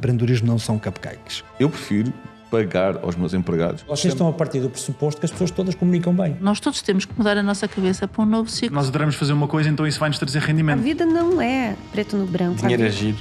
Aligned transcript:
Empreendedorismo 0.00 0.46
não 0.46 0.56
são 0.56 0.78
cupcakes. 0.78 1.42
Eu 1.58 1.68
prefiro 1.68 2.12
pagar 2.48 2.98
aos 3.02 3.16
meus 3.16 3.34
empregados. 3.34 3.82
Vocês 3.82 4.14
estão 4.14 4.28
a 4.28 4.32
partir 4.32 4.60
do 4.60 4.70
pressuposto 4.70 5.18
que 5.20 5.24
as 5.24 5.32
pessoas 5.32 5.50
todas 5.50 5.74
comunicam 5.74 6.14
bem. 6.14 6.36
Nós 6.40 6.60
todos 6.60 6.80
temos 6.80 7.04
que 7.04 7.12
mudar 7.18 7.36
a 7.36 7.42
nossa 7.42 7.66
cabeça 7.66 8.06
para 8.06 8.22
um 8.22 8.26
novo 8.26 8.48
ciclo. 8.48 8.72
Nós 8.76 8.86
adoramos 8.86 9.16
fazer 9.16 9.32
uma 9.32 9.48
coisa, 9.48 9.68
então 9.68 9.84
isso 9.84 9.98
vai 9.98 10.08
nos 10.08 10.16
trazer 10.20 10.38
A 10.38 10.42
rendimento. 10.42 10.80
vida 10.80 11.04
não 11.04 11.42
é 11.42 11.74
preto 11.90 12.16
no 12.16 12.24
branco. 12.24 12.60
Dinheiro 12.60 12.84
A 12.84 12.86
é 12.86 12.90
giro, 12.90 13.18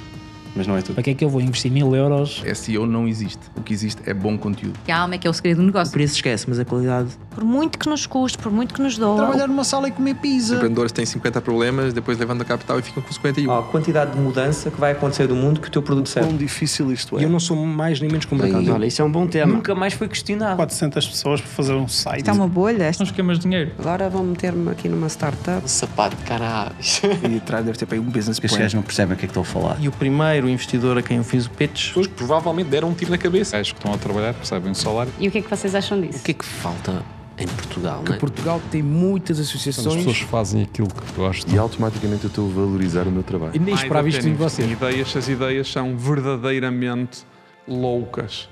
mas 0.60 0.68
não 0.68 0.76
é 0.76 0.82
tudo. 0.82 0.96
Para 0.96 1.04
que 1.04 1.12
é 1.12 1.14
que 1.14 1.24
eu 1.24 1.30
vou 1.30 1.40
investir 1.40 1.72
mil 1.72 1.96
euros? 1.96 2.44
SEO 2.54 2.86
não 2.86 3.08
existe. 3.08 3.40
O 3.56 3.62
que 3.62 3.74
existe 3.74 4.02
é 4.06 4.14
bom 4.14 4.38
conteúdo. 4.38 4.78
A 4.90 4.98
alma 4.98 5.16
é 5.16 5.18
que 5.18 5.26
é 5.26 5.30
o 5.30 5.34
segredo 5.34 5.58
do 5.62 5.64
negócio. 5.64 5.90
O 5.90 5.94
preço 5.94 6.16
esquece, 6.16 6.46
mas 6.50 6.60
a 6.60 6.66
qualidade. 6.66 7.10
Por 7.30 7.46
muito 7.46 7.80
que 7.80 7.88
nos 7.88 8.06
custe, 8.06 8.38
por 8.38 8.52
muito 8.52 8.74
que 8.74 8.82
nos 8.82 8.98
doa. 8.98 9.16
Trabalhar 9.16 9.48
numa 9.48 9.64
sala 9.64 9.88
e 9.88 9.92
comer 9.92 10.16
Os 10.16 10.20
pizza. 10.20 10.56
empreendedores 10.56 10.92
têm 10.92 11.06
50 11.06 11.40
problemas, 11.40 11.94
depois 11.94 12.18
levantam 12.18 12.46
capital 12.46 12.78
e 12.78 12.82
ficam 12.82 13.02
com 13.02 13.10
51. 13.14 13.58
A 13.58 13.64
quantidade 13.64 14.12
de 14.12 14.20
mudança 14.20 14.70
que 14.70 14.78
vai 14.78 14.92
acontecer 14.92 15.28
do 15.28 15.36
mundo 15.36 15.62
que 15.62 15.70
o 15.70 15.72
teu 15.72 15.82
produto 15.82 16.10
serve. 16.10 16.28
Quão 16.28 16.38
difícil 16.38 16.92
isto 16.92 17.18
E 17.18 17.24
eu 17.24 17.30
não 17.30 17.40
sou 17.40 17.56
mais 17.56 18.02
nem 18.02 18.10
menos 18.10 18.26
que 18.26 18.34
o 18.34 18.38
mercado. 18.38 18.74
Olha, 18.74 18.86
isso 18.86 19.02
é 19.02 19.06
um 19.06 19.12
bom 19.12 19.26
tema. 19.28 19.54
Nunca 19.54 19.74
mais 19.74 19.94
foi 19.94 20.10
questionado. 20.10 20.58
400 20.58 21.08
pessoas 21.08 21.40
para 21.40 21.50
fazer 21.50 21.74
um 21.74 21.88
site. 21.88 22.20
Está 22.20 22.34
uma 22.34 22.50
bolha. 22.50 22.92
São 22.92 23.06
esquemas 23.06 23.40
de 23.40 23.44
dinheiro. 23.44 23.72
Agora 23.80 24.10
vão 24.10 24.24
meter-me 24.26 24.70
aqui 24.72 24.90
numa 24.90 25.08
startup. 25.08 25.70
Sapato 25.72 26.18
de 26.18 26.24
caralho. 26.24 26.76
E 27.30 27.38
atrás 27.38 27.64
deve 27.64 27.78
ter 27.78 27.86
para 27.86 27.96
aí 27.96 28.00
um 28.02 28.10
business 28.10 28.40
Estes 28.44 28.58
gajos 28.58 28.74
não 28.74 28.82
percebem 28.82 29.14
o 29.16 29.18
que 29.18 29.26
é 29.26 29.28
que 29.28 29.32
estou 29.32 29.42
a 29.42 29.46
falar. 29.46 29.78
E 29.80 29.88
o 29.88 29.92
primeiro 29.92 30.49
investidor 30.50 30.98
a 30.98 31.02
quem 31.02 31.18
eu 31.18 31.24
fiz 31.24 31.46
o 31.46 31.50
pitch. 31.52 31.88
pessoas 31.88 32.08
que 32.08 32.14
provavelmente 32.14 32.70
deram 32.70 32.90
um 32.90 32.94
tiro 32.94 33.12
na 33.12 33.18
cabeça. 33.18 33.58
Gajos 33.58 33.72
que 33.72 33.80
estão 33.80 33.94
a 33.94 33.98
trabalhar, 33.98 34.34
recebem 34.34 34.72
um 34.72 34.76
salário. 34.76 35.12
E 35.20 35.28
o 35.28 35.32
que 35.32 35.40
é 35.40 35.42
que 35.42 35.50
vocês 35.50 35.74
acham 35.76 36.00
disso? 36.00 36.20
O 36.20 36.24
que 36.24 36.32
é 36.32 36.34
que 36.34 36.46
falta 36.46 37.04
em 37.38 37.48
Portugal, 37.48 38.04
não 38.06 38.14
é? 38.14 38.18
Portugal 38.18 38.62
tem 38.70 38.84
muitas 38.84 39.40
associações. 39.40 40.20
fazem 40.22 40.64
aquilo 40.64 40.90
que 40.90 41.14
gostam. 41.14 41.54
E 41.54 41.58
automaticamente 41.58 42.26
eu 42.26 42.28
estou 42.28 42.50
a 42.50 42.54
valorizar 42.54 43.08
o 43.08 43.12
meu 43.12 43.24
trabalho. 43.24 43.54
E 43.56 43.60
nem 43.60 43.74
esperava 43.74 44.08
isto 44.10 44.22
de 44.22 44.32
vocês. 44.32 44.70
Ideias, 44.70 45.16
as 45.16 45.28
ideias 45.28 45.72
são 45.72 45.96
verdadeiramente 45.98 47.24
loucas. 47.68 48.50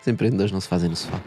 Os 0.00 0.08
empreendedores 0.08 0.52
não 0.52 0.60
se 0.60 0.68
fazem 0.68 0.88
no 0.88 0.96
sofá. 0.96 1.20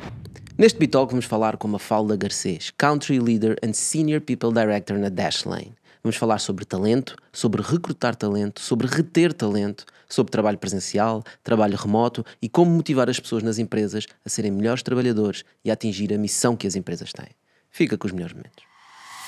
Neste 0.57 0.77
Bitalk 0.77 1.11
vamos 1.11 1.25
falar 1.25 1.55
com 1.55 1.69
Mafalda 1.69 2.17
Garcês, 2.17 2.71
Country 2.77 3.19
Leader 3.19 3.57
and 3.63 3.71
Senior 3.73 4.19
People 4.19 4.51
Director 4.51 4.97
na 4.97 5.07
Dashlane. 5.07 5.73
Vamos 6.01 6.15
falar 6.15 6.39
sobre 6.39 6.63
talento, 6.63 7.15
sobre 7.31 7.61
recrutar 7.61 8.15
talento, 8.15 8.61
sobre 8.61 8.87
reter 8.87 9.33
talento, 9.33 9.85
sobre 10.07 10.31
trabalho 10.31 10.57
presencial, 10.57 11.23
trabalho 11.43 11.77
remoto 11.77 12.25
e 12.41 12.47
como 12.47 12.71
motivar 12.71 13.09
as 13.09 13.19
pessoas 13.19 13.43
nas 13.43 13.59
empresas 13.59 14.05
a 14.25 14.29
serem 14.29 14.51
melhores 14.51 14.81
trabalhadores 14.81 15.43
e 15.63 15.69
a 15.69 15.73
atingir 15.73 16.13
a 16.13 16.17
missão 16.17 16.55
que 16.55 16.65
as 16.65 16.75
empresas 16.75 17.11
têm. 17.11 17.29
Fica 17.69 17.97
com 17.97 18.07
os 18.07 18.13
melhores 18.13 18.33
momentos. 18.33 18.63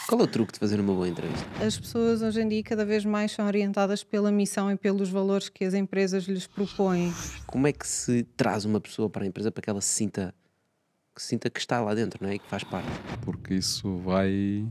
Qual 0.07 0.19
é 0.19 0.23
o 0.23 0.27
truque 0.27 0.53
de 0.53 0.59
fazer 0.59 0.79
uma 0.79 0.93
boa 0.93 1.07
entrevista? 1.07 1.45
As 1.63 1.77
pessoas 1.77 2.21
hoje 2.21 2.41
em 2.41 2.47
dia 2.47 2.63
cada 2.63 2.83
vez 2.83 3.05
mais 3.05 3.31
são 3.31 3.45
orientadas 3.45 4.03
pela 4.03 4.31
missão 4.31 4.71
e 4.71 4.75
pelos 4.75 5.09
valores 5.09 5.47
que 5.47 5.63
as 5.63 5.73
empresas 5.73 6.23
lhes 6.25 6.47
propõem. 6.47 7.13
Como 7.47 7.67
é 7.67 7.71
que 7.71 7.87
se 7.87 8.23
traz 8.35 8.65
uma 8.65 8.81
pessoa 8.81 9.09
para 9.09 9.23
a 9.23 9.27
empresa 9.27 9.51
para 9.51 9.61
que 9.61 9.69
ela 9.69 9.81
se 9.81 9.89
sinta 9.89 10.33
que, 11.15 11.21
se 11.21 11.29
sinta 11.29 11.49
que 11.49 11.59
está 11.59 11.79
lá 11.81 11.93
dentro 11.93 12.23
não 12.23 12.29
é? 12.29 12.35
e 12.35 12.39
que 12.39 12.47
faz 12.47 12.63
parte? 12.63 12.89
Porque 13.21 13.53
isso 13.53 13.97
vai, 13.97 14.65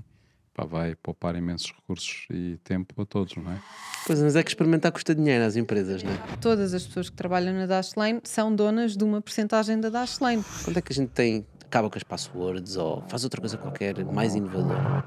pá, 0.60 0.64
vai 0.64 0.94
poupar 0.96 1.34
imensos 1.36 1.72
recursos 1.72 2.26
e 2.30 2.58
tempo 2.64 3.00
a 3.00 3.06
todos, 3.06 3.36
não 3.36 3.50
é? 3.50 3.58
Pois, 4.06 4.20
mas 4.20 4.36
é 4.36 4.42
que 4.42 4.50
experimentar 4.50 4.92
custa 4.92 5.14
dinheiro 5.14 5.44
às 5.44 5.56
empresas, 5.56 6.02
não 6.02 6.12
é? 6.12 6.16
Todas 6.40 6.74
as 6.74 6.86
pessoas 6.86 7.08
que 7.08 7.16
trabalham 7.16 7.54
na 7.54 7.66
Dashlane 7.66 8.20
são 8.24 8.54
donas 8.54 8.96
de 8.96 9.04
uma 9.04 9.20
porcentagem 9.20 9.80
da 9.80 9.88
Dashlane. 9.88 10.44
Quando 10.64 10.78
é 10.78 10.82
que 10.82 10.92
a 10.92 10.94
gente 10.94 11.10
tem, 11.10 11.46
acaba 11.64 11.88
com 11.88 11.96
as 11.96 12.02
passwords 12.02 12.76
ou 12.76 13.02
faz 13.08 13.24
outra 13.24 13.40
coisa 13.40 13.56
qualquer 13.56 14.04
mais 14.04 14.34
inovadora? 14.34 15.04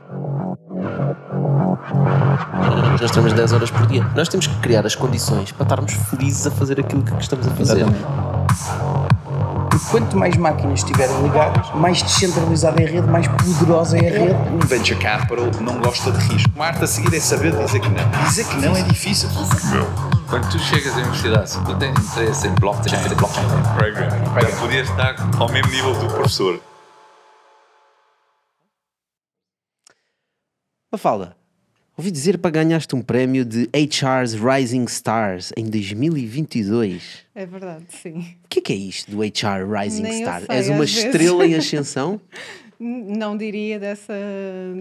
Nós 3.01 3.11
temos 3.11 3.33
10 3.33 3.53
horas 3.53 3.71
por 3.71 3.85
dia. 3.87 4.03
Nós 4.15 4.29
temos 4.29 4.47
que 4.47 4.55
criar 4.61 4.85
as 4.85 4.95
condições 4.95 5.51
para 5.51 5.63
estarmos 5.63 5.93
felizes 5.93 6.47
a 6.47 6.51
fazer 6.51 6.79
aquilo 6.79 7.03
que 7.03 7.13
estamos 7.21 7.47
a 7.47 7.51
fazer. 7.51 7.85
Quanto 9.89 10.17
mais 10.17 10.35
máquinas 10.37 10.79
estiverem 10.79 11.21
ligadas, 11.23 11.69
mais 11.75 12.01
descentralizada 12.01 12.81
é 12.81 12.85
a 12.85 12.89
rede, 12.89 13.07
mais 13.07 13.27
poderosa 13.27 13.97
é 13.97 14.07
a 14.07 14.19
rede. 14.19 14.49
Um 14.49 14.59
venture 14.59 14.99
capital 14.99 15.51
não 15.61 15.79
gosta 15.79 16.11
de 16.11 16.17
risco. 16.27 16.51
Uma 16.55 16.67
arte 16.67 16.83
a 16.83 16.87
seguir 16.87 17.15
é 17.15 17.19
saber 17.19 17.55
dizer 17.55 17.79
que 17.79 17.89
não. 17.89 18.23
Dizer 18.25 18.47
que 18.47 18.55
não 18.57 18.75
é 18.75 18.81
difícil. 18.83 19.29
Quando 20.29 20.49
tu 20.49 20.59
chegas 20.59 20.93
à 20.93 20.97
universidade, 20.97 21.49
se 21.49 21.63
tu 21.63 21.75
tens 21.77 21.97
interesse 21.97 22.47
em 22.47 22.55
blockchain, 22.55 23.15
blockchain 23.15 23.45
programming, 23.77 24.25
já 24.41 24.57
podias 24.59 24.89
estar 24.89 25.15
ao 25.39 25.49
mesmo 25.49 25.71
nível 25.71 25.93
do 25.93 26.07
professor. 26.07 26.59
Mafalda, 30.91 31.35
ouvi 31.97 32.11
dizer 32.11 32.37
para 32.37 32.51
ganhaste 32.51 32.95
um 32.95 33.01
prémio 33.01 33.45
de 33.45 33.69
HR's 33.73 34.33
Rising 34.33 34.85
Stars 34.85 35.51
em 35.55 35.65
2022. 35.65 37.23
É 37.35 37.45
verdade, 37.45 37.85
sim. 37.89 38.35
O 38.45 38.47
que 38.49 38.59
é, 38.59 38.61
que 38.61 38.73
é 38.73 38.75
isto 38.75 39.11
do 39.11 39.21
HR 39.21 39.69
Rising 39.69 40.03
Nem 40.03 40.21
Star? 40.21 40.41
sei, 40.45 40.55
És 40.55 40.69
uma 40.69 40.83
às 40.83 40.91
vezes. 40.91 41.05
estrela 41.05 41.45
em 41.45 41.55
ascensão? 41.55 42.19
Não 42.79 43.37
diria 43.37 43.79
dessa, 43.79 44.13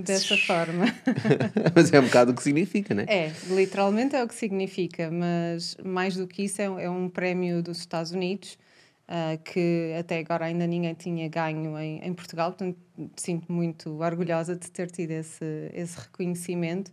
dessa 0.03 0.37
forma. 0.37 0.87
mas 1.75 1.93
é 1.93 2.01
um 2.01 2.05
bocado 2.05 2.33
o 2.33 2.35
que 2.35 2.43
significa, 2.43 2.95
não 2.95 3.05
é? 3.07 3.27
É, 3.27 3.33
literalmente 3.49 4.17
é 4.17 4.25
o 4.25 4.27
que 4.27 4.35
significa, 4.35 5.09
mas 5.09 5.77
mais 5.85 6.17
do 6.17 6.27
que 6.27 6.43
isso 6.43 6.61
é, 6.61 6.65
é 6.65 6.91
um 6.91 7.09
prémio 7.09 7.63
dos 7.63 7.79
Estados 7.79 8.11
Unidos 8.11 8.59
ah, 9.09 9.37
que 9.45 9.95
até 9.99 10.19
agora 10.19 10.47
ainda 10.47 10.67
ninguém 10.67 10.95
tinha 10.95 11.29
ganho 11.29 11.79
em, 11.79 11.99
em 12.05 12.15
Portugal, 12.15 12.51
portanto 12.53 12.79
sinto 13.17 13.53
muito 13.53 14.01
orgulhosa 14.03 14.57
de 14.57 14.71
ter 14.71 14.91
tido 14.91 15.11
esse, 15.11 15.45
esse 15.75 15.99
reconhecimento. 15.99 16.93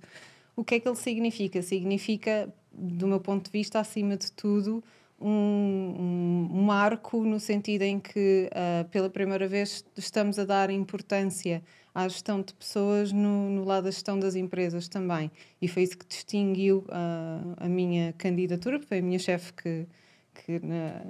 O 0.55 0.63
que 0.63 0.75
é 0.75 0.79
que 0.79 0.87
ele 0.87 0.95
significa? 0.97 1.61
Significa, 1.61 2.53
do 2.73 3.07
meu 3.07 3.19
ponto 3.19 3.45
de 3.45 3.51
vista, 3.51 3.79
acima 3.79 4.17
de 4.17 4.31
tudo, 4.31 4.83
um, 5.21 6.49
um 6.51 6.63
marco 6.63 7.23
no 7.23 7.39
sentido 7.39 7.83
em 7.83 7.99
que, 7.99 8.49
ah, 8.53 8.85
pela 8.91 9.09
primeira 9.09 9.47
vez, 9.47 9.85
estamos 9.97 10.39
a 10.39 10.45
dar 10.45 10.69
importância 10.69 11.63
à 11.93 12.07
gestão 12.07 12.41
de 12.41 12.53
pessoas 12.53 13.11
no, 13.11 13.49
no 13.49 13.63
lado 13.63 13.85
da 13.85 13.91
gestão 13.91 14.19
das 14.19 14.35
empresas 14.35 14.87
também. 14.87 15.31
E 15.61 15.67
foi 15.67 15.83
isso 15.83 15.97
que 15.97 16.05
distinguiu 16.05 16.85
ah, 16.89 17.41
a 17.57 17.69
minha 17.69 18.13
candidatura, 18.17 18.79
foi 18.79 18.99
a 18.99 19.01
minha 19.01 19.19
chefe 19.19 19.53
que. 19.53 19.85
Que 20.45 20.59
na, 20.66 21.01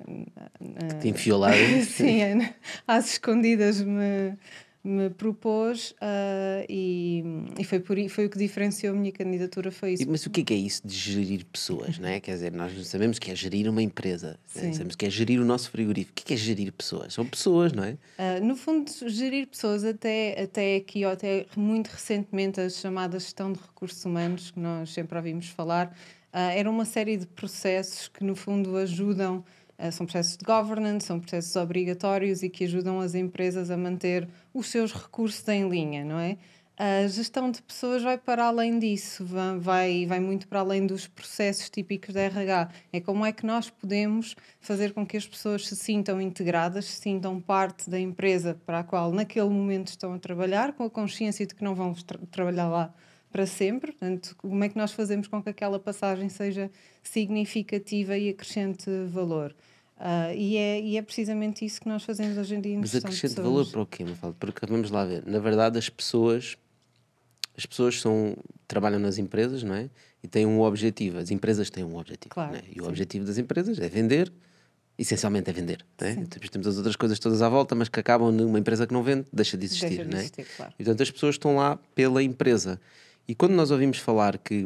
na- 0.59 0.99
te 0.99 1.09
enfiou 1.09 1.39
lá. 1.39 1.49
Sim, 1.85 2.19
às 2.87 3.11
escondidas 3.13 3.81
me, 3.81 4.37
me 4.83 5.09
propôs 5.09 5.93
ah, 6.01 6.63
e, 6.69 7.23
e 7.57 7.63
foi, 7.63 7.79
por, 7.79 7.97
foi 8.09 8.25
o 8.25 8.29
que 8.29 8.37
diferenciou 8.37 8.93
a 8.95 8.97
minha 8.97 9.11
candidatura. 9.11 9.71
Foi 9.71 9.93
isso. 9.93 10.05
Mas 10.09 10.25
o 10.25 10.29
que 10.29 10.41
é, 10.41 10.43
que 10.43 10.53
é 10.53 10.57
isso 10.57 10.81
de 10.85 10.93
gerir 10.95 11.45
pessoas, 11.45 11.99
não 11.99 12.07
é? 12.07 12.19
Quer 12.19 12.33
dizer, 12.33 12.51
nós 12.51 12.87
sabemos 12.87 13.19
que 13.19 13.29
é 13.31 13.35
gerir 13.35 13.69
uma 13.69 13.81
empresa, 13.81 14.39
né? 14.55 14.73
Sabemos 14.73 14.95
que 14.95 15.05
é 15.05 15.09
gerir 15.09 15.39
o 15.41 15.45
nosso 15.45 15.69
frigorífico. 15.69 16.11
O 16.11 16.15
que 16.15 16.23
é, 16.23 16.25
que 16.27 16.33
é 16.33 16.37
gerir 16.37 16.71
pessoas? 16.71 17.13
São 17.13 17.25
pessoas, 17.25 17.73
não 17.73 17.83
é? 17.83 17.91
Uh, 18.17 18.43
no 18.43 18.55
fundo, 18.55 18.89
gerir 19.07 19.47
pessoas 19.47 19.83
até, 19.83 20.41
até 20.41 20.75
aqui, 20.77 21.05
ou 21.05 21.11
até 21.11 21.45
muito 21.55 21.87
recentemente, 21.87 22.59
a 22.59 22.69
chamada 22.69 23.19
gestão 23.19 23.51
de 23.51 23.59
recursos 23.59 24.03
humanos, 24.05 24.51
que 24.51 24.59
nós 24.59 24.91
sempre 24.91 25.17
ouvimos 25.17 25.47
falar, 25.47 25.95
uh, 26.33 26.37
era 26.55 26.69
uma 26.69 26.85
série 26.85 27.17
de 27.17 27.25
processos 27.27 28.07
que, 28.07 28.23
no 28.23 28.35
fundo, 28.35 28.75
ajudam, 28.77 29.43
uh, 29.77 29.91
são 29.91 30.05
processos 30.05 30.37
de 30.37 30.45
governance, 30.45 31.07
são 31.07 31.19
processos 31.19 31.55
obrigatórios 31.55 32.43
e 32.43 32.49
que 32.49 32.63
ajudam 32.65 32.99
as 32.99 33.15
empresas 33.15 33.69
a 33.71 33.77
manter 33.77 34.27
os 34.53 34.67
seus 34.67 34.93
recursos 34.93 35.47
em 35.47 35.67
linha, 35.69 36.03
não 36.05 36.19
é? 36.19 36.37
A 36.81 37.05
gestão 37.07 37.51
de 37.51 37.61
pessoas 37.61 38.01
vai 38.03 38.17
para 38.17 38.45
além 38.45 38.79
disso, 38.79 39.25
va- 39.25 39.57
vai, 39.57 40.05
vai 40.05 40.21
muito 40.21 40.47
para 40.47 40.61
além 40.61 40.87
dos 40.87 41.07
processos 41.07 41.69
típicos 41.69 42.13
da 42.13 42.21
RH. 42.21 42.69
É 42.93 43.01
como 43.01 43.25
é 43.25 43.33
que 43.33 43.45
nós 43.45 43.69
podemos 43.69 44.33
fazer 44.61 44.93
com 44.93 45.05
que 45.05 45.17
as 45.17 45.27
pessoas 45.27 45.67
se 45.67 45.75
sintam 45.75 46.21
integradas, 46.21 46.85
se 46.85 47.01
sintam 47.01 47.41
parte 47.41 47.89
da 47.89 47.99
empresa 47.99 48.57
para 48.65 48.79
a 48.79 48.83
qual 48.85 49.11
naquele 49.11 49.49
momento 49.49 49.89
estão 49.89 50.13
a 50.13 50.19
trabalhar, 50.19 50.71
com 50.71 50.85
a 50.85 50.89
consciência 50.89 51.45
de 51.45 51.53
que 51.53 51.65
não 51.65 51.75
vão 51.75 51.93
tra- 51.93 52.17
trabalhar 52.31 52.69
lá 52.69 52.93
para 53.31 53.45
sempre. 53.45 53.91
Portanto, 53.91 54.35
como 54.37 54.63
é 54.63 54.69
que 54.69 54.77
nós 54.77 54.91
fazemos 54.91 55.27
com 55.27 55.41
que 55.41 55.49
aquela 55.49 55.79
passagem 55.79 56.29
seja 56.29 56.69
significativa 57.03 58.17
e 58.17 58.29
acrescente 58.29 58.89
valor? 59.07 59.55
Ah, 59.99 60.33
e, 60.33 60.55
é, 60.55 60.81
e 60.81 60.97
é 60.97 61.01
precisamente 61.01 61.65
isso 61.65 61.81
que 61.81 61.89
nós 61.89 62.03
fazemos 62.03 62.37
hoje 62.37 62.55
em 62.55 62.61
dia 62.61 62.73
em 62.73 62.77
Mas 62.77 62.95
acrescente 62.95 63.35
valor 63.35 63.69
para 63.69 63.81
o 63.81 63.85
quê, 63.85 64.05
Mafalda? 64.05 64.35
Porque 64.39 64.65
vamos 64.65 64.89
lá 64.89 65.03
ver. 65.03 65.25
Na 65.25 65.39
verdade, 65.39 65.77
as 65.77 65.89
pessoas, 65.89 66.57
as 67.57 67.65
pessoas 67.65 67.99
são, 67.99 68.37
trabalham 68.65 68.99
nas 68.99 69.17
empresas, 69.17 69.61
não 69.61 69.75
é? 69.75 69.89
E 70.23 70.27
têm 70.27 70.45
um 70.45 70.61
objetivo. 70.61 71.17
As 71.17 71.31
empresas 71.31 71.69
têm 71.69 71.83
um 71.83 71.97
objetivo. 71.97 72.33
Claro, 72.33 72.55
é? 72.55 72.61
E 72.73 72.79
o 72.79 72.83
sim. 72.83 72.89
objetivo 72.89 73.25
das 73.25 73.37
empresas 73.37 73.77
é 73.77 73.89
vender. 73.89 74.31
Essencialmente 74.97 75.49
é 75.49 75.53
vender. 75.53 75.85
É? 75.97 76.13
Depois 76.15 76.49
temos 76.49 76.67
as 76.67 76.77
outras 76.77 76.95
coisas 76.95 77.19
todas 77.19 77.41
à 77.41 77.49
volta, 77.49 77.73
mas 77.75 77.87
que 77.87 77.99
acabam 77.99 78.31
numa 78.31 78.59
empresa 78.59 78.85
que 78.85 78.93
não 78.93 79.03
vende, 79.03 79.25
deixa 79.31 79.57
de 79.57 79.65
existir. 79.65 79.89
Deixa 79.89 80.05
de 80.05 80.15
é? 80.15 80.19
existir, 80.19 80.47
claro. 80.57 80.73
E 80.77 80.83
portanto 80.83 81.03
as 81.03 81.11
pessoas 81.11 81.35
estão 81.35 81.55
lá 81.55 81.77
pela 81.93 82.21
empresa. 82.23 82.79
E 83.29 83.35
quando 83.35 83.51
nós 83.51 83.69
ouvimos 83.69 83.99
falar 83.99 84.39
que 84.39 84.63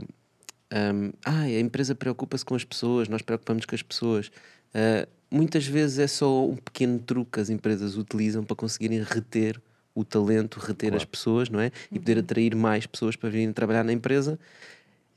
hum, 0.74 1.12
ah, 1.26 1.42
a 1.42 1.60
empresa 1.60 1.94
preocupa-se 1.94 2.46
com 2.46 2.56
as 2.56 2.64
pessoas, 2.64 3.10
nós 3.10 3.22
preocupamos 3.22 3.66
com 3.66 3.76
as 3.76 3.82
pessoas, 3.84 4.32
ah, 4.74 5.06
muitas 5.30 5.68
vezes 5.68 6.00
é 6.00 6.08
só 6.08 6.48
um 6.48 6.56
pequeno 6.56 6.98
truque 6.98 7.32
que 7.34 7.40
as 7.42 7.50
empresas 7.50 7.98
utilizam 7.98 8.42
para 8.42 8.56
conseguirem 8.56 9.04
reter 9.04 9.62
o 9.94 10.06
talento, 10.06 10.62
reter 10.62 10.96
as 10.96 11.04
pessoas, 11.04 11.50
não 11.50 11.60
é? 11.60 11.72
E 11.92 12.00
poder 12.00 12.20
atrair 12.20 12.56
mais 12.56 12.86
pessoas 12.86 13.18
para 13.18 13.30
virem 13.30 13.52
trabalhar 13.52 13.84
na 13.84 13.92
empresa. 13.92 14.40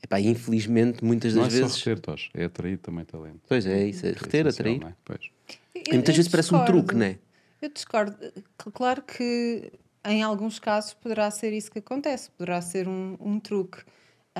Epá, 0.03 0.19
infelizmente, 0.19 1.01
muitas 1.03 1.33
Não 1.33 1.43
das 1.43 1.53
é 1.55 1.61
vezes. 1.61 1.75
só 1.77 1.89
reter, 1.89 1.99
Tos, 2.01 2.29
é 2.33 2.43
atrair 2.43 2.77
também 2.79 3.05
talento. 3.05 3.39
Pois 3.47 3.65
é, 3.65 3.87
isso, 3.87 4.05
é 4.05 4.11
Que 4.11 4.25
reter, 4.25 4.45
atrair. 4.45 4.81
não 4.81 4.89
é? 4.89 4.93
Pois. 5.05 5.21
E 5.73 5.93
muitas 5.93 6.17
vezes 6.17 6.29
parece 6.29 6.53
um 6.53 6.65
truque, 6.65 6.93
não 6.93 7.05
é? 7.05 7.17
Eu 7.61 7.69
discordo. 7.69 8.15
Claro 8.73 9.01
que 9.03 9.71
em 10.07 10.23
alguns 10.23 10.59
casos 10.59 10.93
poderá 10.93 11.29
ser 11.31 11.53
isso 11.53 11.71
que 11.71 11.79
acontece, 11.79 12.31
poderá 12.31 12.61
ser 12.61 12.87
um, 12.87 13.17
um 13.19 13.39
truque. 13.39 13.79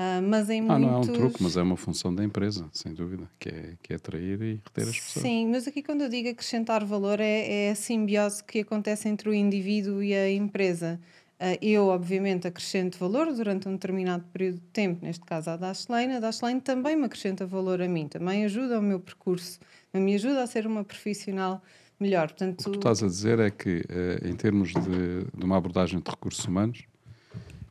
Ah, 0.00 0.20
mas 0.22 0.48
em 0.48 0.60
Ah, 0.60 0.78
muitos... 0.78 0.80
não 0.80 0.94
é 0.94 0.98
um 0.98 1.12
truque, 1.28 1.42
mas 1.42 1.56
é 1.56 1.62
uma 1.62 1.76
função 1.76 2.14
da 2.14 2.22
empresa, 2.22 2.68
sem 2.72 2.94
dúvida, 2.94 3.28
que 3.36 3.48
é, 3.48 3.74
que 3.82 3.92
é 3.92 3.96
atrair 3.96 4.40
e 4.40 4.60
reter 4.64 4.88
as 4.88 5.00
pessoas. 5.00 5.24
Sim, 5.24 5.48
mas 5.48 5.66
aqui 5.66 5.82
quando 5.82 6.02
eu 6.02 6.08
digo 6.08 6.28
acrescentar 6.28 6.84
valor 6.84 7.18
é, 7.18 7.66
é 7.66 7.70
a 7.70 7.74
simbiose 7.74 8.44
que 8.44 8.60
acontece 8.60 9.08
entre 9.08 9.28
o 9.28 9.34
indivíduo 9.34 10.00
e 10.00 10.14
a 10.14 10.30
empresa. 10.30 11.00
Ah, 11.40 11.56
eu, 11.60 11.88
obviamente, 11.88 12.46
acrescento 12.46 12.96
valor 12.96 13.32
durante 13.32 13.68
um 13.68 13.72
determinado 13.72 14.24
período 14.32 14.60
de 14.60 14.66
tempo, 14.72 15.04
neste 15.04 15.24
caso 15.24 15.50
à 15.50 15.56
Dashlane. 15.56 16.14
A 16.14 16.20
Dashlane 16.20 16.60
também 16.60 16.94
me 16.94 17.06
acrescenta 17.06 17.44
valor 17.44 17.82
a 17.82 17.88
mim, 17.88 18.06
também 18.06 18.44
ajuda 18.44 18.76
ao 18.76 18.82
meu 18.82 19.00
percurso, 19.00 19.58
me 19.92 20.14
ajuda 20.14 20.44
a 20.44 20.46
ser 20.46 20.64
uma 20.64 20.84
profissional 20.84 21.60
melhor. 22.00 22.28
Portanto, 22.28 22.60
O 22.60 22.64
que 22.64 22.70
tu 22.70 22.76
estás 22.78 23.02
a 23.02 23.06
dizer 23.06 23.38
é 23.38 23.50
que, 23.50 23.84
eh, 23.88 24.20
em 24.28 24.34
termos 24.36 24.72
de, 24.72 25.24
de 25.36 25.44
uma 25.44 25.56
abordagem 25.56 26.00
de 26.00 26.10
recursos 26.10 26.44
humanos, 26.44 26.84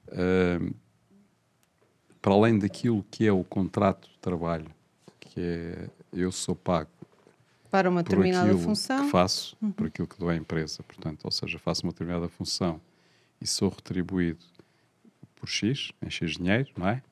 eh, 0.09 0.59
para 2.21 2.33
além 2.33 2.57
daquilo 2.59 3.03
que 3.09 3.25
é 3.25 3.31
o 3.31 3.43
contrato 3.43 4.09
de 4.09 4.17
trabalho, 4.19 4.67
que 5.19 5.39
é 5.39 5.89
eu 6.13 6.31
sou 6.31 6.55
pago 6.55 6.89
para 7.69 7.89
uma 7.89 8.01
determinada 8.01 8.57
função. 8.57 9.05
que 9.05 9.11
faço, 9.11 9.55
Uhum. 9.61 9.71
por 9.71 9.87
aquilo 9.87 10.07
que 10.07 10.17
dou 10.17 10.29
à 10.29 10.35
empresa, 10.35 10.81
portanto, 10.83 11.25
ou 11.25 11.31
seja, 11.31 11.59
faço 11.59 11.83
uma 11.83 11.91
determinada 11.91 12.27
função 12.29 12.79
e 13.41 13.45
sou 13.47 13.69
retribuído 13.69 14.39
por 15.35 15.47
X, 15.47 15.91
em 16.01 16.09
X 16.09 16.31
dinheiro, 16.37 16.69
não 16.77 16.87
é? 16.87 17.03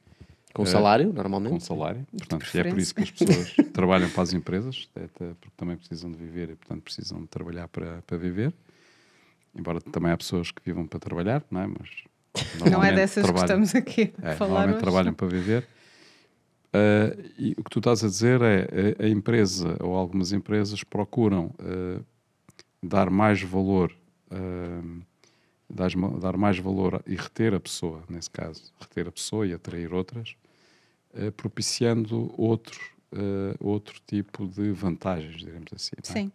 Com 0.56 0.64
Eh, 0.64 0.68
salário, 0.68 1.12
normalmente. 1.12 1.52
Com 1.52 1.60
salário, 1.60 2.08
portanto, 2.18 2.46
e 2.56 2.60
é 2.60 2.64
por 2.64 2.80
isso 2.80 2.96
que 2.96 3.04
as 3.04 3.12
pessoas 3.12 3.54
trabalham 3.74 4.10
para 4.10 4.24
as 4.24 4.32
empresas, 4.34 4.88
até 4.96 5.06
porque 5.34 5.52
também 5.58 5.76
precisam 5.76 6.10
de 6.10 6.18
viver 6.18 6.50
e, 6.52 6.56
portanto, 6.56 6.82
precisam 6.82 7.20
de 7.22 7.28
trabalhar 7.28 7.68
para, 7.68 8.02
para 8.04 8.18
viver. 8.18 8.54
Embora 9.54 9.82
também 9.82 10.12
há 10.14 10.18
pessoas 10.18 10.52
que 10.52 10.62
vivam 10.66 10.88
para 10.88 10.98
trabalhar, 11.00 11.44
não 11.52 11.60
é? 11.62 11.68
Mas 11.68 11.90
Não 12.58 12.68
é 12.68 12.70
normalmente 12.70 12.96
dessas 12.96 13.26
que 13.26 13.34
trabalham- 13.34 13.64
estamos 13.64 13.76
aqui 13.76 14.14
a 14.24 14.30
é, 14.30 14.36
falar 14.36 14.50
Normalmente 14.52 14.76
hoje. 14.76 14.84
trabalham 14.84 15.14
para 15.14 15.28
viver. 15.28 15.68
Ah, 16.74 17.16
e 17.38 17.52
o 17.58 17.64
que 17.64 17.70
tu 17.70 17.80
estás 17.80 18.02
a 18.04 18.08
dizer 18.08 18.42
é 18.42 18.96
a, 19.00 19.06
a 19.06 19.10
empresa 19.10 19.78
ou 19.82 19.94
algumas 19.96 20.32
empresas 20.32 20.84
procuram 20.86 21.54
ah, 21.60 22.02
dar 22.82 23.10
mais 23.10 23.42
valor, 23.42 23.94
dar, 25.70 25.90
dar 26.20 26.38
mais 26.38 26.58
valor 26.60 27.02
e 27.08 27.16
reter 27.16 27.54
a 27.54 27.60
pessoa, 27.60 28.04
nesse 28.10 28.30
caso, 28.30 28.72
reter 28.80 29.08
a 29.08 29.12
pessoa 29.12 29.46
e 29.48 29.54
atrair 29.54 29.94
outras, 29.94 30.36
ah, 31.16 31.32
propiciando 31.32 32.34
outro, 32.40 32.80
ah, 33.12 33.56
outro 33.60 34.00
tipo 34.06 34.48
de 34.48 34.72
vantagens, 34.72 35.38
digamos 35.38 35.72
assim. 35.74 35.96
é? 35.98 36.06
Sim. 36.06 36.32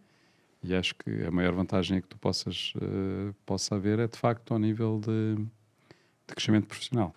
E 0.62 0.74
acho 0.74 0.94
que 0.94 1.24
a 1.24 1.30
maior 1.30 1.54
vantagem 1.54 2.02
que 2.02 2.08
tu 2.08 2.18
possas 2.18 2.74
uh, 2.76 3.34
possa 3.46 3.76
haver 3.76 3.98
é 3.98 4.06
de 4.06 4.18
facto 4.18 4.52
ao 4.52 4.58
nível 4.58 5.00
de, 5.00 5.36
de 5.36 6.34
crescimento 6.34 6.66
profissional. 6.66 7.14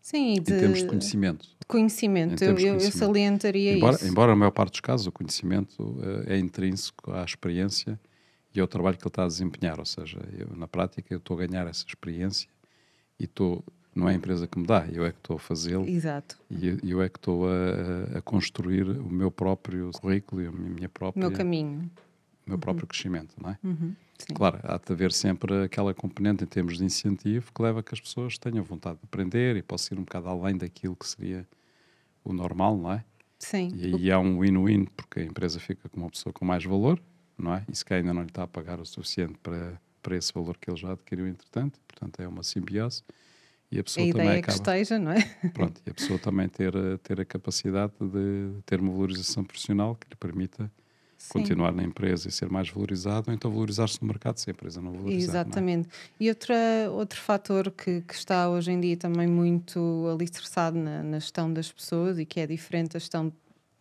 Sim, 0.00 0.34
e 0.34 0.36
Em 0.36 0.42
termos 0.42 0.78
de 0.78 0.86
conhecimento. 0.86 1.48
de 1.58 1.66
conhecimento. 1.66 2.44
Eu, 2.44 2.54
de 2.54 2.62
eu- 2.64 2.74
conhecimento. 2.74 2.96
salientaria 2.96 3.72
embora, 3.76 3.96
isso. 3.96 4.06
embora 4.06 4.32
a 4.32 4.36
maior 4.36 4.52
parte 4.52 4.70
dos 4.70 4.80
casos 4.80 5.08
o 5.08 5.10
conhecimento 5.10 5.82
uh, 5.82 6.22
é 6.30 6.38
intrínseco 6.38 7.10
à 7.10 7.24
experiência 7.24 7.98
e 8.54 8.60
ao 8.60 8.68
trabalho 8.68 8.96
que 8.96 9.02
ele 9.02 9.08
está 9.10 9.24
a 9.24 9.26
desempenhar. 9.26 9.80
Ou 9.80 9.84
seja, 9.84 10.20
eu, 10.38 10.56
na 10.56 10.68
prática 10.68 11.12
eu 11.12 11.18
estou 11.18 11.36
a 11.40 11.44
ganhar 11.44 11.66
essa 11.66 11.84
experiência 11.84 12.48
e 13.18 13.24
estou, 13.24 13.64
não 13.96 14.08
é 14.08 14.12
a 14.12 14.14
empresa 14.14 14.46
que 14.46 14.58
me 14.58 14.66
dá, 14.66 14.86
eu 14.92 15.06
é 15.06 15.10
que 15.10 15.18
estou 15.18 15.36
a 15.36 15.38
fazê-lo. 15.38 15.88
Exato. 15.88 16.38
E 16.50 16.78
eu, 16.82 17.00
é 17.00 17.08
que 17.08 17.18
estou 17.18 17.46
a, 17.48 18.18
a 18.18 18.22
construir 18.22 18.86
o 18.86 19.10
meu 19.10 19.30
próprio 19.30 19.90
currículo 19.92 20.42
e 20.42 20.46
a 20.46 20.52
minha 20.52 20.88
própria 20.88 21.18
meu 21.18 21.32
caminho. 21.32 21.90
o 22.46 22.50
meu 22.50 22.58
próprio 22.58 22.86
crescimento, 22.86 23.34
não 23.40 23.50
é? 23.50 23.58
Uhum, 23.64 23.94
sim. 24.18 24.34
Claro, 24.34 24.60
há 24.62 24.76
de 24.76 24.92
haver 24.92 25.12
sempre 25.12 25.64
aquela 25.64 25.94
componente 25.94 26.44
em 26.44 26.46
termos 26.46 26.76
de 26.76 26.84
incentivo 26.84 27.50
que 27.54 27.62
leva 27.62 27.80
a 27.80 27.82
que 27.82 27.94
as 27.94 28.00
pessoas 28.00 28.36
tenham 28.36 28.62
vontade 28.62 28.98
de 28.98 29.04
aprender 29.04 29.56
e 29.56 29.62
possa 29.62 29.94
ir 29.94 29.98
um 29.98 30.04
bocado 30.04 30.28
além 30.28 30.58
daquilo 30.58 30.94
que 30.94 31.08
seria 31.08 31.48
o 32.22 32.34
normal, 32.34 32.76
não 32.76 32.92
é? 32.92 33.04
Sim. 33.38 33.70
E 33.74 33.94
aí 33.94 34.10
há 34.10 34.18
um 34.18 34.40
win-win, 34.40 34.84
porque 34.96 35.20
a 35.20 35.24
empresa 35.24 35.58
fica 35.58 35.88
com 35.88 36.00
uma 36.00 36.10
pessoa 36.10 36.32
com 36.32 36.44
mais 36.44 36.64
valor, 36.64 37.00
não 37.38 37.54
é? 37.54 37.64
E 37.70 37.74
se 37.74 37.84
ainda 37.90 38.12
não 38.12 38.22
lhe 38.22 38.28
está 38.28 38.42
a 38.42 38.46
pagar 38.46 38.78
o 38.78 38.84
suficiente 38.84 39.38
para, 39.42 39.80
para 40.02 40.16
esse 40.16 40.32
valor 40.34 40.56
que 40.58 40.68
ele 40.70 40.76
já 40.76 40.92
adquiriu 40.92 41.26
entretanto, 41.26 41.78
portanto 41.88 42.20
é 42.20 42.28
uma 42.28 42.42
simbiose. 42.42 43.02
E 43.70 43.78
a 43.78 43.80
A 43.80 43.84
pessoa 43.84 44.06
ideia 44.06 44.24
também 44.26 44.42
que 44.42 44.50
acaba... 44.50 44.72
esteja, 44.72 44.98
não 44.98 45.10
é? 45.12 45.22
Pronto, 45.52 45.80
e 45.86 45.90
a 45.90 45.94
pessoa 45.94 46.18
também 46.18 46.48
ter, 46.48 46.76
a- 46.76 46.98
ter 46.98 47.20
a 47.20 47.24
capacidade 47.24 47.92
de 48.00 48.52
ter 48.64 48.80
uma 48.80 48.92
valorização 48.92 49.42
profissional 49.44 49.94
que 49.96 50.08
lhe 50.08 50.16
permita 50.16 50.70
Sim. 51.18 51.32
continuar 51.32 51.72
na 51.72 51.82
empresa 51.82 52.28
e 52.28 52.30
ser 52.32 52.48
mais 52.48 52.68
valorizado, 52.68 53.30
ou 53.30 53.34
então 53.34 53.50
valorizar-se 53.50 54.00
no 54.00 54.06
mercado 54.06 54.36
se 54.38 54.48
a 54.48 54.52
empresa 54.52 54.80
não 54.80 54.92
valorizar. 54.92 55.10
não 55.32 55.38
é? 55.38 55.40
Exatamente. 55.40 55.88
E 56.20 56.28
outra, 56.28 56.54
outro 56.92 57.20
fator 57.20 57.70
que, 57.72 58.02
que 58.02 58.14
está 58.14 58.48
hoje 58.48 58.70
em 58.70 58.80
dia 58.80 58.96
também 58.96 59.26
muito 59.26 60.06
alicerçado 60.14 60.78
na, 60.78 61.02
na 61.02 61.18
gestão 61.18 61.52
das 61.52 61.72
pessoas 61.72 62.18
e 62.18 62.24
que 62.26 62.38
é 62.38 62.46
diferente 62.46 62.92
da 62.92 62.98
gestão 63.00 63.32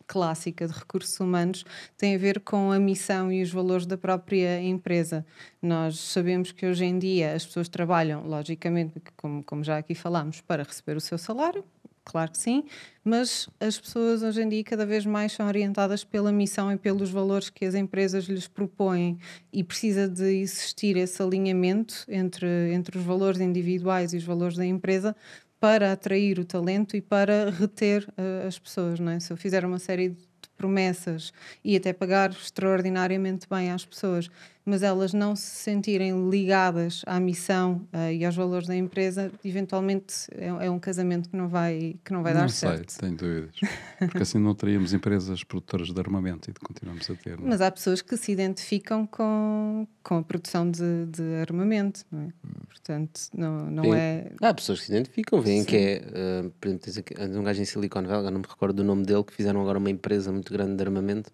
clássica 0.07 0.67
de 0.67 0.73
recursos 0.73 1.19
humanos 1.19 1.65
tem 1.97 2.15
a 2.15 2.17
ver 2.17 2.39
com 2.39 2.71
a 2.71 2.79
missão 2.79 3.31
e 3.31 3.41
os 3.41 3.51
valores 3.51 3.85
da 3.85 3.97
própria 3.97 4.61
empresa. 4.61 5.25
Nós 5.61 5.99
sabemos 5.99 6.51
que 6.51 6.65
hoje 6.65 6.85
em 6.85 6.97
dia 6.97 7.33
as 7.33 7.45
pessoas 7.45 7.67
trabalham, 7.69 8.25
logicamente, 8.27 9.01
como, 9.17 9.43
como 9.43 9.63
já 9.63 9.77
aqui 9.77 9.95
falámos, 9.95 10.41
para 10.41 10.63
receber 10.63 10.97
o 10.97 11.01
seu 11.01 11.17
salário, 11.17 11.63
claro 12.05 12.31
que 12.31 12.37
sim, 12.37 12.63
mas 13.03 13.49
as 13.59 13.79
pessoas 13.79 14.21
hoje 14.21 14.41
em 14.41 14.47
dia 14.47 14.63
cada 14.63 14.85
vez 14.85 15.05
mais 15.05 15.31
são 15.31 15.47
orientadas 15.47 16.03
pela 16.03 16.31
missão 16.31 16.71
e 16.71 16.77
pelos 16.77 17.09
valores 17.09 17.49
que 17.49 17.65
as 17.65 17.73
empresas 17.73 18.25
lhes 18.25 18.47
propõem 18.47 19.17
e 19.51 19.63
precisa 19.63 20.07
de 20.07 20.41
existir 20.41 20.95
esse 20.95 21.21
alinhamento 21.21 22.05
entre, 22.07 22.47
entre 22.71 22.97
os 22.97 23.03
valores 23.03 23.41
individuais 23.41 24.13
e 24.13 24.17
os 24.17 24.23
valores 24.23 24.55
da 24.55 24.65
empresa 24.65 25.15
para 25.59 25.91
atrair 25.91 26.39
o 26.39 26.45
talento 26.45 26.95
e 26.95 27.01
para 27.01 27.49
reter 27.49 28.07
eh, 28.17 28.45
as 28.47 28.59
pessoas, 28.59 28.99
não 28.99 29.11
é? 29.11 29.19
Se 29.19 29.31
eu 29.31 29.37
fizer 29.37 29.65
uma 29.65 29.79
série 29.79 30.09
de 30.09 30.27
promessas 30.57 31.33
e 31.63 31.75
até 31.75 31.93
pagar 31.93 32.31
extraordinariamente 32.31 33.47
bem 33.49 33.71
às 33.71 33.85
pessoas, 33.85 34.29
mas 34.65 34.81
elas 34.81 35.13
não 35.13 35.35
se 35.35 35.43
sentirem 35.45 36.29
ligadas 36.29 37.03
à 37.05 37.19
missão 37.19 37.87
eh, 37.93 38.15
e 38.15 38.25
aos 38.25 38.35
valores 38.35 38.67
da 38.67 38.75
empresa, 38.75 39.31
eventualmente 39.43 40.27
é, 40.31 40.47
é 40.47 40.69
um 40.71 40.79
casamento 40.79 41.29
que 41.29 41.37
não 41.37 41.47
vai, 41.47 41.95
que 42.03 42.11
não 42.11 42.23
vai 42.23 42.33
dar 42.33 42.41
não 42.41 42.49
sei, 42.49 42.69
certo. 42.69 42.97
tenho 42.99 43.15
dúvidas. 43.15 43.55
Porque 43.99 44.23
assim 44.23 44.39
não 44.39 44.55
teríamos 44.55 44.91
empresas 44.93 45.43
produtoras 45.43 45.89
de 45.91 45.99
armamento 45.99 46.49
e 46.49 46.53
continuamos 46.53 47.09
a 47.09 47.15
ter. 47.15 47.37
não 47.37 47.45
é? 47.45 47.49
Mas 47.49 47.61
há 47.61 47.69
pessoas 47.69 48.01
que 48.01 48.17
se 48.17 48.31
identificam 48.31 49.05
com, 49.05 49.87
com 50.03 50.17
a 50.17 50.23
produção 50.23 50.69
de, 50.69 51.05
de 51.05 51.35
armamento, 51.41 52.03
não 52.11 52.21
é? 52.23 52.27
Portanto, 52.67 53.21
não, 53.33 53.69
não 53.69 53.83
Sim. 53.83 53.93
é. 53.95 54.31
Há 54.41 54.53
pessoas 54.53 54.79
que 54.79 54.85
se 54.87 54.91
identificam, 54.91 55.41
veem 55.41 55.61
Sim. 55.61 55.65
que 55.67 55.75
é. 55.77 56.43
uh, 56.45 56.49
por 56.59 56.67
exemplo, 56.67 56.83
tens 56.85 56.97
aqui- 56.97 57.15
um 57.21 57.43
gajo 57.43 57.61
em 57.61 57.65
Silicon 57.65 58.03
Valley, 58.03 58.31
não 58.31 58.39
me 58.39 58.47
recordo 58.47 58.75
do 58.77 58.83
nome 58.83 59.03
dele, 59.05 59.23
que 59.23 59.33
fizeram 59.33 59.61
agora 59.61 59.77
uma 59.77 59.89
empresa 59.89 60.31
muito 60.31 60.51
grande 60.51 60.75
de 60.75 60.83
armamento. 60.83 61.31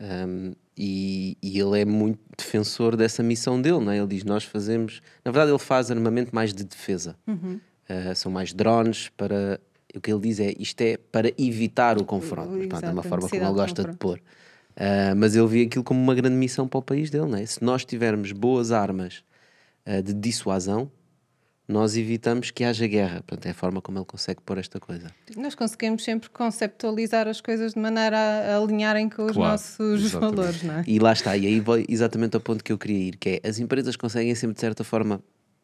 Um, 0.00 0.52
e, 0.76 1.38
e 1.42 1.58
ele 1.58 1.80
é 1.80 1.84
muito 1.84 2.20
defensor 2.36 2.96
dessa 2.96 3.22
missão 3.22 3.60
dele, 3.60 3.80
não 3.80 3.90
é? 3.90 3.98
Ele 3.98 4.06
diz: 4.06 4.24
Nós 4.24 4.44
fazemos. 4.44 5.00
Na 5.24 5.30
verdade, 5.30 5.50
ele 5.50 5.58
faz 5.58 5.90
armamento 5.90 6.34
mais 6.34 6.52
de 6.52 6.64
defesa. 6.64 7.16
Uhum. 7.26 7.60
Uh, 7.88 8.14
são 8.14 8.30
mais 8.30 8.52
drones 8.52 9.08
para. 9.16 9.58
O 9.94 10.00
que 10.00 10.12
ele 10.12 10.20
diz 10.20 10.38
é: 10.38 10.54
isto 10.58 10.80
é 10.82 10.98
para 10.98 11.32
evitar 11.38 11.98
o 11.98 12.04
confronto. 12.04 12.52
Mas, 12.52 12.66
pronto, 12.66 12.84
é 12.84 12.90
uma 12.90 13.02
forma 13.02 13.28
como 13.28 13.42
ele 13.42 13.52
gosta 13.52 13.84
de 13.84 13.96
pôr. 13.96 14.18
Uh, 14.76 15.16
mas 15.16 15.34
ele 15.34 15.46
vê 15.46 15.62
aquilo 15.62 15.82
como 15.82 15.98
uma 15.98 16.14
grande 16.14 16.36
missão 16.36 16.68
para 16.68 16.78
o 16.78 16.82
país 16.82 17.08
dele, 17.08 17.26
não 17.26 17.38
é? 17.38 17.46
Se 17.46 17.64
nós 17.64 17.82
tivermos 17.82 18.32
boas 18.32 18.72
armas 18.72 19.24
uh, 19.86 20.02
de 20.02 20.12
dissuasão, 20.12 20.90
nós 21.68 21.96
evitamos 21.96 22.50
que 22.50 22.62
haja 22.62 22.86
guerra. 22.86 23.22
Portanto, 23.26 23.46
é 23.46 23.50
a 23.50 23.54
forma 23.54 23.82
como 23.82 23.98
ele 23.98 24.04
consegue 24.04 24.40
pôr 24.40 24.58
esta 24.58 24.78
coisa. 24.78 25.10
Nós 25.36 25.54
conseguimos 25.54 26.04
sempre 26.04 26.30
conceptualizar 26.30 27.26
as 27.26 27.40
coisas 27.40 27.74
de 27.74 27.80
maneira 27.80 28.16
a, 28.16 28.56
alinharem 28.56 29.08
com 29.08 29.24
os 29.24 29.32
Claro, 29.32 29.52
nossos 29.52 30.04
exatamente. 30.04 30.36
valores, 30.36 30.62
não 30.62 30.74
é? 30.78 30.84
E 30.86 30.98
lá 30.98 31.12
está, 31.12 31.36
e 31.36 31.46
aí 31.46 31.60
vou 31.60 31.82
exatamente 31.88 32.36
ao 32.36 32.40
ponto 32.40 32.62
que 32.62 32.72
eu 32.72 32.78
queria 32.78 33.08
ir, 33.08 33.16
que 33.16 33.40
é 33.42 33.48
as 33.48 33.58
empresas 33.58 33.96
conseguem 33.96 34.34
sempre, 34.34 34.54
de 34.54 34.60
certa 34.60 34.84
forma, 34.84 35.20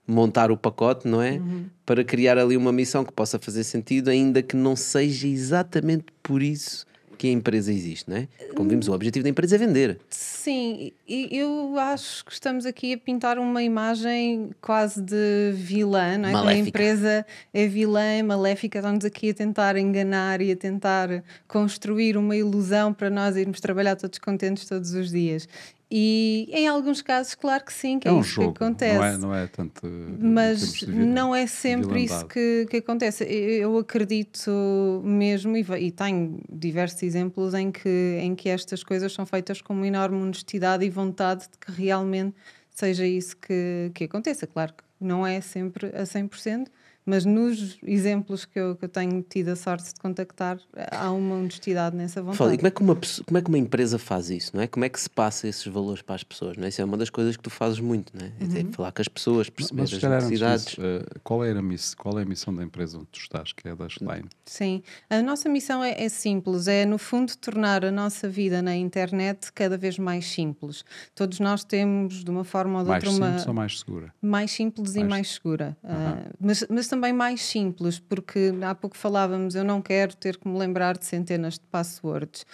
montar 0.06 0.50
o 0.50 0.56
pacote, 0.56 1.06
não 1.06 1.22
é? 1.22 1.32
Uhum. 1.32 1.66
Para 1.86 2.02
criar 2.02 2.36
ali 2.36 2.56
uma 2.56 2.72
missão 2.72 3.04
que 3.04 3.12
possa 3.12 3.38
fazer 3.38 3.62
sentido, 3.62 4.10
ainda 4.10 4.42
que 4.42 4.56
não 4.56 4.74
seja 4.74 5.28
exatamente 5.28 6.06
por 6.22 6.42
isso 6.42 6.84
que 7.22 7.28
a 7.28 7.30
empresa 7.30 7.72
existe, 7.72 8.10
não 8.10 8.16
é? 8.16 8.26
Como 8.56 8.68
vimos, 8.68 8.88
o 8.88 8.92
objetivo 8.92 9.22
da 9.22 9.28
empresa 9.30 9.54
é 9.54 9.58
vender. 9.58 9.96
Sim, 10.10 10.90
e 11.08 11.28
eu 11.30 11.78
acho 11.78 12.24
que 12.24 12.32
estamos 12.32 12.66
aqui 12.66 12.94
a 12.94 12.98
pintar 12.98 13.38
uma 13.38 13.62
imagem 13.62 14.50
quase 14.60 15.00
de 15.00 15.52
vilã, 15.54 16.18
não 16.18 16.28
é? 16.28 16.32
Que 16.32 16.36
A 16.36 16.40
Maléfica. 16.40 16.68
empresa 16.68 17.26
é 17.54 17.68
vilã, 17.68 18.02
é 18.02 18.22
maléfica, 18.24 18.80
estamos 18.80 19.04
aqui 19.04 19.30
a 19.30 19.34
tentar 19.34 19.76
enganar 19.76 20.40
e 20.40 20.50
a 20.50 20.56
tentar 20.56 21.22
construir 21.46 22.16
uma 22.16 22.34
ilusão 22.34 22.92
para 22.92 23.08
nós 23.08 23.36
irmos 23.36 23.60
trabalhar 23.60 23.94
todos 23.94 24.18
contentes 24.18 24.66
todos 24.66 24.92
os 24.92 25.12
dias. 25.12 25.46
E 25.94 26.48
em 26.50 26.66
alguns 26.66 27.02
casos, 27.02 27.34
claro 27.34 27.62
que 27.66 27.72
sim, 27.72 27.98
que 27.98 28.08
é, 28.08 28.10
é 28.10 28.14
um 28.14 28.22
isso 28.22 28.30
jogo, 28.30 28.54
que 28.54 28.64
acontece. 28.64 28.96
Não 28.96 29.04
é, 29.04 29.18
não 29.18 29.34
é 29.34 29.46
tanto. 29.46 29.82
Mas 30.18 30.80
não 30.86 31.34
é 31.34 31.46
sempre 31.46 32.04
isso 32.04 32.24
que, 32.24 32.66
que 32.70 32.78
acontece. 32.78 33.24
Eu 33.24 33.76
acredito 33.76 35.02
mesmo, 35.04 35.54
e, 35.54 35.60
e 35.80 35.90
tenho 35.90 36.40
diversos 36.50 37.02
exemplos 37.02 37.52
em 37.52 37.70
que, 37.70 38.16
em 38.22 38.34
que 38.34 38.48
estas 38.48 38.82
coisas 38.82 39.12
são 39.12 39.26
feitas 39.26 39.60
com 39.60 39.74
uma 39.74 39.86
enorme 39.86 40.16
honestidade 40.16 40.82
e 40.82 40.88
vontade 40.88 41.42
de 41.42 41.58
que 41.58 41.70
realmente 41.70 42.34
seja 42.70 43.06
isso 43.06 43.36
que, 43.36 43.90
que 43.94 44.04
aconteça. 44.04 44.46
Claro 44.46 44.72
que 44.72 44.84
não 44.98 45.26
é 45.26 45.42
sempre 45.42 45.88
a 45.88 46.04
100%, 46.04 46.68
mas 47.04 47.24
nos 47.24 47.78
exemplos 47.82 48.44
que 48.44 48.58
eu, 48.58 48.76
que 48.76 48.84
eu 48.84 48.88
tenho 48.88 49.22
tido 49.22 49.48
a 49.48 49.56
sorte 49.56 49.92
de 49.92 50.00
contactar, 50.00 50.58
há 50.92 51.10
uma 51.10 51.36
honestidade 51.36 51.96
nessa 51.96 52.20
vontade. 52.22 52.38
Fala, 52.38 52.54
e 52.54 52.56
como 52.56 52.66
é, 52.68 52.70
que 52.70 52.82
uma, 52.82 52.96
como 53.26 53.38
é 53.38 53.42
que 53.42 53.48
uma 53.48 53.58
empresa 53.58 53.98
faz 53.98 54.30
isso, 54.30 54.52
não 54.54 54.62
é? 54.62 54.66
Como 54.66 54.84
é 54.84 54.88
que 54.88 55.00
se 55.00 55.10
passa 55.10 55.48
esses 55.48 55.66
valores 55.66 56.02
para 56.02 56.14
as 56.14 56.24
pessoas, 56.24 56.56
não 56.56 56.64
é? 56.64 56.68
Isso 56.68 56.80
é 56.80 56.84
uma 56.84 56.96
das 56.96 57.10
coisas 57.10 57.36
que 57.36 57.42
tu 57.42 57.50
fazes 57.50 57.80
muito, 57.80 58.12
não 58.16 58.24
é? 58.26 58.30
É 58.40 58.62
Uhum. 58.64 58.72
falar 58.72 58.92
com 58.92 59.02
as 59.02 59.08
pessoas, 59.08 59.50
perceber 59.50 59.80
Mas, 59.82 59.92
as 59.94 60.02
necessidades. 60.02 60.64
disso, 60.66 60.80
eh, 60.82 61.04
qual, 61.24 61.44
é 61.44 61.50
a 61.50 61.62
miss, 61.62 61.94
qual 61.94 62.18
é 62.18 62.22
a 62.22 62.26
missão 62.26 62.54
da 62.54 62.62
empresa 62.62 62.96
onde 62.98 63.06
tu 63.06 63.18
estás, 63.20 63.52
que 63.52 63.66
é 63.68 63.72
a 63.72 63.74
da 63.74 63.88
Stein? 63.88 64.24
Sim, 64.46 64.82
a 65.10 65.20
nossa 65.22 65.48
missão 65.48 65.82
é, 65.82 66.02
é 66.04 66.08
simples, 66.08 66.68
é 66.68 66.84
no 66.84 66.98
fundo 66.98 67.36
tornar 67.36 67.84
a 67.84 67.90
nossa 67.90 68.28
vida 68.28 68.62
na 68.62 68.74
internet 68.76 69.52
cada 69.52 69.76
vez 69.76 69.98
mais 69.98 70.26
simples. 70.26 70.84
Todos 71.14 71.40
nós 71.40 71.64
temos, 71.64 72.22
de 72.24 72.30
uma 72.30 72.44
forma 72.44 72.78
ou 72.78 72.84
de 72.84 72.90
Mais 72.90 73.04
outra, 73.04 73.16
uma... 73.18 73.26
simples 73.30 73.46
ou 73.48 73.54
mais 73.54 73.78
segura? 73.80 74.14
mais 74.22 74.50
simples 74.52 74.94
e 74.94 74.98
Mais- 75.00 75.08
mais 75.10 75.30
segura. 75.32 75.76
Ah, 75.84 76.22
mas, 76.40 76.64
mas 76.68 76.86
também 76.92 77.10
mais 77.10 77.40
simples, 77.40 77.98
porque 77.98 78.52
há 78.62 78.74
pouco 78.74 78.98
falávamos, 78.98 79.54
eu 79.54 79.64
não 79.64 79.80
quero 79.80 80.14
ter 80.14 80.36
que 80.36 80.46
me 80.46 80.58
lembrar 80.58 80.98
de 80.98 81.06
centenas 81.06 81.54
de 81.54 81.64
passwords. 81.70 82.44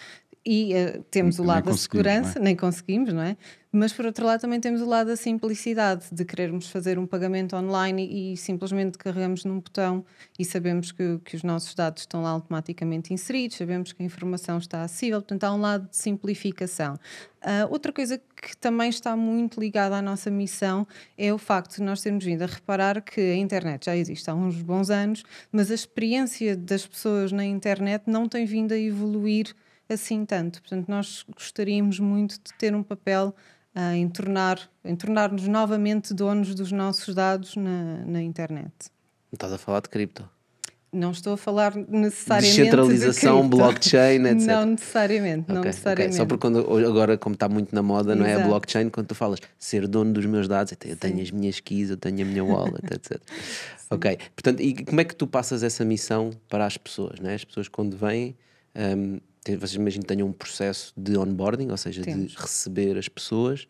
E 0.50 0.74
ah, 0.74 1.00
temos 1.10 1.38
o 1.38 1.42
lado 1.42 1.66
da 1.66 1.72
é? 1.72 1.76
segurança, 1.76 2.40
nem 2.40 2.56
conseguimos, 2.56 3.12
não 3.12 3.20
é? 3.20 3.36
Mas 3.70 3.92
por 3.92 4.06
outro 4.06 4.24
lado 4.24 4.40
também 4.40 4.58
temos 4.58 4.80
o 4.80 4.86
lado 4.86 5.08
da 5.08 5.16
simplicidade, 5.16 6.06
de 6.10 6.24
querermos 6.24 6.70
fazer 6.70 6.98
um 6.98 7.06
pagamento 7.06 7.54
online 7.54 8.06
e, 8.06 8.32
e 8.32 8.36
simplesmente 8.38 8.96
carregamos 8.96 9.44
num 9.44 9.60
botão 9.60 10.02
e 10.38 10.46
sabemos 10.46 10.90
que, 10.90 11.18
que 11.22 11.36
os 11.36 11.42
nossos 11.42 11.74
dados 11.74 12.04
estão 12.04 12.22
lá 12.22 12.30
automaticamente 12.30 13.12
inseridos, 13.12 13.58
sabemos 13.58 13.92
que 13.92 14.02
a 14.02 14.06
informação 14.06 14.56
está 14.56 14.82
acessível, 14.82 15.20
portanto 15.20 15.44
há 15.44 15.52
um 15.52 15.60
lado 15.60 15.86
de 15.90 15.98
simplificação. 15.98 16.98
Ah, 17.42 17.68
outra 17.68 17.92
coisa 17.92 18.16
que 18.16 18.56
também 18.56 18.88
está 18.88 19.14
muito 19.14 19.60
ligada 19.60 19.96
à 19.96 20.00
nossa 20.00 20.30
missão 20.30 20.86
é 21.18 21.30
o 21.30 21.36
facto 21.36 21.76
de 21.76 21.82
nós 21.82 22.00
termos 22.00 22.24
vindo 22.24 22.40
a 22.40 22.46
reparar 22.46 23.02
que 23.02 23.20
a 23.20 23.36
internet 23.36 23.84
já 23.84 23.94
existe 23.94 24.30
há 24.30 24.34
uns 24.34 24.62
bons 24.62 24.88
anos, 24.88 25.22
mas 25.52 25.70
a 25.70 25.74
experiência 25.74 26.56
das 26.56 26.86
pessoas 26.86 27.32
na 27.32 27.44
internet 27.44 28.04
não 28.06 28.26
tem 28.26 28.46
vindo 28.46 28.72
a 28.72 28.78
evoluir 28.78 29.54
assim 29.88 30.24
tanto. 30.24 30.60
Portanto, 30.60 30.88
nós 30.88 31.24
gostaríamos 31.34 31.98
muito 31.98 32.34
de 32.34 32.52
ter 32.58 32.74
um 32.74 32.82
papel 32.82 33.34
ah, 33.74 33.94
em 33.96 34.08
tornar 34.08 34.70
em 34.84 34.94
tornar-nos 34.96 35.46
novamente 35.48 36.12
donos 36.14 36.54
dos 36.54 36.72
nossos 36.72 37.14
dados 37.14 37.56
na, 37.56 38.04
na 38.06 38.22
internet. 38.22 38.72
Estás 39.32 39.52
a 39.52 39.58
falar 39.58 39.80
de 39.80 39.88
cripto. 39.88 40.28
Não 40.90 41.10
estou 41.10 41.34
a 41.34 41.36
falar 41.36 41.74
necessariamente 41.76 42.60
Descentralização, 42.60 43.42
de 43.42 43.48
blockchain, 43.50 44.24
etc. 44.26 44.46
Não 44.46 44.64
necessariamente, 44.64 45.48
não 45.48 45.56
Ok, 45.56 45.60
ok. 45.60 45.64
necessariamente. 45.70 46.16
Só 46.16 46.24
porque 46.24 46.40
quando, 46.40 46.58
agora, 46.86 47.18
como 47.18 47.34
está 47.34 47.46
muito 47.46 47.74
na 47.74 47.82
moda, 47.82 48.16
não 48.16 48.24
é 48.24 48.30
a 48.30 48.32
Exato. 48.36 48.48
blockchain, 48.48 48.88
quando 48.88 49.08
tu 49.08 49.14
falas 49.14 49.38
ser 49.58 49.86
dono 49.86 50.14
dos 50.14 50.24
meus 50.24 50.48
dados, 50.48 50.72
eu 50.86 50.96
tenho 50.96 51.20
as 51.20 51.30
minhas 51.30 51.60
keys, 51.60 51.90
eu 51.90 51.98
tenho 51.98 52.22
a 52.22 52.24
minha 52.24 52.42
wallet, 52.42 52.82
etc. 52.90 53.20
ok, 53.90 54.16
portanto, 54.34 54.60
e 54.62 54.82
como 54.82 54.98
é 55.02 55.04
que 55.04 55.14
tu 55.14 55.26
passas 55.26 55.62
essa 55.62 55.84
missão 55.84 56.30
para 56.48 56.64
as 56.64 56.78
pessoas? 56.78 57.20
Né? 57.20 57.34
As 57.34 57.44
pessoas 57.44 57.68
quando 57.68 57.94
vêm, 57.94 58.34
tem- 58.72 59.20
vocês 59.56 59.74
imagino 59.74 60.02
que 60.02 60.08
tenham 60.08 60.28
um 60.28 60.32
processo 60.32 60.92
de 60.96 61.16
onboarding, 61.16 61.70
ou 61.70 61.76
seja, 61.76 62.02
Temos. 62.02 62.32
de 62.32 62.36
receber 62.36 62.98
as 62.98 63.08
pessoas. 63.08 63.66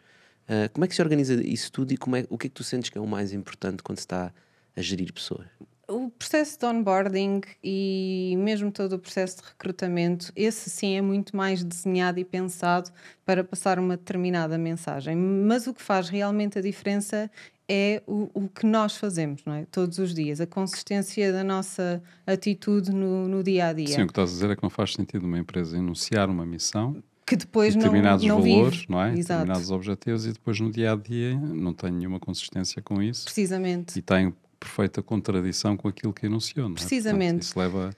Ah, 0.48 0.68
como 0.72 0.84
é 0.84 0.88
que 0.88 0.94
se 0.94 1.02
organiza 1.02 1.34
isso 1.34 1.70
tudo 1.70 1.92
e 1.92 1.96
como 1.96 2.16
é, 2.16 2.24
o 2.30 2.38
que 2.38 2.46
é 2.46 2.50
que 2.50 2.54
tu 2.54 2.64
sentes 2.64 2.88
que 2.88 2.96
é 2.96 3.00
o 3.00 3.06
mais 3.06 3.32
importante 3.32 3.82
quando 3.82 3.98
se 3.98 4.04
está 4.04 4.32
a 4.74 4.80
gerir 4.80 5.12
pessoas? 5.12 5.46
O 5.86 6.10
processo 6.10 6.58
de 6.58 6.66
onboarding 6.66 7.40
e 7.64 8.34
mesmo 8.38 8.70
todo 8.70 8.94
o 8.94 8.98
processo 8.98 9.38
de 9.38 9.48
recrutamento, 9.48 10.30
esse 10.36 10.68
sim 10.68 10.96
é 10.96 11.00
muito 11.00 11.34
mais 11.34 11.64
desenhado 11.64 12.18
e 12.18 12.24
pensado 12.24 12.90
para 13.24 13.42
passar 13.42 13.78
uma 13.78 13.96
determinada 13.96 14.58
mensagem. 14.58 15.16
Mas 15.16 15.66
o 15.66 15.72
que 15.72 15.80
faz 15.80 16.10
realmente 16.10 16.58
a 16.58 16.62
diferença 16.62 17.30
é 17.68 18.02
o, 18.06 18.30
o 18.32 18.48
que 18.48 18.64
nós 18.64 18.96
fazemos, 18.96 19.42
não 19.44 19.52
é? 19.54 19.66
Todos 19.70 19.98
os 19.98 20.14
dias, 20.14 20.40
a 20.40 20.46
consistência 20.46 21.30
da 21.32 21.44
nossa 21.44 22.02
atitude 22.26 22.90
no, 22.92 23.28
no 23.28 23.42
dia 23.42 23.66
a 23.68 23.72
dia. 23.72 23.88
Sim, 23.88 24.02
o 24.02 24.06
que 24.06 24.12
estás 24.12 24.30
a 24.30 24.32
dizer 24.32 24.50
é 24.50 24.56
que 24.56 24.62
não 24.62 24.70
faz 24.70 24.94
sentido 24.94 25.24
uma 25.26 25.38
empresa 25.38 25.76
enunciar 25.76 26.30
uma 26.30 26.46
missão, 26.46 27.02
Que 27.26 27.36
depois 27.36 27.74
não, 27.74 27.82
determinados 27.82 28.24
não 28.24 28.40
valores, 28.40 28.76
vive. 28.80 28.86
não 28.88 29.02
é? 29.02 29.08
Exato. 29.10 29.40
Determinados 29.40 29.70
objetivos 29.70 30.24
e 30.26 30.32
depois 30.32 30.58
no 30.60 30.70
dia 30.70 30.92
a 30.92 30.96
dia 30.96 31.38
não 31.38 31.74
tem 31.74 31.90
nenhuma 31.92 32.18
consistência 32.18 32.80
com 32.80 33.02
isso 33.02 33.24
Precisamente. 33.24 33.98
e 33.98 34.02
tem 34.02 34.32
perfeita 34.58 35.02
contradição 35.02 35.76
com 35.76 35.86
aquilo 35.88 36.12
que 36.12 36.24
enunciou, 36.26 36.68
não 36.68 36.74
é? 36.74 36.78
Precisamente. 36.78 37.30
Portanto, 37.30 37.42
isso 37.42 37.58
leva 37.58 37.90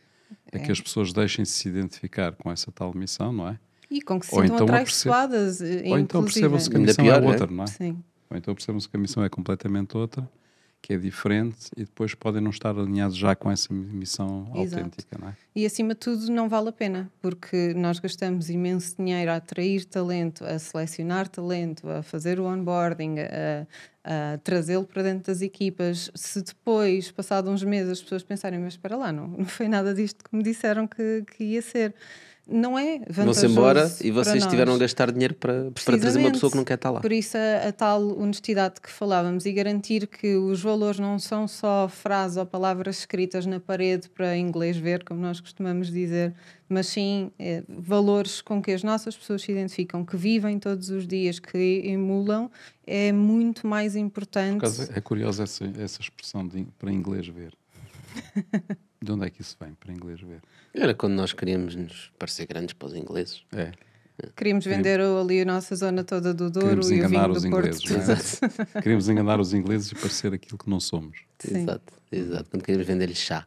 a 0.53 0.59
que 0.59 0.69
É. 0.69 0.73
as 0.73 0.81
pessoas 0.81 1.13
deixem-se 1.13 1.53
se 1.53 1.69
identificar 1.69 2.33
com 2.33 2.51
essa 2.51 2.73
tal 2.73 2.93
missão, 2.93 3.33
não 3.33 3.49
é? 3.49 3.59
E 3.91 4.01
com 4.03 4.21
que 4.21 4.27
se 4.27 4.35
Ou 4.35 4.43
sintam 4.43 4.57
então 4.57 4.67
atraiçoadas, 4.67 5.61
Ou 5.61 5.99
então 5.99 6.23
percebam-se 6.23 6.69
que 6.71 6.77
a 6.77 6.79
missão 6.81 7.05
pior, 7.05 7.23
é 7.23 7.27
outra, 7.27 7.47
não 7.47 7.65
é? 7.65 7.67
Sim. 7.67 7.99
Ou 8.31 8.37
então 8.37 8.55
percebam-se 8.55 8.89
que 8.89 8.97
a 8.97 9.01
missão 9.01 9.25
é 9.25 9.29
completamente 9.29 9.97
outra, 9.97 10.29
que 10.83 10.95
é 10.95 10.97
diferente 10.97 11.71
e 11.77 11.81
depois 11.81 12.15
podem 12.15 12.41
não 12.41 12.51
estar 12.51 12.71
alinhados 12.71 13.17
já 13.17 13.35
com 13.35 13.51
essa 13.51 13.73
missão 13.73 14.51
Exato. 14.55 14.83
autêntica, 14.85 15.19
não 15.21 15.29
é? 15.29 15.37
E 15.55 15.67
acima 15.67 15.95
de 15.95 16.01
tudo 16.01 16.31
não 16.31 16.49
vale 16.49 16.71
a 16.71 16.73
pena, 16.73 17.11
porque 17.21 17.75
nós 17.75 17.99
gastamos 17.99 18.49
imenso 18.49 18.97
dinheiro 18.97 19.31
a 19.31 19.37
atrair 19.37 19.85
talento, 19.85 20.45
a 20.45 20.59
selecionar 20.59 21.29
talento, 21.29 21.89
a 21.89 22.03
fazer 22.03 22.41
o 22.41 22.45
onboarding, 22.45 23.17
a, 23.19 23.67
a 24.05 24.39
trazê-lo 24.39 24.87
para 24.87 25.03
dentro 25.03 25.27
das 25.27 25.43
equipas. 25.43 26.11
Se 26.15 26.43
depois, 26.43 27.11
passado 27.11 27.51
uns 27.51 27.63
meses, 27.63 27.93
as 27.93 28.03
pessoas 28.03 28.23
pensarem, 28.23 28.59
mas 28.59 28.75
espera 28.75 28.97
lá, 28.97 29.13
não, 29.13 29.29
não 29.29 29.45
foi 29.45 29.69
nada 29.69 29.93
disto 29.93 30.25
que 30.25 30.35
me 30.35 30.43
disseram 30.43 30.87
que, 30.87 31.25
que 31.37 31.45
ia 31.45 31.63
ser. 31.63 31.95
Não 32.51 32.77
é 32.77 32.99
vantajoso 32.99 33.25
Vão-se 33.25 33.47
embora 33.47 33.91
e 34.03 34.11
vocês 34.11 34.45
tiveram 34.47 34.75
a 34.75 34.79
gastar 34.79 35.13
dinheiro 35.13 35.35
para, 35.35 35.71
para 35.71 35.99
trazer 35.99 36.19
uma 36.19 36.33
pessoa 36.33 36.51
que 36.51 36.57
não 36.57 36.65
quer 36.65 36.75
estar 36.75 36.91
lá. 36.91 37.01
Por 37.01 37.13
isso 37.13 37.37
a, 37.37 37.69
a 37.69 37.73
tal 37.73 38.19
honestidade 38.19 38.81
que 38.81 38.91
falávamos 38.91 39.47
e 39.47 39.53
garantir 39.53 40.09
que 40.09 40.35
os 40.35 40.61
valores 40.61 40.99
não 40.99 41.19
são 41.19 41.47
só 41.47 41.89
frases 41.89 42.37
ou 42.37 42.45
palavras 42.45 42.99
escritas 42.99 43.47
na 43.47 43.61
parede 43.61 44.09
para 44.11 44.37
inglês 44.37 44.77
ver, 44.77 45.05
como 45.05 45.21
nós 45.21 45.39
costumamos 45.39 45.93
dizer, 45.93 46.35
mas 46.69 46.89
sim 46.89 47.31
eh, 47.39 47.63
valores 47.69 48.41
com 48.41 48.61
que 48.61 48.73
as 48.73 48.83
nossas 48.83 49.17
pessoas 49.17 49.43
se 49.43 49.53
identificam, 49.53 50.05
que 50.05 50.17
vivem 50.17 50.59
todos 50.59 50.91
os 50.91 51.07
dias, 51.07 51.39
que 51.39 51.83
emulam, 51.85 52.51
é 52.87 53.13
muito 53.13 53.67
mais 53.67 53.93
Por 53.93 53.99
importante. 54.01 54.59
acaso 54.59 54.91
é 54.93 55.01
curiosa 55.01 55.45
essa, 55.45 55.65
essa 55.79 56.01
expressão 56.01 56.47
de, 56.47 56.67
para 56.79 56.93
inglês 56.93 57.29
ver. 57.29 57.55
De 59.03 59.13
onde 59.13 59.27
é 59.27 59.31
que 59.31 59.41
isso 59.41 59.57
vem, 59.59 59.73
para 59.75 59.93
inglês 59.93 60.21
ver? 60.21 60.43
Era 60.75 60.95
quando 60.95 61.15
nós 61.15 61.33
queríamos 61.33 61.75
nos 61.75 62.13
parecer 62.19 62.47
grandes 62.47 62.75
para 62.75 62.87
os 62.87 62.95
ingleses. 62.95 63.43
É. 63.53 63.73
Queríamos 64.37 64.65
vender 64.67 65.01
ali 65.01 65.41
a 65.41 65.45
nossa 65.47 65.75
zona 65.75 66.05
toda 66.05 66.35
do 66.35 66.51
Douro 66.51 66.69
Queremos 66.69 66.91
e 66.91 66.95
o 66.95 66.97
enganar 66.99 67.23
vinho 67.23 67.37
os 67.37 67.43
do 67.43 67.51
Porto. 67.51 67.67
ingleses, 67.67 68.41
não 68.41 68.77
é? 68.77 68.83
Queremos 68.83 69.09
enganar 69.09 69.41
os 69.41 69.55
ingleses 69.55 69.93
e 69.93 69.95
parecer 69.95 70.35
aquilo 70.35 70.59
que 70.59 70.69
não 70.69 70.79
somos. 70.79 71.21
Sim. 71.39 71.63
Exato, 71.63 71.93
exato. 72.13 72.51
Quando 72.51 72.63
queríamos 72.63 72.87
vender-lhe 72.87 73.15
chá. 73.15 73.47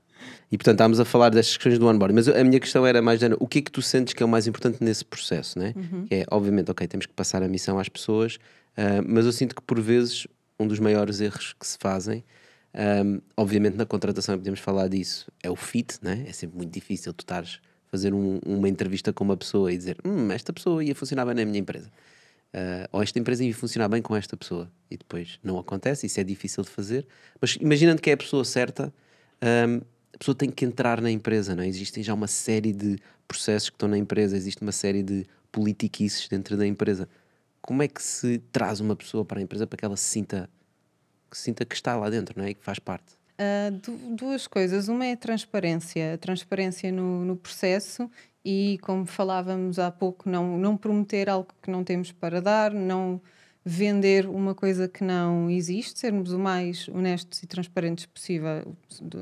E 0.52 0.58
portanto 0.58 0.76
estávamos 0.76 1.00
a 1.00 1.06
falar 1.06 1.30
destas 1.30 1.58
questões 1.58 1.78
do 1.78 1.88
onboarding, 1.88 2.16
mas 2.16 2.28
a 2.28 2.44
minha 2.44 2.60
questão 2.60 2.86
era 2.88 3.02
mais, 3.02 3.22
Ana, 3.22 3.36
o 3.40 3.48
que 3.48 3.60
é 3.60 3.62
que 3.62 3.72
tu 3.72 3.82
sentes 3.82 4.14
que 4.14 4.24
é 4.24 4.26
o 4.26 4.30
mais 4.30 4.48
importante 4.48 4.84
nesse 4.84 5.04
processo, 5.04 5.60
né? 5.60 5.74
Uhum. 5.76 6.06
Que 6.06 6.16
é, 6.16 6.26
obviamente, 6.32 6.72
ok, 6.72 6.88
temos 6.88 7.06
que 7.06 7.14
passar 7.14 7.44
a 7.44 7.48
missão 7.48 7.78
às 7.78 7.90
pessoas, 7.90 8.40
ah, 8.78 9.04
mas 9.06 9.26
eu 9.26 9.32
sinto 9.32 9.56
que 9.56 9.62
por 9.62 9.80
vezes 9.80 10.26
um 10.60 10.66
dos 10.66 10.80
maiores 10.80 11.20
erros 11.20 11.54
que 11.60 11.68
se 11.68 11.78
fazem, 11.80 12.24
ah, 12.74 13.22
obviamente 13.38 13.76
na 13.76 13.86
contratação 13.86 14.38
podemos 14.38 14.60
falar 14.60 14.88
disso, 14.88 15.32
é 15.42 15.50
o 15.50 15.56
fit, 15.56 15.98
né? 16.02 16.26
É 16.28 16.34
sempre 16.34 16.58
muito 16.58 16.72
difícil 16.72 17.14
tu 17.14 17.22
estares 17.22 17.60
fazer 17.92 18.14
um- 18.14 18.40
uma 18.46 18.68
entrevista 18.68 19.14
com 19.14 19.24
uma 19.24 19.38
pessoa 19.38 19.72
e 19.72 19.78
dizer, 19.78 19.98
hum, 20.04 20.32
esta 20.32 20.52
pessoa 20.52 20.84
ia 20.84 20.96
funcionar 20.96 21.26
bem 21.26 21.36
na 21.36 21.46
minha 21.46 21.60
empresa. 21.60 21.92
Ah, 22.54 22.88
ou 22.92 23.02
esta 23.04 23.18
empresa 23.20 23.44
ia 23.44 23.54
funcionar 23.54 23.88
bem 23.90 24.02
com 24.02 24.16
esta 24.16 24.36
pessoa. 24.38 24.72
E 24.90 24.98
depois 24.98 25.40
não 25.44 25.58
acontece, 25.60 26.06
isso 26.08 26.20
é 26.20 26.24
difícil 26.24 26.64
de 26.64 26.70
fazer. 26.70 27.06
Mas 27.42 27.56
imaginando 27.60 28.02
que 28.02 28.10
é 28.10 28.14
a 28.14 28.18
pessoa 28.18 28.46
certa, 28.46 28.94
ahm, 29.42 29.82
a 30.14 30.18
pessoa 30.18 30.36
tem 30.36 30.50
que 30.52 30.64
entrar 30.66 31.02
na 31.02 31.10
empresa, 31.12 31.56
não 31.56 31.64
é? 31.64 31.68
Existem 31.68 32.04
já 32.04 32.14
uma 32.14 32.28
série 32.28 32.72
de 32.74 32.98
processos 33.28 33.70
que 33.70 33.76
estão 33.76 33.90
na 33.90 33.98
empresa, 33.98 34.38
existe 34.38 34.62
uma 34.62 34.72
série 34.72 35.02
de 35.04 35.26
politiquices 35.52 36.28
dentro 36.28 36.56
da 36.58 36.66
empresa. 36.68 37.08
Como 37.62 37.82
é 37.82 37.88
que 37.88 38.02
se 38.04 38.40
traz 38.52 38.80
uma 38.80 38.96
pessoa 38.96 39.24
para 39.26 39.40
a 39.40 39.42
empresa 39.44 39.66
para 39.66 39.78
que 39.78 39.86
ela 39.86 39.98
se 39.98 40.06
sinta 40.06 40.50
que, 41.34 41.40
sinta 41.40 41.66
que 41.66 41.74
está 41.76 41.96
lá 41.96 42.10
dentro, 42.10 42.38
não 42.38 42.46
é? 42.46 42.52
E 42.52 42.54
que 42.54 42.64
faz 42.64 42.78
parte? 42.78 43.16
Uh, 43.34 43.72
du- 43.72 44.16
duas 44.16 44.46
coisas. 44.46 44.88
Uma 44.88 45.08
é 45.08 45.14
a 45.14 45.18
transparência, 45.18 46.14
a 46.14 46.18
transparência 46.18 46.92
no, 46.92 47.26
no 47.26 47.36
processo 47.36 48.10
e, 48.46 48.78
como 48.84 49.06
falávamos 49.06 49.80
há 49.80 49.90
pouco, 49.90 50.30
não, 50.30 50.58
não 50.58 50.78
prometer 50.78 51.30
algo 51.30 51.50
que 51.62 51.72
não 51.72 51.84
temos 51.84 52.12
para 52.12 52.40
dar, 52.42 52.72
não 52.72 53.20
vender 53.66 54.28
uma 54.28 54.54
coisa 54.54 54.88
que 54.88 55.04
não 55.04 55.50
existe, 55.50 55.98
sermos 55.98 56.34
o 56.34 56.38
mais 56.38 56.88
honestos 56.90 57.42
e 57.42 57.48
transparentes 57.48 58.06
possível, 58.06 58.76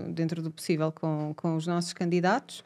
dentro 0.09 0.41
do 0.41 0.49
possível 0.49 0.91
com, 0.91 1.33
com 1.35 1.55
os 1.55 1.67
nossos 1.67 1.93
candidatos. 1.93 2.63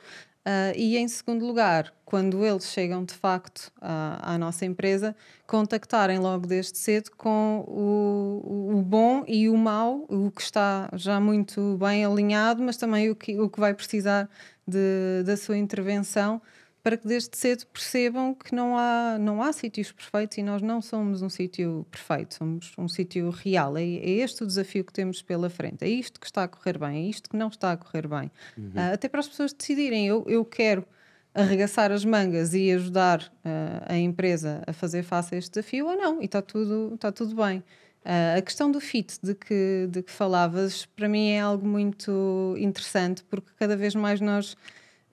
Ah, 0.47 0.71
e 0.75 0.95
em 0.95 1.07
segundo 1.07 1.43
lugar, 1.43 1.91
quando 2.05 2.45
eles 2.45 2.67
chegam 2.71 3.03
de 3.03 3.15
facto 3.15 3.71
à, 3.81 4.35
à 4.35 4.37
nossa 4.37 4.63
empresa, 4.63 5.15
contactarem 5.47 6.19
logo 6.19 6.45
desde 6.45 6.77
cedo 6.77 7.09
com 7.17 7.65
o, 7.67 8.77
o 8.77 8.81
bom 8.83 9.23
e 9.27 9.49
o 9.49 9.57
mau, 9.57 10.05
o 10.07 10.29
que 10.29 10.43
está 10.43 10.87
já 10.93 11.19
muito 11.19 11.77
bem 11.79 12.05
alinhado, 12.05 12.61
mas 12.61 12.77
também 12.77 13.09
o 13.09 13.15
que, 13.15 13.39
o 13.39 13.49
que 13.49 13.59
vai 13.59 13.73
precisar 13.73 14.29
de, 14.67 15.23
da 15.25 15.35
sua 15.35 15.57
intervenção 15.57 16.39
para 16.85 16.97
que 16.97 17.07
desde 17.07 17.35
cedo 17.35 17.65
percebam 17.73 18.35
que 18.35 18.53
não 18.53 18.77
há, 18.77 19.17
não 19.19 19.41
há 19.41 19.51
sítios 19.51 19.91
perfeitos 19.91 20.37
e 20.37 20.43
nós 20.43 20.61
não 20.61 20.83
somos 20.83 21.23
um 21.23 21.29
sítio 21.29 21.83
perfeito, 21.89 22.35
somos 22.35 22.73
um 22.77 22.87
sítio 22.87 23.31
real. 23.31 23.75
É, 23.75 23.81
é, 23.81 24.09
este 24.19 24.43
o 24.43 24.45
desafio 24.45 24.85
que 24.85 24.93
temos 24.93 25.19
pela 25.23 25.49
frente. 25.49 25.83
É 25.83 25.89
isto 25.89 26.19
que 26.19 26.27
está 26.27 26.43
a 26.43 26.47
correr 26.47 26.77
bem, 26.77 27.07
é 27.07 27.09
isto 27.09 27.27
que 27.27 27.35
não 27.35 27.47
está 27.47 27.71
a 27.71 27.77
correr 27.77 28.07
bem. 28.07 28.31
Uhum. 28.55 28.67
Uh, 28.67 28.93
até 28.93 29.09
para 29.09 29.19
as 29.19 29.27
pessoas 29.27 29.51
decidirem, 29.51 30.05
eu, 30.05 30.25
eu 30.27 30.45
quero 30.45 30.85
arregaçar 31.33 31.91
as 31.91 32.05
mangas 32.05 32.53
e 32.53 32.71
ajudar 32.71 33.19
uh, 33.19 33.85
a 33.87 33.97
empresa 33.97 34.61
a 34.67 34.71
fazer 34.71 35.01
face 35.01 35.33
a 35.33 35.39
este 35.39 35.53
desafio 35.53 35.87
ou 35.87 35.97
não, 35.97 36.21
e 36.21 36.25
está 36.25 36.39
tudo, 36.39 36.93
está 36.93 37.11
tudo 37.11 37.35
bem. 37.35 37.63
Uh, 38.05 38.37
a 38.37 38.41
questão 38.43 38.69
do 38.69 38.79
fit 38.79 39.17
de 39.23 39.33
que, 39.33 39.87
de 39.89 40.03
que 40.03 40.11
falavas, 40.11 40.85
para 40.85 41.09
mim 41.09 41.29
é 41.29 41.39
algo 41.39 41.65
muito 41.65 42.53
interessante, 42.59 43.23
porque 43.23 43.49
cada 43.57 43.75
vez 43.75 43.95
mais 43.95 44.21
nós 44.21 44.55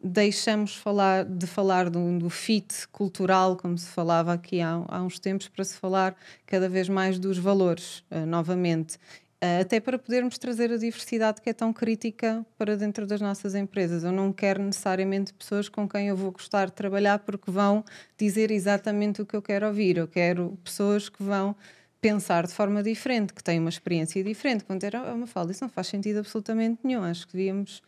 deixamos 0.02 0.74
falar, 0.74 1.24
de 1.24 1.46
falar 1.46 1.88
do, 1.88 2.18
do 2.18 2.28
fit 2.28 2.88
cultural, 2.88 3.56
como 3.56 3.78
se 3.78 3.88
falava 3.88 4.32
aqui 4.32 4.60
há, 4.60 4.84
há, 4.88 5.02
uns 5.02 5.18
tempos, 5.18 5.48
para 5.48 5.64
se 5.64 5.76
falar 5.76 6.16
cada 6.46 6.68
vez 6.68 6.88
mais 6.88 7.18
dos 7.18 7.38
valores, 7.38 8.02
uh, 8.10 8.26
novamente. 8.26 8.96
Uh, 9.42 9.60
até 9.60 9.80
para 9.80 9.98
podermos 9.98 10.38
trazer 10.38 10.72
a 10.72 10.76
diversidade 10.76 11.40
que 11.40 11.50
é 11.50 11.52
tão 11.52 11.72
crítica 11.72 12.44
para 12.56 12.76
dentro 12.76 13.06
das 13.06 13.20
nossas 13.20 13.54
empresas. 13.54 14.04
Eu 14.04 14.12
não 14.12 14.32
quero 14.32 14.62
necessariamente 14.62 15.32
pessoas 15.32 15.68
com 15.68 15.88
quem 15.88 16.08
eu 16.08 16.16
vou 16.16 16.32
gostar 16.32 16.66
de 16.66 16.72
trabalhar 16.72 17.18
porque 17.20 17.50
vão 17.50 17.84
dizer 18.16 18.50
exatamente 18.50 19.22
o 19.22 19.26
que 19.26 19.34
eu 19.34 19.42
quero 19.42 19.66
ouvir. 19.66 19.96
Eu 19.98 20.08
quero 20.08 20.58
pessoas 20.64 21.08
que 21.08 21.22
vão 21.22 21.56
pensar 22.00 22.46
de 22.46 22.52
forma 22.52 22.82
diferente, 22.82 23.32
que 23.32 23.42
têm 23.42 23.60
uma 23.60 23.68
experiência 23.68 24.22
diferente. 24.24 24.64
Quando 24.64 24.82
era 24.82 25.14
uma 25.14 25.26
fala, 25.26 25.52
isso 25.52 25.62
não 25.62 25.68
faz 25.68 25.86
sentido 25.86 26.18
absolutamente 26.18 26.80
nenhum. 26.82 27.04
Acho 27.04 27.26
que 27.26 27.36
devíamos 27.36 27.82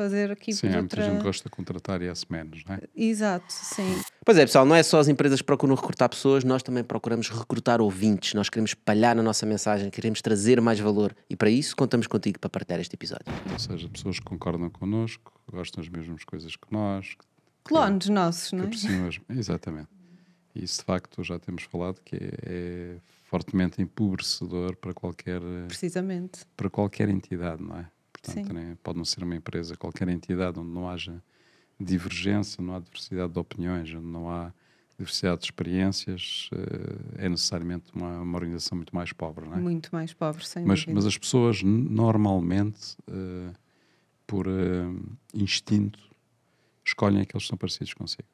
fazer 0.00 0.30
aqui 0.30 0.54
sim, 0.54 0.66
há 0.68 0.80
outra... 0.80 0.80
muita 0.80 1.02
gente 1.02 1.18
que 1.18 1.22
gosta 1.24 1.44
de 1.44 1.54
contratar 1.54 2.00
e 2.00 2.06
é 2.06 2.12
menos, 2.30 2.64
não 2.64 2.74
é? 2.74 2.80
Exato, 2.96 3.44
sim. 3.48 4.00
Pois 4.24 4.38
é, 4.38 4.46
pessoal, 4.46 4.64
não 4.64 4.74
é 4.74 4.82
só 4.82 4.98
as 4.98 5.08
empresas 5.08 5.42
que 5.42 5.46
procuram 5.46 5.74
recrutar 5.74 6.08
pessoas, 6.08 6.42
nós 6.42 6.62
também 6.62 6.82
procuramos 6.82 7.28
recrutar 7.28 7.82
ouvintes. 7.82 8.32
Nós 8.32 8.48
queremos 8.48 8.70
espalhar 8.70 9.14
na 9.14 9.22
nossa 9.22 9.44
mensagem, 9.44 9.90
queremos 9.90 10.22
trazer 10.22 10.58
mais 10.58 10.80
valor 10.80 11.14
e 11.28 11.36
para 11.36 11.50
isso 11.50 11.76
contamos 11.76 12.06
contigo 12.06 12.38
para 12.38 12.48
partilhar 12.48 12.80
este 12.80 12.94
episódio. 12.94 13.26
Ou 13.52 13.58
seja, 13.58 13.88
pessoas 13.90 14.18
que 14.18 14.24
concordam 14.24 14.70
connosco, 14.70 15.32
gostam 15.52 15.82
das 15.84 15.90
mesmas 15.90 16.24
coisas 16.24 16.56
que 16.56 16.72
nós. 16.72 17.16
Clones 17.62 18.06
que, 18.06 18.12
nossos, 18.12 18.52
não 18.52 18.64
é? 18.64 19.38
Exatamente. 19.38 19.88
E 20.54 20.64
isso 20.64 20.78
de 20.78 20.84
facto 20.86 21.22
já 21.22 21.38
temos 21.38 21.64
falado 21.64 22.00
que 22.02 22.16
é, 22.16 22.30
é 22.42 22.96
fortemente 23.24 23.82
empobrecedor 23.82 24.76
para 24.76 24.94
qualquer 24.94 25.40
Precisamente. 25.68 26.40
para 26.56 26.70
qualquer 26.70 27.10
entidade, 27.10 27.62
não 27.62 27.76
é? 27.76 27.86
Portanto, 28.22 28.52
né, 28.52 28.76
pode 28.82 28.98
não 28.98 29.04
ser 29.04 29.24
uma 29.24 29.34
empresa, 29.34 29.76
qualquer 29.76 30.08
entidade 30.08 30.58
onde 30.58 30.70
não 30.70 30.88
haja 30.88 31.22
divergência, 31.78 32.62
não 32.62 32.76
há 32.76 32.78
diversidade 32.78 33.32
de 33.32 33.38
opiniões, 33.38 33.88
onde 33.94 34.06
não 34.06 34.30
há 34.30 34.52
diversidade 34.98 35.40
de 35.40 35.46
experiências, 35.46 36.50
eh, 36.52 37.24
é 37.24 37.28
necessariamente 37.28 37.90
uma, 37.94 38.20
uma 38.20 38.36
organização 38.36 38.76
muito 38.76 38.94
mais 38.94 39.12
pobre, 39.14 39.46
não 39.46 39.56
é? 39.56 39.60
Muito 39.60 39.88
mais 39.90 40.12
pobre, 40.12 40.46
sem 40.46 40.62
mas, 40.64 40.80
dúvida. 40.80 40.94
Mas 40.94 41.06
as 41.06 41.16
pessoas 41.16 41.62
normalmente, 41.62 42.94
uh, 43.08 43.54
por 44.26 44.46
uh, 44.46 45.16
instinto, 45.32 45.98
escolhem 46.84 47.22
aqueles 47.22 47.44
que 47.44 47.48
são 47.48 47.56
parecidos 47.56 47.94
consigo. 47.94 48.28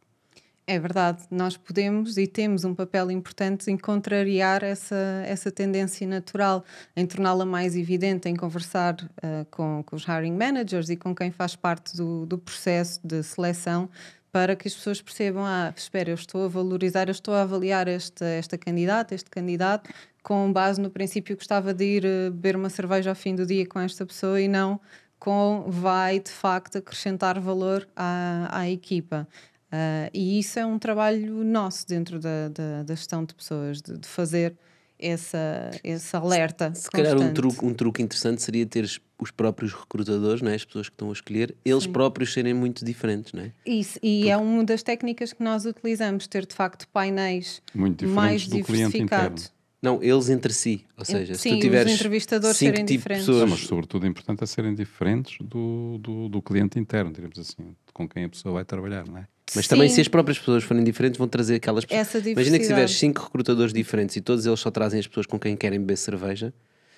É 0.68 0.80
verdade, 0.80 1.22
nós 1.30 1.56
podemos 1.56 2.18
e 2.18 2.26
temos 2.26 2.64
um 2.64 2.74
papel 2.74 3.12
importante 3.12 3.70
em 3.70 3.78
contrariar 3.78 4.64
essa, 4.64 5.22
essa 5.24 5.48
tendência 5.48 6.04
natural, 6.08 6.64
em 6.96 7.06
torná-la 7.06 7.46
mais 7.46 7.76
evidente, 7.76 8.28
em 8.28 8.34
conversar 8.34 8.96
uh, 9.00 9.46
com, 9.48 9.84
com 9.86 9.94
os 9.94 10.02
hiring 10.02 10.32
managers 10.32 10.90
e 10.90 10.96
com 10.96 11.14
quem 11.14 11.30
faz 11.30 11.54
parte 11.54 11.96
do, 11.96 12.26
do 12.26 12.36
processo 12.36 12.98
de 13.04 13.22
seleção, 13.22 13.88
para 14.32 14.56
que 14.56 14.66
as 14.66 14.74
pessoas 14.74 15.00
percebam: 15.00 15.44
ah, 15.46 15.72
espera, 15.76 16.10
eu 16.10 16.16
estou 16.16 16.44
a 16.44 16.48
valorizar, 16.48 17.06
eu 17.06 17.12
estou 17.12 17.32
a 17.32 17.42
avaliar 17.42 17.86
esta, 17.86 18.24
esta 18.24 18.58
candidata, 18.58 19.14
este 19.14 19.30
candidato, 19.30 19.88
com 20.20 20.52
base 20.52 20.80
no 20.80 20.90
princípio 20.90 21.36
que 21.36 21.42
gostava 21.42 21.72
de 21.72 21.84
ir 21.84 22.04
uh, 22.04 22.32
beber 22.32 22.56
uma 22.56 22.70
cerveja 22.70 23.10
ao 23.10 23.16
fim 23.16 23.36
do 23.36 23.46
dia 23.46 23.64
com 23.68 23.78
esta 23.78 24.04
pessoa 24.04 24.40
e 24.40 24.48
não 24.48 24.80
com 25.18 25.64
vai 25.68 26.20
de 26.20 26.30
facto 26.30 26.78
acrescentar 26.78 27.40
valor 27.40 27.88
à, 27.96 28.48
à 28.50 28.68
equipa. 28.68 29.26
Uh, 29.66 30.08
e 30.14 30.38
isso 30.38 30.58
é 30.58 30.66
um 30.66 30.78
trabalho 30.78 31.42
nosso 31.42 31.86
dentro 31.86 32.20
da, 32.20 32.48
da, 32.48 32.82
da 32.84 32.94
gestão 32.94 33.24
de 33.24 33.34
pessoas, 33.34 33.82
de, 33.82 33.98
de, 33.98 34.06
fazer 34.06 34.56
essa, 34.98 35.70
esse 35.82 36.16
alerta. 36.16 36.72
Se, 36.72 36.82
se 36.82 36.90
calhar 36.90 37.18
um 37.18 37.32
truque, 37.32 37.64
um 37.64 37.74
truque 37.74 38.02
interessante 38.02 38.40
seria 38.42 38.64
ter 38.64 38.88
os 39.18 39.30
próprios 39.30 39.72
recrutadores, 39.72 40.40
não 40.40 40.50
é? 40.50 40.54
as 40.54 40.64
pessoas 40.64 40.88
que 40.88 40.94
estão 40.94 41.10
a 41.10 41.12
escolher, 41.12 41.56
eles 41.64 41.84
Sim. 41.84 41.92
próprios 41.92 42.32
serem 42.32 42.54
muito 42.54 42.84
diferentes. 42.84 43.32
Não 43.32 43.42
é? 43.42 43.52
Isso, 43.66 43.98
e 44.02 44.18
Porque... 44.18 44.30
é 44.30 44.36
uma 44.36 44.64
das 44.64 44.82
técnicas 44.82 45.32
que 45.32 45.42
nós 45.42 45.66
utilizamos, 45.66 46.26
ter 46.26 46.46
de 46.46 46.54
facto 46.54 46.86
painéis 46.88 47.60
mais 47.74 48.42
diversificados. 48.42 49.52
Não, 49.82 50.02
eles 50.02 50.28
entre 50.30 50.52
si. 50.52 50.84
Ou 50.96 51.04
seja, 51.04 51.34
Sim, 51.34 51.50
se 51.50 51.56
tu 51.56 51.60
tiveres. 51.60 51.92
Os 51.92 51.98
entrevistadores 51.98 52.56
serem 52.56 52.84
diferentes. 52.84 53.26
Pessoas... 53.26 53.42
Não, 53.42 53.56
mas, 53.56 53.66
sobretudo, 53.66 54.06
é 54.06 54.08
importante 54.08 54.42
é 54.42 54.46
serem 54.46 54.74
diferentes 54.74 55.38
do, 55.40 55.98
do, 55.98 56.28
do 56.28 56.42
cliente 56.42 56.78
interno, 56.78 57.12
digamos 57.12 57.38
assim, 57.38 57.76
com 57.92 58.08
quem 58.08 58.24
a 58.24 58.28
pessoa 58.28 58.54
vai 58.54 58.64
trabalhar, 58.64 59.06
não 59.06 59.18
é? 59.18 59.28
Mas 59.54 59.66
Sim. 59.66 59.70
também, 59.70 59.88
se 59.88 60.00
as 60.00 60.08
próprias 60.08 60.38
pessoas 60.38 60.64
forem 60.64 60.82
diferentes, 60.82 61.18
vão 61.18 61.28
trazer 61.28 61.56
aquelas 61.56 61.84
pessoas. 61.84 62.26
Imagina 62.26 62.58
que 62.58 62.64
se 62.64 62.70
tiveres 62.70 62.98
cinco 62.98 63.22
recrutadores 63.22 63.72
diferentes 63.72 64.16
e 64.16 64.20
todos 64.20 64.44
eles 64.44 64.58
só 64.58 64.70
trazem 64.70 64.98
as 64.98 65.06
pessoas 65.06 65.26
com 65.26 65.38
quem 65.38 65.56
querem 65.56 65.78
beber 65.78 65.96
cerveja. 65.96 66.52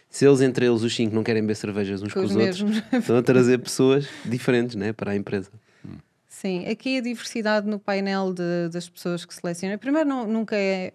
Se 0.08 0.26
eles, 0.26 0.40
entre 0.40 0.66
eles, 0.66 0.82
os 0.82 0.94
cinco, 0.94 1.14
não 1.14 1.22
querem 1.22 1.42
beber 1.42 1.56
cervejas 1.56 2.02
uns 2.02 2.14
com, 2.14 2.20
com 2.20 2.26
os, 2.26 2.34
outros, 2.34 2.62
estão 2.92 3.18
a 3.18 3.22
trazer 3.22 3.58
pessoas 3.58 4.08
diferentes 4.24 4.74
né, 4.74 4.92
para 4.92 5.12
a 5.12 5.16
empresa. 5.16 5.50
Sim, 6.26 6.66
aqui 6.66 6.98
a 6.98 7.00
diversidade 7.00 7.66
no 7.66 7.78
painel 7.80 8.32
de, 8.32 8.68
das 8.72 8.88
pessoas 8.88 9.24
que 9.24 9.34
selecionam. 9.34 9.76
Primeiro, 9.76 10.08
não, 10.08 10.26
nunca 10.26 10.54
é, 10.54 10.92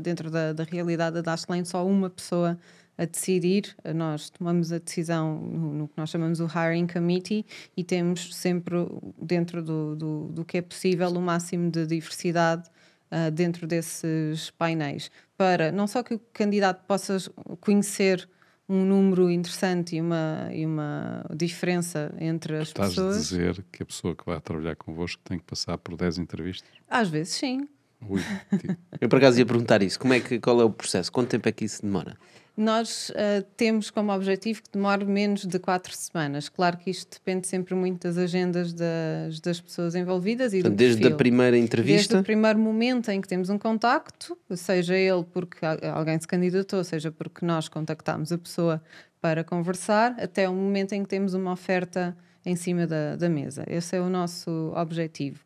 dentro 0.00 0.30
da, 0.30 0.52
da 0.52 0.62
realidade 0.62 1.14
da 1.14 1.20
Dashlane, 1.20 1.66
só 1.66 1.84
uma 1.84 2.08
pessoa 2.08 2.56
a 2.98 3.04
decidir, 3.04 3.76
nós 3.94 4.28
tomamos 4.28 4.72
a 4.72 4.78
decisão 4.78 5.38
no, 5.38 5.86
que 5.86 5.94
nós 5.96 6.10
chamamos 6.10 6.40
o 6.40 6.46
Hiring 6.46 6.88
Committee 6.88 7.46
e 7.76 7.84
temos 7.84 8.34
sempre, 8.34 8.76
dentro 9.22 9.62
do, 9.62 9.94
do, 9.94 10.28
do 10.32 10.44
que 10.44 10.58
é 10.58 10.62
possível, 10.62 11.08
o 11.10 11.22
máximo 11.22 11.70
de 11.70 11.86
diversidade 11.86 12.68
uh, 13.12 13.30
dentro 13.30 13.68
desses 13.68 14.50
painéis, 14.50 15.12
para 15.36 15.70
não 15.70 15.86
só 15.86 16.02
que 16.02 16.14
o 16.14 16.18
candidato 16.32 16.84
possa 16.86 17.18
conhecer 17.60 18.28
um 18.68 18.84
número 18.84 19.30
interessante 19.30 19.96
e 19.96 20.00
uma, 20.00 20.50
e 20.52 20.66
uma 20.66 21.24
diferença 21.34 22.12
entre 22.18 22.56
as 22.56 22.68
Estás 22.68 22.90
pessoas. 22.90 23.16
Estás 23.16 23.32
a 23.32 23.36
dizer 23.36 23.64
que 23.72 23.82
a 23.82 23.86
pessoa 23.86 24.14
que 24.14 24.26
vai 24.26 24.38
trabalhar 24.40 24.76
convosco 24.76 25.22
tem 25.24 25.38
que 25.38 25.44
passar 25.44 25.78
por 25.78 25.96
10 25.96 26.18
entrevistas? 26.18 26.68
Às 26.88 27.08
vezes, 27.08 27.34
sim. 27.34 27.66
Ui, 28.06 28.20
Eu, 29.00 29.08
por 29.08 29.16
acaso, 29.16 29.38
ia 29.38 29.46
perguntar 29.46 29.82
isso. 29.82 29.98
Como 29.98 30.12
é 30.12 30.20
que, 30.20 30.38
qual 30.38 30.60
é 30.60 30.64
o 30.64 30.70
processo? 30.70 31.10
Quanto 31.10 31.30
tempo 31.30 31.48
é 31.48 31.52
que 31.52 31.64
isso 31.64 31.82
demora? 31.82 32.16
Nós 32.58 33.10
uh, 33.10 33.40
temos 33.56 33.88
como 33.88 34.12
objetivo 34.12 34.60
que 34.64 34.70
demore 34.72 35.04
menos 35.04 35.46
de 35.46 35.60
quatro 35.60 35.94
semanas. 35.94 36.48
Claro 36.48 36.76
que 36.76 36.90
isto 36.90 37.08
depende 37.12 37.46
sempre 37.46 37.72
muito 37.72 38.02
das 38.02 38.18
agendas 38.18 38.72
das, 38.72 39.38
das 39.38 39.60
pessoas 39.60 39.94
envolvidas 39.94 40.52
e 40.52 40.60
do 40.60 40.68
Desde 40.68 40.96
perfil. 40.96 41.14
a 41.14 41.16
primeira 41.16 41.56
entrevista? 41.56 42.14
Desde 42.14 42.16
o 42.16 42.24
primeiro 42.24 42.58
momento 42.58 43.12
em 43.12 43.20
que 43.20 43.28
temos 43.28 43.48
um 43.48 43.56
contacto, 43.56 44.36
seja 44.56 44.96
ele 44.96 45.22
porque 45.32 45.64
alguém 45.64 46.18
se 46.18 46.26
candidatou, 46.26 46.82
seja 46.82 47.12
porque 47.12 47.46
nós 47.46 47.68
contactámos 47.68 48.32
a 48.32 48.38
pessoa 48.38 48.82
para 49.20 49.44
conversar, 49.44 50.16
até 50.18 50.48
o 50.48 50.52
momento 50.52 50.94
em 50.94 51.04
que 51.04 51.08
temos 51.08 51.34
uma 51.34 51.52
oferta 51.52 52.16
em 52.44 52.56
cima 52.56 52.88
da, 52.88 53.14
da 53.14 53.28
mesa. 53.28 53.62
Esse 53.68 53.94
é 53.94 54.00
o 54.00 54.08
nosso 54.08 54.72
objetivo. 54.74 55.38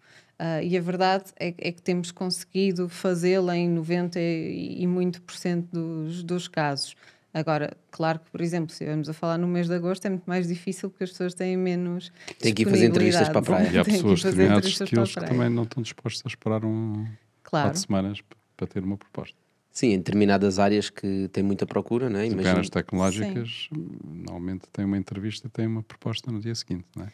Uh, 0.42 0.61
e 0.61 0.76
a 0.76 0.81
verdade 0.81 1.26
é, 1.38 1.55
é, 1.57 1.70
que 1.70 1.81
temos 1.81 2.11
conseguido 2.11 2.88
fazê-la 2.88 3.57
em 3.57 3.68
90 3.68 4.18
e, 4.18 4.83
e 4.83 4.87
muito 4.88 5.22
por 5.22 5.37
cento 5.37 5.68
dos, 5.70 6.24
dos 6.24 6.48
casos. 6.48 6.96
Agora, 7.33 7.76
claro 7.92 8.18
que, 8.18 8.28
por 8.28 8.40
exemplo, 8.40 8.70
se 8.70 8.74
estivermos 8.74 9.09
a 9.09 9.12
falar 9.12 9.38
no 9.38 9.46
mês 9.46 9.68
de 9.68 9.74
agosto, 9.74 10.05
é 10.05 10.11
muito 10.11 10.24
mais 10.26 10.48
difícil 10.48 10.90
porque 10.90 11.05
as 11.05 11.11
pessoas 11.11 11.33
têm 11.33 11.57
menos. 11.57 12.11
Tem 12.40 12.52
que 12.52 12.62
ir 12.62 12.64
fazer 12.68 12.87
entrevistas 12.87 13.28
para 13.28 13.38
a 13.38 13.42
praia. 13.42 13.70
E 13.70 13.78
há 13.78 13.85
pessoas 13.85 14.20
determinadas 14.24 14.78
que, 14.78 14.85
que 14.85 15.20
também 15.26 15.48
não 15.48 15.62
estão 15.62 15.81
dispostos 15.81 16.22
a 16.26 16.28
esperar 16.28 16.64
um, 16.64 17.07
claro. 17.44 17.68
quatro 17.68 17.78
semanas 17.81 18.18
para 18.57 18.66
ter 18.66 18.83
uma 18.83 18.96
proposta. 18.96 19.37
Sim, 19.70 19.92
em 19.92 19.98
determinadas 19.98 20.59
áreas 20.59 20.90
que 20.90 21.28
têm 21.28 21.44
muita 21.44 21.66
procura, 21.66 22.11
não 22.11 22.18
é? 22.18 22.26
Imagino... 22.26 22.68
Tecnológicas, 22.68 23.68
Sim. 23.72 23.96
normalmente 24.05 24.64
tem 24.72 24.85
uma 24.85 24.98
entrevista 24.98 25.46
e 25.46 25.50
tem 25.50 25.68
uma 25.68 25.85
proposta 25.85 26.33
no 26.33 26.40
dia 26.40 26.55
seguinte, 26.55 26.85
não 26.96 27.05
é? 27.05 27.12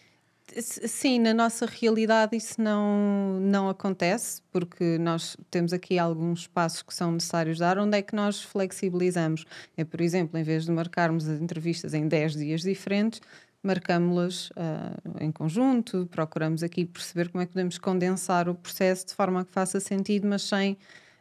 Sim, 0.56 1.20
na 1.20 1.34
nossa 1.34 1.66
realidade 1.66 2.36
isso 2.36 2.60
não, 2.60 3.38
não 3.40 3.68
acontece, 3.68 4.42
porque 4.50 4.98
nós 4.98 5.36
temos 5.50 5.72
aqui 5.72 5.98
alguns 5.98 6.46
passos 6.46 6.82
que 6.82 6.94
são 6.94 7.12
necessários 7.12 7.58
dar. 7.58 7.78
Onde 7.78 7.98
é 7.98 8.02
que 8.02 8.14
nós 8.14 8.42
flexibilizamos? 8.42 9.44
É, 9.76 9.84
por 9.84 10.00
exemplo, 10.00 10.38
em 10.38 10.42
vez 10.42 10.64
de 10.64 10.70
marcarmos 10.72 11.28
as 11.28 11.40
entrevistas 11.40 11.94
em 11.94 12.08
10 12.08 12.36
dias 12.36 12.62
diferentes, 12.62 13.20
marcámos-las 13.62 14.50
ah, 14.56 14.96
em 15.20 15.30
conjunto, 15.30 16.08
procuramos 16.10 16.62
aqui 16.62 16.84
perceber 16.84 17.28
como 17.28 17.42
é 17.42 17.46
que 17.46 17.52
podemos 17.52 17.78
condensar 17.78 18.48
o 18.48 18.54
processo 18.54 19.06
de 19.06 19.14
forma 19.14 19.40
a 19.40 19.44
que 19.44 19.52
faça 19.52 19.80
sentido, 19.80 20.26
mas 20.26 20.42
sem 20.42 20.76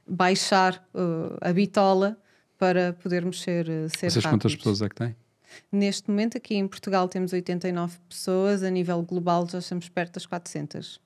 baixar 0.07 0.85
ah, 0.93 1.49
a 1.49 1.53
bitola 1.53 2.17
para 2.57 2.93
podermos 2.93 3.41
ser, 3.41 3.69
ah, 3.69 3.89
ser 3.89 4.09
Vocês 4.11 4.25
quantas 4.25 4.53
rápidos. 4.53 4.55
pessoas 4.55 4.81
é 4.81 4.89
que 4.89 4.95
têm? 4.95 5.15
Neste 5.71 6.09
momento, 6.09 6.37
aqui 6.37 6.55
em 6.55 6.67
Portugal, 6.67 7.07
temos 7.07 7.33
89 7.33 7.97
pessoas, 8.09 8.63
a 8.63 8.69
nível 8.69 9.01
global 9.01 9.47
já 9.49 9.59
estamos 9.59 9.89
perto 9.89 10.13
das 10.15 10.25
400. 10.25 10.99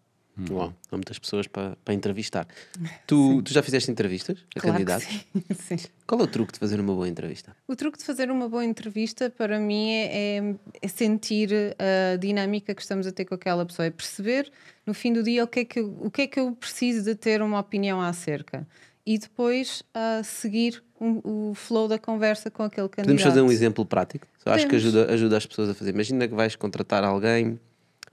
Uau, 0.49 0.73
há 0.89 0.95
muitas 0.95 1.19
pessoas 1.19 1.45
para, 1.45 1.75
para 1.83 1.93
entrevistar. 1.93 2.47
Tu, 3.05 3.41
tu 3.43 3.53
já 3.53 3.61
fizeste 3.61 3.91
entrevistas 3.91 4.39
a 4.55 4.59
Claro 4.61 4.77
candidatos? 4.77 5.05
sim, 5.05 5.77
sim. 5.77 5.87
Qual 6.07 6.19
é 6.21 6.23
o 6.23 6.27
truque 6.27 6.53
de 6.53 6.59
fazer 6.59 6.79
uma 6.79 6.93
boa 6.93 7.07
entrevista? 7.07 7.55
O 7.67 7.75
truque 7.75 7.97
de 7.99 8.05
fazer 8.05 8.31
uma 8.31 8.47
boa 8.47 8.63
entrevista 8.63 9.29
para 9.29 9.59
mim 9.59 9.89
é, 9.91 10.37
é- 10.39 10.55
é 10.81 10.87
sentir 10.87 11.49
a 11.77 12.15
dinâmica 12.15 12.73
que 12.73 12.81
estamos 12.81 13.05
a 13.05 13.11
ter 13.11 13.25
com 13.25 13.35
aquela 13.35 13.65
pessoa, 13.65 13.85
é 13.85 13.91
perceber 13.91 14.49
no 14.87 14.93
fim 14.93 15.11
do 15.13 15.21
dia 15.21 15.43
o 15.43 15.47
que 15.47 15.59
é 15.59 15.65
que 15.65 15.79
eu, 15.79 15.97
o 16.01 16.09
que 16.09 16.21
é 16.23 16.27
que 16.27 16.39
eu 16.39 16.53
preciso 16.55 17.03
de 17.03 17.13
ter 17.13 17.41
uma 17.41 17.59
opinião 17.59 18.01
acerca 18.01 18.65
e 19.13 19.17
depois 19.17 19.83
a 19.93 20.23
seguir 20.23 20.81
um- 20.99 21.49
o 21.49 21.53
flow 21.53 21.87
da 21.87 21.99
conversa 21.99 22.49
com 22.49 22.63
aquele 22.63 22.87
candidato. 22.87 23.05
Podemos 23.05 23.23
fazer 23.23 23.41
um 23.41 23.51
exemplo 23.51 23.85
prático? 23.85 24.25
Eu 24.45 24.53
acho 24.53 24.67
que 24.67 24.75
ajuda, 24.75 25.11
ajuda 25.13 25.37
as 25.37 25.45
pessoas 25.45 25.69
a 25.69 25.73
fazer. 25.73 25.91
Imagina 25.91 26.27
que 26.27 26.33
vais 26.33 26.55
contratar 26.55 27.03
alguém 27.03 27.59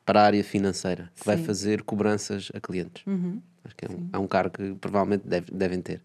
para 0.05 0.23
a 0.23 0.25
área 0.25 0.43
financeira 0.43 1.11
que 1.15 1.25
vai 1.25 1.37
Sim. 1.37 1.45
fazer 1.45 1.83
cobranças 1.83 2.51
a 2.55 2.61
clientes. 2.61 3.05
Uhum. 3.07 3.41
Acho 3.65 3.77
que 3.77 3.85
é 3.85 3.89
um, 3.91 4.09
é 4.15 4.19
um 4.19 4.27
cargo 4.27 4.57
que 4.57 4.75
provavelmente 4.75 5.27
deve- 5.27 5.53
devem 5.53 5.81
ter. 5.81 6.03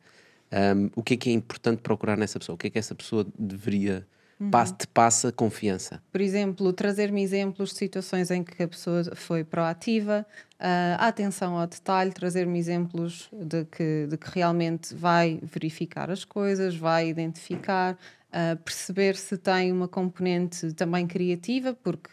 Um, 0.51 0.89
o 0.95 1.01
que 1.01 1.15
é 1.15 1.17
que 1.17 1.29
é 1.29 1.33
importante 1.33 1.81
procurar 1.81 2.17
nessa 2.17 2.37
pessoa? 2.37 2.53
O 2.53 2.57
que 2.57 2.67
é 2.67 2.69
que 2.69 2.77
essa 2.77 2.93
pessoa 2.93 3.25
deveria. 3.39 4.05
Uhum. 4.39 4.49
te 4.77 4.87
passa 4.87 5.31
confiança? 5.31 6.01
Por 6.11 6.21
exemplo, 6.21 6.73
trazer-me 6.73 7.21
exemplos 7.21 7.69
de 7.69 7.77
situações 7.77 8.31
em 8.31 8.43
que 8.43 8.63
a 8.63 8.67
pessoa 8.67 9.03
foi 9.15 9.43
proativa, 9.43 10.25
ah, 10.59 10.97
a 10.99 11.07
atenção 11.07 11.57
ao 11.57 11.67
detalhe, 11.67 12.11
trazer-me 12.11 12.57
exemplos 12.57 13.29
de 13.31 13.65
que, 13.65 14.07
de 14.09 14.17
que 14.17 14.29
realmente 14.31 14.93
vai 14.95 15.39
verificar 15.43 16.09
as 16.09 16.25
coisas, 16.25 16.75
vai 16.75 17.07
identificar, 17.07 17.97
ah, 18.31 18.57
perceber 18.63 19.15
se 19.15 19.37
tem 19.37 19.71
uma 19.71 19.87
componente 19.87 20.73
também 20.73 21.05
criativa, 21.05 21.73
porque 21.73 22.09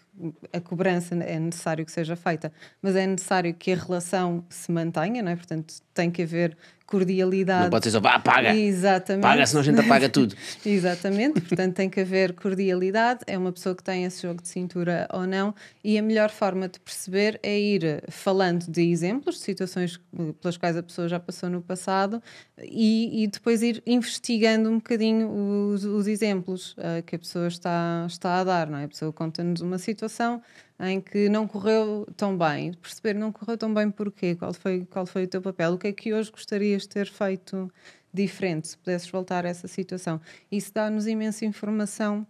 a 0.52 0.60
cobrança 0.60 1.14
é 1.14 1.38
necessário 1.38 1.84
que 1.84 1.92
seja 1.92 2.14
feita, 2.14 2.52
mas 2.82 2.94
é 2.94 3.06
necessário 3.06 3.54
que 3.54 3.72
a 3.72 3.76
relação 3.76 4.44
se 4.50 4.70
mantenha, 4.70 5.22
não 5.22 5.32
é? 5.32 5.36
Portanto, 5.36 5.74
tem 5.94 6.10
que 6.10 6.22
haver 6.22 6.56
cordialidade. 6.90 7.64
Não 7.64 7.70
pode 7.70 7.84
ser 7.84 7.92
só, 7.92 8.00
"Vá, 8.00 8.18
paga." 8.18 8.54
Exatamente. 8.54 9.22
Paga, 9.22 9.46
senão 9.46 9.60
a 9.60 9.64
gente 9.64 9.80
apaga 9.80 10.08
tudo. 10.10 10.34
Exatamente, 10.66 11.40
portanto 11.40 11.74
tem 11.74 11.88
que 11.88 12.00
haver 12.00 12.32
cordialidade, 12.34 13.20
é 13.26 13.38
uma 13.38 13.52
pessoa 13.52 13.74
que 13.74 13.82
tem 13.82 14.04
esse 14.04 14.22
jogo 14.22 14.42
de 14.42 14.48
cintura 14.48 15.08
ou 15.12 15.26
não, 15.26 15.54
e 15.84 15.96
a 15.96 16.02
melhor 16.02 16.30
forma 16.30 16.68
de 16.68 16.80
perceber 16.80 17.38
é 17.42 17.58
ir 17.58 18.02
falando 18.08 18.66
de 18.68 18.82
exemplos, 18.90 19.36
de 19.36 19.42
situações 19.42 20.00
pelas 20.40 20.56
quais 20.56 20.76
a 20.76 20.82
pessoa 20.82 21.08
já 21.08 21.20
passou 21.20 21.48
no 21.48 21.62
passado, 21.62 22.20
e, 22.62 23.22
e 23.22 23.26
depois 23.28 23.62
ir 23.62 23.82
investigando 23.86 24.68
um 24.68 24.76
bocadinho 24.76 25.30
os, 25.30 25.84
os 25.84 26.06
exemplos 26.06 26.74
eh, 26.78 27.02
que 27.02 27.16
a 27.16 27.18
pessoa 27.18 27.46
está, 27.48 28.04
está 28.06 28.40
a 28.40 28.44
dar, 28.44 28.68
não 28.68 28.78
é? 28.78 28.84
A 28.84 28.88
pessoa 28.88 29.12
conta-nos 29.12 29.60
uma 29.60 29.78
situação 29.78 30.42
em 30.80 31.00
que 31.00 31.28
não 31.28 31.46
correu 31.46 32.06
tão 32.16 32.36
bem, 32.36 32.72
perceber 32.74 33.14
não 33.14 33.30
correu 33.30 33.56
tão 33.58 33.72
bem 33.72 33.90
porquê, 33.90 34.34
qual 34.34 34.52
foi, 34.54 34.86
qual 34.86 35.04
foi 35.06 35.24
o 35.24 35.28
teu 35.28 35.42
papel, 35.42 35.74
o 35.74 35.78
que 35.78 35.88
é 35.88 35.92
que 35.92 36.14
hoje 36.14 36.30
gostarias 36.30 36.82
de 36.82 36.88
ter 36.88 37.06
feito 37.10 37.70
diferente, 38.12 38.68
se 38.68 38.78
pudesses 38.78 39.08
voltar 39.10 39.44
a 39.44 39.48
essa 39.48 39.68
situação. 39.68 40.20
Isso 40.50 40.72
dá-nos 40.72 41.06
imensa 41.06 41.44
informação 41.44 42.26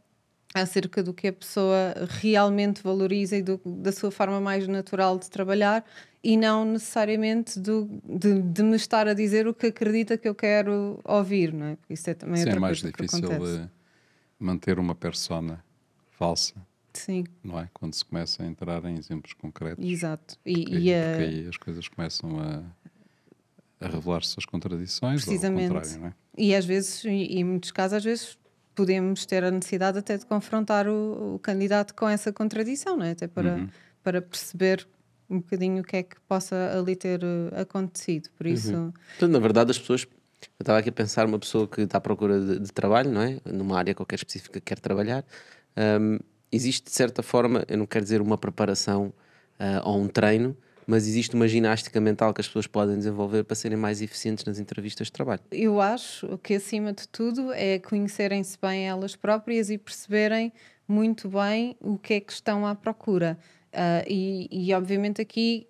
acerca 0.53 1.03
do 1.03 1.15
que 1.15 1.29
a 1.29 1.33
pessoa 1.33 1.95
realmente 2.09 2.83
valoriza 2.83 3.37
e 3.37 3.43
do- 3.43 3.61
da 3.65 3.93
sua 3.93 4.11
forma 4.11 4.41
mais 4.41 4.67
natural 4.67 5.17
de 5.19 5.31
trabalhar 5.31 5.85
e 6.23 6.37
não 6.37 6.65
necessariamente 6.65 7.59
do, 7.59 7.89
de, 8.05 8.43
de 8.43 8.63
me 8.63 8.75
estar 8.77 9.07
a 9.07 9.15
dizer 9.15 9.47
o 9.47 9.55
que 9.55 9.69
acredita 9.69 10.19
que 10.19 10.29
eu 10.29 10.35
quero 10.35 11.01
ouvir, 11.05 11.53
não 11.53 11.67
é? 11.67 11.77
Porque 11.77 11.95
isso 11.95 12.11
é 12.11 12.15
também 12.15 12.43
Sim, 12.43 12.51
é 12.51 12.59
mais 12.59 12.79
difícil 12.79 13.31
eh, 13.31 13.69
manter 14.39 14.79
uma 14.79 14.95
persona 14.95 15.65
falsa. 16.11 16.55
Sim. 16.93 17.25
Não 17.43 17.59
é? 17.59 17.69
Quando 17.73 17.95
se 17.95 18.05
começa 18.05 18.43
a 18.43 18.47
entrar 18.47 18.85
em 18.85 18.97
exemplos 18.99 19.33
concretos. 19.33 19.85
Exato. 19.85 20.37
E- 20.45 20.55
porque, 20.65 20.77
e 20.77 20.95
a- 20.95 21.01
porque 21.11 21.23
aí 21.23 21.49
as 21.49 21.57
coisas 21.57 21.89
começam 21.89 22.39
a, 22.41 22.63
a 23.81 23.89
revelar-se 23.89 24.35
as 24.39 24.45
contradições. 24.45 25.27
Ou 25.27 25.33
ao 25.35 25.39
Precisamente. 25.39 25.69
contrário, 25.73 26.01
não 26.01 26.07
é? 26.09 26.15
E 26.37 26.55
às 26.55 26.65
vezes, 26.65 27.05
e 27.05 27.09
em 27.09 27.45
muitos 27.45 27.71
casos, 27.71 27.99
às 27.99 28.05
vezes 28.05 28.39
podemos 28.75 29.27
ter 29.27 29.45
a 29.45 29.51
necessidade 29.51 29.99
até 29.99 30.17
de 30.17 30.25
confrontar 30.27 30.87
o, 30.89 31.35
o 31.35 31.39
candidato 31.39 31.95
com 31.95 32.09
essa 32.09 32.33
contradição, 32.33 32.97
não 32.97 33.05
é? 33.05 33.11
Até 33.13 33.27
para, 33.29 33.57
Uhum. 33.57 33.69
para 34.03 34.23
perceber 34.23 34.87
um 35.29 35.39
bocadinho 35.39 35.81
o 35.83 35.85
que 35.85 35.97
é 35.97 36.03
que 36.03 36.17
possa 36.23 36.77
ali 36.77 36.97
ter 36.97 37.21
eh, 37.23 37.61
acontecido. 37.61 38.29
Por 38.37 38.47
isso, 38.47 38.75
Uhum. 38.75 38.91
Portanto, 38.93 39.31
na 39.33 39.39
verdade, 39.39 39.71
as 39.71 39.79
pessoas. 39.79 40.07
Eu 40.59 40.63
estava 40.63 40.79
aqui 40.79 40.89
a 40.89 40.93
pensar 40.93 41.27
uma 41.27 41.39
pessoa 41.39 41.69
que 41.69 41.83
está 41.83 41.99
à 41.99 42.01
procura 42.01 42.41
de, 42.41 42.59
de 42.61 42.73
trabalho, 42.73 43.11
não 43.13 43.21
é? 43.21 43.39
Numa 43.45 43.77
área 43.79 43.95
qualquer 43.95 44.17
específica 44.17 44.59
que 44.59 44.65
quer 44.65 44.79
trabalhar. 44.81 45.23
Hum, 45.77 46.19
existe, 46.53 46.85
de 46.85 46.93
certa 46.93 47.23
forma, 47.23 47.65
eu 47.69 47.79
não 47.79 47.87
quero 47.87 48.05
dizer 48.05 48.21
uma 48.21 48.37
preparação 48.39 49.13
ah, 49.59 49.83
ou 49.85 50.01
um 50.01 50.09
treino, 50.09 50.57
mas 50.87 51.07
existe 51.07 51.35
uma 51.35 51.47
ginástica 51.47 52.01
mental 52.01 52.35
que 52.35 52.41
as 52.41 52.47
pessoas 52.47 52.67
podem 52.67 52.97
desenvolver 52.97 53.45
para 53.45 53.55
serem 53.55 53.79
mais 53.79 54.03
eficientes 54.03 54.45
nas 54.45 54.59
entrevistas 54.59 55.07
de 55.07 55.13
trabalho. 55.13 55.41
eu 55.53 55.81
acho 55.81 56.39
que 56.39 56.55
acima 56.55 56.93
de 56.93 57.07
tudo 57.07 57.53
é 57.53 57.79
conhecerem-se 57.79 58.59
bem 58.61 58.89
elas 58.89 59.15
próprias 59.15 59.71
e 59.71 59.79
perceberem 59.79 60.53
muito 60.89 61.29
bem 61.29 61.77
o 61.81 61.97
que 61.97 62.15
é 62.15 62.21
que 62.21 62.33
estão 62.33 62.67
à 62.67 62.75
procura. 62.75 63.39
Ah, 63.73 64.05
e, 64.09 64.49
e, 64.51 64.75
obviamente 64.75 65.21
aqui 65.21 65.67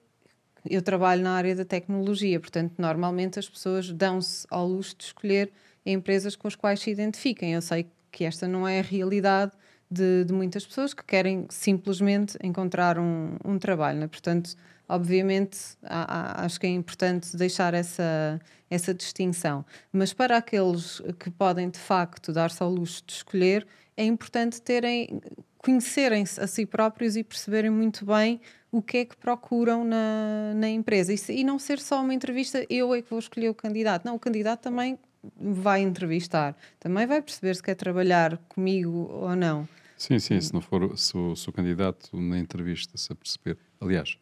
eu 0.69 0.83
trabalho 0.83 1.23
na 1.23 1.33
área 1.33 1.55
da 1.55 1.65
tecnologia, 1.65 2.39
portanto, 2.39 2.75
normalmente 2.79 3.39
as 3.39 3.49
pessoas 3.49 3.91
dão-se 3.91 4.47
ao 4.51 4.67
luxo 4.67 4.95
de 4.97 5.05
escolher 5.05 5.51
empresas 5.85 6.37
com 6.37 6.47
as 6.47 6.55
quais 6.55 6.81
se 6.81 6.91
identifiquem. 6.91 7.55
Eu 7.55 7.63
sei 7.63 7.87
que 8.11 8.25
esta 8.25 8.47
não 8.47 8.69
é 8.69 8.81
a 8.81 8.83
realidade 8.83 9.53
de, 9.91 10.25
de 10.25 10.33
muitas 10.33 10.65
pessoas 10.67 10.95
que 10.95 11.05
querem 11.05 11.47
simplesmente 11.51 12.39
encontrar 12.43 12.99
um, 12.99 13.37
um 13.45 13.59
trabalho, 13.59 13.99
não 13.99 14.05
é? 14.05 14.09
portanto, 14.09 14.55
obviamente, 14.89 15.59
há- 15.85 16.41
há- 16.43 16.45
acho 16.45 16.61
que 16.61 16.67
é 16.67 16.71
importante 16.71 17.37
deixar 17.37 17.75
essa, 17.75 18.41
essa 18.71 18.95
distinção. 18.95 19.65
Mas 19.93 20.13
para 20.13 20.37
aqueles 20.37 21.01
que 21.19 21.31
podem 21.31 21.69
de 21.71 21.79
facto 21.79 22.33
dar-se 22.33 22.63
ao 22.63 22.71
luxo 22.71 23.03
de 23.07 23.13
escolher, 23.15 23.67
é 23.97 24.05
importante 24.05 24.61
terem 24.63 25.21
conhecerem-se 25.59 26.41
a 26.41 26.47
si 26.47 26.65
próprios 26.65 27.17
e 27.17 27.23
perceberem 27.23 27.71
muito 27.71 28.07
bem 28.07 28.41
o 28.73 28.81
que 28.81 28.99
é 28.99 29.05
que 29.05 29.17
procuram 29.17 29.85
na, 29.85 30.55
na 30.55 30.69
empresa. 30.69 31.13
E, 31.13 31.19
se- 31.19 31.35
e 31.35 31.45
não 31.45 31.59
ser 31.59 31.79
só 31.79 32.01
uma 32.03 32.15
entrevista, 32.15 32.65
eu 32.71 32.95
é 32.95 33.03
que 33.03 33.11
vou 33.11 33.19
escolher 33.19 33.51
o 33.51 33.55
candidato. 33.55 34.05
Não, 34.07 34.15
o 34.15 34.19
candidato 34.19 34.61
também 34.61 34.99
vai 35.37 35.83
entrevistar, 35.83 36.57
também 36.79 37.07
vai 37.07 37.21
perceber 37.21 37.55
se 37.55 37.63
quer 37.63 37.75
trabalhar 37.75 38.39
comigo 38.49 39.11
ou 39.13 39.37
não. 39.37 39.69
Sim, 40.01 40.19
sim, 40.19 40.41
se 40.41 40.55
não 40.55 40.63
for 40.63 40.97
se 40.97 41.15
o, 41.15 41.37
se 41.37 41.47
o 41.49 41.53
candidato 41.53 42.17
na 42.19 42.39
entrevista 42.39 42.97
se 42.97 43.13
aperceber. 43.13 43.59
Aliás, 43.79 44.17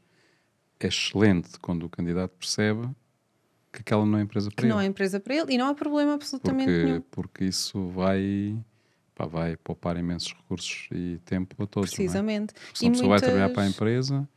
é 0.81 0.89
excelente 0.89 1.57
quando 1.61 1.85
o 1.85 1.89
candidato 1.89 2.33
percebe 2.37 2.89
que 3.73 3.81
aquela 3.83 4.05
não 4.05 4.19
é 4.19 4.23
empresa 4.23 4.51
para 4.51 4.63
Que 4.63 4.69
não 4.69 4.81
é 4.81 4.83
ele. 4.83 4.91
empresa 4.91 5.21
para 5.21 5.37
ele 5.37 5.53
e 5.55 5.59
não 5.59 5.69
há 5.69 5.75
problema 5.75 6.15
absolutamente 6.15 6.65
porque, 6.73 6.85
nenhum. 6.85 7.01
porque 7.13 7.45
isso 7.45 7.87
vai, 7.91 8.59
pá, 9.15 9.27
vai 9.27 9.57
poupar 9.57 9.97
imensos 9.97 10.33
recursos 10.33 10.89
e 10.91 11.19
tempo 11.25 11.63
a 11.63 11.67
todos. 11.67 11.91
Precisamente. 11.91 12.55
Não 12.57 12.61
é? 12.61 12.75
Se 12.75 12.85
uma 12.85 12.89
E 12.89 12.91
pessoa 12.93 13.09
vai 13.11 13.21
trabalhar 13.21 13.49
para 13.51 13.63
a 13.63 13.65
muitas- 13.67 13.77
empresa 13.77 14.29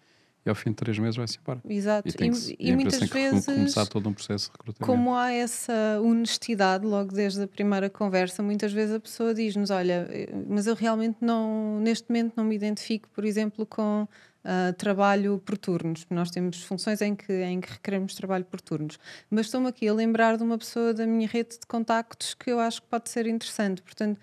e 0.46 0.50
ao 0.50 0.56
fim 0.56 0.72
de 0.72 0.76
três 0.78 0.98
meses 0.98 1.16
vai-se 1.16 1.38
embora. 1.40 1.62
Exato. 1.68 2.08
E, 2.08 2.12
E- 2.12 2.14
que 2.14 2.24
e 2.24 2.28
a 2.72 2.74
empresa 2.74 2.76
muitas 2.76 3.10
vezes, 3.10 3.46
começar 3.46 3.86
todo 3.88 4.10
um 4.10 4.14
processo 4.14 4.48
de 4.48 4.52
recrutamento. 4.54 4.86
Como 4.86 5.16
há 5.16 5.32
essa 5.32 6.00
honestidade 6.02 6.86
logo 6.86 7.14
desde 7.14 7.44
a 7.44 7.48
primeira 7.48 7.90
conversa, 7.90 8.42
muitas 8.42 8.74
vezes 8.74 8.96
a 8.96 9.00
pessoa 9.00 9.34
diz-nos: 9.34 9.70
Olha, 9.70 10.08
eh, 10.10 10.30
mas 10.48 10.68
eu 10.68 10.76
realmente 10.76 11.18
não, 11.22 11.80
neste 11.80 12.10
momento 12.10 12.34
não 12.36 12.44
me 12.44 12.56
identifico, 12.56 13.08
por 13.10 13.24
exemplo, 13.26 13.66
com 13.66 14.08
ah, 14.44 14.74
trabalho 14.76 15.40
por 15.46 15.56
turnos. 15.58 16.06
Nós 16.10 16.32
temos 16.32 16.64
funções 16.64 17.00
em 17.02 17.16
que, 17.16 17.32
em 17.32 17.62
que 17.62 17.72
requeremos 17.74 18.16
trabalho 18.16 18.44
por 18.46 18.60
turnos. 18.60 18.98
Mas 19.30 19.46
estou-me 19.46 19.68
aqui 19.68 19.88
a 19.88 19.94
lembrar 19.94 20.36
de 20.38 20.44
uma 20.44 20.58
pessoa 20.58 20.94
da 20.94 21.06
minha 21.06 21.28
rede 21.28 21.60
de 21.60 21.68
contactos 21.68 22.34
que 22.34 22.52
eu 22.52 22.60
acho 22.60 22.82
que 22.82 22.88
pode 22.88 23.10
ser 23.10 23.28
interessante. 23.28 23.82
Portanto, 23.84 24.20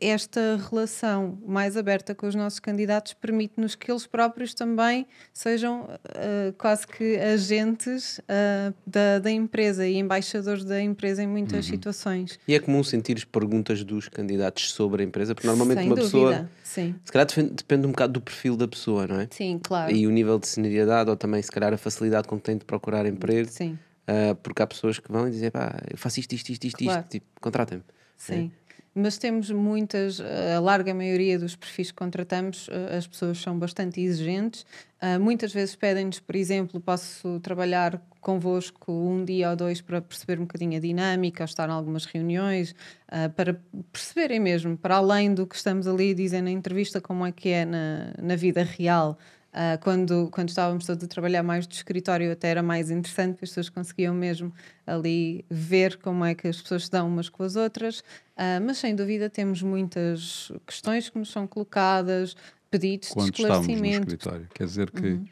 esta 0.00 0.60
relação 0.70 1.38
mais 1.46 1.76
aberta 1.76 2.14
com 2.14 2.26
os 2.26 2.34
nossos 2.34 2.58
candidatos 2.60 3.12
permite-nos 3.14 3.74
que 3.74 3.90
eles 3.90 4.06
próprios 4.06 4.54
também 4.54 5.06
sejam 5.32 5.88
ah, 5.88 6.52
quase 6.58 6.86
que 6.86 7.16
agentes 7.18 8.20
ah, 8.28 8.72
da, 8.86 9.18
da 9.18 9.30
empresa 9.30 9.86
e 9.86 9.96
embaixadores 9.96 10.64
da 10.64 10.80
empresa 10.80 11.22
em 11.22 11.26
muitas 11.26 11.66
Uhum. 11.66 11.70
situações. 11.72 12.38
E 12.48 12.54
é 12.54 12.58
comum 12.60 12.82
sentir 12.82 13.24
perguntas 13.26 13.82
dos 13.84 14.08
candidatos 14.08 14.72
sobre 14.72 15.02
a 15.02 15.06
empresa, 15.06 15.34
porque 15.34 15.46
normalmente 15.46 15.78
Sem 15.78 15.86
uma 15.88 15.96
dúvida, 15.96 16.10
pessoa. 16.10 16.50
sim. 16.62 16.94
Se 17.04 17.12
calhar 17.12 17.26
depende, 17.26 17.50
depende 17.54 17.86
um 17.86 17.90
bocado 17.90 18.12
do 18.14 18.20
perfil 18.20 18.56
da 18.56 18.66
pessoa, 18.68 19.06
não 19.06 19.20
é? 19.20 19.28
Sim, 19.30 19.60
claro. 19.62 19.92
E 19.94 20.06
o 20.06 20.10
nível 20.10 20.38
de 20.38 20.48
senioridade, 20.48 21.10
ou 21.10 21.16
também, 21.16 21.40
se 21.42 21.50
calhar, 21.50 21.72
a 21.72 21.76
facilidade 21.76 22.26
com 22.26 22.36
que 22.36 22.42
tem 22.44 22.56
de 22.56 22.64
procurar 22.64 23.06
emprego. 23.06 23.48
Sim. 23.50 23.78
Ah, 24.06 24.34
porque 24.42 24.60
há 24.62 24.66
pessoas 24.66 24.98
que 24.98 25.10
vão 25.10 25.28
e 25.28 25.30
dizem, 25.30 25.50
pá, 25.50 25.78
eu 25.90 25.96
faço 25.96 26.18
isto, 26.20 26.32
isto, 26.32 26.48
isto, 26.50 26.64
isto, 26.66 26.82
Claro. 26.82 27.00
isto, 27.00 27.10
tipo, 27.10 27.26
contratem-me. 27.40 27.84
Sim. 28.16 28.50
Mas 28.94 29.18
temos 29.18 29.50
muitas, 29.50 30.20
a 30.20 30.58
larga 30.58 30.92
maioria 30.92 31.38
dos 31.38 31.54
perfis 31.54 31.92
que 31.92 31.96
contratamos, 31.96 32.68
eh, 32.70 32.96
as 32.96 33.06
pessoas 33.06 33.38
são 33.38 33.56
bastante 33.56 34.00
exigentes. 34.00 34.66
Uh, 35.00 35.18
muitas 35.18 35.52
vezes 35.52 35.76
pedem-nos, 35.76 36.18
por 36.18 36.34
exemplo, 36.34 36.80
posso 36.80 37.38
trabalhar 37.40 38.02
convosco 38.20 38.92
um 38.92 39.24
dia 39.24 39.50
ou 39.50 39.56
dois 39.56 39.80
para 39.80 40.00
perceber 40.02 40.38
um 40.38 40.42
bocadinho 40.42 40.76
a 40.76 40.80
dinâmica, 40.80 41.44
ou 41.44 41.46
estar 41.46 41.68
em 41.68 41.72
algumas 41.72 42.04
reuniões, 42.04 42.72
uh, 42.72 43.30
para 43.34 43.60
perceberem 43.92 44.40
mesmo, 44.40 44.76
para 44.76 44.96
além 44.96 45.32
do 45.32 45.46
que 45.46 45.54
estamos 45.54 45.86
ali 45.86 46.12
dizer 46.12 46.42
na 46.42 46.50
entrevista, 46.50 47.00
como 47.00 47.24
é 47.24 47.30
que 47.30 47.48
é 47.48 47.64
na, 47.64 48.12
na 48.20 48.34
vida 48.34 48.64
real. 48.64 49.16
Uh, 49.52 49.82
quando, 49.82 50.28
quando 50.30 50.48
estávamos 50.48 50.86
todos 50.86 51.02
a 51.02 51.08
trabalhar 51.08 51.42
mais 51.42 51.66
do 51.66 51.72
escritório, 51.72 52.30
até 52.30 52.48
era 52.48 52.62
mais 52.62 52.88
interessante, 52.90 53.32
porque 53.32 53.44
as 53.46 53.50
pessoas 53.50 53.68
conseguiam 53.68 54.14
mesmo 54.14 54.52
ali 54.86 55.44
ver 55.50 55.96
como 55.98 56.24
é 56.24 56.34
que 56.36 56.46
as 56.46 56.60
pessoas 56.62 56.84
se 56.84 56.90
dão 56.90 57.08
umas 57.08 57.28
com 57.28 57.42
as 57.42 57.56
outras. 57.56 57.98
Uh, 57.98 58.62
mas 58.64 58.78
sem 58.78 58.94
dúvida 58.94 59.28
temos 59.28 59.60
muitas 59.62 60.52
questões 60.64 61.08
que 61.10 61.18
nos 61.18 61.32
são 61.32 61.46
colocadas, 61.48 62.36
pedidos 62.70 63.08
Quando 63.08 63.32
de 63.32 63.40
esclarecimento. 63.42 63.82
no 64.06 64.14
escritório. 64.14 64.48
Quer 64.54 64.64
dizer 64.66 64.90
que 64.92 65.06
Uhum. 65.08 65.26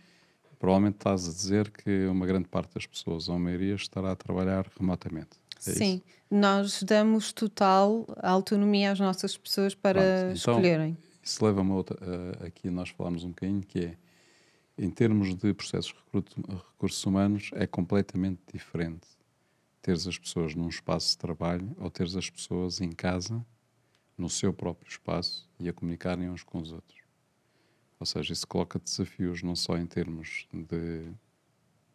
provavelmente 0.59 0.97
estás 0.97 1.29
a 1.29 1.31
dizer 1.33 1.71
que 1.71 2.07
uma 2.07 2.27
grande 2.27 2.49
parte 2.49 2.75
das 2.75 2.87
pessoas, 2.87 3.29
ou 3.29 3.37
a 3.37 3.39
maioria, 3.39 3.77
estará 3.77 4.11
a 4.11 4.17
trabalhar 4.17 4.67
remotamente. 4.79 5.31
É 5.65 5.71
isso? 5.71 5.79
Sim, 5.79 6.03
nós 6.29 6.83
damos 6.83 7.33
total 7.33 8.05
autonomia 8.21 8.91
às 8.91 8.99
nossas 8.99 9.37
pessoas 9.37 9.77
para 9.77 9.93
Pronto, 10.01 10.37
então, 10.37 10.55
escolherem. 10.55 10.97
Isso 11.23 11.45
leva-me 11.45 11.71
a 11.71 11.75
outra, 11.75 11.97
a- 12.43 12.47
aqui 12.47 12.67
a 12.67 12.71
nós 12.73 12.89
falarmos 12.91 13.23
um 13.23 13.29
bocadinho, 13.29 13.61
que 13.61 13.79
é, 13.81 13.95
em 14.79 14.91
termos 14.91 15.35
de 15.35 15.53
processos 15.53 15.95
de 16.13 16.21
recursos 16.55 17.05
humanos, 17.05 17.51
é 17.55 17.67
completamente 17.67 18.41
diferente 18.53 19.19
teres 19.89 20.07
as 20.07 20.19
pessoas 20.19 20.55
num 20.55 20.69
espaço 20.69 21.13
de 21.13 21.19
trabalho 21.19 21.75
ou 21.79 21.91
teres 21.91 22.15
as 22.15 22.29
pessoas 22.29 22.81
em 22.81 22.93
casa, 22.93 23.45
no 24.19 24.29
seu 24.29 24.53
próprio 24.53 24.87
espaço 24.87 25.49
e 25.59 25.69
a 25.69 25.73
comunicarem 25.73 26.29
uns 26.29 26.43
com 26.43 26.59
os 26.59 26.73
outros. 26.73 26.99
Ou 27.99 28.05
seja, 28.05 28.33
isso 28.33 28.47
coloca 28.47 28.79
desafios 28.79 29.43
não 29.43 29.57
só 29.57 29.79
em 29.79 29.87
termos 29.87 30.47
de, 30.53 31.11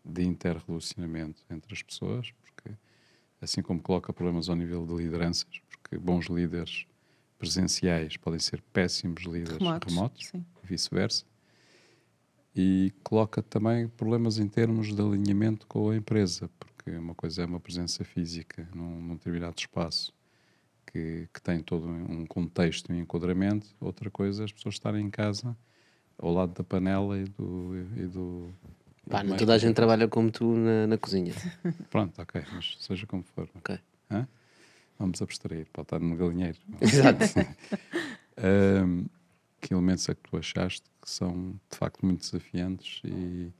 de 0.03 0.23
interrelacionamento 0.23 1.43
entre 1.49 1.73
as 1.73 1.83
pessoas, 1.83 2.31
porque 2.41 2.75
assim 3.39 3.61
como 3.61 3.81
coloca 3.81 4.11
problemas 4.11 4.49
ao 4.49 4.55
nível 4.55 4.87
de 4.87 4.95
lideranças, 4.95 5.61
porque 5.69 5.97
bons 5.97 6.25
líderes 6.25 6.87
presenciais 7.37 8.17
podem 8.17 8.39
ser 8.39 8.61
péssimos 8.73 9.23
líderes 9.23 9.57
Remotos, 9.57 9.93
remotos, 9.93 10.31
e 10.33 10.67
vice-versa. 10.67 11.25
E 12.55 12.93
coloca 13.03 13.41
também 13.41 13.87
problemas 13.87 14.37
em 14.37 14.47
termos 14.47 14.93
de 14.93 15.01
alinhamento 15.01 15.65
com 15.65 15.89
a 15.89 15.95
empresa, 15.95 16.49
porque 16.59 16.91
uma 16.91 17.15
coisa 17.15 17.41
é 17.41 17.45
uma 17.45 17.59
presença 17.59 18.03
física 18.03 18.67
num, 18.75 19.01
num 19.01 19.15
determinado 19.15 19.55
espaço 19.57 20.13
que, 20.85 21.27
que 21.33 21.41
tem 21.41 21.61
todo 21.61 21.87
um 21.87 22.25
contexto 22.25 22.91
e 22.91 22.95
um 22.95 22.99
enquadramento, 22.99 23.67
outra 23.81 24.11
coisa 24.11 24.43
é 24.43 24.45
as 24.45 24.51
pessoas 24.51 24.75
estarem 24.75 25.03
em 25.03 25.09
casa 25.09 25.57
ao 26.17 26.31
lado 26.31 26.53
da 26.53 26.63
panela 26.63 27.17
e 27.17 27.25
do. 27.25 27.75
E 27.97 28.05
do 28.05 28.53
Pá, 29.09 29.23
não 29.23 29.35
toda 29.35 29.53
a 29.53 29.57
gente 29.57 29.75
trabalha 29.75 30.07
como 30.07 30.31
tu 30.31 30.55
na, 30.55 30.87
na 30.87 30.97
cozinha. 30.97 31.33
Pronto, 31.89 32.21
ok, 32.21 32.41
mas 32.53 32.77
seja 32.79 33.05
como 33.05 33.23
for. 33.23 33.49
Ok. 33.55 33.77
Hã? 34.09 34.27
Vamos 34.97 35.21
abstrair, 35.21 35.67
pode 35.73 35.87
estar 35.87 35.99
no 35.99 36.15
galinheiro. 36.15 36.57
Exato. 36.79 37.25
Ahm, 38.37 39.05
que 39.67 39.73
elementos 39.73 40.07
é 40.09 40.13
que 40.15 40.21
tu 40.21 40.37
achaste 40.37 40.83
que 41.01 41.09
são 41.09 41.59
de 41.71 41.77
facto 41.77 42.05
muito 42.05 42.21
desafiantes 42.21 43.01
e, 43.05 43.51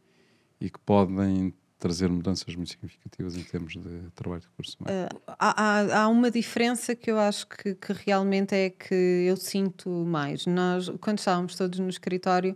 e 0.60 0.70
que 0.70 0.80
podem 0.80 1.54
trazer 1.80 2.10
mudanças 2.10 2.56
muito 2.56 2.72
significativas 2.72 3.36
em 3.36 3.44
termos 3.44 3.74
de 3.74 4.10
trabalho 4.16 4.42
de 4.42 4.48
humanos? 4.80 5.12
Uh, 5.14 5.22
há, 5.28 5.64
há- 5.64 6.02
há 6.04 6.08
uma 6.08 6.32
diferença 6.32 6.96
que 6.96 7.12
eu 7.12 7.20
acho 7.20 7.46
que, 7.48 7.76
que 7.76 7.94
realmente 7.94 8.56
é 8.56 8.70
que 8.70 8.94
eu 9.28 9.36
sinto 9.36 9.90
mais. 9.90 10.46
Nós, 10.46 10.90
quando 11.02 11.20
estávamos 11.20 11.56
todos 11.56 11.80
no 11.80 11.90
escritório, 11.90 12.56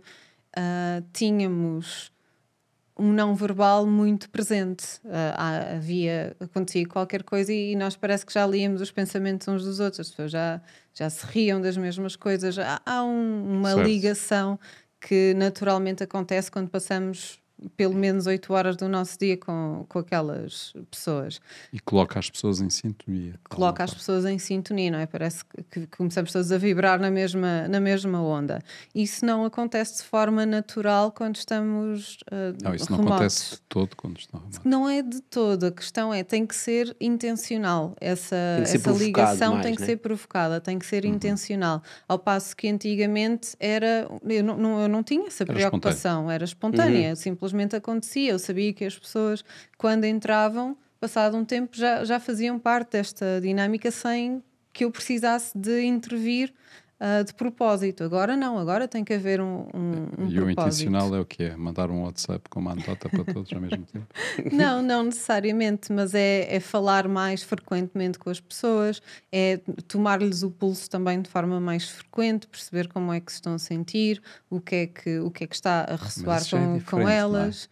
uh, 0.56 1.04
tínhamos 1.12 2.10
um 2.98 3.12
não 3.12 3.34
verbal 3.34 3.86
muito 3.86 4.28
presente. 4.30 4.84
Uh, 5.04 5.76
havia, 5.76 6.36
acontecia 6.40 6.86
qualquer 6.86 7.22
coisa 7.22 7.52
e 7.52 7.76
nós 7.76 7.94
parece 7.96 8.26
que 8.26 8.32
já 8.32 8.46
líamos 8.46 8.80
os 8.80 8.90
pensamentos 8.90 9.46
uns 9.48 9.64
dos 9.64 9.78
outros, 9.80 10.00
as 10.00 10.10
pessoas 10.10 10.30
já, 10.32 10.60
já 10.92 11.08
se 11.08 11.24
riam 11.26 11.60
das 11.60 11.76
mesmas 11.76 12.16
coisas. 12.16 12.58
Há, 12.58 12.80
há 12.84 13.04
um- 13.04 13.58
uma 13.58 13.74
Certo. 13.74 13.86
ligação 13.86 14.58
que 15.00 15.32
naturalmente 15.34 16.02
acontece 16.02 16.50
quando 16.50 16.68
passamos 16.70 17.38
pelo 17.76 17.94
menos 17.94 18.26
oito 18.26 18.52
horas 18.52 18.76
do 18.76 18.88
nosso 18.88 19.18
dia 19.18 19.36
com, 19.36 19.84
com 19.88 19.98
aquelas 19.98 20.72
pessoas 20.90 21.40
E 21.72 21.80
coloca 21.80 22.18
as 22.18 22.30
pessoas 22.30 22.60
em 22.60 22.70
sintonia. 22.70 23.32
de 23.32 23.38
coloca 23.48 23.82
as 23.82 23.92
pessoas 23.92 24.24
em 24.24 24.38
sintonia, 24.38 24.90
não 24.92 24.98
é? 25.00 25.06
Parece 25.06 25.44
que, 25.44 25.62
que 25.80 25.86
começamos 25.96 26.32
todos 26.32 26.52
a 26.52 26.58
vibrar 26.58 27.00
na 27.00 27.10
mesma, 27.10 27.66
na 27.68 27.80
mesma 27.80 28.22
onda. 28.22 28.60
Isso 28.94 29.26
não 29.26 29.44
acontece 29.44 29.98
de 29.98 30.02
forma 30.04 30.46
natural 30.46 31.10
quando 31.10 31.36
estamos 31.36 32.18
uh. 32.30 32.56
Não, 32.62 32.74
isso 32.74 32.90
não 32.90 32.98
remotos. 32.98 33.16
acontece 33.16 33.50
de 33.56 33.60
todo 33.68 33.96
quando 33.96 34.18
estão 34.18 34.38
remotos. 34.40 34.60
Não 34.64 34.88
é 34.88 35.02
de 35.02 35.20
todo, 35.22 35.66
a 35.66 35.72
questão 35.72 36.14
é 36.14 36.22
tem 36.22 36.46
que 36.46 36.54
ser 36.54 36.96
intencional. 37.00 37.96
Essa, 38.00 38.36
ser 38.66 38.76
essa 38.76 38.90
ligação 38.92 39.54
mais, 39.54 39.66
tem 39.66 39.74
que 39.74 39.80
né? 39.80 39.86
ser 39.86 39.96
provocada, 39.96 40.60
tem 40.60 40.78
que 40.78 40.86
ser 40.86 41.04
Uhum. 41.04 41.14
intencional. 41.14 41.82
Ao 42.06 42.18
passo 42.18 42.56
que 42.56 42.68
antigamente 42.68 43.56
era. 43.58 44.08
Eu 44.24 44.44
não, 44.44 44.56
não- 44.56 44.80
eu 44.82 44.88
não 44.88 45.02
tinha 45.02 45.26
essa 45.26 45.42
Era 45.44 45.52
preocupação, 45.54 46.30
era 46.30 46.44
espontânea, 46.44 47.10
Uhum. 47.10 47.16
simplesmente 47.16 47.47
acontecia. 47.76 48.32
Eu 48.32 48.38
sabia 48.38 48.72
que 48.72 48.84
as 48.84 48.98
pessoas, 48.98 49.44
quando 49.76 50.04
entravam, 50.04 50.76
passado 51.00 51.36
um 51.36 51.44
tempo, 51.44 51.76
já, 51.76 52.04
já 52.04 52.18
faziam 52.18 52.58
parte 52.58 52.92
desta 52.92 53.40
dinâmica 53.40 53.90
sem 53.90 54.42
que 54.72 54.84
eu 54.84 54.90
precisasse 54.90 55.56
de 55.56 55.82
intervir. 55.82 56.52
Ah, 57.00 57.22
de 57.22 57.32
propósito, 57.34 58.02
agora 58.02 58.36
não, 58.36 58.58
agora 58.58 58.88
tem 58.88 59.04
que 59.04 59.14
haver 59.14 59.40
um, 59.40 59.66
um, 59.74 60.24
um 60.24 60.28
E 60.28 60.38
o 60.40 60.44
propósito. 60.44 60.50
intencional 60.60 61.14
é 61.14 61.20
o 61.20 61.24
que 61.24 61.44
é? 61.44 61.56
Mandar 61.56 61.90
um 61.90 62.02
WhatsApp 62.02 62.48
com 62.50 62.58
uma 62.60 62.72
anedota 62.72 63.08
para 63.08 63.24
todos 63.24 63.52
ao 63.52 63.60
mesmo 63.60 63.84
tempo? 63.86 64.06
Não, 64.52 64.82
não 64.82 65.04
necessariamente, 65.04 65.92
mas 65.92 66.14
é, 66.14 66.46
é 66.54 66.58
falar 66.60 67.06
mais 67.08 67.42
frequentemente 67.42 68.18
com 68.18 68.30
as 68.30 68.40
pessoas, 68.40 69.00
é 69.30 69.58
tomar-lhes 69.86 70.42
o 70.42 70.50
pulso 70.50 70.88
também 70.90 71.20
de 71.22 71.28
forma 71.30 71.60
mais 71.60 71.88
frequente, 71.88 72.46
perceber 72.48 72.88
como 72.88 73.12
é 73.12 73.20
que 73.20 73.30
se 73.30 73.36
estão 73.38 73.54
a 73.54 73.58
sentir, 73.58 74.20
o 74.50 74.60
que 74.60 74.74
é 74.74 74.86
que, 74.86 75.18
o 75.20 75.30
que, 75.30 75.44
é 75.44 75.46
que 75.46 75.54
está 75.54 75.82
a 75.88 75.96
ressoar 75.96 76.42
já 76.44 76.58
é 76.58 76.80
com, 76.80 76.80
com 77.02 77.08
é? 77.08 77.16
elas. 77.16 77.68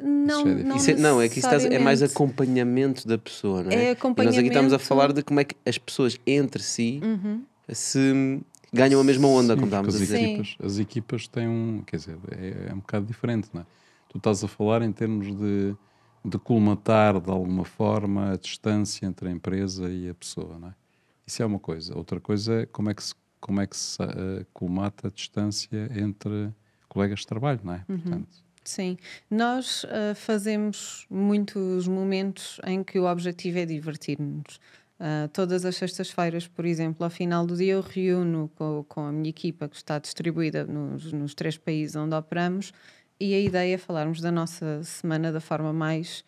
Não, 0.00 0.48
é 0.48 0.54
não, 0.64 0.76
Isso 0.76 0.90
é, 0.90 0.94
não, 0.96 1.20
é 1.22 1.28
que 1.28 1.38
isso 1.38 1.46
estás- 1.46 1.64
é 1.64 1.78
mais 1.78 2.02
acompanhamento 2.02 3.06
da 3.06 3.16
pessoa, 3.18 3.62
não 3.62 3.70
é? 3.70 3.74
É 3.74 3.90
E 3.92 4.24
nós 4.24 4.36
aqui 4.38 4.48
estamos 4.48 4.72
a 4.72 4.76
acompanhamento. 4.76 4.78
falar 4.84 5.12
de 5.12 5.22
como 5.22 5.40
é 5.40 5.44
que 5.44 5.54
as 5.66 5.78
pessoas 5.78 6.18
entre 6.26 6.62
si 6.62 7.00
Uhum. 7.02 7.42
se 7.68 8.40
ganham 8.72 9.00
a 9.00 9.04
mesma 9.04 9.28
onda, 9.28 9.54
Sim, 9.54 9.60
como 9.60 9.66
estávamos 9.66 9.94
a 9.94 9.98
as 9.98 10.02
dizer. 10.02 10.22
equipas, 10.22 10.56
as 10.62 10.78
equipas 10.78 11.28
têm 11.28 11.48
um. 11.48 11.82
Quer 11.86 11.96
dizer, 11.96 12.18
é, 12.30 12.70
é 12.70 12.74
um 12.74 12.78
bocado 12.78 13.06
diferente, 13.06 13.48
não 13.52 13.62
é? 13.62 13.66
Tu 14.08 14.18
estás 14.18 14.42
a 14.44 14.48
falar 14.48 14.82
em 14.82 14.92
termos 14.92 15.34
de, 15.34 15.74
de 16.24 16.38
colmatar 16.38 17.20
de 17.20 17.30
alguma 17.30 17.64
forma 17.64 18.32
a 18.32 18.36
distância 18.36 19.06
entre 19.06 19.28
a 19.28 19.32
empresa 19.32 19.90
e 19.90 20.08
a 20.08 20.14
pessoa, 20.14 20.58
não 20.58 20.68
é? 20.68 20.74
Isso 21.26 21.42
é 21.42 21.46
uma 21.46 21.58
coisa. 21.58 21.96
Outra 21.96 22.20
coisa 22.20 22.62
é 22.62 22.66
como 22.66 22.90
é 22.90 22.94
que 22.94 23.02
se, 23.02 23.14
como 23.40 23.60
é 23.60 23.66
que 23.66 23.76
se 23.76 24.02
eh, 24.02 24.44
colmata 24.52 25.08
a 25.08 25.10
distância 25.10 25.88
entre 25.94 26.52
colegas 26.88 27.20
de 27.20 27.26
trabalho, 27.26 27.60
não 27.64 27.74
é? 27.74 27.84
Uhum. 27.88 27.98
Portanto, 27.98 28.42
Sim, 28.64 28.96
nós 29.28 29.84
ah, 29.88 30.14
fazemos 30.14 31.06
muitos 31.10 31.88
momentos 31.88 32.60
em 32.64 32.84
que 32.84 32.98
o 32.98 33.10
objetivo 33.10 33.58
é 33.58 33.66
divertir-nos. 33.66 34.60
Ah, 35.04 35.28
todas 35.32 35.64
as 35.64 35.74
sextas-feiras, 35.74 36.46
por 36.46 36.64
exemplo, 36.64 37.02
ao 37.02 37.10
final 37.10 37.44
do 37.44 37.56
dia, 37.56 37.72
eu 37.72 37.80
reúno 37.80 38.48
com, 38.54 38.84
com 38.88 39.00
a 39.00 39.10
minha 39.10 39.30
equipa 39.30 39.68
que 39.68 39.74
está 39.74 39.98
distribuída 39.98 40.64
nos, 40.64 41.12
nos 41.12 41.34
três 41.34 41.58
países 41.58 41.96
onde 41.96 42.14
operamos 42.14 42.72
e 43.18 43.34
a 43.34 43.40
ideia 43.40 43.74
é 43.74 43.78
falarmos 43.78 44.20
da 44.20 44.30
nossa 44.30 44.80
semana 44.84 45.32
da 45.32 45.40
forma 45.40 45.72
mais 45.72 46.22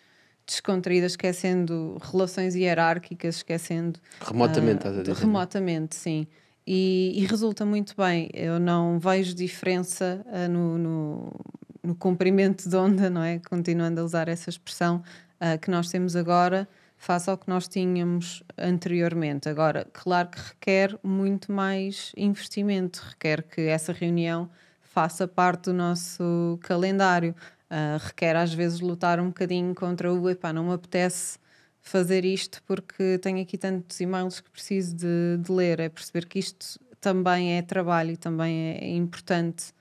descontraída, 0.45 1.07
esquecendo 1.07 1.99
relações 2.03 2.57
hierárquicas, 2.57 3.37
esquecendo. 3.37 4.01
Remotamente, 4.21 4.73
ah, 4.73 4.91
estás 4.91 4.99
a 4.99 5.01
dizer, 5.03 5.13
não 5.13 5.19
é? 5.19 5.21
Remotamente, 5.21 5.95
sim. 5.95 6.27
E, 6.67 7.13
e 7.15 7.27
resulta 7.27 7.65
muito 7.65 7.95
bem. 7.97 8.29
Eu 8.35 8.59
não 8.59 8.99
vejo 8.99 9.37
diferença 9.37 10.27
ah, 10.33 10.49
no, 10.49 10.79
no, 10.79 11.33
no 11.81 11.95
comprimento 11.95 12.69
de 12.69 12.75
onda, 12.75 13.09
não 13.09 13.23
é? 13.23 13.39
Continuando 13.39 14.01
a 14.01 14.05
usar 14.05 14.29
essa 14.29 14.51
expressão 14.51 15.01
ah, 15.39 15.57
que 15.57 15.71
nós 15.71 15.89
temos 15.91 16.17
agora, 16.17 16.69
face 16.97 17.29
ao 17.29 17.37
que 17.37 17.49
nós 17.49 17.69
tínhamos 17.69 18.43
anteriormente. 18.57 19.49
Agora, 19.49 19.87
claro 19.93 20.29
que 20.31 20.39
requer 20.41 20.99
muito 21.03 21.53
mais 21.53 22.13
investimento, 22.17 23.03
requer 23.09 23.43
que 23.43 23.63
essa 23.63 23.93
reunião 23.93 24.49
faça 24.83 25.27
parte 25.27 25.65
do 25.65 25.73
nosso 25.73 26.59
calendário. 26.63 27.35
Ah, 27.69 27.99
requer 28.01 28.37
às 28.37 28.55
vezes 28.55 28.81
lutar 28.81 29.19
um 29.19 29.29
bocadinho 29.29 29.75
contra 29.75 30.13
o 30.13 30.31
epá, 30.31 30.53
não 30.53 30.67
me 30.69 30.75
apetece 30.75 31.39
fazer 31.83 32.25
isto 32.25 32.63
porque 32.67 33.19
tenho 33.19 33.43
aqui 33.43 33.59
tantos 33.59 34.01
e-mails 34.01 34.41
que 34.41 34.51
preciso 34.51 34.95
de, 34.97 35.39
de 35.41 35.53
ler. 35.53 35.81
É 35.81 35.89
perceber 35.89 36.27
que 36.27 36.39
isto 36.39 36.79
também 37.01 37.59
é 37.59 37.63
trabalho 37.63 38.13
e 38.13 38.17
também 38.17 38.79
é 38.81 38.89
importante 38.89 39.75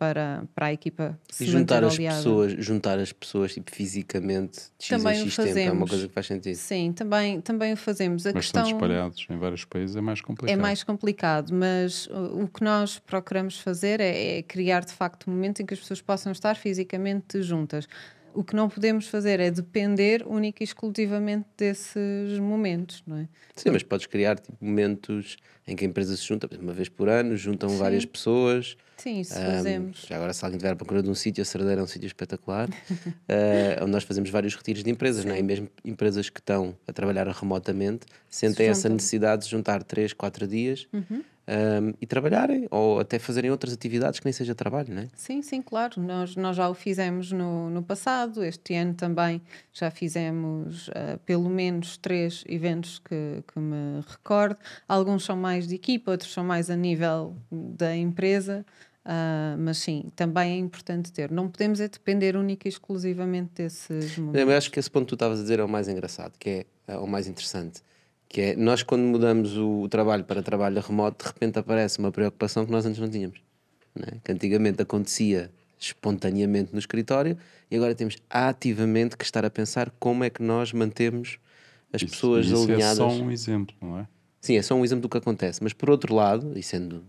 para, 0.00 0.44
para 0.54 0.66
a 0.68 0.72
equipa 0.72 1.16
se 1.30 1.44
E 1.44 1.46
juntar 1.46 1.84
as 1.84 1.92
aliada. 1.94 2.16
pessoas, 2.16 2.52
juntar 2.58 2.98
as 2.98 3.12
pessoas 3.12 3.52
tipo, 3.52 3.70
fisicamente 3.70 4.58
de 4.78 4.86
X 4.86 4.88
Também 4.88 5.20
em 5.20 5.22
o 5.26 5.30
X 5.30 5.36
tempo 5.36 5.48
é 5.58 5.62
uma 5.64 5.86
fazemos. 5.86 5.90
coisa 5.90 6.08
que 6.08 6.14
faz 6.14 6.26
sentido. 6.26 6.54
Sim, 6.56 6.92
também, 6.94 7.40
também 7.42 7.74
o 7.74 7.76
fazemos. 7.76 8.24
A 8.26 8.32
Mas 8.32 8.46
questão 8.46 8.62
estando 8.64 8.76
espalhados 8.80 9.26
em 9.28 9.36
vários 9.38 9.64
países 9.66 9.94
é 9.94 10.00
mais 10.00 10.22
complicado. 10.22 10.58
é 10.58 10.60
mais 10.60 10.82
complicado, 10.82 11.52
mas 11.54 12.06
o 12.10 12.48
que 12.48 12.64
nós 12.64 12.98
procuramos 12.98 13.60
fazer 13.60 14.00
é, 14.00 14.38
é 14.38 14.42
criar 14.42 14.86
de 14.86 14.92
facto 14.92 15.28
um 15.30 15.34
momento 15.34 15.60
em 15.60 15.66
que 15.66 15.74
as 15.74 15.80
pessoas 15.80 16.00
possam 16.00 16.32
estar 16.32 16.56
fisicamente 16.56 17.42
juntas. 17.42 17.86
O 18.32 18.44
que 18.44 18.54
não 18.54 18.68
podemos 18.68 19.08
fazer 19.08 19.40
é 19.40 19.50
depender 19.50 20.24
única 20.26 20.62
e 20.62 20.64
exclusivamente 20.64 21.46
desses 21.58 22.38
momentos, 22.38 23.02
não 23.06 23.16
é? 23.18 23.28
Sim, 23.56 23.70
mas 23.70 23.82
podes 23.82 24.06
criar 24.06 24.38
tipo, 24.38 24.56
momentos 24.60 25.36
em 25.66 25.74
que 25.74 25.84
a 25.84 25.88
empresa 25.88 26.16
se 26.16 26.24
junta, 26.26 26.48
uma 26.60 26.72
vez 26.72 26.88
por 26.88 27.08
ano, 27.08 27.36
juntam 27.36 27.68
Sim. 27.68 27.76
várias 27.78 28.04
pessoas. 28.04 28.76
Sim, 28.96 29.20
isso 29.20 29.34
Ahm, 29.34 29.44
fazemos. 29.56 30.04
já 30.08 30.16
agora, 30.16 30.32
se 30.32 30.44
alguém 30.44 30.56
estiver 30.58 30.72
à 30.72 30.76
procura 30.76 31.02
de 31.02 31.08
um 31.10 31.14
sítio, 31.14 31.42
a 31.42 31.44
Cerdeira 31.44 31.80
é 31.80 31.84
um 31.84 31.86
sítio 31.86 32.06
espetacular, 32.06 32.68
ah, 33.28 33.82
onde 33.82 33.90
nós 33.92 34.04
fazemos 34.04 34.30
vários 34.30 34.54
retiros 34.54 34.84
de 34.84 34.90
empresas, 34.90 35.24
não 35.24 35.34
é? 35.34 35.38
e 35.38 35.42
mesmo 35.42 35.68
empresas 35.84 36.28
que 36.30 36.38
estão 36.40 36.76
a 36.86 36.92
trabalhar 36.92 37.26
remotamente 37.28 38.06
sentem 38.28 38.68
essa 38.68 38.82
juntam. 38.82 38.94
necessidade 38.96 39.44
de 39.44 39.50
juntar 39.50 39.82
3, 39.82 40.12
4 40.12 40.46
dias 40.46 40.86
Uhum. 40.92 41.22
Ahm, 41.46 41.92
e 42.00 42.06
trabalharem, 42.06 42.66
ou 42.70 43.00
até 43.00 43.18
fazerem 43.18 43.50
outras 43.50 43.72
atividades 43.72 44.20
que 44.20 44.26
nem 44.26 44.32
seja 44.32 44.54
trabalho, 44.54 44.94
não 44.94 45.02
é? 45.02 45.08
Sim, 45.16 45.42
sim, 45.42 45.60
claro. 45.62 46.00
Nós, 46.00 46.36
nós 46.36 46.56
já 46.56 46.68
o 46.68 46.74
fizemos 46.74 47.32
no, 47.32 47.68
no 47.70 47.82
passado. 47.82 48.44
Este 48.44 48.74
ano 48.74 48.94
também 48.94 49.40
já 49.72 49.90
fizemos 49.90 50.88
ah, 50.94 51.18
pelo 51.24 51.48
menos 51.50 51.96
três 51.96 52.44
eventos 52.48 52.98
que, 52.98 53.42
que 53.52 53.58
me 53.58 54.00
recordo. 54.06 54.56
Alguns 54.88 55.24
são 55.24 55.36
mais 55.36 55.66
de 55.66 55.74
equipa, 55.74 56.10
outros 56.12 56.32
são 56.32 56.44
mais 56.44 56.70
a 56.70 56.76
nível 56.76 57.36
da 57.50 57.96
empresa. 57.96 58.64
Ah, 59.04 59.56
mas 59.58 59.78
sim, 59.78 60.12
também 60.14 60.52
é 60.52 60.56
importante 60.58 61.10
ter. 61.10 61.30
Não 61.30 61.48
podemos 61.48 61.80
é 61.80 61.88
depender 61.88 62.36
única 62.36 62.68
e 62.68 62.70
exclusivamente 62.70 63.50
desses 63.54 64.16
Eu 64.18 64.24
momentos. 64.24 64.54
acho 64.54 64.70
que 64.70 64.78
esse 64.78 64.90
ponto 64.90 65.04
que 65.06 65.08
tu 65.10 65.14
estavas 65.14 65.38
a 65.40 65.42
dizer 65.42 65.58
é 65.58 65.64
o 65.64 65.68
mais 65.68 65.88
engraçado, 65.88 66.32
que 66.38 66.50
é, 66.50 66.66
é 66.86 66.96
o 66.98 67.06
mais 67.06 67.26
interessante. 67.26 67.82
Que 68.32 68.40
é, 68.40 68.56
nós 68.56 68.84
quando 68.84 69.02
mudamos 69.02 69.56
o 69.56 69.88
trabalho 69.88 70.22
para 70.22 70.40
trabalho 70.40 70.80
remoto, 70.80 71.24
de 71.24 71.32
repente 71.32 71.58
aparece 71.58 71.98
uma 71.98 72.12
preocupação 72.12 72.64
que 72.64 72.70
nós 72.70 72.86
antes 72.86 73.00
não 73.00 73.10
tínhamos. 73.10 73.40
Não 73.92 74.04
é? 74.06 74.20
Que 74.22 74.30
antigamente 74.30 74.80
acontecia 74.80 75.50
espontaneamente 75.80 76.72
no 76.72 76.78
escritório 76.78 77.36
e 77.68 77.74
agora 77.76 77.92
temos 77.92 78.16
ativamente 78.30 79.16
que 79.16 79.24
estar 79.24 79.44
a 79.44 79.50
pensar 79.50 79.90
como 79.98 80.22
é 80.22 80.30
que 80.30 80.42
nós 80.42 80.72
mantemos 80.72 81.38
as 81.92 82.02
Isso- 82.02 82.12
pessoas 82.12 82.46
isso 82.46 82.62
alinhadas. 82.70 82.92
é 82.92 82.94
só 82.94 83.08
um 83.10 83.30
exemplo, 83.32 83.74
não 83.80 83.98
é? 83.98 84.06
Sim, 84.40 84.56
é 84.56 84.62
só 84.62 84.74
um 84.76 84.84
exemplo 84.84 85.02
do 85.02 85.08
que 85.08 85.18
acontece. 85.18 85.60
Mas 85.62 85.72
por 85.72 85.90
outro 85.90 86.14
lado, 86.14 86.56
e 86.56 86.62
sendo 86.62 87.02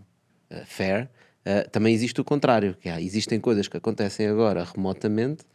eh, 0.50 0.64
fair, 0.66 1.08
eh, 1.46 1.62
também 1.72 1.94
existe 1.94 2.20
o 2.20 2.24
contrário, 2.24 2.76
que 2.82 2.90
há, 2.90 3.00
existem 3.00 3.40
coisas 3.40 3.68
que 3.68 3.78
acontecem 3.78 4.26
agora 4.28 4.64
remotamente, 4.64 5.46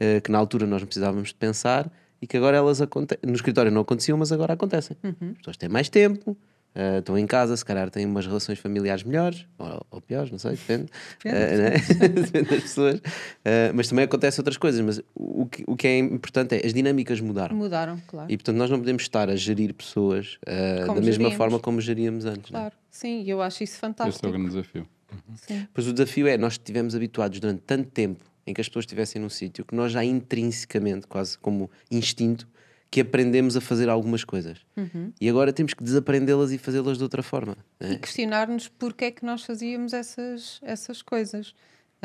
eh, 0.00 0.20
que 0.20 0.30
na 0.32 0.38
altura 0.38 0.66
nós 0.66 0.82
não 0.82 0.86
precisávamos 0.86 1.28
de 1.28 1.34
pensar 1.36 1.88
e 2.24 2.26
que 2.26 2.38
agora 2.38 2.56
elas 2.56 2.80
acontecem. 2.80 3.20
No 3.28 3.34
escritório 3.34 3.70
não 3.70 3.82
aconteciam, 3.82 4.16
mas 4.16 4.32
agora 4.32 4.54
acontecem. 4.54 4.96
Uhum. 5.04 5.32
As 5.32 5.36
pessoas 5.38 5.56
têm 5.58 5.68
mais 5.68 5.90
tempo, 5.90 6.34
eh, 6.74 7.00
estão 7.00 7.18
em 7.18 7.26
casa, 7.26 7.54
se 7.54 7.62
calhar 7.62 7.90
têm 7.90 8.06
umas 8.06 8.26
relações 8.26 8.58
familiares 8.58 9.04
melhores, 9.04 9.44
ou, 9.58 9.86
ou 9.90 10.00
piores, 10.00 10.30
não 10.30 10.38
sei, 10.38 10.52
depende. 10.52 10.86
Depende. 11.22 11.56
Né? 11.62 11.70
Depende 12.24 12.48
das 12.48 12.62
pessoas. 12.62 13.02
Eh, 13.44 13.72
mas 13.74 13.88
também 13.88 14.06
acontecem 14.06 14.40
outras 14.40 14.56
coisas. 14.56 14.80
Mas 14.80 15.02
o 15.14 15.44
que, 15.44 15.64
o 15.66 15.76
que 15.76 15.86
é 15.86 15.98
importante 15.98 16.54
é 16.54 16.64
as 16.66 16.72
dinâmicas 16.72 17.20
mudaram. 17.20 17.54
Mudaram, 17.54 18.00
claro. 18.06 18.32
E 18.32 18.38
portanto 18.38 18.56
nós 18.56 18.70
não 18.70 18.78
podemos 18.78 19.02
estar 19.02 19.28
a 19.28 19.36
gerir 19.36 19.74
pessoas 19.74 20.38
da 20.46 20.94
mesma 20.94 21.02
geríamos. 21.12 21.34
forma 21.34 21.58
como 21.60 21.78
geríamos 21.78 22.24
antes. 22.24 22.50
não 22.50 22.58
é? 22.58 22.62
Claro, 22.62 22.74
sim, 22.90 23.22
eu 23.26 23.42
acho 23.42 23.62
isso 23.62 23.74
Esse 23.74 23.76
é 23.76 23.80
fantástico. 23.80 24.26
o 24.26 24.30
grande 24.30 24.48
desafio. 24.48 24.88
Sim. 25.36 25.68
Pois 25.74 25.86
o 25.86 25.92
desafio 25.92 26.26
é, 26.26 26.38
nós 26.38 26.54
estivemos 26.54 26.94
habituados 26.96 27.38
durante 27.38 27.60
tanto 27.66 27.90
tempo 27.90 28.24
em 28.46 28.52
que 28.54 28.60
as 28.60 28.68
pessoas 28.68 28.84
estivessem 28.84 29.20
num 29.20 29.28
sítio 29.28 29.64
que 29.64 29.74
nós 29.74 29.92
já 29.92 30.04
intrinsecamente, 30.04 31.06
quase 31.06 31.38
como 31.38 31.70
instinto, 31.90 32.48
que 32.90 33.00
aprendemos 33.00 33.56
a 33.56 33.60
fazer 33.60 33.88
algumas 33.88 34.22
coisas. 34.22 34.58
Uhum. 34.76 35.12
E 35.20 35.28
agora 35.28 35.52
temos 35.52 35.74
que 35.74 35.82
desaprendê-las 35.82 36.52
e 36.52 36.58
fazê-las 36.58 36.96
de 36.96 37.02
outra 37.02 37.22
forma. 37.22 37.56
é? 37.80 37.92
e 37.92 37.98
questionar-nos 37.98 38.68
porque 38.68 39.06
é 39.06 39.10
que 39.10 39.24
nós 39.24 39.44
fazíamos 39.44 39.92
essas, 39.92 40.60
essas 40.62 41.02
coisas. 41.02 41.54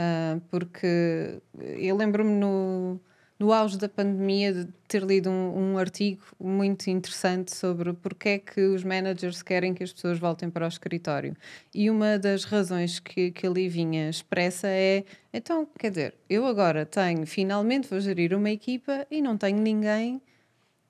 Ah, 0.01 0.39
porque 0.49 1.41
eu 1.59 1.97
lembro-me 1.97 2.31
no, 2.31 2.99
no 3.39 3.53
auge 3.53 3.77
da 3.77 3.87
pandemia 3.87 4.53
de 4.53 4.67
ter 4.85 5.01
lido 5.01 5.29
um, 5.29 5.73
um 5.73 5.77
artigo 5.77 6.21
muito 6.37 6.89
interessante 6.89 7.55
sobre 7.55 7.93
porque 7.93 8.29
é 8.29 8.37
que 8.37 8.59
os 8.59 8.83
managers 8.83 9.41
querem 9.41 9.73
que 9.73 9.81
as 9.81 9.93
pessoas 9.93 10.19
voltem 10.19 10.49
para 10.49 10.65
o 10.65 10.67
escritório. 10.67 11.35
E 11.73 11.89
uma 11.89 12.19
das 12.19 12.43
razões 12.43 12.99
que, 12.99 13.31
que 13.31 13.47
ali 13.47 13.69
vinha 13.69 14.09
expressa 14.09 14.67
é: 14.67 15.05
então, 15.33 15.65
quer 15.79 15.89
dizer, 15.89 16.15
eu 16.29 16.45
agora 16.45 16.85
tenho, 16.85 17.25
finalmente 17.25 17.87
vou 17.87 18.01
gerir 18.01 18.35
uma 18.35 18.49
equipa 18.49 19.07
e 19.09 19.21
não 19.21 19.37
tenho 19.37 19.57
ninguém 19.57 20.21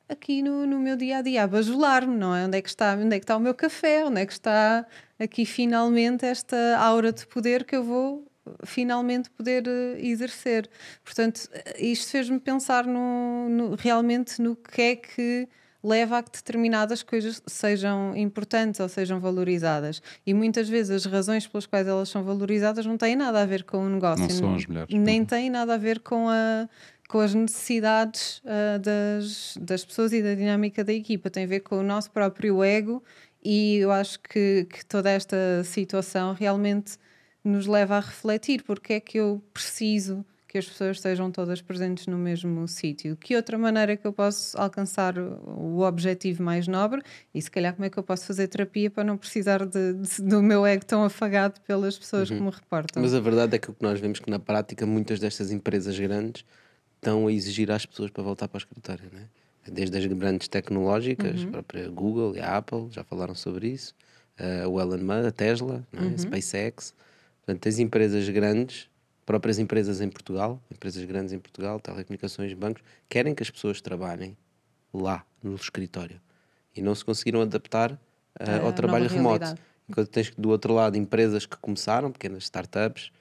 aqui 0.10 0.42
no, 0.42 0.66
no 0.66 0.80
meu 0.80 0.98
dia 0.98 1.20
a 1.20 1.22
dia 1.22 1.44
a 1.44 1.48
bajular-me, 1.48 2.16
não 2.18 2.36
é? 2.36 2.46
Onde 2.46 2.58
é, 2.58 2.62
que 2.64 2.70
está, 2.70 2.96
onde 2.96 3.16
é 3.16 3.20
que 3.20 3.26
está 3.26 3.38
o 3.38 3.40
meu 3.40 3.54
café? 3.54 4.04
Onde 4.04 4.22
é 4.22 4.26
que 4.26 4.34
está 4.34 4.86
aqui 5.20 5.46
finalmente 5.46 6.26
esta 6.26 6.78
aura 6.80 7.14
de 7.14 7.28
poder 7.28 7.64
que 7.64 7.76
eu 7.76 7.84
vou 7.84 8.29
finalmente 8.66 9.30
poder 9.30 9.64
eh, 9.68 9.98
exercer? 10.00 10.70
Portanto, 11.04 11.50
eh, 11.54 11.84
isto 11.86 12.10
fez-me 12.12 12.40
pensar 12.40 12.86
no, 12.86 13.48
no- 13.50 13.76
realmente 13.76 14.42
no 14.42 14.56
que 14.56 14.82
é 14.82 14.96
que 14.96 15.48
leva 15.82 16.18
a 16.18 16.24
que 16.24 16.32
determinadas 16.32 17.02
coisas 17.02 17.42
sejam 17.48 18.14
importantes 18.18 18.82
ou 18.82 18.90
sejam 18.90 19.20
valorizadas. 19.20 20.02
E 20.26 20.34
muitas 20.34 20.68
vezes 20.68 20.92
as 20.92 21.06
razões 21.12 21.48
pelas 21.48 21.66
quais 21.66 21.88
elas 21.88 22.10
são 22.10 22.22
valorizadas 22.24 22.86
não 22.86 22.98
têm 22.98 23.16
nada 23.16 23.42
a 23.42 23.46
ver 23.46 23.64
com 23.64 23.78
o 23.86 23.90
negócio. 23.90 24.24
Não 24.24 24.30
são 24.30 24.56
as 24.56 24.66
melhores. 24.66 24.94
Nem 24.94 25.24
têm 25.24 25.50
nada 25.50 25.76
a 25.76 25.78
ver 25.78 26.00
com 26.00 26.28
a 26.30 26.68
com 27.08 27.20
as 27.22 27.34
necessidades 27.34 28.40
ah, 28.46 28.78
das, 28.78 29.58
das 29.60 29.84
pessoas 29.84 30.14
e 30.14 30.22
da 30.22 30.36
dinâmica 30.36 30.84
da 30.84 30.94
equipa, 30.94 31.28
tem 31.30 31.44
a 31.44 31.48
ver 31.48 31.62
com 31.62 31.80
o 31.80 31.84
nosso 31.84 32.12
próprio 32.12 32.64
ego 32.64 33.02
e 33.44 33.78
eu 33.78 33.92
acho 33.92 34.20
que, 34.20 34.68
que 34.70 34.86
toda 34.86 35.10
esta 35.10 35.36
situação 35.64 36.34
realmente 36.34 36.98
nos 37.44 37.66
leva 37.68 37.98
a 37.98 38.00
refletir 38.00 38.64
porque 38.64 38.94
é 38.94 39.00
que 39.00 39.18
eu 39.20 39.42
preciso 39.54 40.26
que 40.48 40.58
as 40.58 40.66
pessoas 40.68 40.98
estejam 40.98 41.32
todas 41.32 41.62
presentes 41.62 42.08
no 42.08 42.18
mesmo 42.18 42.68
sítio. 42.68 43.16
Que 43.18 43.36
outra 43.36 43.56
maneira 43.56 43.96
que 43.96 44.08
eu 44.08 44.12
posso 44.12 44.60
alcançar 44.60 45.16
o 45.16 45.82
objetivo 45.82 46.42
mais 46.42 46.68
nobre 46.68 47.04
e 47.36 47.40
se 47.40 47.52
calhar 47.52 47.72
como 47.76 47.86
é 47.86 47.90
que 47.90 48.00
eu 48.00 48.04
posso 48.04 48.26
fazer 48.26 48.48
terapia 48.48 48.90
para 48.90 49.04
não 49.04 49.16
precisar 49.16 49.64
de, 49.64 49.94
de- 49.94 50.22
do 50.24 50.42
meu 50.42 50.66
ego 50.66 50.84
tão 50.84 51.04
afagado 51.04 51.62
pelas 51.62 52.00
pessoas 52.00 52.30
que 52.30 52.40
me 52.40 52.50
reportam. 52.50 53.00
Mas 53.04 53.14
a 53.14 53.20
verdade 53.20 53.56
é 53.56 53.60
que 53.60 53.70
o 53.70 53.74
que 53.76 53.84
nós 53.84 54.00
vemos 54.00 54.20
que 54.20 54.30
na 54.30 54.40
prática 54.40 54.88
muitas 54.88 55.20
destas 55.20 55.52
empresas 55.52 56.00
grandes 56.00 56.44
estão 56.96 57.28
a 57.28 57.32
exigir 57.32 57.70
às 57.72 57.86
pessoas 57.86 58.10
para 58.10 58.24
voltar 58.24 58.48
para 58.48 58.58
o 58.58 58.60
escritório, 58.60 59.06
não 59.14 59.20
é? 59.20 59.26
Desde 59.72 59.96
as 60.00 60.06
grandes 60.08 60.48
tecnológicas, 60.48 61.44
Uhum. 61.44 61.48
a 61.48 61.52
própria 61.52 61.90
Google 61.90 62.36
e 62.36 62.40
a 62.40 62.58
Apple 62.58 62.88
já 62.90 63.04
falaram 63.04 63.36
sobre 63.36 63.68
isso, 63.68 63.94
eh, 64.36 64.66
o 64.66 64.82
Elon 64.82 64.98
Musk, 64.98 65.28
a 65.28 65.32
Tesla, 65.32 65.88
não 65.94 66.04
é? 66.04 66.08
Uhum. 66.08 66.16
a 66.16 66.18
SpaceX. 66.18 66.94
Portanto, 67.50 67.64
tens 67.64 67.80
empresas 67.80 68.30
grandes, 68.30 68.88
próprias 69.26 69.58
empresas 69.58 70.02
em 70.02 70.08
Portugal, 70.08 70.62
empresas 70.70 71.04
grandes 71.04 71.34
em 71.34 71.40
Portugal, 71.40 71.80
telecomunicações, 71.80 72.54
bancos, 72.54 72.84
querem 73.10 73.34
que 73.34 73.42
as 73.42 73.50
pessoas 73.50 73.82
trabalhem 73.82 74.38
lá, 74.94 75.26
no 75.42 75.56
escritório. 75.56 76.22
E 76.76 76.82
não 76.84 76.94
se 76.94 77.04
conseguiram 77.04 77.42
adaptar 77.42 78.00
À 78.40 78.60
ao 78.60 78.72
trabalho 78.72 79.10
remoto. 79.10 79.40
realidade. 79.40 79.62
Enquanto 79.90 80.10
tens 80.10 80.32
do 80.38 80.50
outro 80.50 80.76
lado 80.76 80.96
empresas 80.96 81.48
que 81.48 81.58
começaram, 81.58 82.12
pequenas 82.12 82.44
startups, 82.44 83.12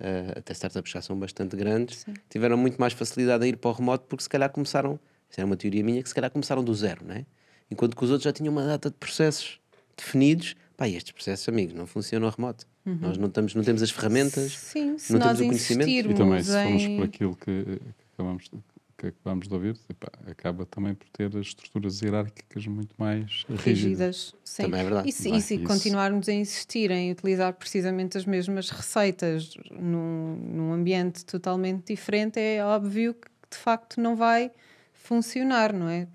eh, 0.00 0.34
até 0.36 0.52
startups 0.52 0.90
já 0.90 1.00
são 1.00 1.16
bastante 1.16 1.54
grandes, 1.54 2.04
tiveram 2.28 2.56
muito 2.56 2.80
mais 2.80 2.92
facilidade 2.92 3.44
a 3.44 3.46
ir 3.46 3.56
para 3.56 3.70
o 3.70 3.72
remoto 3.72 4.06
porque 4.08 4.24
se 4.24 4.28
calhar 4.28 4.50
começaram, 4.50 4.98
isso 5.30 5.40
era 5.40 5.46
uma 5.46 5.56
teoria 5.56 5.84
minha, 5.84 6.02
que 6.02 6.08
se 6.08 6.14
calhar 6.14 6.32
começaram 6.32 6.64
do 6.64 6.74
zero, 6.74 7.04
não 7.06 7.14
é? 7.14 7.24
Enquanto 7.70 7.96
que 7.96 8.02
os 8.02 8.10
outros 8.10 8.24
já 8.24 8.32
tinham 8.32 8.52
uma 8.52 8.66
data 8.66 8.90
de 8.90 8.96
processos 8.96 9.60
definidos, 9.96 10.56
pá, 10.76 10.88
e 10.88 10.96
estes 10.96 11.12
processos, 11.12 11.48
amigos, 11.48 11.72
não 11.72 11.86
funcionam 11.86 12.28
remoto. 12.28 12.66
Uhum. 12.86 12.98
Nós 13.00 13.18
não, 13.18 13.26
estamos, 13.26 13.54
não 13.54 13.64
temos 13.64 13.82
as 13.82 13.90
ferramentas, 13.90 14.52
Sim, 14.56 14.96
se 14.96 15.12
não 15.12 15.18
nós 15.18 15.36
temos 15.38 15.40
o 15.40 15.44
conhecimento. 15.46 15.90
E 16.10 16.14
também, 16.14 16.42
se 16.42 16.52
formos 16.52 16.82
em- 16.82 16.96
por 16.96 17.04
aquilo 17.04 17.36
que, 17.36 17.64
que 17.64 17.80
acabamos, 18.14 18.44
de- 18.44 18.58
que 18.96 19.06
acabamos 19.08 19.48
de 19.48 19.54
ouvir, 19.54 19.76
epá, 19.90 20.08
acaba 20.30 20.64
também 20.64 20.94
por 20.94 21.06
ter 21.10 21.26
as 21.36 21.46
estruturas 21.48 22.00
hierárquicas 22.00 22.66
muito 22.68 22.94
mais 22.96 23.44
rígidas. 23.48 23.64
rígidas. 23.64 24.34
Sim. 24.44 24.62
Também 24.62 24.80
é 24.80 24.84
verdade. 24.84 25.08
E 25.08 25.12
se, 25.12 25.30
e 25.34 25.40
se 25.42 25.56
Isso. 25.56 25.64
continuarmos 25.64 26.28
a 26.28 26.32
insistir 26.32 26.90
em 26.92 27.10
utilizar 27.10 27.52
precisamente 27.54 28.16
as 28.16 28.24
mesmas 28.24 28.70
receitas 28.70 29.52
num, 29.70 30.36
num 30.36 30.72
ambiente 30.72 31.24
totalmente 31.24 31.92
diferente, 31.92 32.38
é 32.38 32.64
óbvio 32.64 33.12
que 33.14 33.28
de 33.50 33.56
facto 33.58 34.00
não 34.00 34.14
vai 34.16 34.50
funcionar, 34.92 35.72
não 35.72 35.88
é? 35.88 36.06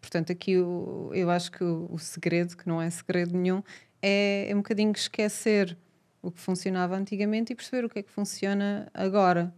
Portanto, 0.00 0.30
aqui 0.32 0.58
o- 0.58 1.10
eu 1.14 1.30
acho 1.30 1.50
que 1.50 1.64
o, 1.64 1.88
o 1.90 1.98
segredo, 1.98 2.56
que 2.56 2.66
não 2.68 2.80
é 2.82 2.90
segredo 2.90 3.36
nenhum, 3.36 3.62
é, 4.02 4.48
é 4.50 4.54
um 4.54 4.58
bocadinho 4.58 4.92
esquecer 4.92 5.76
o 6.26 6.30
que 6.32 6.40
funcionava 6.40 6.96
antigamente 6.96 7.52
e 7.52 7.56
perceber 7.56 7.84
o 7.84 7.88
que 7.88 8.00
é 8.00 8.02
que 8.02 8.10
funciona 8.10 8.88
agora 8.92 9.54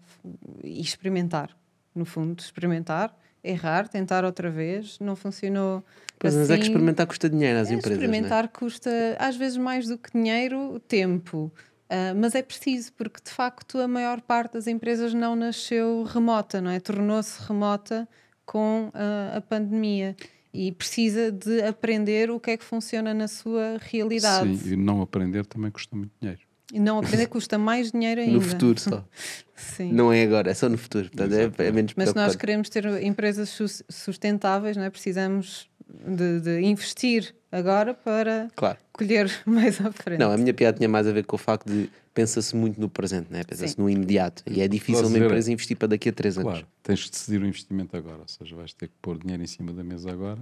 e 0.62 0.80
experimentar, 0.80 1.56
no 1.94 2.04
fundo, 2.04 2.40
experimentar, 2.40 3.16
errar, 3.42 3.88
tentar 3.88 4.22
outra 4.24 4.50
vez, 4.50 4.98
não 4.98 5.16
funcionou. 5.16 5.82
Pois, 6.18 6.34
mas 6.34 6.50
é 6.50 6.54
que 6.54 6.60
assim, 6.60 6.70
experimentar 6.70 7.06
custa 7.06 7.30
dinheiro 7.30 7.58
às 7.58 7.70
é, 7.70 7.74
empresas. 7.74 7.98
não 7.98 8.04
é? 8.04 8.06
Experimentar 8.06 8.48
custa, 8.48 8.90
às 9.18 9.36
vezes, 9.36 9.56
mais 9.56 9.86
do 9.86 9.96
que 9.96 10.12
dinheiro, 10.12 10.78
tempo. 10.86 11.50
Uh, 11.86 12.12
mas 12.14 12.34
é 12.34 12.42
preciso, 12.42 12.92
porque 12.92 13.18
de 13.24 13.30
facto 13.30 13.78
a 13.78 13.88
maior 13.88 14.20
parte 14.20 14.52
das 14.52 14.66
empresas 14.66 15.14
não 15.14 15.34
nasceu 15.34 16.02
remota, 16.02 16.60
não 16.60 16.70
é? 16.70 16.78
Tornou-se 16.78 17.40
remota 17.48 18.06
com 18.44 18.88
uh, 18.88 19.36
a 19.38 19.40
pandemia 19.40 20.14
e 20.52 20.70
precisa 20.72 21.32
de 21.32 21.62
aprender 21.62 22.30
o 22.30 22.38
que 22.38 22.50
é 22.50 22.56
que 22.58 22.64
funciona 22.64 23.14
na 23.14 23.28
sua 23.28 23.78
realidade. 23.80 24.54
Sim, 24.58 24.72
e 24.72 24.76
não 24.76 25.00
aprender 25.00 25.46
também 25.46 25.70
custa 25.70 25.96
muito 25.96 26.12
dinheiro. 26.20 26.47
E 26.72 26.78
não 26.78 26.98
aprender 26.98 27.26
custa 27.28 27.56
mais 27.56 27.90
dinheiro 27.92 28.20
ainda. 28.20 28.32
No 28.34 28.40
futuro 28.40 28.78
só. 28.78 29.04
Sim. 29.56 29.92
Não 29.92 30.12
é 30.12 30.22
agora, 30.22 30.50
é 30.50 30.54
só 30.54 30.68
no 30.68 30.76
futuro. 30.78 31.08
Portanto, 31.10 31.32
é, 31.58 31.66
é 31.66 31.72
menos 31.72 31.94
Mas 31.96 32.10
se 32.10 32.14
nós 32.14 32.36
queremos 32.36 32.68
ter 32.68 32.84
empresas 33.02 33.48
sus- 33.48 33.82
sustentáveis, 33.88 34.76
não 34.76 34.84
é? 34.84 34.90
precisamos 34.90 35.68
de, 36.06 36.40
de 36.40 36.60
investir 36.60 37.34
agora 37.50 37.94
para 37.94 38.48
Claro. 38.54 38.78
colher 38.92 39.30
mais 39.46 39.80
à 39.80 39.90
frente. 39.90 40.18
Não, 40.20 40.30
a 40.30 40.36
minha 40.36 40.52
piada 40.54 40.76
tinha 40.76 40.88
mais 40.88 41.06
a 41.06 41.12
ver 41.12 41.24
com 41.24 41.36
o 41.36 41.38
facto 41.38 41.66
de 41.66 41.90
pensa-se 42.12 42.54
muito 42.54 42.78
no 42.80 42.88
presente, 42.88 43.32
né? 43.32 43.42
pensa-se 43.44 43.78
no 43.78 43.88
imediato. 43.88 44.42
E 44.46 44.60
é 44.60 44.68
difícil 44.68 44.94
Posso 44.96 45.06
uma 45.06 45.14
dizer, 45.14 45.24
empresa 45.26 45.52
investir 45.52 45.76
para 45.76 45.88
daqui 45.88 46.08
a 46.10 46.12
três 46.12 46.36
anos. 46.36 46.50
Claro, 46.52 46.66
tens 46.82 46.98
de 47.00 47.10
decidir 47.10 47.40
o 47.40 47.46
investimento 47.46 47.96
agora, 47.96 48.18
ou 48.18 48.28
seja, 48.28 48.54
vais 48.54 48.72
ter 48.74 48.88
que 48.88 48.94
pôr 49.00 49.18
dinheiro 49.18 49.42
em 49.42 49.46
cima 49.46 49.72
da 49.72 49.82
mesa 49.82 50.10
agora. 50.12 50.40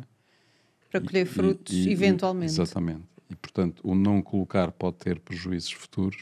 Para 0.90 1.00
colher 1.00 1.22
E- 1.26 1.28
frutos, 1.28 1.72
e- 1.74 1.88
e- 1.88 1.92
eventualmente. 1.92 2.52
Exatamente. 2.52 3.02
E, 3.30 3.34
portanto, 3.34 3.80
o 3.84 3.94
não 3.94 4.22
colocar 4.22 4.70
pode 4.72 4.96
ter 4.98 5.18
prejuízos 5.20 5.72
futuros, 5.72 6.16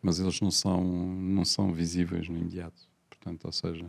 mas 0.00 0.18
eles 0.18 0.40
não 0.40 0.50
são, 0.50 0.82
não 0.82 1.44
são 1.44 1.72
visíveis 1.72 2.28
no 2.28 2.36
imediato. 2.38 2.80
Portanto, 3.10 3.44
ou 3.44 3.52
seja, 3.52 3.86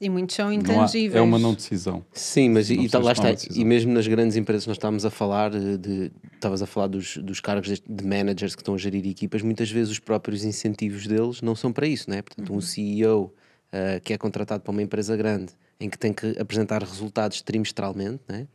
E 0.00 0.08
muitos 0.10 0.36
são 0.36 0.46
não 0.46 0.52
há- 0.54 0.56
intangíveis. 0.56 1.14
é 1.14 1.20
uma 1.20 1.38
não 1.38 1.54
decisão. 1.54 2.04
Sim, 2.12 2.50
mas 2.50 2.68
Não 2.70 2.82
e, 2.84 2.88
tá- 2.88 2.98
lá 2.98 3.12
está. 3.12 3.28
E 3.54 3.64
mesmo 3.64 3.92
nas 3.92 4.06
grandes 4.06 4.36
empresas 4.36 4.66
nós 4.66 4.76
estávamos 4.76 5.04
a 5.04 5.10
falar 5.10 5.54
eh, 5.54 5.76
de 5.76 6.10
estavas 6.34 6.62
a 6.62 6.66
falar 6.66 6.86
dos, 6.88 7.16
dos 7.18 7.40
cargos 7.40 7.68
de, 7.68 7.82
de 7.88 8.04
managers 8.06 8.54
que 8.54 8.60
estão 8.62 8.74
a 8.74 8.78
gerir 8.78 9.06
equipas, 9.06 9.40
muitas 9.42 9.70
vezes 9.70 9.90
os 9.92 9.98
próprios 9.98 10.44
incentivos 10.44 11.06
deles 11.06 11.40
não 11.42 11.54
são 11.54 11.72
para 11.72 11.86
isso, 11.86 12.10
né? 12.10 12.20
Portanto, 12.22 12.52
um 12.54 12.60
CEO 12.60 13.32
eh, 13.72 14.00
que 14.00 14.12
é 14.12 14.18
contratado 14.18 14.62
para 14.62 14.70
uma 14.70 14.82
empresa 14.82 15.16
grande 15.16 15.52
em 15.80 15.88
que 15.88 15.98
tem 15.98 16.12
que 16.12 16.36
apresentar 16.40 16.82
resultados 16.82 17.40
trimestralmente, 17.42 18.20
né? 18.28 18.46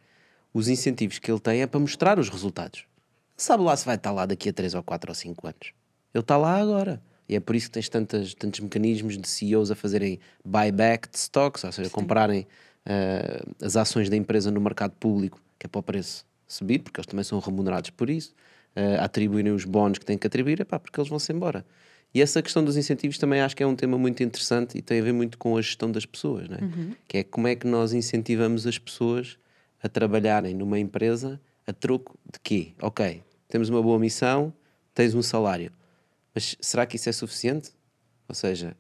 Os 0.54 0.68
incentivos 0.68 1.20
que 1.20 1.32
ele 1.32 1.40
tem 1.40 1.62
é 1.62 1.68
para 1.68 1.80
mostrar 1.80 2.20
os 2.20 2.30
resultados. 2.30 2.86
Sabe 3.36 3.64
lá 3.64 3.76
se 3.76 3.86
vai 3.86 3.96
estar 3.96 4.12
lá 4.12 4.26
daqui 4.26 4.50
a 4.50 4.54
3 4.54 4.76
ou 4.76 4.84
4 4.84 5.10
ou 5.10 5.16
5 5.16 5.48
anos. 5.48 5.74
Ele 6.14 6.22
está 6.22 6.38
lá 6.38 6.58
agora. 6.58 7.02
E 7.28 7.36
é 7.36 7.40
por 7.40 7.56
isso 7.56 7.68
que 7.68 7.74
tens 7.74 7.90
tantas, 7.90 8.34
tantos 8.34 8.60
mecanismos 8.60 9.18
de 9.18 9.28
CEOs 9.28 9.72
a 9.72 9.76
fazerem 9.76 10.20
buyback 10.46 11.10
de 11.10 11.18
stocks, 11.18 11.64
ou 11.64 11.72
seja, 11.72 11.90
comprarem 11.90 12.46
eh, 12.86 13.42
as 13.62 13.76
ações 13.76 14.10
da 14.10 14.16
empresa 14.16 14.52
no 14.52 14.60
mercado 14.60 14.92
público, 15.00 15.42
que 15.58 15.66
é 15.66 15.70
para 15.70 15.80
o 15.80 15.84
preço 15.84 16.26
subir, 16.48 16.80
porque 16.80 17.00
eles 17.00 17.08
também 17.08 17.24
são 17.24 17.40
remunerados 17.40 17.90
por 17.90 18.10
isso, 18.10 18.36
a 19.00 19.06
atribuírem 19.06 19.54
os 19.54 19.66
bónus 19.66 19.98
que 19.98 20.06
têm 20.06 20.18
que 20.18 20.28
atribuir, 20.28 20.60
epá, 20.60 20.80
porque 20.80 21.00
eles 21.00 21.10
vão-se 21.10 21.32
embora. 21.32 21.66
E 22.14 22.22
essa 22.22 22.42
questão 22.42 22.64
dos 22.64 22.78
incentivos 22.78 23.18
também 23.18 23.42
acho 23.42 23.56
que 23.56 23.64
é 23.64 23.68
um 23.68 23.76
tema 23.76 23.98
muito 23.98 24.22
interessante 24.22 24.78
e 24.78 24.82
tem 24.82 25.00
a 25.00 25.04
ver 25.04 25.14
muito 25.14 25.38
com 25.38 25.58
a 25.58 25.62
gestão 25.62 25.92
das 25.92 26.06
pessoas, 26.06 26.48
né? 26.48 26.60
Uhum. 26.62 26.92
que 27.08 27.20
é 27.20 27.24
como 27.24 27.48
é 27.48 27.56
que 27.56 27.66
nós 27.66 27.94
incentivamos 27.94 28.68
as 28.68 28.78
pessoas 28.78 29.38
a 29.84 29.90
trabalharem 29.90 30.56
numa 30.56 30.80
empresa 30.80 31.40
a 31.68 31.74
troco 31.74 32.18
de 32.32 32.40
quê? 32.42 32.74
Ok, 32.82 33.22
temos 33.48 33.70
uma 33.70 33.82
boa 33.84 34.00
missão, 34.00 34.54
tens 34.94 35.14
um 35.14 35.22
salário, 35.22 35.72
mas 36.34 36.56
será 36.62 36.86
que 36.86 36.96
isso 36.96 37.10
é 37.10 37.12
suficiente? 37.12 37.72
Ou 38.28 38.34
seja, 38.34 38.76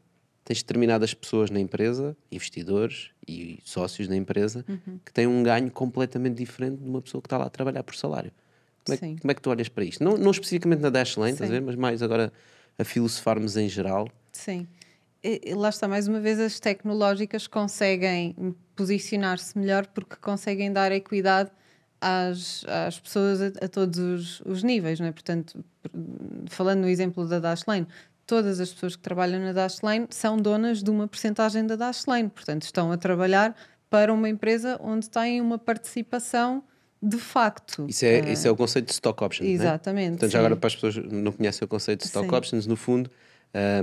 tens 0.45 0.60
determinadas 0.64 1.14
pessoas 1.14 1.49
na 1.49 1.60
empresa, 1.60 2.16
investidores 2.32 3.12
e 3.28 3.60
sócios 3.64 4.08
da 4.08 4.16
empresa, 4.16 4.66
Uhum. 4.68 4.99
que 5.06 5.12
têm 5.14 5.28
um 5.28 5.43
ganho 5.43 5.70
completamente 5.70 6.36
diferente 6.38 6.82
de 6.82 6.89
uma 6.89 7.01
pessoa 7.01 7.22
que 7.22 7.28
está 7.28 7.38
lá 7.38 7.45
a 7.45 7.49
trabalhar 7.49 7.84
por 7.84 7.95
salário. 7.95 8.32
Como 8.86 8.95
é, 8.95 8.97
que- 8.97 9.22
como 9.22 9.32
é 9.32 9.34
que 9.36 9.41
tu 9.41 9.49
olhas 9.49 9.70
para 9.70 9.84
isto? 9.86 10.04
Não, 10.04 10.18
não 10.18 10.32
especificamente 10.32 10.82
na 10.82 10.89
Dashlane, 10.89 11.34
estás 11.34 11.49
a 11.49 11.54
Sim. 11.54 11.60
ver? 11.60 11.66
mas 11.66 11.76
mais 11.76 12.01
agora 12.01 12.34
a 12.78 12.84
filosofarmos 12.84 13.56
em 13.56 13.70
geral. 13.70 14.10
Sim. 14.32 14.68
Lá 15.55 15.69
está, 15.69 15.88
mais 15.88 16.07
uma 16.07 16.19
vez, 16.19 16.39
as 16.39 16.59
tecnológicas 16.59 17.47
conseguem 17.47 18.36
posicionar-se 18.76 19.57
melhor 19.57 19.88
porque 19.88 20.15
conseguem 20.17 20.71
dar 20.74 20.91
equidade 20.91 21.49
às, 22.01 22.65
às 22.67 22.99
pessoas 22.99 23.41
a, 23.41 23.47
a 23.65 23.67
todos 23.69 23.97
os, 23.99 24.41
os 24.45 24.63
níveis, 24.63 24.99
não 24.99 25.07
é? 25.07 25.11
Portanto, 25.13 25.63
por- 25.82 25.91
falando 26.49 26.82
no 26.82 26.89
exemplo 26.89 27.26
da 27.26 27.39
Dashlane, 27.39 27.88
todas 28.26 28.59
as 28.59 28.74
pessoas 28.74 28.97
que 28.97 29.01
trabalham 29.01 29.39
na 29.39 29.53
Dashlane 29.53 30.07
são 30.09 30.36
donas 30.36 30.84
de 30.84 30.89
uma 30.89 31.07
percentagem 31.07 31.65
da 31.65 31.78
Dashlane, 31.78 32.30
portanto, 32.30 32.63
estão 32.63 32.91
a 32.91 32.97
trabalhar 32.97 33.55
para 33.89 34.11
uma 34.13 34.28
empresa 34.28 34.78
onde 34.84 35.09
têm 35.09 35.39
uma 35.39 35.57
participação 35.57 36.63
de 37.01 37.17
facto. 37.17 37.86
Isso 37.88 38.03
é, 38.05 38.19
Ah, 38.19 38.30
isso 38.32 38.47
é 38.47 38.51
o 38.51 38.55
conceito 38.57 38.88
de 38.88 38.93
stock 38.93 39.24
options. 39.24 39.47
né? 39.47 39.53
Exatamente, 39.53 40.11
Portanto, 40.11 40.32
já 40.32 40.39
sim. 40.39 40.45
agora 40.45 40.55
para 40.57 40.67
as 40.67 40.76
pessoas 40.76 40.95
que 40.95 41.01
não 41.15 41.32
conhecem 41.32 41.65
o 41.65 41.67
conceito 41.69 42.01
de 42.01 42.07
stock 42.07 42.28
Sim. 42.30 42.36
options, 42.36 42.67
no 42.67 42.76
fundo, 42.76 43.09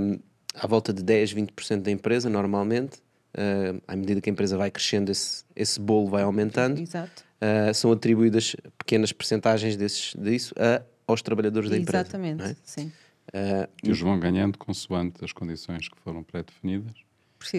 um, 0.01 0.19
à 0.53 0.67
volta 0.67 0.93
de 0.93 1.03
10, 1.03 1.33
20% 1.33 1.81
da 1.81 1.91
empresa, 1.91 2.29
normalmente, 2.29 2.99
um, 3.37 3.81
à 3.87 3.95
medida 3.95 4.19
que 4.21 4.29
a 4.29 4.33
empresa 4.33 4.57
vai 4.57 4.69
crescendo, 4.69 5.11
esse, 5.11 5.43
esse 5.55 5.79
bolo 5.79 6.09
vai 6.09 6.23
aumentando. 6.23 6.79
Exato. 6.79 7.23
Uh, 7.41 7.73
são 7.73 7.91
atribuídas 7.91 8.55
pequenas 8.77 9.11
percentagens 9.11 9.75
desses, 9.75 10.13
disso 10.15 10.53
a, 10.57 10.81
aos 11.07 11.21
trabalhadores 11.21 11.69
da 11.69 11.77
empresa. 11.77 12.03
Exatamente, 12.03 12.43
é? 12.43 12.55
sim. 12.63 12.91
Uh, 13.29 13.67
Que 13.77 13.87
eles 13.87 13.99
vão 13.99 14.19
ganhando 14.19 14.57
consoante 14.57 15.23
as 15.23 15.31
condições 15.31 15.87
que 15.87 15.97
foram 16.01 16.23
pré-definidas, 16.23 16.93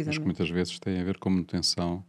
mas 0.07 0.19
que 0.19 0.25
muitas 0.25 0.49
vezes 0.51 0.79
têm 0.79 1.01
a 1.01 1.05
ver 1.05 1.19
com 1.19 1.31
manutenção 1.31 2.05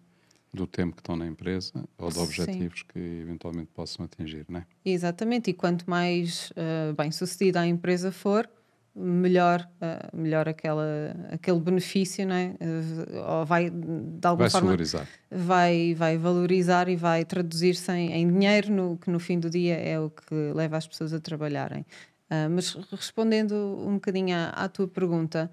do 0.54 0.68
tempo 0.68 0.96
que 0.96 1.02
estão 1.02 1.16
na 1.16 1.26
empresa 1.26 1.84
ou 1.98 2.10
de 2.10 2.16
Sim. 2.16 2.22
objetivos 2.22 2.84
que 2.84 3.00
eventualmente 3.00 3.72
possam 3.74 4.06
atingir, 4.06 4.46
não 4.48 4.60
é? 4.60 4.66
Exatamente, 4.86 5.50
e 5.50 5.54
quanto 5.54 5.90
mais 5.90 6.52
uh, 6.52 6.94
bem 6.96 7.12
sucedida 7.12 7.62
a 7.62 7.66
empresa 7.68 8.12
for, 8.12 8.48
melhor, 8.96 9.68
uh, 9.82 10.16
melhor 10.16 10.48
aquela, 10.48 11.16
aquele 11.32 11.60
benefício, 11.60 12.28
não 12.28 12.36
é? 12.36 12.56
Uh, 12.62 13.40
ou 13.40 13.46
vai, 13.46 13.70
de 13.70 14.28
alguma 14.28 14.44
Vai-se 14.44 14.52
forma, 14.52 14.68
valorizar. 14.68 15.08
Vai, 15.32 15.96
vai 15.96 16.18
valorizar 16.18 16.88
e 16.90 16.96
vai 16.96 17.26
traduzir-se 17.26 17.92
em, 17.92 18.12
em 18.14 18.32
dinheiro, 18.32 18.72
no, 18.72 18.98
que 18.98 19.10
no 19.10 19.20
fim 19.20 19.40
do 19.40 19.50
dia 19.50 19.76
é 19.76 20.00
o 20.00 20.10
que 20.10 20.34
leva 20.54 20.78
as 20.78 20.88
pessoas 20.88 21.14
a 21.14 21.20
trabalharem. 21.20 21.86
Uh, 22.30 22.50
mas 22.50 22.74
respondendo 22.92 23.54
um 23.86 23.96
bocadinho 23.96 24.36
à, 24.36 24.50
à 24.50 24.70
tua 24.70 24.88
pergunta, 24.88 25.52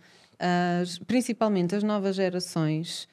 principalmente 1.07 1.75
as 1.75 1.83
novas 1.83 2.17
gerações 2.17 3.07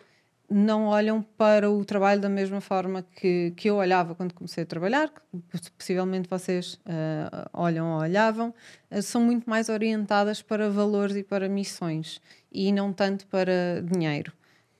não 0.49 0.85
olham 0.85 1.21
para 1.21 1.69
o 1.69 1.83
trabalho 1.83 2.21
da 2.21 2.29
mesma 2.29 2.61
forma 2.61 3.03
que, 3.15 3.51
que 3.55 3.69
eu 3.69 3.75
olhava 3.75 4.15
quando 4.15 4.33
comecei 4.33 4.63
a 4.63 4.65
trabalhar, 4.65 5.11
que 5.11 5.71
possivelmente 5.71 6.29
vocês 6.29 6.79
ah, 6.85 7.49
olham 7.53 7.87
ou 7.87 7.99
olhavam, 7.99 8.53
ah, 8.89 9.01
são 9.01 9.21
muito 9.21 9.49
mais 9.49 9.67
orientadas 9.67 10.41
para 10.41 10.69
valores 10.69 11.15
e 11.17 11.23
para 11.23 11.49
missões 11.49 12.21
e 12.51 12.71
não 12.71 12.93
tanto 12.93 13.27
para 13.27 13.81
dinheiro. 13.83 14.31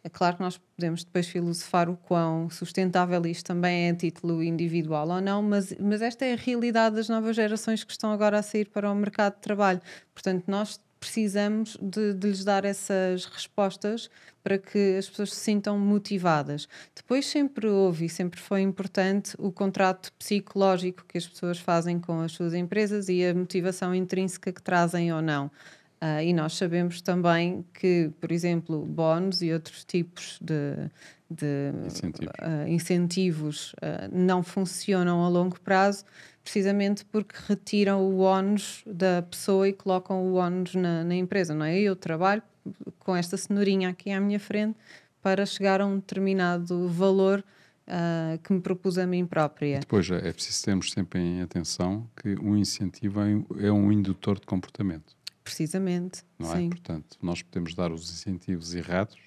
É 0.03 0.09
claro 0.09 0.37
que 0.37 0.41
nós 0.41 0.57
podemos 0.57 1.03
depois 1.03 1.27
filosofar 1.27 1.89
o 1.89 1.97
quão 1.97 2.49
sustentável 2.49 3.25
isto 3.25 3.47
também 3.47 3.87
é 3.87 3.89
a 3.89 3.95
título 3.95 4.41
individual 4.41 5.09
ou 5.09 5.19
não, 5.19 5.43
mas, 5.43 5.75
mas 5.77 6.01
esta 6.01 6.23
é 6.23 6.31
a 6.31 6.37
realidade 6.37 6.95
das 6.95 7.09
novas 7.09 7.35
gerações 7.35 7.83
que 7.83 7.91
estão 7.91 8.13
agora 8.13 8.39
a 8.39 8.41
sair 8.41 8.69
para 8.69 8.89
o 8.89 8.95
mercado 8.95 9.35
de 9.35 9.41
trabalho. 9.41 9.81
Portanto, 10.13 10.45
nós 10.47 10.79
precisamos 11.07 11.77
de, 11.81 12.13
de 12.13 12.27
lhes 12.27 12.43
dar 12.43 12.65
essas 12.65 13.23
respostas 13.25 14.09
para 14.43 14.57
que 14.57 14.97
as 14.97 15.09
pessoas 15.09 15.33
se 15.33 15.39
sintam 15.39 15.79
motivadas. 15.79 16.67
Depois 16.93 17.25
sempre 17.25 17.67
houve 17.67 18.05
e 18.05 18.09
sempre 18.09 18.39
foi 18.39 18.61
importante 18.61 19.33
o 19.39 19.49
contrato 19.49 20.11
psicológico 20.13 21.05
que 21.07 21.17
as 21.17 21.25
pessoas 21.25 21.59
fazem 21.59 21.97
com 21.97 22.19
as 22.21 22.33
suas 22.33 22.53
empresas 22.53 23.07
e 23.07 23.25
a 23.25 23.33
motivação 23.33 23.95
intrínseca 23.95 24.51
que 24.51 24.61
trazem 24.61 25.13
ou 25.13 25.21
não. 25.21 25.49
Ah, 25.99 26.23
e 26.23 26.31
nós 26.31 26.53
sabemos 26.55 27.01
também 27.01 27.65
que, 27.73 28.11
por 28.21 28.31
exemplo, 28.31 28.85
bónus 28.85 29.41
e 29.41 29.51
outros 29.51 29.83
tipos 29.83 30.37
de, 30.39 30.89
de 31.29 31.71
Incentivos. 31.87 32.33
ah, 32.39 32.69
incentivos 32.69 33.75
ah, 33.81 34.07
não 34.11 34.43
funcionam 34.43 35.23
a 35.23 35.27
longo 35.29 35.59
prazo, 35.59 36.05
precisamente 36.43 37.03
porque 37.05 37.35
retiram 37.47 38.01
o 38.03 38.19
ónus 38.19 38.83
da 38.85 39.21
pessoa 39.23 39.67
e 39.67 39.73
colocam 39.73 40.23
o 40.23 40.35
ónus 40.35 40.75
na, 40.75 41.03
na 41.03 41.15
empresa. 41.15 41.53
Não 41.55 41.65
é? 41.65 41.79
Eu 41.79 41.95
trabalho 41.95 42.43
com 42.99 43.15
esta 43.15 43.35
cenourinha 43.35 43.89
aqui 43.89 44.11
à 44.11 44.19
minha 44.19 44.39
frente 44.39 44.77
para 45.21 45.45
chegar 45.47 45.81
a 45.81 45.85
um 45.85 45.95
determinado 45.95 46.87
valor 46.89 47.43
ah, 47.87 48.37
que 48.43 48.53
me 48.53 48.61
propus 48.61 48.99
a 48.99 49.07
mim 49.07 49.25
própria. 49.25 49.79
Depois 49.79 50.07
é 50.11 50.31
preciso 50.31 50.63
termos 50.63 50.91
sempre 50.91 51.19
em 51.19 51.41
atenção 51.41 52.07
que 52.21 52.35
um 52.39 52.55
incentivo 52.55 53.19
é 53.19 53.25
um- 53.25 53.45
é 53.59 53.71
um 53.71 53.91
indutor 53.91 54.39
de 54.39 54.45
comportamento, 54.45 55.16
Precisamente, 55.47 56.23
não 56.37 56.51
sim. 56.53 56.67
é? 56.67 56.69
Portanto, 56.69 57.17
nós 57.21 57.41
podemos 57.41 57.73
dar 57.73 57.91
os 57.91 58.11
incentivos 58.11 58.75
errados 58.75 59.17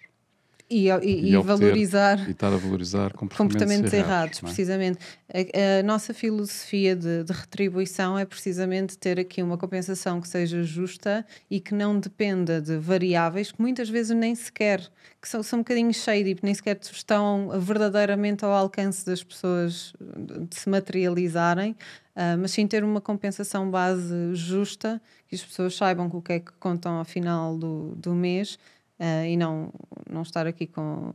E, 0.70 0.86
e, 0.88 1.30
e 1.30 1.36
obter- 1.36 1.42
valorizar 1.58 2.28
e 2.28 2.30
estar 2.30 2.46
a 2.46 2.56
valorizar 2.56 3.12
comportamentos, 3.12 3.36
comportamentos 3.36 3.92
errados, 3.92 4.40
não 4.40 4.48
é? 4.48 4.52
precisamente. 4.52 4.98
A, 5.28 5.80
a 5.80 5.82
nossa 5.82 6.14
filosofia 6.14 6.94
de, 6.94 7.24
de 7.24 7.32
retribuição 7.32 8.16
é 8.16 8.24
precisamente 8.24 8.96
ter 8.96 9.18
aqui 9.18 9.42
uma 9.42 9.58
compensação 9.58 10.20
que 10.20 10.28
seja 10.28 10.62
justa 10.62 11.26
e 11.50 11.58
que 11.58 11.74
não 11.74 11.98
dependa 11.98 12.60
de 12.62 12.76
variáveis 12.78 13.50
que 13.50 13.60
muitas 13.60 13.88
vezes 13.88 14.16
nem 14.16 14.32
sequer, 14.36 14.80
que 15.20 15.28
são, 15.28 15.42
são 15.42 15.58
um 15.58 15.62
bocadinho 15.62 15.92
shady, 15.92 16.36
nem 16.40 16.54
sequer 16.54 16.78
estão 16.80 17.50
verdadeiramente 17.60 18.44
ao 18.44 18.52
alcance 18.52 19.04
das 19.04 19.24
pessoas 19.24 19.92
de 20.48 20.54
se 20.56 20.68
materializarem, 20.68 21.74
Ah, 22.14 22.36
mas 22.36 22.52
sim 22.52 22.66
ter 22.66 22.84
uma 22.84 23.00
compensação 23.00 23.68
base 23.70 24.14
justa, 24.34 25.00
que 25.26 25.34
as 25.34 25.42
pessoas 25.42 25.74
saibam 25.74 26.08
com 26.08 26.18
o 26.18 26.22
que 26.22 26.34
é 26.34 26.38
que 26.40 26.52
contam 26.60 26.92
ao 26.98 27.04
final 27.04 27.56
do, 27.56 27.94
do 27.96 28.14
mês 28.14 28.56
ah, 29.00 29.26
e 29.26 29.36
não, 29.36 29.72
não 30.08 30.22
estar 30.22 30.46
aqui 30.46 30.66
com, 30.66 31.12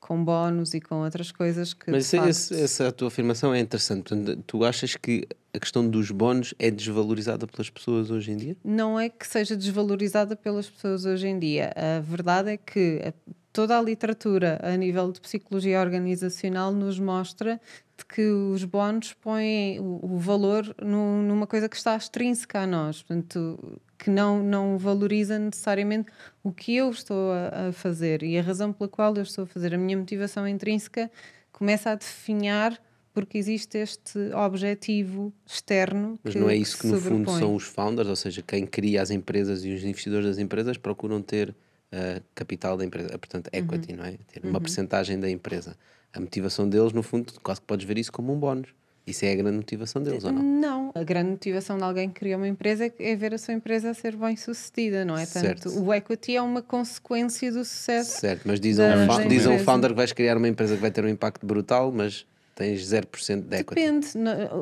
com 0.00 0.24
bónus 0.24 0.74
e 0.74 0.80
com 0.80 0.96
outras 1.04 1.30
coisas 1.30 1.72
que. 1.74 1.90
Mas 1.90 2.10
facto, 2.10 2.28
esse- 2.28 2.60
essa 2.60 2.90
tua 2.90 3.08
afirmação 3.08 3.54
é 3.54 3.60
interessante. 3.60 4.08
Portanto, 4.08 4.42
tu 4.46 4.64
achas 4.64 4.96
que 4.96 5.26
a 5.54 5.58
questão 5.58 5.86
dos 5.88 6.10
bónus 6.10 6.54
é 6.58 6.70
desvalorizada 6.70 7.46
pelas 7.46 7.68
pessoas 7.70 8.10
hoje 8.10 8.30
em 8.32 8.36
dia? 8.36 8.56
não 8.64 8.98
é 8.98 9.08
que 9.08 9.26
seja 9.26 9.56
desvalorizada 9.56 10.34
pelas 10.36 10.68
pessoas 10.70 11.04
hoje 11.04 11.26
em 11.28 11.38
dia. 11.38 11.72
A 11.76 12.00
verdade 12.00 12.50
é 12.50 12.56
que 12.56 13.00
a- 13.04 13.12
toda 13.52 13.76
a 13.76 13.82
literatura 13.82 14.60
a 14.62 14.76
nível 14.76 15.10
de 15.12 15.20
psicologia 15.20 15.80
organizacional 15.80 16.72
nos 16.72 16.98
mostra 17.00 17.60
que 18.08 18.22
os 18.30 18.64
bónus 18.64 19.12
põem 19.12 19.78
o, 19.80 20.16
valor 20.18 20.74
nu- 20.82 21.22
numa 21.22 21.46
coisa 21.46 21.68
que 21.68 21.76
está 21.76 21.94
extrínseca 21.96 22.60
a 22.60 22.66
nós, 22.66 23.02
portanto, 23.02 23.80
que 24.02 24.08
não, 24.08 24.42
não 24.42 24.78
valoriza 24.78 25.38
necessariamente 25.38 26.10
o 26.42 26.50
que 26.52 26.74
eu 26.76 26.88
estou 26.90 27.32
a, 27.32 27.68
a 27.68 27.72
fazer 27.72 28.22
e 28.22 28.38
a 28.38 28.42
razão 28.42 28.72
pela 28.72 28.88
qual 28.88 29.14
eu 29.14 29.22
estou 29.22 29.44
a 29.44 29.46
fazer. 29.46 29.74
A 29.74 29.78
minha 29.78 29.96
motivação 29.98 30.48
intrínseca 30.48 31.10
começa 31.52 31.90
a 31.90 31.94
definhar 31.94 32.80
porque 33.12 33.36
existe 33.36 33.76
este 33.76 34.18
objetivo 34.34 35.32
externo 35.44 36.18
Mas 36.24 36.32
que, 36.32 36.38
não 36.40 36.48
é 36.48 36.56
isso 36.56 36.78
que, 36.78 36.86
no 36.86 36.94
fundo 36.94 37.08
sobrepõe. 37.30 37.38
são 37.40 37.54
os 37.54 37.64
founders, 37.64 38.08
ou 38.08 38.16
seja, 38.16 38.40
quem 38.40 38.66
cria 38.66 39.02
as 39.02 39.10
empresas 39.10 39.64
e 39.64 39.72
os 39.72 39.84
investidores 39.84 40.26
das 40.26 40.38
empresas 40.38 40.78
procuram 40.78 41.20
ter 41.20 41.54
ah, 41.92 42.22
capital 42.34 42.76
da 42.78 42.84
empresa, 42.84 43.08
portanto, 43.18 43.50
equity, 43.52 43.92
não 43.94 44.04
é? 44.04 44.16
Ter 44.32 44.44
uma 44.44 44.54
Uhum. 44.54 44.60
percentagem 44.62 45.18
da 45.20 45.28
empresa. 45.28 45.76
A 46.12 46.20
motivação 46.20 46.68
deles, 46.68 46.92
no 46.92 47.02
fundo, 47.02 47.32
quase 47.42 47.60
que 47.60 47.66
podes 47.66 47.84
ver 47.86 47.98
isso 47.98 48.12
como 48.12 48.32
um 48.32 48.38
bónus. 48.38 48.68
Isso 49.06 49.24
é 49.24 49.32
a 49.32 49.34
grande 49.34 49.56
motivação 49.56 50.02
deles, 50.02 50.22
ou 50.24 50.30
não? 50.32 50.42
Não, 50.42 50.92
a 50.94 51.02
grande 51.02 51.30
motivação 51.30 51.76
de 51.78 51.82
alguém 51.82 52.08
que 52.08 52.20
cria 52.20 52.36
uma 52.36 52.46
empresa 52.46 52.84
é- 52.86 52.92
é 52.98 53.16
ver 53.16 53.34
a 53.34 53.38
sua 53.38 53.54
empresa 53.54 53.90
a 53.90 53.94
ser 53.94 54.14
bem 54.14 54.36
sucedida, 54.36 55.04
não 55.04 55.16
é? 55.16 55.24
Certo. 55.26 55.64
Tanto 55.70 55.82
o 55.84 55.92
equity 55.92 56.36
é 56.36 56.42
uma 56.42 56.62
consequência 56.62 57.50
do 57.50 57.64
sucesso. 57.64 58.20
Certo, 58.20 58.42
mas 58.44 58.60
diz 58.60 58.78
a 58.78 58.88
da- 59.06 59.14
um, 59.24 59.28
diz 59.28 59.46
um 59.46 59.58
founder 59.58 59.90
que 59.90 59.96
vais 59.96 60.12
criar 60.12 60.36
uma 60.36 60.46
empresa 60.48 60.74
que 60.76 60.80
vai 60.82 60.90
ter 60.90 61.04
um 61.04 61.08
impacto 61.08 61.44
brutal, 61.46 61.90
mas 61.90 62.24
tens 62.54 62.82
0% 62.84 63.48
de 63.48 63.56
equity. 63.56 63.74
Depende. 63.80 64.06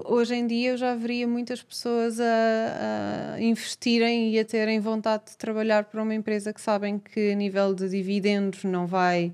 Hoje 0.07 0.35
em 0.37 0.47
dia 0.47 0.71
eu 0.71 0.77
já 0.77 0.95
veria 0.95 1.27
muitas 1.27 1.61
pessoas 1.63 2.19
a, 2.21 3.35
a 3.35 3.41
investirem 3.41 4.33
e 4.33 4.39
a 4.39 4.45
terem 4.45 4.79
vontade 4.81 5.25
de 5.31 5.37
trabalhar 5.37 5.85
para 5.85 6.03
uma 6.03 6.15
empresa 6.15 6.53
que 6.53 6.61
sabem 6.61 6.99
que 6.99 7.33
a 7.33 7.35
nível 7.35 7.75
de 7.75 7.89
dividendos 7.89 8.63
não 8.65 8.87
vai 8.87 9.33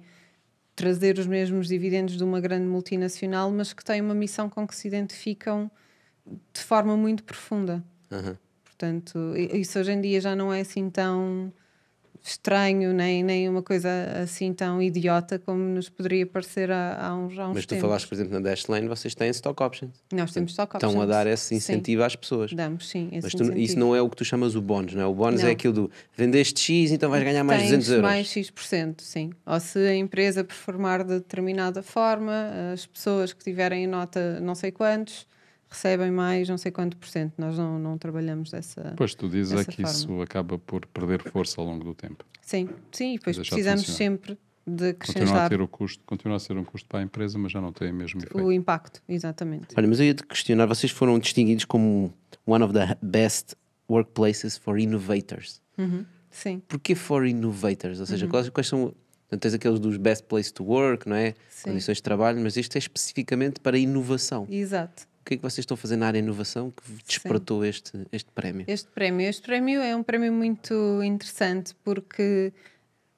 trazer 0.74 1.18
os 1.18 1.26
mesmos 1.26 1.68
dividendos 1.68 2.16
de 2.16 2.24
uma 2.24 2.40
grande 2.40 2.66
multinacional, 2.66 3.50
mas 3.50 3.72
que 3.72 3.84
tem 3.84 4.00
uma 4.00 4.14
missão 4.14 4.48
com 4.48 4.66
que 4.66 4.74
se 4.74 4.88
identificam 4.88 5.70
de 6.52 6.60
forma 6.60 6.96
muito 6.96 7.22
profunda. 7.22 7.84
Aham. 8.10 8.38
Portanto, 8.64 9.34
isso 9.36 9.78
hoje 9.78 9.92
em 9.92 10.00
dia 10.00 10.20
já 10.20 10.34
não 10.34 10.52
é 10.52 10.60
assim 10.60 10.90
tão 10.90 11.52
estranho, 12.26 12.94
nem, 12.94 13.22
nem 13.22 13.46
uma 13.50 13.62
coisa 13.62 13.88
assim 14.22 14.50
tão 14.54 14.80
idiota 14.80 15.38
como 15.38 15.58
nos 15.62 15.90
poderia 15.90 16.26
parecer 16.26 16.70
há, 16.70 17.08
há 17.08 17.14
uns, 17.14 17.38
há 17.38 17.48
uns 17.48 17.54
Mas 17.54 17.66
tu 17.66 17.68
tempos. 17.70 17.82
falaste, 17.82 18.08
por 18.08 18.14
exemplo, 18.14 18.32
na 18.32 18.40
Dashlane, 18.40 18.88
vocês 18.88 19.14
têm 19.14 19.28
stock 19.28 19.62
options. 19.62 19.92
Nós 20.10 20.32
temos 20.32 20.52
stock 20.52 20.74
Estão 20.74 20.88
a 20.88 20.92
options. 20.92 21.08
dar 21.10 21.26
esse 21.26 21.44
Sim. 21.48 21.56
incentivo 21.56 22.02
às 22.02 22.16
pessoas. 22.16 22.52
Damos, 22.54 22.88
sim. 22.88 23.10
Mas 23.22 23.32
tu- 23.32 23.52
isso 23.58 23.78
não 23.78 23.94
é 23.94 24.00
o 24.00 24.08
que 24.08 24.16
tu 24.16 24.24
chamas 24.24 24.56
o 24.56 24.62
bónus, 24.62 24.94
não 24.94 25.02
é? 25.02 25.06
O 25.06 25.12
bónus 25.14 25.44
é 25.44 25.50
aquilo 25.50 25.74
do 25.74 25.90
vendeste 26.16 26.60
X, 26.60 26.92
então 26.92 27.10
vais 27.10 27.22
ganhar 27.22 27.44
mais 27.44 27.60
Tens 27.60 27.68
200 27.70 27.88
euros. 27.90 28.02
mais 28.10 28.26
X%, 28.26 29.02
sim. 29.02 29.30
Ou 29.44 29.60
se 29.60 29.78
a 29.78 29.94
empresa 29.94 30.42
performar 30.42 31.04
de 31.04 31.14
determinada 31.14 31.82
forma, 31.82 32.50
as 32.72 32.86
pessoas 32.86 33.34
que 33.34 33.44
tiverem 33.44 33.86
nota 33.86 34.40
não 34.40 34.54
sei 34.54 34.72
quantos 34.72 35.26
recebem 35.70 36.10
mais 36.10 36.48
não 36.48 36.56
sei 36.58 36.70
quanto 36.72 36.96
por 36.96 37.08
cento. 37.08 37.34
Nós 37.38 37.56
não, 37.58 37.78
não 37.78 37.98
trabalhamos 37.98 38.50
dessa 38.50 38.94
Pois 38.96 39.14
tu 39.14 39.28
dizes 39.28 39.52
é 39.60 39.64
que 39.64 39.76
forma. 39.82 39.90
isso 39.90 40.22
acaba 40.22 40.58
por 40.58 40.86
perder 40.86 41.22
força 41.22 41.60
ao 41.60 41.66
longo 41.66 41.84
do 41.84 41.94
tempo. 41.94 42.24
Sim, 42.42 42.68
sim, 42.92 43.14
e 43.14 43.18
depois 43.18 43.36
de 43.36 43.42
precisamos 43.42 43.80
funcionar. 43.86 43.98
sempre 43.98 44.38
de 44.66 44.94
Continua 44.94 45.44
a 45.44 45.48
ter 45.48 45.60
o 45.60 45.68
custo, 45.68 46.02
continua 46.06 46.36
a 46.36 46.40
ser 46.40 46.56
um 46.56 46.64
custo 46.64 46.88
para 46.88 47.00
a 47.00 47.02
empresa, 47.02 47.38
mas 47.38 47.52
já 47.52 47.60
não 47.60 47.70
tem 47.72 47.90
o 47.90 47.94
mesmo 47.94 48.18
efeito. 48.20 48.38
o 48.42 48.50
impacto, 48.50 49.02
exatamente. 49.08 49.68
Olha, 49.76 49.86
mas 49.86 50.00
eu 50.00 50.06
ia 50.06 50.14
te 50.14 50.22
questionar, 50.26 50.64
vocês 50.66 50.90
foram 50.90 51.18
distinguidos 51.18 51.64
como 51.66 52.14
one 52.46 52.64
of 52.64 52.72
the 52.72 52.96
best 53.02 53.54
workplaces 53.88 54.56
for 54.56 54.78
innovators. 54.78 55.60
Uhum, 55.76 56.04
Sim. 56.30 56.62
Porquê 56.66 56.94
for 56.94 57.26
innovators? 57.26 58.00
Ou 58.00 58.06
seja, 58.06 58.24
Uhum. 58.24 58.30
quais, 58.30 58.48
quais 58.48 58.66
são. 58.66 58.94
Não 59.30 59.38
tens 59.38 59.54
aqueles 59.54 59.78
dos 59.80 59.96
best 59.96 60.24
place 60.24 60.52
to 60.52 60.64
work, 60.64 61.08
não 61.08 61.16
é? 61.16 61.34
Sim. 61.48 61.70
Condições 61.70 61.96
de 61.98 62.02
trabalho, 62.02 62.40
mas 62.40 62.56
isto 62.56 62.74
é 62.76 62.78
especificamente 62.78 63.60
para 63.60 63.76
inovação. 63.78 64.46
Exato. 64.50 65.06
O 65.24 65.26
que 65.26 65.34
é 65.34 65.36
que 65.38 65.42
vocês 65.42 65.60
estão 65.60 65.74
a 65.74 65.78
fazer 65.78 65.96
na 65.96 66.06
área 66.06 66.20
de 66.20 66.26
inovação 66.26 66.70
que 66.70 66.82
despertou 67.02 67.64
este, 67.64 68.06
este 68.12 68.30
prémio? 68.30 68.66
Este 68.68 68.90
prémio, 68.90 69.26
este 69.26 69.40
prémio 69.40 69.80
é 69.80 69.96
um 69.96 70.02
prémio 70.02 70.30
muito 70.30 71.02
interessante 71.02 71.74
porque 71.82 72.52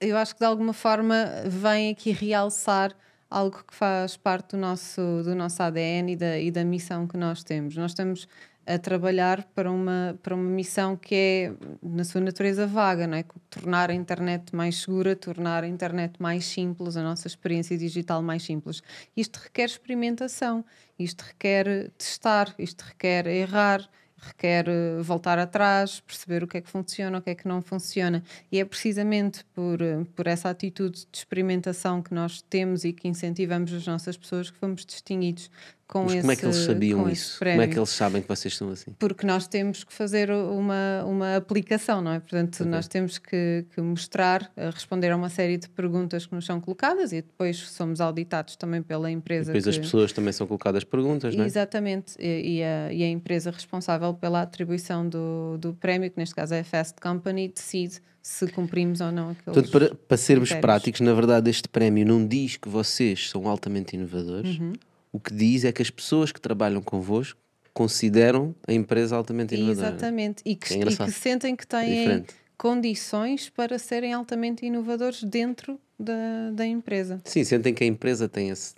eu 0.00 0.16
acho 0.16 0.34
que 0.34 0.38
de 0.38 0.46
alguma 0.46 0.72
forma 0.72 1.26
vem 1.46 1.90
aqui 1.90 2.12
realçar 2.12 2.94
algo 3.28 3.64
que 3.66 3.74
faz 3.74 4.16
parte 4.16 4.50
do 4.52 4.56
nosso, 4.56 5.00
do 5.24 5.34
nosso 5.34 5.60
ADN 5.60 6.12
e 6.12 6.16
da, 6.16 6.38
e 6.38 6.52
da 6.52 6.64
missão 6.64 7.08
que 7.08 7.16
nós 7.16 7.42
temos. 7.42 7.76
Nós 7.76 7.90
estamos 7.90 8.28
a 8.66 8.78
trabalhar 8.78 9.44
para 9.54 9.70
uma, 9.70 10.18
para 10.22 10.34
uma 10.34 10.50
missão 10.50 10.96
que 10.96 11.14
é, 11.14 11.52
na 11.80 12.02
sua 12.02 12.20
natureza, 12.20 12.66
vaga, 12.66 13.06
não 13.06 13.16
é? 13.16 13.24
Tornar 13.48 13.90
a 13.90 13.94
internet 13.94 14.54
mais 14.54 14.82
segura, 14.82 15.14
tornar 15.14 15.62
a 15.62 15.68
internet 15.68 16.20
mais 16.20 16.44
simples, 16.44 16.96
a 16.96 17.02
nossa 17.02 17.28
experiência 17.28 17.78
digital 17.78 18.20
mais 18.22 18.42
simples. 18.42 18.82
Isto 19.16 19.36
requer 19.36 19.66
experimentação, 19.66 20.64
isto 20.98 21.22
requer 21.22 21.90
testar, 21.96 22.52
isto 22.58 22.82
requer 22.82 23.26
errar, 23.28 23.88
requer 24.18 24.68
eh, 24.68 25.00
voltar 25.02 25.38
atrás, 25.38 26.00
perceber 26.00 26.42
o 26.42 26.48
que 26.48 26.58
é 26.58 26.60
que 26.60 26.68
funciona, 26.68 27.18
o 27.18 27.22
que 27.22 27.30
é 27.30 27.34
que 27.34 27.46
não 27.46 27.62
funciona. 27.62 28.22
E 28.50 28.58
é 28.58 28.64
precisamente 28.64 29.44
por, 29.54 29.80
eh, 29.80 30.04
por 30.14 30.26
essa 30.26 30.50
atitude 30.50 31.06
de 31.10 31.18
experimentação 31.18 32.02
que 32.02 32.12
nós 32.14 32.42
temos 32.42 32.84
e 32.84 32.92
que 32.92 33.08
incentivamos 33.08 33.72
as 33.72 33.86
nossas 33.86 34.16
pessoas 34.16 34.50
que 34.50 34.58
fomos 34.58 34.84
distinguidos 34.84 35.50
com 35.88 36.02
Mas 36.02 36.12
esse 36.14 36.20
como 36.22 36.32
é 36.32 36.36
que 36.36 36.44
eles 36.44 36.56
sabiam 36.56 37.08
isso? 37.08 37.38
Como 37.38 37.62
é 37.62 37.68
que 37.68 37.78
eles 37.78 37.90
sabem 37.90 38.20
que 38.20 38.28
vocês 38.28 38.56
são 38.56 38.70
assim? 38.70 38.90
porque 38.98 39.24
nós 39.24 39.46
temos 39.46 39.84
que 39.84 39.92
fazer 39.92 40.30
uma, 40.32 41.04
uma 41.04 41.36
aplicação, 41.36 42.02
não 42.02 42.10
é? 42.12 42.18
Portanto, 42.18 42.54
Ok. 42.56 42.66
nós 42.66 42.88
temos 42.88 43.18
que, 43.18 43.64
que 43.74 43.80
mostrar, 43.80 44.50
eh, 44.56 44.68
responder 44.70 45.10
a 45.12 45.16
uma 45.16 45.28
série 45.28 45.56
de 45.56 45.68
perguntas 45.68 46.26
que 46.26 46.34
nos 46.34 46.44
são 46.44 46.60
colocadas 46.60 47.12
e 47.12 47.22
depois 47.22 47.56
somos 47.58 48.00
auditados 48.00 48.56
também 48.56 48.82
pela 48.82 49.08
E 49.10 49.14
empresa. 49.14 49.52
depois 49.52 49.68
as 49.68 49.76
que- 49.76 49.82
pessoas 49.82 50.12
também 50.12 50.32
são 50.32 50.46
colocadas 50.46 50.82
perguntas, 50.82 51.34
não 51.36 51.44
é? 51.44 51.46
Exatamente, 51.46 52.14
e, 52.18 52.56
e 52.58 52.62
a, 52.64 52.92
e 52.92 53.02
a 53.04 53.08
empresa 53.08 53.50
responsável 53.52 54.12
pela 54.14 54.42
atribuição 54.42 55.08
do, 55.08 55.56
do 55.58 55.72
prémio, 55.74 56.10
que 56.10 56.18
neste 56.18 56.34
caso 56.34 56.52
é 56.54 56.60
a 56.60 56.64
Fast 56.64 57.00
Company, 57.00 57.46
decide 57.54 58.00
se 58.20 58.48
cumprimos 58.48 59.00
ou 59.00 59.12
não 59.12 59.30
aqueles 59.30 59.44
Portanto, 59.44 59.70
para, 59.70 59.94
para 59.94 60.16
sermos 60.16 60.48
critérios. 60.48 60.60
práticos, 60.60 61.00
na 61.00 61.14
verdade, 61.14 61.48
este 61.48 61.68
prémio 61.68 62.04
não 62.04 62.26
diz 62.26 62.56
que 62.56 62.68
vocês 62.68 63.30
são 63.30 63.46
altamente 63.46 63.94
inovadores. 63.94 64.58
Uhum. 64.58 64.72
O 65.16 65.18
que 65.20 65.32
diz 65.32 65.64
é 65.64 65.72
que 65.72 65.80
as 65.80 65.88
pessoas 65.88 66.30
que 66.30 66.38
trabalham 66.38 66.82
convosco 66.82 67.40
consideram 67.72 68.54
a 68.68 68.72
empresa 68.74 69.16
altamente 69.16 69.54
inovadora. 69.54 69.88
Exatamente, 69.88 70.42
e 70.44 70.54
que, 70.54 70.74
É 70.74 70.76
e 70.76 70.94
que 70.94 71.10
sentem 71.10 71.56
que 71.56 71.66
têm 71.66 72.22
condições 72.58 73.48
para 73.48 73.78
serem 73.78 74.12
altamente 74.12 74.66
inovadores 74.66 75.22
dentro 75.24 75.80
da, 75.98 76.50
da 76.52 76.66
empresa. 76.66 77.18
Sim, 77.24 77.44
sentem 77.44 77.72
que 77.72 77.82
a 77.82 77.86
empresa 77.86 78.28
tem 78.28 78.50
esse, 78.50 78.74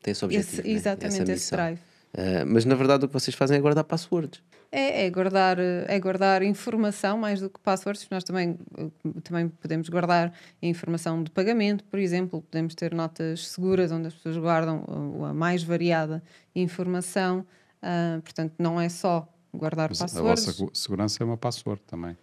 tem 0.00 0.12
esse 0.12 0.24
objetivo. 0.24 0.60
Esse- 0.60 0.68
né? 0.68 0.74
exatamente, 0.76 1.22
Essa 1.22 1.32
esse 1.32 1.50
drive. 1.50 1.78
Ah, 2.16 2.44
mas 2.46 2.64
na 2.64 2.76
verdade 2.76 3.04
o 3.04 3.08
que 3.08 3.14
vocês 3.14 3.34
fazem 3.34 3.56
é 3.56 3.60
guardar 3.60 3.82
passwords. 3.82 4.40
É, 4.72 5.06
é 5.06 5.10
guardar, 5.10 5.58
é 5.58 5.98
guardar 5.98 6.42
informação 6.42 7.18
mais 7.18 7.40
do 7.40 7.50
que 7.50 7.58
passwords. 7.58 8.06
Nós 8.08 8.22
também, 8.22 8.56
eh, 8.78 8.88
também 9.24 9.48
podemos 9.48 9.88
guardar 9.88 10.32
informação 10.62 11.24
de 11.24 11.30
pagamento, 11.30 11.82
por 11.84 11.98
exemplo, 11.98 12.40
podemos 12.42 12.74
ter 12.76 12.94
notas 12.94 13.48
seguras 13.48 13.90
onde 13.90 14.06
as 14.06 14.14
pessoas 14.14 14.36
guardam 14.36 14.84
uh, 14.86 15.24
a 15.24 15.34
mais 15.34 15.64
variada 15.64 16.22
informação. 16.54 17.44
Ah, 17.82 18.20
portanto, 18.22 18.54
não 18.58 18.80
é 18.80 18.88
só 18.88 19.26
guardar 19.52 19.88
Mas 19.88 20.00
a 20.02 20.04
passwords. 20.04 20.44
vossa 20.46 20.64
gu- 20.64 20.70
segurança 20.72 21.22
é 21.22 21.26
uma 21.26 21.36
password 21.36 21.82
também. 21.86 22.16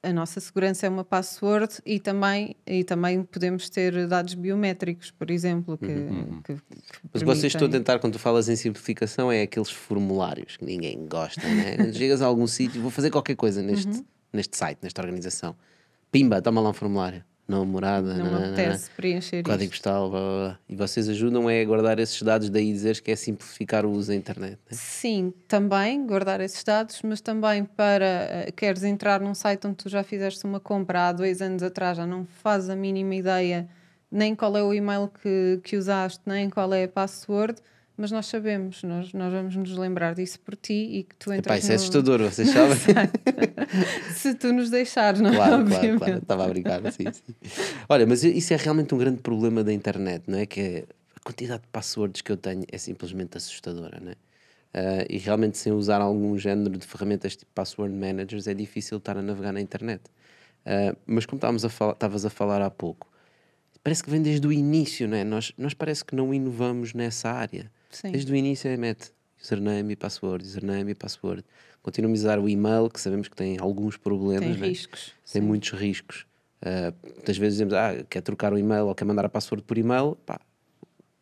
A 0.00 0.12
nossa 0.12 0.38
segurança 0.38 0.86
é 0.86 0.88
uma 0.88 1.04
password 1.04 1.80
e 1.84 1.98
também, 1.98 2.54
e 2.64 2.84
também 2.84 3.24
podemos 3.24 3.68
ter 3.68 4.06
dados 4.06 4.34
biométricos, 4.34 5.10
por 5.10 5.28
exemplo, 5.28 5.76
que, 5.76 5.86
Uhum. 5.86 6.40
que- 6.42 6.54
que 6.54 6.60
Mas 7.12 7.22
vocês 7.24 7.46
estão 7.46 7.58
a 7.66 7.68
permitem- 7.68 7.80
tentar, 7.80 7.98
quando 7.98 8.12
tu 8.12 8.18
falas 8.20 8.48
em 8.48 8.54
simplificação, 8.54 9.30
é 9.32 9.42
aqueles 9.42 9.70
formulários 9.70 10.56
que 10.56 10.64
ninguém 10.64 11.04
gosta, 11.08 11.42
né? 11.42 11.92
Chegas 11.92 12.22
a 12.22 12.26
algum 12.26 12.46
sítio, 12.46 12.80
vou 12.80 12.92
fazer 12.92 13.10
qualquer 13.10 13.34
coisa 13.34 13.60
neste, 13.60 13.88
Uhum. 13.98 14.04
neste 14.32 14.56
site, 14.56 14.78
nesta 14.82 15.02
organização. 15.02 15.56
Pimba, 16.12 16.40
toma 16.40 16.60
lá 16.60 16.70
um 16.70 16.74
formulário. 16.74 17.24
Não 17.48 17.64
morada, 17.64 18.08
Não 18.14 18.16
me 18.16 18.22
nananana, 18.30 18.52
apetece 18.52 18.90
preencher 18.90 19.42
código 19.42 19.70
postal, 19.70 20.10
blá, 20.10 20.20
blá, 20.20 20.38
blá. 20.48 20.58
e 20.68 20.76
vocês 20.76 21.08
ajudam 21.08 21.48
é 21.48 21.62
a 21.62 21.64
guardar 21.64 21.98
esses 21.98 22.20
dados, 22.20 22.50
daí 22.50 22.70
dizeres 22.70 23.00
que 23.00 23.10
é 23.10 23.16
simplificar 23.16 23.86
o 23.86 23.90
uso 23.90 24.08
da 24.08 24.14
internet. 24.14 24.58
né? 24.70 24.76
Sim, 24.76 25.32
também 25.48 26.06
guardar 26.06 26.42
esses 26.42 26.62
dados, 26.62 27.00
mas 27.02 27.22
também 27.22 27.64
para 27.64 28.04
eh, 28.04 28.52
queres 28.54 28.84
entrar 28.84 29.18
num 29.20 29.34
site 29.34 29.66
onde 29.66 29.76
tu 29.76 29.88
já 29.88 30.02
fizeste 30.02 30.44
uma 30.44 30.60
compra 30.60 31.08
há 31.08 31.12
dois 31.12 31.40
anos 31.40 31.62
atrás, 31.62 31.96
já 31.96 32.06
não 32.06 32.26
fazes 32.26 32.68
a 32.68 32.76
mínima 32.76 33.14
ideia 33.14 33.66
nem 34.10 34.34
qual 34.34 34.56
é 34.56 34.62
o 34.62 34.72
e-mail 34.72 35.08
que, 35.22 35.60
que 35.62 35.76
usaste, 35.76 36.20
nem 36.26 36.48
qual 36.48 36.72
é 36.72 36.84
a 36.84 36.88
password. 36.88 37.60
Mas 37.98 38.10
nós 38.10 38.26
sabemos, 38.26 38.82
nós, 38.84 39.12
nós 39.12 39.32
vamos 39.32 39.54
nos 39.56 39.76
lembrar 39.76 40.14
disso 40.14 40.38
por 40.40 40.54
ti 40.56 40.72
e 40.72 41.02
que 41.02 41.16
tu 41.16 41.32
entras 41.32 41.46
Epá, 41.46 41.58
isso 41.58 41.66
é 41.66 41.74
no- 41.74 41.74
assustador, 41.74 42.20
vocês 42.22 42.48
sabem? 42.50 42.76
Se 44.14 44.34
tu 44.34 44.52
nos 44.52 44.70
deixares, 44.70 45.20
não 45.20 45.30
é? 45.30 45.34
Claro, 45.34 45.64
claro, 45.66 45.98
claro. 45.98 46.18
Estava 46.18 46.44
a 46.44 46.48
brincar, 46.48 46.80
sim, 46.92 47.12
sim. 47.12 47.34
Olha, 47.88 48.06
mas 48.06 48.22
isso 48.24 48.54
é 48.54 48.56
realmente 48.56 48.94
um 48.94 48.98
grande 48.98 49.20
problema 49.20 49.62
da 49.64 49.72
internet, 49.72 50.22
não 50.26 50.38
é? 50.38 50.46
Que 50.46 50.60
é 50.60 50.84
a 51.16 51.20
quantidade 51.20 51.62
de 51.62 51.68
passwords 51.68 52.22
que 52.22 52.32
eu 52.32 52.36
tenho 52.36 52.64
é 52.70 52.78
simplesmente 52.78 53.36
assustadora, 53.36 53.98
não 54.00 54.12
é? 54.12 54.14
Ah, 54.74 55.04
e 55.08 55.18
realmente, 55.18 55.58
sem 55.58 55.72
usar 55.72 56.00
algum 56.00 56.38
género 56.38 56.76
de 56.78 56.86
ferramentas 56.86 57.34
tipo 57.36 57.50
password 57.54 57.92
managers, 57.94 58.46
é 58.46 58.54
difícil 58.54 58.98
estar 58.98 59.16
a 59.16 59.22
navegar 59.22 59.52
na 59.52 59.60
internet. 59.60 60.02
Ah, 60.64 60.94
mas 61.06 61.26
como 61.26 61.38
estávamos 61.38 61.64
a 61.64 61.68
falar, 61.68 61.92
estavas 61.94 62.24
a 62.24 62.30
falar 62.30 62.62
há 62.62 62.70
pouco, 62.70 63.08
parece 63.82 64.04
que 64.04 64.10
vem 64.10 64.20
desde 64.22 64.46
o 64.46 64.52
início, 64.52 65.08
não 65.08 65.16
é? 65.16 65.24
Nós, 65.24 65.52
nós 65.58 65.74
parece 65.74 66.04
que 66.04 66.14
não 66.14 66.32
inovamos 66.32 66.94
nessa 66.94 67.30
área. 67.30 67.70
Sim. 67.90 68.12
Desde 68.12 68.32
o 68.32 68.36
início 68.36 68.68
é 68.68 68.76
mete 68.76 69.10
username 69.42 69.92
e 69.92 69.96
password, 69.96 70.44
username 70.44 70.90
e 70.92 70.94
password. 70.94 71.44
Continuamos 71.82 72.20
a 72.20 72.22
usar 72.22 72.38
o 72.38 72.48
e-mail, 72.48 72.90
que 72.90 73.00
sabemos 73.00 73.28
que 73.28 73.36
tem 73.36 73.58
alguns 73.58 73.96
problemas. 73.96 74.40
Tem 74.44 74.56
não 74.58 74.64
é? 74.64 74.68
riscos, 74.68 75.12
Tem 75.32 75.40
muitos 75.40 75.70
riscos. 75.70 76.26
Uh, 76.60 76.92
muitas 77.14 77.38
vezes 77.38 77.54
dizemos, 77.54 77.72
ah, 77.74 78.04
quer 78.10 78.20
trocar 78.20 78.52
o 78.52 78.58
e-mail 78.58 78.86
ou 78.88 78.94
quer 78.94 79.04
mandar 79.04 79.24
a 79.24 79.28
password 79.28 79.62
por 79.64 79.78
e-mail, 79.78 80.16
pá, 80.26 80.40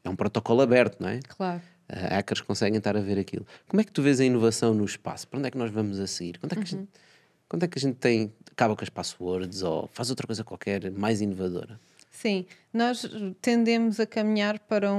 é 0.03 0.09
um 0.09 0.17
protocolo 0.17 0.63
aberto, 0.63 0.99
não 1.01 1.09
é? 1.11 1.21
Claro. 1.29 1.61
Uh, 1.91 1.95
hackers 2.15 2.41
conseguem 2.41 2.79
estar 2.79 2.97
a 2.97 3.01
ver 3.01 3.19
aquilo. 3.19 3.47
Como 3.69 3.81
é 3.81 3.85
que 3.85 3.93
tu 3.93 4.03
vês 4.03 4.19
a 4.19 4.25
inovação 4.25 4.73
no 4.75 4.85
espaço? 4.85 5.29
Para 5.29 5.39
onde 5.39 5.49
é 5.49 5.51
que 5.51 5.59
nós 5.59 5.71
vamos 5.71 6.01
a 6.01 6.07
seguir? 6.07 6.39
Quando 6.39 6.53
é 6.53 6.57
que, 6.57 6.61
a, 6.63 6.65
Uhum. 6.65 6.81
gente, 6.83 6.89
quando 7.49 7.63
é 7.65 7.69
que 7.69 7.79
a 7.79 7.81
gente 7.81 7.97
tem, 7.97 8.33
acaba 8.51 8.75
com 8.75 8.83
as 8.83 8.89
passwords 8.89 9.63
ou 9.63 9.89
faz 9.93 10.09
outra 10.11 10.27
coisa 10.27 10.43
qualquer 10.43 10.91
mais 10.91 11.21
inovadora? 11.21 11.79
Sim, 12.17 12.47
nós 12.73 13.07
tendemos 13.43 14.01
a 14.01 14.07
caminhar 14.07 14.59
para 14.61 14.91
um, 14.91 14.97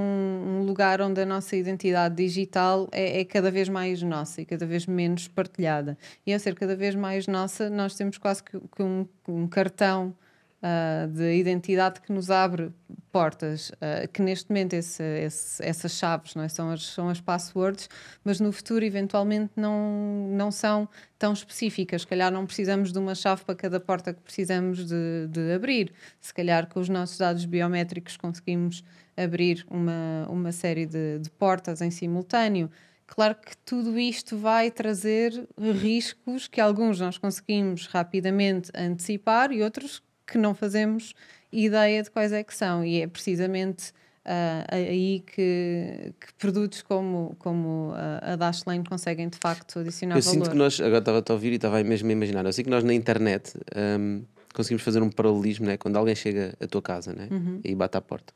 um 0.59 0.63
lugar 0.63 1.01
onde 1.01 1.19
a 1.19 1.25
nossa 1.25 1.55
identidade 1.55 2.13
digital 2.13 2.87
é, 2.91 3.21
é 3.21 3.25
cada 3.25 3.49
vez 3.49 3.67
mais 3.67 4.03
nossa 4.03 4.39
e 4.39 4.45
cada 4.45 4.67
vez 4.67 4.85
menos 4.85 5.27
partilhada. 5.27 5.97
E 6.27 6.31
ao 6.31 6.39
ser 6.39 6.53
cada 6.53 6.75
vez 6.75 6.93
mais 6.93 7.25
nossa, 7.25 7.71
nós 7.71 7.95
temos 7.95 8.19
quase 8.19 8.43
que, 8.43 8.59
que 8.59 8.83
um, 8.83 9.07
um 9.27 9.47
cartão 9.47 10.15
ah, 10.61 11.07
de 11.07 11.35
identidade 11.37 12.01
que 12.01 12.11
nos 12.11 12.29
abre 12.31 12.71
portas, 13.11 13.71
ah, 13.81 14.07
que 14.07 14.21
neste 14.21 14.49
momento 14.49 14.73
esse- 14.73 15.03
esse- 15.03 15.63
essas 15.63 15.91
chaves 15.93 16.35
não 16.35 16.43
é? 16.43 16.49
são, 16.49 16.69
as, 16.71 16.85
são 16.87 17.09
as 17.09 17.21
passwords, 17.21 17.89
mas 18.23 18.39
no 18.39 18.51
futuro 18.51 18.83
eventualmente 18.85 19.51
não, 19.55 20.27
não 20.31 20.51
são 20.51 20.87
tão 21.17 21.33
específicas. 21.33 22.01
Se 22.01 22.07
calhar 22.07 22.31
não 22.31 22.45
precisamos 22.45 22.91
de 22.91 22.99
uma 22.99 23.15
chave 23.15 23.43
para 23.45 23.55
cada 23.55 23.79
porta 23.79 24.13
que 24.13 24.21
precisamos 24.21 24.85
de, 24.87 25.27
de 25.29 25.53
abrir. 25.53 25.93
Se 26.19 26.33
calhar 26.33 26.67
com 26.67 26.79
os 26.79 26.89
nossos 26.89 27.17
dados 27.17 27.45
biométricos 27.45 28.17
conseguimos 28.17 28.83
abrir 29.15 29.65
uma, 29.69 30.27
uma 30.29 30.51
série 30.51 30.85
de, 30.85 31.19
de 31.19 31.29
portas 31.31 31.81
em 31.81 31.89
simultâneo. 31.91 32.69
Claro 33.07 33.35
que 33.35 33.55
tudo 33.59 33.97
isto 33.97 34.37
vai 34.37 34.69
trazer 34.69 35.47
riscos 35.57 36.47
que 36.47 36.59
alguns 36.59 36.99
nós 36.99 37.17
conseguimos 37.17 37.87
rapidamente 37.87 38.69
antecipar 38.75 39.51
e 39.53 39.63
outros 39.63 40.03
que 40.27 40.37
não 40.37 40.53
fazemos 40.53 41.13
ideia 41.51 42.03
de 42.03 42.11
quais 42.11 42.31
é 42.31 42.43
que 42.43 42.53
são. 42.53 42.83
E 42.83 43.01
é 43.01 43.07
precisamente 43.07 43.93
ah, 44.29 44.65
aí 44.69 45.23
que, 45.25 46.13
que 46.19 46.33
produtos 46.37 46.81
como, 46.81 47.33
como 47.39 47.93
ah, 47.95 48.33
a 48.33 48.35
Dashlane 48.35 48.83
conseguem 48.83 49.29
de 49.29 49.37
facto 49.37 49.79
adicionar 49.79 50.17
eu 50.17 50.21
valor. 50.21 50.33
sinto 50.33 50.49
que 50.49 50.55
nós, 50.57 50.81
agora 50.81 50.99
estava 50.99 51.23
a 51.25 51.33
ouvir 51.33 51.53
e 51.53 51.55
estava 51.55 51.77
aí 51.77 51.83
mesmo 51.85 52.09
a 52.09 52.11
imaginar, 52.11 52.45
eu 52.45 52.51
sei 52.51 52.65
que 52.65 52.69
nós 52.69 52.83
na 52.83 52.93
internet 52.93 53.53
hum, 53.99 54.25
conseguimos 54.53 54.83
fazer 54.83 55.01
um 55.01 55.09
paralelismo, 55.09 55.65
né? 55.65 55.77
quando 55.77 55.95
alguém 55.95 56.13
chega 56.13 56.53
à 56.59 56.67
tua 56.67 56.81
casa 56.81 57.13
né? 57.13 57.29
Uhum. 57.31 57.61
e 57.63 57.73
bate 57.73 57.95
à 57.95 58.01
porta, 58.01 58.33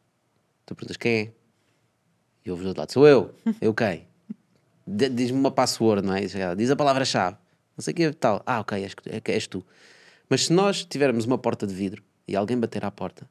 tu 0.66 0.76
perguntas 0.76 0.96
quem 0.96 1.20
é? 1.20 1.32
E 2.46 2.50
ouves 2.50 2.64
do 2.64 2.70
outro 2.70 2.82
lado, 2.82 2.92
sou 2.94 3.06
eu, 3.06 3.36
eu 3.60 3.74
quem? 3.74 4.08
Diz-me 4.88 5.38
uma 5.38 5.52
password, 5.52 6.08
não 6.08 6.16
é? 6.16 6.22
Diz 6.56 6.72
a 6.72 6.76
palavra-chave, 6.76 7.36
não 7.78 7.84
sei 7.84 7.92
o 7.92 7.96
que 7.96 8.04
é 8.04 8.14
tal. 8.14 8.42
Ah, 8.46 8.62
ok, 8.62 8.82
és, 8.82 8.96
é 9.06 9.32
és 9.32 9.48
tu. 9.48 9.64
Mas 10.32 10.46
se 10.46 10.54
nós 10.54 10.86
tivermos 10.86 11.26
uma 11.26 11.38
porta 11.38 11.68
de 11.68 11.74
vidro 11.76 12.02
e 12.28 12.36
alguém 12.38 12.58
bater 12.58 12.86
à 12.86 12.90
porta, 12.90 13.30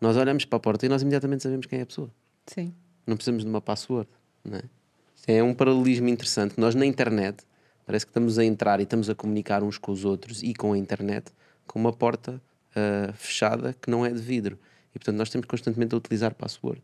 nós 0.00 0.16
olhamos 0.16 0.46
para 0.46 0.56
a 0.56 0.60
porta 0.60 0.86
e 0.86 0.88
nós 0.88 1.02
imediatamente 1.02 1.42
sabemos 1.42 1.66
quem 1.66 1.78
é 1.78 1.82
a 1.82 1.86
pessoa. 1.86 2.10
Sim. 2.46 2.74
Não 3.06 3.14
precisamos 3.16 3.44
de 3.44 3.50
uma 3.50 3.60
password, 3.60 4.08
não 4.42 4.56
é? 4.56 4.62
É 5.26 5.42
um 5.42 5.52
paralelismo 5.52 6.08
interessante. 6.08 6.54
Nós 6.58 6.74
na 6.74 6.86
internet 6.86 7.44
parece 7.84 8.06
que 8.06 8.10
estamos 8.10 8.38
a 8.38 8.44
entrar 8.44 8.80
e 8.80 8.84
estamos 8.84 9.10
a 9.10 9.14
comunicar 9.14 9.62
uns 9.62 9.76
com 9.76 9.92
os 9.92 10.04
outros 10.06 10.42
e 10.42 10.54
com 10.54 10.72
a 10.72 10.78
internet 10.78 11.30
com 11.66 11.78
uma 11.78 11.92
porta 11.92 12.40
ah, 12.74 13.12
fechada 13.12 13.74
que 13.74 13.90
não 13.90 14.06
é 14.06 14.10
de 14.10 14.18
vidro. 14.22 14.58
E 14.94 14.98
portanto 14.98 15.16
nós 15.16 15.28
temos 15.28 15.46
constantemente 15.46 15.94
a 15.94 15.98
utilizar 15.98 16.34
passwords. 16.34 16.82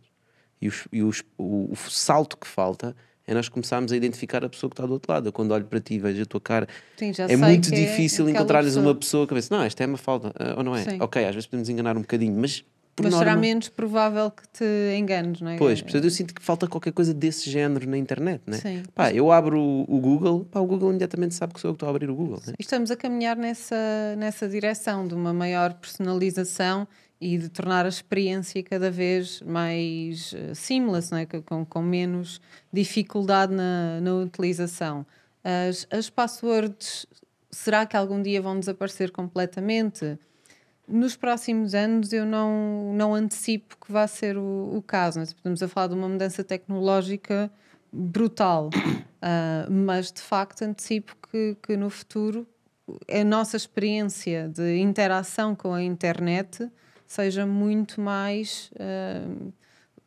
E, 0.60 0.68
os- 0.68 0.86
e 0.92 1.02
os- 1.02 1.22
o, 1.38 1.72
o 1.72 1.76
salto 1.76 2.36
que 2.36 2.46
falta 2.46 2.94
é 3.26 3.34
nós 3.34 3.48
começarmos 3.48 3.92
a 3.92 3.96
identificar 3.96 4.44
a 4.44 4.48
pessoa 4.48 4.70
que 4.70 4.74
está 4.74 4.86
do 4.86 4.92
outro 4.92 5.12
lado. 5.12 5.28
Eu 5.28 5.32
quando 5.32 5.50
olho 5.52 5.64
para 5.64 5.80
ti 5.80 5.94
e 5.94 5.98
vejo 5.98 6.22
a 6.22 6.26
tua 6.26 6.40
cara, 6.40 6.68
Sim, 6.96 7.12
é 7.28 7.36
muito 7.36 7.72
é 7.72 7.76
difícil 7.76 8.24
aquela 8.24 8.38
encontrar-lhes 8.38 8.74
pessoa. 8.74 8.86
uma 8.86 8.94
pessoa 8.94 9.26
que 9.26 9.34
pensa, 9.34 9.54
não, 9.56 9.62
esta 9.64 9.82
é 9.82 9.86
uma 9.86 9.98
falta, 9.98 10.32
ah, 10.38 10.54
ou 10.56 10.62
não 10.62 10.76
é? 10.76 10.84
Sim. 10.84 10.98
Ok, 11.00 11.24
às 11.24 11.34
vezes 11.34 11.46
podemos 11.46 11.68
enganar 11.68 11.96
um 11.96 12.02
bocadinho, 12.02 12.38
mas 12.38 12.64
por 12.96 13.02
Mas 13.02 13.12
norma... 13.12 13.26
será 13.30 13.38
menos 13.38 13.68
provável 13.68 14.30
que 14.30 14.42
te 14.48 14.64
enganes, 14.96 15.42
não 15.42 15.50
é? 15.50 15.58
Pois, 15.58 15.82
portanto 15.82 16.04
eu 16.04 16.10
sinto 16.10 16.34
que 16.34 16.42
falta 16.42 16.66
qualquer 16.66 16.94
coisa 16.94 17.12
desse 17.12 17.50
género 17.50 17.86
na 17.86 17.98
internet, 17.98 18.40
né? 18.46 18.56
Sim. 18.56 18.84
Pá, 18.94 19.12
eu 19.12 19.30
abro 19.30 19.60
o, 19.60 20.00
Google, 20.00 20.46
pá, 20.46 20.60
o 20.60 20.66
Google 20.66 20.88
imediatamente 20.88 21.34
sabe 21.34 21.52
que 21.52 21.60
sou 21.60 21.68
eu 21.68 21.74
que 21.74 21.76
estou 21.76 21.88
a 21.88 21.90
abrir 21.90 22.08
o 22.08 22.14
Google? 22.14 22.40
E 22.48 22.54
Estamos 22.58 22.90
a 22.90 22.96
caminhar 22.96 23.36
nessa, 23.36 23.76
nessa 24.16 24.48
direção 24.48 25.06
de 25.06 25.14
uma 25.14 25.34
maior 25.34 25.74
personalização 25.74 26.88
e 27.20 27.38
de 27.38 27.48
tornar 27.48 27.86
a 27.86 27.88
experiência 27.88 28.62
cada 28.62 28.90
vez 28.90 29.40
mais 29.42 30.34
eh, 30.34 30.54
seamless, 30.54 31.10
não 31.10 31.18
é? 31.18 31.26
Com- 31.26 31.64
com, 31.64 31.82
menos 31.82 32.40
dificuldade 32.72 33.54
na, 33.54 34.00
na 34.00 34.14
utilização. 34.14 35.06
As, 35.42 35.86
as 35.90 36.10
passwords, 36.10 37.06
será 37.50 37.86
que 37.86 37.96
algum 37.96 38.20
dia 38.20 38.42
vão 38.42 38.58
desaparecer 38.58 39.10
completamente? 39.10 40.18
Nos 40.86 41.16
próximos 41.16 41.74
anos 41.74 42.12
eu 42.12 42.26
não, 42.26 42.92
não 42.94 43.14
antecipo 43.14 43.76
que 43.78 43.90
vá 43.90 44.06
ser 44.06 44.36
o, 44.36 44.76
o 44.76 44.82
caso. 44.82 45.18
Né? 45.18 45.24
Estamos 45.24 45.62
a 45.62 45.68
falar 45.68 45.88
de 45.88 45.94
uma 45.94 46.08
mudança 46.08 46.44
tecnológica 46.44 47.50
brutal, 47.92 48.70
Ah, 49.28 49.66
mas 49.68 50.12
de 50.12 50.20
facto 50.20 50.62
antecipo 50.62 51.16
que, 51.28 51.56
que 51.60 51.76
no 51.76 51.90
futuro 51.90 52.46
a 53.10 53.24
nossa 53.24 53.56
experiência 53.56 54.48
de 54.48 54.78
interação 54.78 55.54
com 55.54 55.74
a 55.74 55.82
internet 55.82 56.70
seja 57.06 57.46
muito 57.46 58.00
mais 58.00 58.70
ah, 58.78 59.52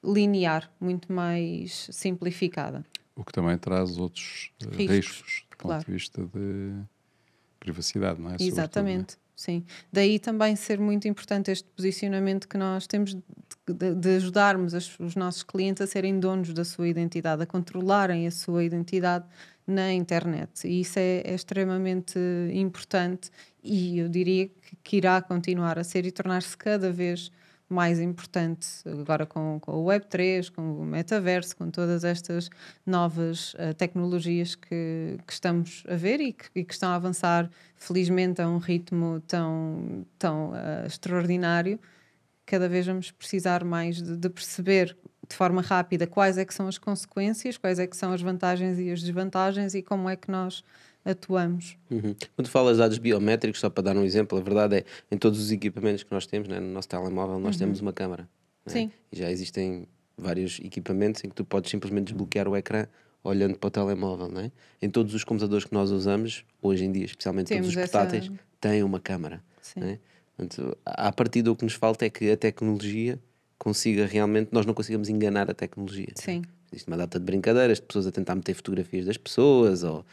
linear, 0.04 0.72
muito 0.80 1.12
mais 1.12 1.88
simplificada. 1.92 2.86
O 3.16 3.24
que 3.24 3.32
também 3.34 3.58
traz 3.58 3.98
outros 3.98 4.52
eh, 4.62 4.76
Riscos, 4.76 4.96
riscos, 4.96 5.46
do 5.52 5.58
claro. 5.58 5.80
ponto 5.80 5.86
de 5.88 5.92
vista 5.92 6.26
de 6.26 6.74
privacidade, 7.60 8.22
não 8.22 8.32
é? 8.32 8.36
Exatamente, 8.40 9.18
sim. 9.36 9.66
Daí 9.92 10.18
também 10.20 10.56
ser 10.56 10.80
muito 10.80 11.08
importante 11.08 11.52
este 11.52 11.68
posicionamento 11.76 12.48
que 12.48 12.58
nós 12.58 12.88
temos 12.88 13.14
de, 13.14 13.22
de- 13.74 13.96
de 13.96 14.10
ajudarmos 14.16 14.74
as- 14.74 14.98
os 15.00 15.16
nossos 15.16 15.44
clientes 15.44 15.82
a 15.82 15.88
serem 15.88 16.20
donos 16.20 16.54
da 16.54 16.64
sua 16.64 16.88
identidade, 16.88 17.44
a 17.44 17.46
controlarem 17.46 18.26
a 18.28 18.32
sua 18.32 18.64
identidade 18.64 19.26
na 19.70 19.94
internet. 19.94 20.68
E 20.68 20.82
isso 20.82 20.98
é, 20.98 21.22
é 21.24 21.36
extremamente 21.36 22.18
importante 22.52 23.30
e 23.64 24.00
eu 24.00 24.10
diria 24.10 24.48
que, 24.48 24.76
que 24.84 24.98
irá 24.98 25.22
continuar 25.22 25.78
a 25.78 25.84
ser 25.84 26.08
e 26.08 26.12
tornar-se 26.12 26.58
cada 26.58 26.92
vez 26.92 27.32
mais 27.70 28.00
importante 28.00 28.68
agora 28.88 29.28
com, 29.28 29.60
com 29.62 29.74
o 29.74 29.86
Web3, 29.86 30.52
com 30.52 30.82
o 30.82 30.84
metaverso, 30.84 31.56
com 31.56 31.70
todas 31.70 32.04
estas 32.04 32.50
novas 32.84 33.54
eh, 33.60 33.74
tecnologias 33.74 34.56
que, 34.56 35.20
que 35.28 35.32
estamos 35.32 35.84
a 35.88 35.96
ver 35.96 36.20
e 36.20 36.34
que, 36.34 36.46
e 36.56 36.64
que 36.64 36.74
estão 36.74 36.90
a 36.90 36.96
avançar, 36.96 37.48
felizmente, 37.76 38.42
a 38.42 38.50
um 38.50 38.58
ritmo 38.58 39.22
tão, 39.28 40.04
tão 40.18 40.52
eh, 40.56 40.88
extraordinário. 40.88 41.80
Cada 42.44 42.68
vez 42.68 42.88
vamos 42.88 43.12
precisar 43.12 43.64
mais 43.64 44.02
de, 44.02 44.18
de 44.18 44.30
perceber 44.30 44.98
de 45.30 45.36
forma 45.36 45.62
rápida 45.62 46.08
quais 46.08 46.38
é 46.38 46.44
que 46.46 46.54
são 46.54 46.68
as 46.68 46.78
consequências, 46.78 47.58
quais 47.58 47.78
é 47.80 47.86
que 47.88 47.96
são 47.96 48.12
as 48.12 48.22
vantagens 48.22 48.80
e 48.80 48.90
as 48.92 49.00
desvantagens 49.02 49.76
e 49.76 49.82
como 49.84 50.10
é 50.10 50.16
que 50.16 50.30
nós 50.32 50.64
atuamos. 51.06 51.78
Uhum. 51.90 52.16
Quando 52.36 52.48
falas 52.50 52.74
de 52.78 52.80
dados 52.84 52.98
biométricos, 52.98 53.60
só 53.62 53.70
para 53.70 53.84
dar 53.84 53.98
um 53.98 54.04
exemplo, 54.04 54.38
a 54.38 54.42
verdade 54.42 54.78
é 54.78 54.84
em 55.12 55.18
todos 55.18 55.40
os 55.40 55.52
equipamentos 55.52 56.04
que 56.04 56.12
nós 56.12 56.26
temos, 56.26 56.48
né, 56.48 56.60
no 56.60 56.68
nosso 56.74 56.88
telemóvel, 56.90 57.40
nós 57.40 57.56
Uhum. 57.56 57.60
temos 57.60 57.80
uma 57.80 57.94
câmara. 57.94 58.24
né? 58.66 58.74
Sim. 58.74 58.92
E 59.12 59.18
já 59.18 59.32
existem 59.32 59.88
vários 60.18 60.60
equipamentos 60.60 61.24
em 61.24 61.30
que 61.30 61.36
tu 61.36 61.46
podes 61.46 61.72
simplesmente 61.72 62.08
desbloquear 62.08 62.48
o 62.48 62.56
ecrã 62.58 62.86
olhando 63.24 63.58
para 63.58 63.68
o 63.68 63.72
telemóvel. 63.72 64.28
Né? 64.28 64.52
Em 64.82 64.90
todos 64.90 65.14
os 65.14 65.24
computadores 65.24 65.64
que 65.66 65.74
nós 65.74 65.90
usamos, 65.92 66.44
hoje 66.62 66.84
em 66.86 66.92
dia, 66.92 67.06
especialmente 67.06 67.48
Temos 67.48 67.68
todos 67.68 67.78
os 67.78 67.84
essa- 67.84 67.98
portáteis, 68.00 68.32
têm 68.60 68.84
uma 68.84 69.00
câmara. 69.00 69.42
Sim. 69.62 69.80
Né? 69.80 70.00
Portanto, 70.36 70.78
a 70.86 71.12
partir 71.12 71.42
do 71.42 71.56
que 71.56 71.64
nos 71.64 71.74
falta 71.74 72.06
é 72.06 72.10
que 72.10 72.30
a 72.30 72.38
tecnologia 72.38 73.18
consiga 73.60 74.06
realmente, 74.08 74.50
nós 74.52 74.66
não 74.66 74.74
consigamos 74.74 75.10
enganar 75.10 75.52
a 75.52 75.54
tecnologia. 75.54 76.08
Sim. 76.16 76.42
Existe 76.72 76.88
uma 76.88 76.98
data 76.98 77.20
de 77.20 77.26
brincadeiras, 77.26 77.78
de 77.80 77.84
pessoas 77.86 78.08
a 78.08 78.12
tentar 78.12 78.34
meter 78.34 78.54
fotografias 78.56 79.06
das 79.06 79.18
pessoas 79.18 79.84
ou 79.84 80.04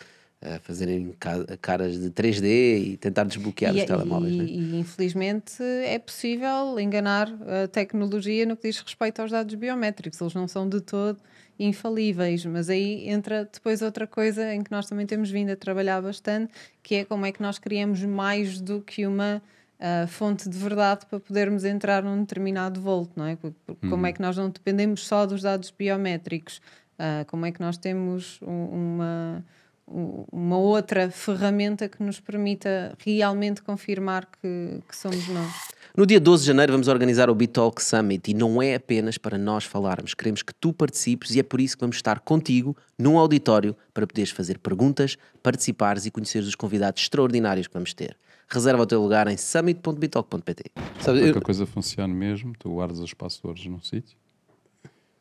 a 0.43 0.59
fazerem 0.59 1.15
ca- 1.19 1.47
caras 1.63 1.99
de 1.99 2.11
3D 2.11 2.79
e 2.79 2.97
tentar 2.99 3.25
desbloquear 3.25 3.75
E, 3.75 3.79
os 3.79 3.85
telemóveis. 3.85 4.35
e- 4.35 4.39
né? 4.39 4.45
e, 4.45 4.77
infelizmente 4.81 5.63
é 5.63 5.99
possível 5.99 6.79
enganar 6.79 7.33
a 7.65 7.67
tecnologia 7.69 8.45
no 8.45 8.55
que 8.57 8.69
diz 8.69 8.79
respeito 8.81 9.21
aos 9.23 9.31
dados 9.31 9.55
biométricos. 9.55 10.21
Eles 10.21 10.35
não 10.35 10.47
são 10.47 10.69
de 10.69 10.81
todo 10.81 11.19
infalíveis, 11.59 12.45
mas 12.45 12.69
aí 12.69 13.09
entra 13.09 13.49
depois 13.51 13.81
outra 13.83 14.07
coisa 14.07 14.55
em 14.55 14.63
que 14.63 14.71
nós 14.71 14.87
também 14.87 15.07
temos 15.07 15.31
vindo 15.31 15.51
a 15.51 15.57
trabalhar 15.57 16.01
bastante, 16.03 16.53
que 16.83 16.97
é 16.97 17.05
como 17.05 17.25
é 17.27 17.33
que 17.33 17.41
nós 17.43 17.59
criamos 17.59 18.03
mais 18.05 18.61
do 18.61 18.81
que 18.83 19.07
uma 19.07 19.43
uh, 19.81 20.07
fonte 20.07 20.49
de 20.49 20.57
verdade 20.59 21.07
para 21.07 21.21
podermos 21.21 21.65
entrar 21.65 22.03
num 22.03 22.21
determinado 22.21 22.81
volto, 22.81 23.13
não 23.17 23.27
é? 23.27 23.37
Como 23.37 23.57
Uhum. 23.83 24.07
é 24.07 24.13
que 24.13 24.21
nós 24.21 24.37
não 24.37 24.49
dependemos 24.51 25.07
só 25.07 25.27
dos 25.27 25.43
dados 25.43 25.71
biométricos, 25.77 26.61
uh, 26.99 27.25
como 27.27 27.47
é 27.47 27.53
que 27.53 27.61
nós 27.61 27.77
temos 27.77 28.39
um- 28.43 28.95
uma 28.97 29.45
um- 29.89 30.25
uma 30.33 30.59
outra 30.59 31.09
ferramenta 31.13 31.89
que 31.89 32.03
nos 32.03 32.19
permita 32.19 32.93
realmente 32.99 33.63
confirmar 33.63 34.27
que, 34.27 34.81
que 34.89 34.97
somos 34.97 35.29
nós. 35.29 35.53
No 35.97 36.05
dia 36.05 36.19
12 36.19 36.43
de 36.43 36.49
janeiro 36.49 36.73
vamos 36.73 36.89
organizar 36.89 37.31
o 37.31 37.35
BitTalk 37.37 37.81
Summit 37.81 38.29
e 38.33 38.35
não 38.35 38.61
é 38.61 38.75
apenas 38.75 39.17
para 39.17 39.39
nós 39.39 39.63
falarmos, 39.63 40.13
queremos 40.13 40.43
que 40.43 40.53
tu 40.53 40.73
participes 40.73 41.37
e 41.37 41.39
é 41.39 41.43
por 41.45 41.61
isso 41.61 41.77
que 41.77 41.83
vamos 41.83 41.95
estar 41.95 42.19
contigo 42.19 42.77
num 42.99 43.17
auditório 43.17 43.77
para 43.95 44.05
poderes 44.09 44.33
fazer 44.33 44.59
perguntas, 44.59 45.17
participares 45.41 46.05
e 46.05 46.11
conheceres 46.11 46.49
os 46.49 46.57
convidados 46.57 47.03
extraordinários 47.03 47.69
que 47.69 47.75
vamos 47.75 47.95
ter. 47.95 48.17
Reserva 48.49 48.83
o 48.83 48.87
teu 48.87 49.03
lugar 49.03 49.27
em 49.29 49.37
summit.bitalk.pt. 49.37 50.65
Sabe, 51.01 51.27
eu- 51.29 51.33
que 51.33 51.39
a 51.39 51.43
coisa 51.43 51.67
funcione 51.67 52.15
mesmo, 52.15 52.53
tu 52.59 52.71
guardas 52.73 53.01
as 53.01 53.13
passwords 53.13 53.67
num 53.67 53.81
sítio 53.83 54.17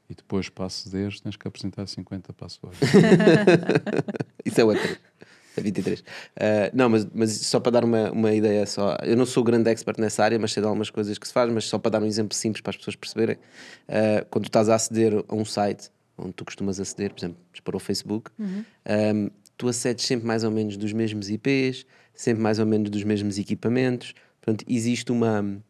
e 0.09 0.13
depois 0.13 0.49
para 0.49 0.65
acederes 0.65 1.19
tens 1.19 1.35
que 1.35 1.47
apresentar 1.47 1.87
50 1.87 2.31
passwords. 2.33 2.79
Isso 4.45 4.61
é 4.61 4.63
outra. 4.63 4.97
É 5.57 5.61
23. 5.61 6.03
Ah, 6.39 6.69
não, 6.73 6.89
mas, 6.89 7.07
mas 7.13 7.31
só 7.31 7.59
para 7.59 7.71
dar 7.71 7.83
uma, 7.85 8.11
uma 8.11 8.31
ideia 8.33 8.65
só. 8.65 8.95
Eu 9.03 9.15
não 9.17 9.25
sou 9.25 9.43
grande 9.43 9.69
expert 9.71 9.99
nessa 9.99 10.23
área, 10.23 10.37
mas 10.37 10.51
sei 10.51 10.61
de 10.61 10.67
algumas 10.67 10.89
coisas 10.89 11.17
que 11.17 11.25
se 11.27 11.33
faz, 11.33 11.51
mas 11.51 11.65
só 11.65 11.79
para 11.79 11.91
dar 11.91 12.03
um 12.03 12.05
exemplo 12.05 12.35
simples 12.35 12.61
para 12.61 12.71
as 12.71 12.77
pessoas 12.77 12.95
perceberem. 12.95 13.37
ah, 13.87 14.25
quando 14.29 14.43
tu 14.45 14.49
estás 14.49 14.69
a 14.69 14.75
aceder 14.75 15.23
a 15.27 15.35
um 15.35 15.45
site 15.45 15.89
onde 16.17 16.33
tu 16.33 16.45
costumas 16.45 16.79
aceder, 16.79 17.11
por 17.11 17.19
exemplo, 17.19 17.37
para 17.63 17.75
o 17.75 17.79
Facebook, 17.79 18.29
ah, 18.85 19.31
tu 19.57 19.67
acedes 19.69 20.05
sempre 20.05 20.27
mais 20.27 20.43
ou 20.43 20.51
menos 20.51 20.77
dos 20.77 20.91
mesmos 20.93 21.29
IPs, 21.29 21.85
sempre 22.15 22.41
mais 22.41 22.59
ou 22.59 22.65
menos 22.65 22.89
dos 22.89 23.03
mesmos 23.03 23.37
equipamentos. 23.37 24.13
Portanto, 24.41 24.65
existe 24.67 25.11
uma, 25.11 25.61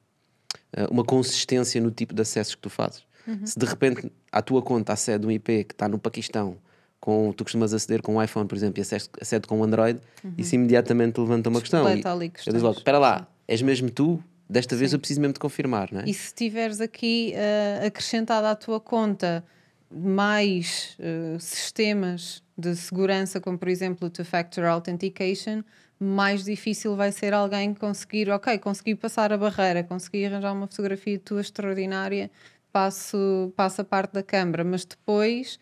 ah, 0.76 0.88
uma 0.90 1.04
consistência 1.04 1.82
no 1.82 1.92
tipo 1.92 2.14
de 2.14 2.22
acessos 2.22 2.56
que 2.56 2.62
tu 2.62 2.70
fazes. 2.70 3.04
Se 3.44 3.58
de 3.58 3.66
repente 3.66 4.12
à 4.32 4.42
tua 4.42 4.62
conta 4.62 4.94
acede 4.94 5.26
um 5.26 5.32
IP 5.32 5.64
que 5.64 5.74
está 5.74 5.88
no 5.88 5.98
Paquistão, 5.98 6.58
com, 7.00 7.32
tu 7.32 7.44
costumas 7.44 7.74
aceder 7.74 8.02
com 8.02 8.16
um 8.16 8.24
iPhone, 8.24 8.48
por 8.48 8.56
exemplo, 8.56 8.80
e 8.80 8.82
acede, 8.82 9.10
acede 9.20 9.48
com 9.48 9.60
um 9.60 9.64
Android, 9.64 10.00
isso 10.38 10.56
imediatamente 10.56 11.20
levanta 11.20 11.50
uma 11.50 11.60
questão. 11.60 11.84
E 11.88 12.04
ali 12.06 12.26
eu 12.26 12.32
questões. 12.32 12.54
digo 12.54 12.66
logo: 12.66 12.78
espera 12.78 13.00
lá, 13.00 13.28
és 13.48 13.62
mesmo 13.62 13.90
tu? 13.90 14.24
Desta 14.48 14.76
vez 14.76 14.94
eu 14.94 15.00
preciso 15.00 15.22
mesmo 15.22 15.34
de 15.34 15.40
confirmar, 15.40 15.92
não 15.92 16.02
é? 16.02 16.06
E 16.06 16.14
se 16.14 16.34
tiveres 16.34 16.80
aqui 16.80 17.34
uh, 17.34 17.88
acrescentado 17.88 18.46
à 18.46 18.56
tua 18.56 18.80
conta 18.80 19.44
mais 19.90 20.98
uh, 21.00 21.40
sistemas 21.40 22.44
de 22.58 22.76
segurança, 22.76 23.42
como 23.42 23.58
por 23.58 23.68
exemplo 23.68 24.08
o 24.08 24.10
Two-Factor 24.10 24.66
Authentication, 24.66 25.64
mais 26.00 26.44
difícil 26.44 26.96
vai 26.96 27.12
ser 27.12 27.34
alguém 27.34 27.74
conseguir, 27.74 28.30
ok, 28.30 28.58
consegui 28.60 28.96
passar 28.96 29.32
a 29.32 29.38
barreira, 29.38 29.84
consegui 29.84 30.26
arranjar 30.26 30.54
uma 30.54 30.68
fotografia 30.68 31.18
tua 31.20 31.42
extraordinária, 31.42 32.30
passo, 32.72 33.54
passo 33.56 33.82
a 33.82 33.84
parte 33.86 34.14
da 34.14 34.24
câmara, 34.24 34.64
mas 34.64 34.84
depois 34.86 35.58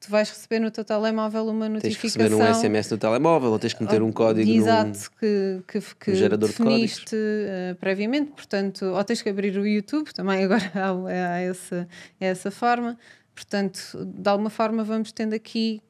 tu 0.00 0.10
vais 0.10 0.28
receber 0.28 0.58
no 0.58 0.70
teu 0.70 0.84
telemóvel 0.84 1.46
uma 1.46 1.68
Tens 1.68 1.96
que 1.96 2.06
notificação. 2.08 2.28
receber 2.28 2.34
um 2.34 2.46
SMS 2.54 2.90
no 2.90 2.98
telemóvel 2.98 3.50
ou 3.52 3.58
tens 3.58 3.72
que 3.72 3.82
meter 3.82 4.02
um 4.02 4.12
código 4.12 4.50
num- 4.50 4.56
Exato, 4.56 5.10
que, 5.18 5.62
que, 5.66 5.80
que 5.80 6.10
num 6.10 6.16
gerador 6.16 6.48
de 6.50 6.54
códigos. 6.56 6.80
definiste 6.80 7.16
uh, 7.16 7.74
previamente, 7.76 8.32
portanto, 8.32 8.84
ou 8.86 9.04
tens 9.04 9.22
que 9.22 9.28
abrir 9.28 9.56
o 9.56 9.66
YouTube, 9.66 10.12
também 10.12 10.44
agora 10.44 10.70
há, 10.74 11.34
há 11.34 11.38
essa, 11.40 11.88
essa 12.20 12.50
forma. 12.50 12.98
Portanto, 13.34 14.04
de 14.04 14.28
alguma 14.28 14.50
forma 14.50 14.82
vamos 14.82 15.12
tendo 15.12 15.34
aqui 15.34 15.80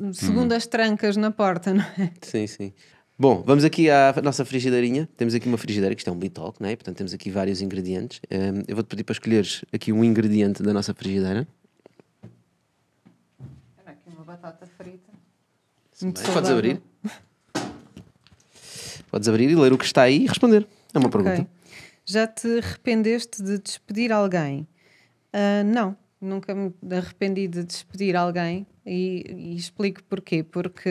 Uhum. 0.00 0.12
segundas 0.12 0.66
trancas 0.66 1.16
na 1.16 1.30
porta, 1.30 1.72
não 1.72 1.84
é? 1.96 2.10
Sim, 2.22 2.46
sim. 2.48 2.72
Bom, 3.20 3.42
vamos 3.44 3.64
aqui 3.64 3.90
à 3.90 4.14
nossa 4.22 4.46
frigideirinha. 4.46 5.06
Temos 5.14 5.34
aqui 5.34 5.46
uma 5.46 5.58
frigideira, 5.58 5.94
que 5.94 6.00
isto 6.00 6.08
é 6.08 6.12
um 6.12 6.16
Bitalk, 6.16 6.56
não 6.58 6.70
é? 6.70 6.74
Portanto, 6.74 6.96
temos 6.96 7.12
aqui 7.12 7.30
vários 7.30 7.60
ingredientes. 7.60 8.18
Um, 8.30 8.62
eu 8.66 8.74
vou-te 8.74 8.86
pedir 8.86 9.04
para 9.04 9.12
escolheres 9.12 9.62
aqui 9.70 9.92
um 9.92 10.02
ingrediente 10.02 10.62
da 10.62 10.72
nossa 10.72 10.94
frigideira. 10.94 11.46
Aqui 13.84 14.08
uma 14.08 14.24
batata 14.24 14.66
frita. 14.66 15.12
Podes 16.32 16.48
abrir. 16.50 16.80
Podes 19.10 19.28
abrir 19.28 19.50
e 19.50 19.54
ler 19.54 19.74
o 19.74 19.76
que 19.76 19.84
está 19.84 20.00
aí 20.00 20.24
e 20.24 20.26
responder. 20.26 20.66
É 20.94 20.98
uma 20.98 21.08
Ok. 21.08 21.22
pergunta. 21.22 21.50
Já 22.06 22.26
te 22.26 22.48
arrependeste 22.56 23.42
de 23.42 23.58
despedir 23.58 24.12
alguém? 24.12 24.66
Ah, 25.30 25.62
não, 25.62 25.94
nunca 26.20 26.54
me 26.54 26.72
arrependi 26.94 27.48
de 27.48 27.64
despedir 27.64 28.14
alguém 28.16 28.66
e, 28.84 29.24
e 29.28 29.56
explico 29.56 30.02
porquê. 30.04 30.42
Porque 30.42 30.88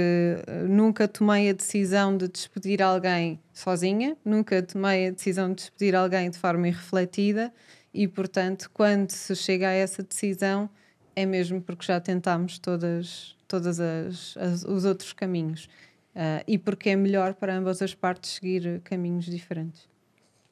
ah, 0.47 0.63
nunca 0.67 1.07
tomei 1.07 1.49
a 1.49 1.53
decisão 1.53 2.15
de 2.17 2.27
despedir 2.27 2.81
alguém 2.81 3.39
sozinha, 3.53 4.17
nunca 4.25 4.61
tomei 4.63 5.07
a 5.07 5.11
decisão 5.11 5.49
de 5.49 5.55
despedir 5.55 5.95
alguém 5.95 6.29
de 6.29 6.37
forma 6.37 6.67
irrefletida 6.67 7.53
e, 7.93 8.07
portanto, 8.07 8.69
quando 8.73 9.11
se 9.11 9.35
chega 9.35 9.67
a 9.69 9.73
essa 9.73 10.01
decisão, 10.03 10.69
é 11.15 11.25
mesmo 11.25 11.61
porque 11.61 11.85
já 11.85 11.99
tentámos 11.99 12.57
todas, 12.59 13.35
todas 13.47 13.79
as, 13.79 14.35
as- 14.37 14.63
os 14.63 14.85
outros 14.85 15.13
caminhos. 15.13 15.67
Ah, 16.15 16.43
e 16.47 16.57
porque 16.57 16.89
é 16.89 16.95
melhor 16.95 17.33
para 17.35 17.55
ambas 17.55 17.81
as 17.81 17.93
partes 17.93 18.31
seguir 18.31 18.81
caminhos 18.81 19.25
diferentes. 19.25 19.87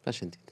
Faz 0.04 0.16
sentido. 0.18 0.47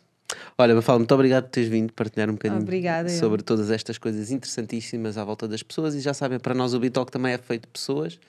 Olha, 0.58 0.74
Mafalda, 0.74 1.00
muito 1.00 1.14
obrigado 1.14 1.44
por 1.46 1.52
teres 1.52 1.70
vindo 1.70 1.94
partilhar 1.94 2.30
um 2.30 2.34
bocadinho 2.34 2.62
Obrigada, 2.62 3.12
eu. 3.12 3.20
sobre 3.20 3.44
todas 3.44 3.70
estas 3.70 3.98
coisas 3.98 4.32
interessantíssimas 4.32 5.18
à 5.18 5.24
volta 5.24 5.48
das 5.48 5.62
pessoas. 5.62 5.96
E 5.96 6.00
já 6.00 6.14
sabem, 6.14 6.40
para 6.40 6.54
nós 6.54 6.74
o 6.74 6.80
Bitalk 6.80 7.12
também 7.12 7.34
é 7.34 7.38
feito 7.38 7.64
de 7.64 7.68
pessoas. 7.70 8.20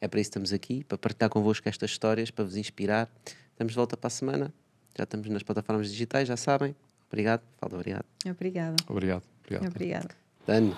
É 0.00 0.08
para 0.08 0.20
isso 0.20 0.30
que 0.30 0.38
estamos 0.38 0.52
aqui, 0.52 0.84
para 0.84 0.98
partilhar 0.98 1.30
convosco 1.30 1.68
estas 1.68 1.90
histórias, 1.90 2.30
para 2.30 2.44
vos 2.44 2.56
inspirar. 2.56 3.08
Estamos 3.52 3.72
de 3.72 3.76
volta 3.76 3.96
para 3.96 4.08
a 4.08 4.10
semana. 4.10 4.52
Já 4.96 5.04
estamos 5.04 5.28
nas 5.28 5.42
plataformas 5.42 5.90
digitais, 5.90 6.26
já 6.28 6.36
sabem. 6.36 6.74
Obrigado. 7.08 7.42
Falta, 7.58 7.76
obrigado. 7.76 8.04
Obrigada. 8.26 8.76
Obrigado. 8.88 9.22
Obrigado. 9.44 9.68
Obrigada. 9.68 10.08
Dano. 10.46 10.76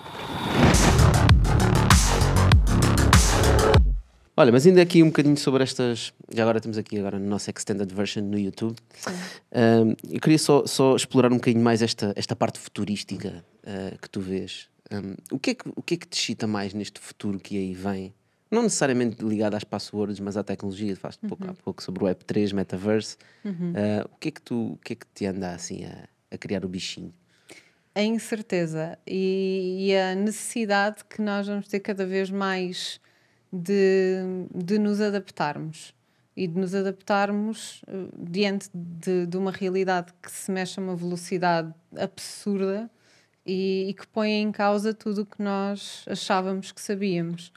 Olha, 4.37 4.51
mas 4.51 4.65
ainda 4.67 4.81
aqui 4.81 5.01
um 5.01 5.07
bocadinho 5.07 5.37
sobre 5.37 5.63
estas. 5.63 6.13
Já 6.29 6.43
agora 6.43 6.59
temos 6.59 6.77
aqui 6.77 6.99
agora 6.99 7.17
no 7.17 7.25
nosso 7.25 7.49
extended 7.49 7.93
version 7.93 8.23
no 8.23 8.37
YouTube. 8.37 8.75
Um, 9.53 9.95
eu 10.13 10.19
queria 10.19 10.37
só, 10.37 10.65
só 10.65 10.95
explorar 10.95 11.31
um 11.31 11.37
bocadinho 11.37 11.63
mais 11.63 11.81
esta, 11.81 12.11
esta 12.17 12.35
parte 12.35 12.59
futurística 12.59 13.45
uh, 13.63 13.97
que 13.97 14.09
tu 14.09 14.19
vês. 14.19 14.67
Um, 14.91 15.15
o, 15.31 15.39
que 15.39 15.51
é 15.51 15.55
que, 15.55 15.69
o 15.73 15.81
que 15.81 15.93
é 15.93 15.97
que 15.97 16.07
te 16.07 16.19
excita 16.19 16.45
mais 16.47 16.73
neste 16.73 16.99
futuro 16.99 17.39
que 17.39 17.57
aí 17.57 17.73
vem? 17.73 18.13
Não 18.51 18.61
necessariamente 18.63 19.23
ligado 19.23 19.55
às 19.55 19.63
passwords, 19.63 20.19
mas 20.19 20.35
à 20.35 20.43
tecnologia. 20.43 20.95
Falaste 20.97 21.25
pouco, 21.25 21.45
Uhum. 21.45 21.51
há 21.51 21.53
pouco 21.53 21.81
sobre 21.81 22.03
o 22.03 22.07
Web3, 22.07 22.53
Metaverse. 22.53 23.15
Uhum. 23.43 23.71
Uh, 23.71 24.05
o, 24.13 24.17
que 24.19 24.27
é 24.27 24.31
que 24.31 24.41
tu, 24.41 24.73
o 24.73 24.77
que 24.83 24.93
é 24.93 24.95
que 24.97 25.05
te 25.13 25.25
anda 25.25 25.51
assim 25.51 25.85
a, 25.85 26.09
a 26.29 26.37
criar 26.37 26.65
o 26.65 26.67
bichinho? 26.67 27.13
A 27.95 28.03
incerteza 28.03 28.99
e, 29.07 29.87
e 29.87 29.95
a 29.95 30.13
necessidade 30.13 31.05
que 31.09 31.21
nós 31.21 31.47
vamos 31.47 31.69
ter 31.69 31.79
cada 31.79 32.05
vez 32.05 32.29
mais 32.29 32.99
de, 33.61 34.47
de 34.53 34.77
nos 34.77 34.99
adaptarmos 35.01 35.93
e 36.35 36.47
de 36.47 36.59
nos 36.59 36.75
adaptarmos 36.75 37.81
eh, 37.87 38.07
diante 38.17 38.69
de, 38.73 39.25
de 39.25 39.37
uma 39.37 39.51
realidade 39.51 40.13
que 40.21 40.29
se 40.29 40.51
mexe 40.51 40.79
a 40.79 40.83
uma 40.83 40.95
velocidade 40.95 41.73
absurda 41.97 42.89
e, 43.45 43.87
e 43.89 43.93
que 43.93 44.05
põe 44.07 44.31
em 44.31 44.51
causa 44.51 44.93
tudo 44.93 45.21
o 45.21 45.25
que 45.25 45.41
nós 45.41 46.03
achávamos 46.07 46.71
que 46.71 46.81
sabíamos. 46.81 47.53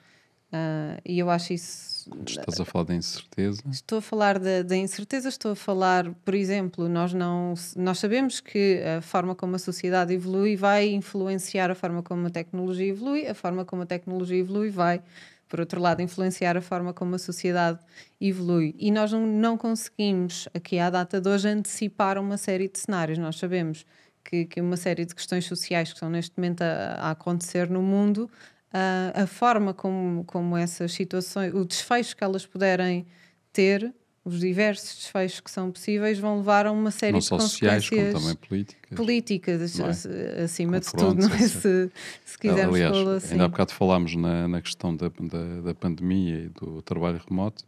Ah, 0.53 0.99
e 1.05 1.19
eu 1.19 1.29
acho 1.29 1.53
isso 1.53 1.99
estás 2.27 2.59
a 2.61 2.65
falar 2.65 2.85
da 2.85 2.95
incerteza. 2.95 3.63
Estou 3.71 3.99
a 3.99 4.03
falar 4.03 4.39
da 4.39 4.77
incerteza, 4.77 5.29
estou 5.29 5.53
a 5.53 5.57
falar, 5.57 6.11
por 6.25 6.35
exemplo, 6.35 6.89
nós, 6.89 7.13
não, 7.13 7.55
nós 7.77 7.99
sabemos 7.99 8.41
que 8.41 8.83
a 8.83 9.03
forma 9.03 9.35
como 9.35 9.57
a 9.57 9.59
sociedade 9.59 10.15
evolui 10.15 10.57
vai 10.57 10.89
influenciar 10.89 11.71
a 11.71 11.75
forma 11.75 12.03
como 12.03 12.27
a 12.27 12.31
tecnologia 12.31 12.89
evolui, 12.89 13.27
a 13.27 13.35
forma 13.35 13.65
como 13.65 13.83
a 13.83 13.87
tecnologia 13.87 14.39
evolui 14.39 14.71
vai, 14.71 15.03
por 15.49 15.61
outro 15.61 15.81
lado, 15.81 16.03
influenciar 16.03 16.57
a 16.57 16.61
forma 16.61 16.93
como 16.93 17.15
a 17.15 17.19
sociedade 17.19 17.79
evolui. 18.21 18.75
E 18.79 18.91
nós 18.91 19.13
não, 19.13 19.27
não 19.27 19.57
conseguimos, 19.57 20.49
aqui 20.55 20.79
à 20.79 20.91
data 20.91 21.21
de 21.21 21.29
hoje, 21.29 21.49
antecipar 21.49 22.19
uma 22.19 22.37
série 22.37 22.69
de 22.69 22.79
cenários. 22.79 23.19
Nós 23.19 23.37
sabemos 23.39 23.87
que, 24.25 24.45
que 24.45 24.61
uma 24.61 24.77
série 24.77 25.05
de 25.05 25.15
questões 25.15 25.47
sociais 25.47 25.89
que 25.89 25.95
estão 25.95 26.11
neste 26.11 26.37
momento 26.37 26.63
a, 26.63 26.95
a 26.99 27.11
acontecer 27.13 27.71
no 27.71 27.83
mundo 27.83 28.31
ah, 28.73 29.23
a 29.23 29.27
forma 29.27 29.73
como, 29.73 30.25
como 30.25 30.57
essas 30.57 30.93
situações, 30.93 31.55
o 31.55 31.65
desfecho 31.65 32.17
que 32.17 32.23
elas 32.23 32.47
puderem 32.47 33.07
ter, 33.53 33.95
os 34.35 34.41
diversos 34.41 34.97
desfechos 34.97 35.41
que 35.41 35.51
são 35.51 35.71
possíveis, 35.71 36.19
vão 36.19 36.39
levar 36.39 36.67
a 36.67 36.73
uma 36.73 36.91
série 36.91 37.13
Não 37.13 37.19
de 37.21 37.25
só 37.25 37.39
sociais, 37.39 37.85
consequências 37.89 38.13
como 38.15 38.25
também 38.25 38.49
políticas. 38.49 38.97
políticas, 38.97 39.79
é? 39.81 39.85
ac- 39.85 40.43
acima 40.45 40.81
de 40.81 40.87
tudo, 40.93 41.29
não 41.29 41.35
é? 41.35 41.39
Se, 41.39 41.91
se 42.25 42.39
quisermos 42.39 42.75
Aliás, 42.77 42.97
pô-lo 42.97 43.11
assim. 43.11 43.33
ainda 43.33 43.45
há 43.45 43.49
bocado 43.49 43.73
falámos 43.73 44.15
na, 44.17 44.47
na 44.49 44.61
questão 44.63 44.95
da, 44.95 45.09
da, 45.09 45.61
da 45.63 45.75
pandemia 45.75 46.37
e 46.45 46.49
do 46.49 46.83
trabalho 46.83 47.21
remoto. 47.29 47.65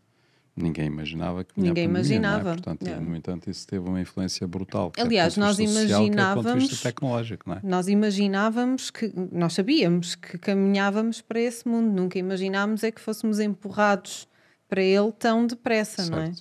ninguém 0.57 0.87
imaginava 0.87 1.43
que 1.45 1.53
Ninguém 1.57 1.71
pandemia, 1.73 1.83
é? 1.83 2.17
imaginava. 2.19 2.53
Portanto, 2.53 2.87
É. 2.87 3.01
no 3.01 3.17
entanto, 3.17 3.49
isso 3.51 3.67
teve 3.67 3.89
uma 3.89 4.01
influência 4.01 4.47
brutal. 4.47 4.93
Aliás, 4.99 5.37
nós 5.39 5.57
social, 5.57 6.03
imaginávamos- 6.05 6.81
tecnológico, 6.83 7.49
não 7.49 7.57
é? 7.57 7.61
Nós 7.63 7.89
imaginávamos 7.89 8.91
que, 8.91 9.11
nós 9.33 9.55
sabíamos 9.55 10.15
que 10.15 10.37
caminhávamos 10.37 11.21
para 11.23 11.41
esse 11.41 11.67
mundo, 11.67 11.91
nunca 11.95 12.19
imaginámos 12.19 12.83
é 12.85 12.91
que 12.91 13.01
fôssemos 13.01 13.41
empurrados 13.41 14.29
para 14.69 14.83
ele 14.83 15.11
tão 15.13 15.47
depressa, 15.47 16.07
não 16.11 16.19
é? 16.19 16.33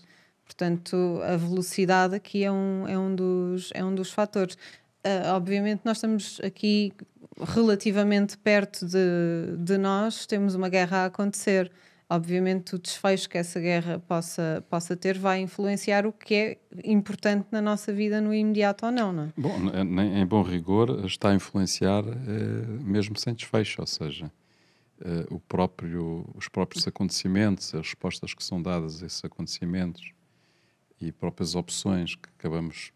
Portanto, 0.50 1.22
a 1.24 1.38
velocidade 1.38 2.16
aqui 2.16 2.44
é 2.44 2.52
um, 2.52 2.88
é 2.88 2.98
um, 2.98 3.14
dos, 3.14 3.70
é 3.72 3.86
um 3.86 3.94
dos 3.94 4.12
fatores. 4.12 4.58
Ah, 5.04 5.36
obviamente, 5.36 5.82
nós 5.86 5.98
estamos 5.98 6.42
aqui 6.44 6.92
relativamente 7.40 8.36
perto 8.36 8.84
de, 8.84 9.56
de 9.60 9.78
nós, 9.78 10.26
temos 10.26 10.56
uma 10.56 10.68
guerra 10.68 11.04
a 11.04 11.06
acontecer. 11.06 11.72
Obviamente, 12.10 12.74
o 12.74 12.80
desfecho 12.80 13.30
que 13.30 13.38
essa 13.38 13.60
guerra 13.60 14.00
possa, 14.00 14.66
possa 14.68 14.98
ter 14.98 15.20
vai 15.20 15.40
influenciar 15.40 16.08
o 16.08 16.12
que 16.12 16.34
é 16.34 16.58
importante 16.84 17.46
na 17.52 17.62
nossa 17.62 17.94
vida 17.94 18.20
no 18.20 18.34
imediato 18.34 18.88
ou 18.88 18.92
não, 18.92 19.14
não 19.14 19.24
é? 19.26 19.34
Bom, 19.38 19.56
em 20.02 20.26
bom 20.26 20.42
rigor, 20.42 21.06
está 21.06 21.30
a 21.30 21.36
influenciar 21.36 22.04
eh, 22.08 22.66
mesmo 22.82 23.16
sem 23.20 23.36
desfecho, 23.36 23.82
ou 23.82 23.86
seja, 23.86 24.32
eh, 25.02 25.28
o 25.30 25.40
próprio, 25.40 26.28
os 26.34 26.50
próprios 26.50 26.88
acontecimentos, 26.88 27.76
as 27.76 27.82
respostas 27.82 28.34
que 28.34 28.44
são 28.44 28.60
dadas 28.60 29.04
a 29.04 29.06
esses 29.06 29.24
acontecimentos 29.24 30.12
e 31.02 31.12
próprias 31.12 31.56
opções 31.56 32.16
que 32.16 32.30
acabamos 32.38 32.92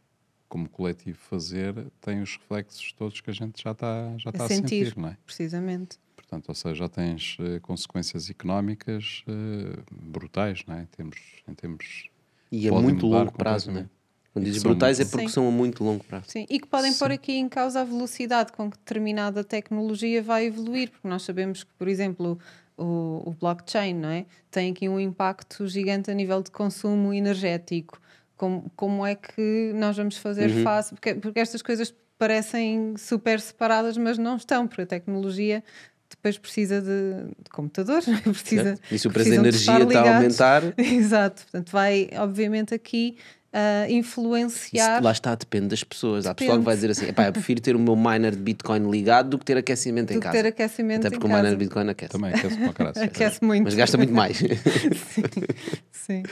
como 0.47 0.69
coletivo 0.69 1.17
fazer 1.17 1.73
têm 1.99 2.21
os 2.21 2.37
reflexos 2.37 2.91
todos 2.93 3.19
que 3.21 3.29
a 3.29 3.33
gente 3.33 3.61
já 3.63 3.71
está, 3.71 4.15
já 4.17 4.29
está 4.29 4.45
a, 4.45 4.47
sentir, 4.47 4.95
não 4.95 5.09
é? 5.09 5.17
precisamente. 5.25 5.97
Portanto, 6.15 6.49
ou 6.49 6.55
seja, 6.55 6.75
já 6.75 6.89
tens 6.89 7.37
eh, 7.39 7.59
consequências 7.59 8.29
económicas 8.29 9.23
eh, 9.27 9.81
brutais, 9.91 10.63
não 10.67 10.75
é? 10.75 10.83
Em 10.83 10.85
termos, 10.85 11.17
em 11.47 11.53
termos 11.53 12.09
E 12.51 12.67
a 12.67 12.71
podem 12.71 12.83
muito 12.83 13.07
longo 13.07 13.31
prazo, 13.31 13.71
não 13.71 13.81
é? 13.81 13.89
Quando 14.33 14.45
dizes 14.45 14.63
brutais 14.63 14.99
é 14.99 15.05
porque 15.05 15.27
Sim. 15.27 15.33
são 15.33 15.47
a 15.47 15.51
muito 15.51 15.83
longo 15.83 16.03
prazo. 16.03 16.25
Sim, 16.29 16.47
e 16.49 16.59
que 16.59 16.67
podem 16.67 16.91
pôr 16.95 17.11
aqui 17.11 17.33
em 17.33 17.47
causa 17.47 17.81
a 17.81 17.83
velocidade 17.83 18.51
com 18.51 18.69
que 18.69 18.77
determinada 18.79 19.43
tecnologia 19.43 20.23
vai 20.23 20.45
evoluir, 20.45 20.89
porque 20.89 21.07
nós 21.07 21.21
sabemos 21.21 21.63
que, 21.63 21.71
por 21.77 21.87
exemplo, 21.87 22.39
o, 22.77 23.23
o 23.25 23.35
blockchain 23.39 23.93
não 23.93 24.09
é? 24.09 24.25
tem 24.51 24.71
aqui 24.71 24.87
um 24.89 24.99
impacto 24.99 25.67
gigante 25.67 26.09
a 26.09 26.13
nível 26.13 26.41
de 26.41 26.51
consumo 26.51 27.13
energético. 27.13 27.99
Como, 28.35 28.69
como 28.75 29.05
é 29.05 29.15
que 29.15 29.71
nós 29.75 29.95
vamos 29.97 30.17
fazer 30.17 30.49
Uhum. 30.49 30.63
face? 30.63 30.89
Porque, 30.93 31.15
porque 31.15 31.39
estas 31.39 31.61
coisas 31.61 31.93
parecem 32.17 32.95
super 32.97 33.39
separadas, 33.39 33.97
mas 33.97 34.17
não 34.17 34.35
estão, 34.37 34.67
porque 34.67 34.81
a 34.83 34.85
tecnologia 34.85 35.63
depois 36.09 36.37
precisa 36.37 36.79
de, 36.81 37.33
de 37.43 37.49
computadores, 37.51 38.07
é? 38.09 38.17
precisa, 38.21 38.63
Certo. 38.63 38.81
E 38.91 38.99
se 38.99 39.07
o 39.07 39.11
preço 39.11 39.29
da 39.29 39.35
energia 39.37 39.77
está 39.83 40.01
a 40.01 40.15
aumentar- 40.17 40.63
Exato, 40.77 41.41
portanto, 41.43 41.71
vai, 41.71 42.09
obviamente, 42.17 42.73
aqui 42.73 43.17
ah, 43.53 43.85
influenciar. 43.89 44.95
Isso 44.95 45.03
lá 45.03 45.11
está, 45.11 45.35
depende 45.35 45.67
das 45.67 45.83
pessoas. 45.83 46.25
Há 46.25 46.33
pessoal 46.33 46.57
que 46.57 46.65
vai 46.65 46.75
dizer 46.75 46.87
Depende. 46.87 47.03
assim: 47.05 47.11
"Epá, 47.11 47.25
eu 47.27 47.33
prefiro 47.33 47.61
ter 47.61 47.75
o 47.75 47.79
meu 47.79 47.95
miner 47.95 48.31
de 48.31 48.41
Bitcoin 48.41 48.89
ligado 48.89 49.29
do 49.29 49.37
que 49.37 49.45
ter 49.45 49.55
aquecimento 49.57 50.11
em 50.11 50.15
Do 50.15 50.19
que 50.19 50.25
casa. 50.27 50.37
ter 50.41 50.47
aquecimento 50.47 51.05
Até 51.05 51.15
em 51.15 51.19
porque 51.19 51.25
o 51.25 51.29
miner 51.29 51.43
casa. 51.43 51.55
de 51.55 51.59
Bitcoin 51.63 51.89
aquece. 51.89 52.11
Também 52.11 52.33
aquece 52.33 52.57
para 52.57 52.73
caralho. 52.73 53.03
Aquece 53.03 53.43
muito. 53.45 53.63
Mas 53.65 53.75
gasta 53.75 53.97
muito 53.97 54.13
mais. 54.13 54.37
Sim. 55.91 56.23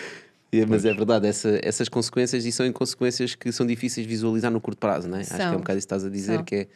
É, 0.53 0.65
Mas 0.65 0.83
é 0.83 0.93
verdade, 0.93 1.27
essa- 1.27 1.59
essas 1.63 1.87
consequências 1.87 2.43
e 2.45 2.51
são 2.51 2.69
consequências 2.73 3.35
que 3.35 3.51
são 3.53 3.65
difíceis 3.65 4.05
de 4.05 4.11
visualizar 4.13 4.51
no 4.51 4.59
curto 4.59 4.77
prazo, 4.79 5.07
não 5.07 5.17
é? 5.17 5.21
Acho 5.21 5.35
que 5.35 5.41
é 5.41 5.47
um 5.49 5.57
bocado 5.57 5.79
isso 5.79 5.87
que 5.87 5.93
estás 5.93 6.03
a 6.03 6.09
dizer, 6.09 6.35
São. 6.35 6.43
que 6.43 6.55
é, 6.55 6.67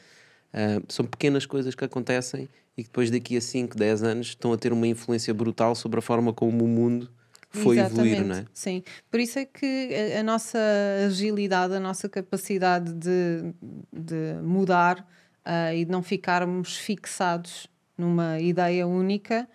ah, 0.54 0.82
são 0.88 1.06
pequenas 1.06 1.46
coisas 1.46 1.76
que 1.76 1.84
acontecem 1.84 2.48
e 2.78 2.84
que 2.84 2.90
depois 2.90 3.12
daqui 3.12 3.36
a 3.36 3.42
5, 3.42 3.76
10 3.78 4.02
anos 4.04 4.28
estão 4.28 4.54
a 4.54 4.58
ter 4.58 4.72
uma 4.72 4.88
influência 4.88 5.34
brutal 5.34 5.76
sobre 5.76 6.00
a 6.00 6.02
forma 6.02 6.32
como 6.32 6.64
o 6.64 6.68
mundo 6.70 7.10
foi 7.56 7.80
evoluir, 7.80 8.14
Exatamente, 8.14 8.28
não 8.28 8.36
é? 8.36 8.46
Sim, 8.54 8.84
por 9.10 9.20
isso 9.20 9.40
é 9.40 9.46
que 9.46 9.90
a, 10.16 10.20
a 10.20 10.24
nossa 10.24 10.60
agilidade, 11.06 11.74
a 11.74 11.80
nossa 11.80 12.08
capacidade 12.08 12.94
de, 12.94 13.54
de 13.92 14.42
mudar 14.44 15.06
ah, 15.44 15.74
e 15.74 15.86
de 15.86 15.92
não 15.92 16.04
ficarmos 16.04 16.78
fixados 16.78 17.68
numa 17.98 18.40
ideia 18.40 18.86
única 18.86 19.48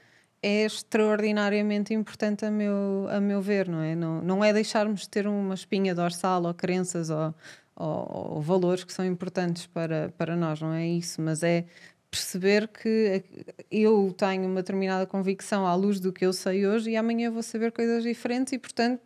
é 0.43 0.65
extraordinariamente 0.65 1.93
importante 1.93 2.45
a 2.47 2.51
meu, 2.51 3.07
a 3.11 3.21
meu 3.21 3.43
ver, 3.43 3.69
não 3.69 3.83
é? 3.83 3.95
Não, 3.95 4.23
não 4.23 4.45
é 4.45 4.53
deixarmos 4.53 5.03
de 5.03 5.09
ter 5.09 5.27
uma 5.27 5.55
espinha 5.55 5.95
dorsal 5.95 6.45
ou 6.45 6.55
crenças 6.55 7.11
ou, 7.11 7.35
ou, 7.77 8.33
ou 8.35 8.41
valores 8.41 8.85
que 8.85 8.93
são 8.93 9.05
importantes 9.05 9.67
para, 9.67 10.13
para 10.17 10.37
nós, 10.37 10.61
não 10.61 10.73
é 10.73 10.87
isso, 10.87 11.21
mas 11.21 11.43
é 11.43 11.67
perceber 12.11 12.69
que 12.69 13.23
eu 13.71 14.13
tenho 14.17 14.45
uma 14.47 14.57
determinada 14.63 15.07
convicção 15.07 15.67
à 15.67 15.75
luz 15.75 16.01
do 16.01 16.13
que 16.13 16.27
eu 16.27 16.33
sei 16.33 16.67
hoje 16.67 16.91
e 16.91 16.97
amanhã 16.97 17.31
vou 17.31 17.43
saber 17.43 17.71
coisas 17.73 18.03
diferentes 18.03 18.53
e, 18.53 18.59
portanto, 18.59 19.01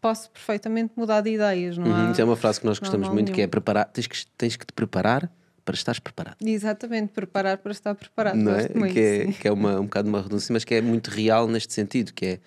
posso 0.00 0.30
perfeitamente 0.30 0.92
mudar 0.96 1.20
de 1.22 1.30
ideias. 1.30 1.78
Não 1.78 1.86
Uhum, 1.86 2.08
há, 2.08 2.10
isso 2.12 2.20
é 2.20 2.24
uma 2.24 2.36
frase 2.36 2.60
que 2.60 2.66
nós 2.66 2.78
gostamos 2.78 3.08
muito, 3.08 3.28
que 3.32 3.40
é 3.40 3.44
nenhum. 3.44 3.50
preparar, 3.50 3.86
tens 3.86 4.06
que, 4.06 4.26
tens 4.36 4.56
que 4.56 4.66
te 4.66 4.72
preparar 4.72 5.32
para 5.64 5.74
estares 5.74 6.00
preparado. 6.00 6.36
Exatamente, 6.44 7.12
preparar 7.12 7.56
para 7.58 7.72
estar 7.72 7.94
preparado. 7.94 8.36
não 8.36 8.52
é? 8.52 8.68
Muito, 8.74 8.92
que 8.92 9.00
é, 9.00 9.26
sim. 9.26 9.32
que 9.32 9.48
é 9.48 9.52
uma, 9.52 9.78
um 9.80 9.84
bocado 9.84 10.08
uma 10.08 10.18
redundância, 10.20 10.52
mas 10.52 10.64
que 10.64 10.74
é 10.74 10.80
muito 10.82 11.08
real 11.08 11.46
neste 11.48 11.72
sentido, 11.72 12.12
que 12.12 12.26
é 12.26 12.40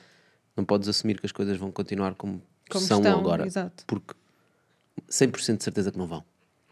não 0.55 0.63
podes 0.65 0.87
assumir 0.87 1.19
que 1.19 1.25
as 1.25 1.31
coisas 1.31 1.57
vão 1.57 1.71
continuar 1.71 2.13
como, 2.15 2.41
Como 2.69 2.85
são 2.85 2.99
estão, 2.99 3.19
agora, 3.19 3.45
exato. 3.47 3.83
porque 3.87 4.13
100% 5.09 5.57
de 5.57 5.63
certeza 5.63 5.91
que 5.91 5.97
não 5.97 6.07
vão. 6.07 6.23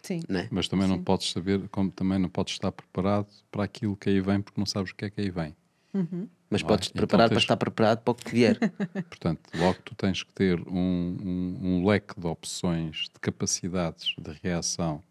Sim. 0.04 0.22
Não 0.30 0.42
é? 0.42 0.48
Mas 0.52 0.68
também 0.68 0.88
não 0.88 1.02
podes 1.02 1.32
saber, 1.32 1.68
como 1.70 1.90
também 1.90 2.20
não 2.20 2.30
podes 2.30 2.54
estar 2.54 2.72
preparado 2.72 3.28
para 3.50 3.64
aquilo 3.64 3.96
que 3.98 4.10
aí 4.10 4.20
vem, 4.22 4.42
porque 4.42 4.60
não 4.60 4.66
sabes 4.66 4.92
o 4.92 4.96
que 4.96 5.06
é 5.06 5.10
que 5.10 5.22
aí 5.22 5.30
vem. 5.32 5.56
Uhum. 5.94 6.28
Mas 6.50 6.62
Não 6.62 6.68
é? 6.68 6.70
podes 6.70 6.88
te 6.90 6.92
Então 6.92 7.08
preparar 7.08 7.28
para 7.30 7.36
tens- 7.36 7.44
estar 7.44 7.58
preparado 7.58 8.02
para 8.02 8.12
o 8.12 8.16
que 8.16 8.30
vier. 8.32 8.60
Portanto, 9.10 9.42
logo 9.56 9.80
tu 9.84 9.96
tens 9.96 10.22
que 10.22 10.32
ter 10.34 10.60
um, 10.68 11.18
um, 11.24 11.58
um 11.62 11.88
leque 11.88 12.20
de 12.20 12.28
opções, 12.28 13.04
de 13.14 13.20
capacidades 13.22 14.14
de 14.20 14.32
reação 14.44 15.02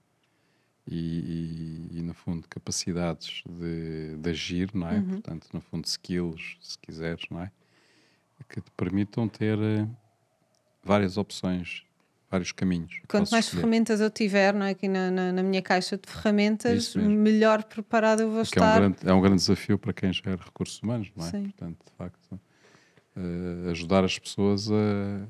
e, 0.87 1.89
e, 1.95 1.99
e, 1.99 2.03
no 2.03 2.13
fundo, 2.15 2.47
capacidades 2.49 3.43
de, 3.49 4.17
de 4.19 4.31
agir, 4.31 4.71
não 4.75 4.89
é? 4.89 4.99
Uhum. 4.99 5.09
Portanto, 5.09 5.49
no 5.53 5.61
fundo, 5.61 5.87
skills, 5.87 6.57
se 6.61 6.77
quiseres, 6.79 7.25
não 7.31 7.41
é? 7.41 7.51
Que 8.49 8.61
te 8.61 8.71
permitam 8.77 9.29
ter 9.29 9.57
eh, 9.59 9.87
várias 10.83 11.17
opções, 11.17 11.85
vários 12.33 12.51
caminhos. 12.51 13.01
Quanto 13.07 13.31
mais 13.31 13.45
escolher. 13.45 13.61
ferramentas 13.61 14.01
eu 14.01 14.11
tiver 14.11 14.55
não 14.55 14.65
é? 14.67 14.71
aqui 14.71 14.89
na, 14.89 15.11
na, 15.11 15.33
na 15.33 15.43
minha 15.43 15.61
caixa 15.63 15.97
de 15.99 16.11
ferramentas, 16.11 16.97
melhor 16.97 17.63
preparado 17.63 18.23
eu 18.23 18.31
vou 18.31 18.43
Que 18.45 18.59
é 18.59 18.63
um, 18.63 18.65
estar. 18.65 18.79
grande, 18.79 18.97
é 19.05 19.13
um 19.13 19.21
grande 19.21 19.37
desafio 19.37 19.79
para 19.79 19.93
quem 19.93 20.13
gera 20.13 20.37
recursos 20.43 20.81
humanos, 20.83 21.13
não 21.15 21.27
é? 21.27 21.31
Sim. 21.31 21.43
Portanto, 21.45 21.79
de 21.85 21.93
facto, 21.97 22.41
eh, 23.17 23.71
ajudar 23.71 24.03
as 24.05 24.19
pessoas 24.19 24.69
a, 24.73 25.27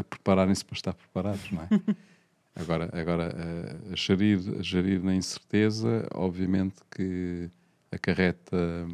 a 0.00 0.04
prepararem-se 0.04 0.64
para 0.64 0.74
estar 0.76 0.94
preparados, 0.94 1.50
não 1.50 1.62
é? 1.62 1.68
agora, 2.54 2.88
agora 2.92 3.34
eh, 3.36 3.92
a, 3.92 3.96
gerir, 3.96 4.38
a 4.58 4.62
gerir 4.62 5.02
na 5.02 5.14
incerteza, 5.14 6.06
obviamente 6.14 6.76
que 6.94 7.50
acarreta, 7.90 8.86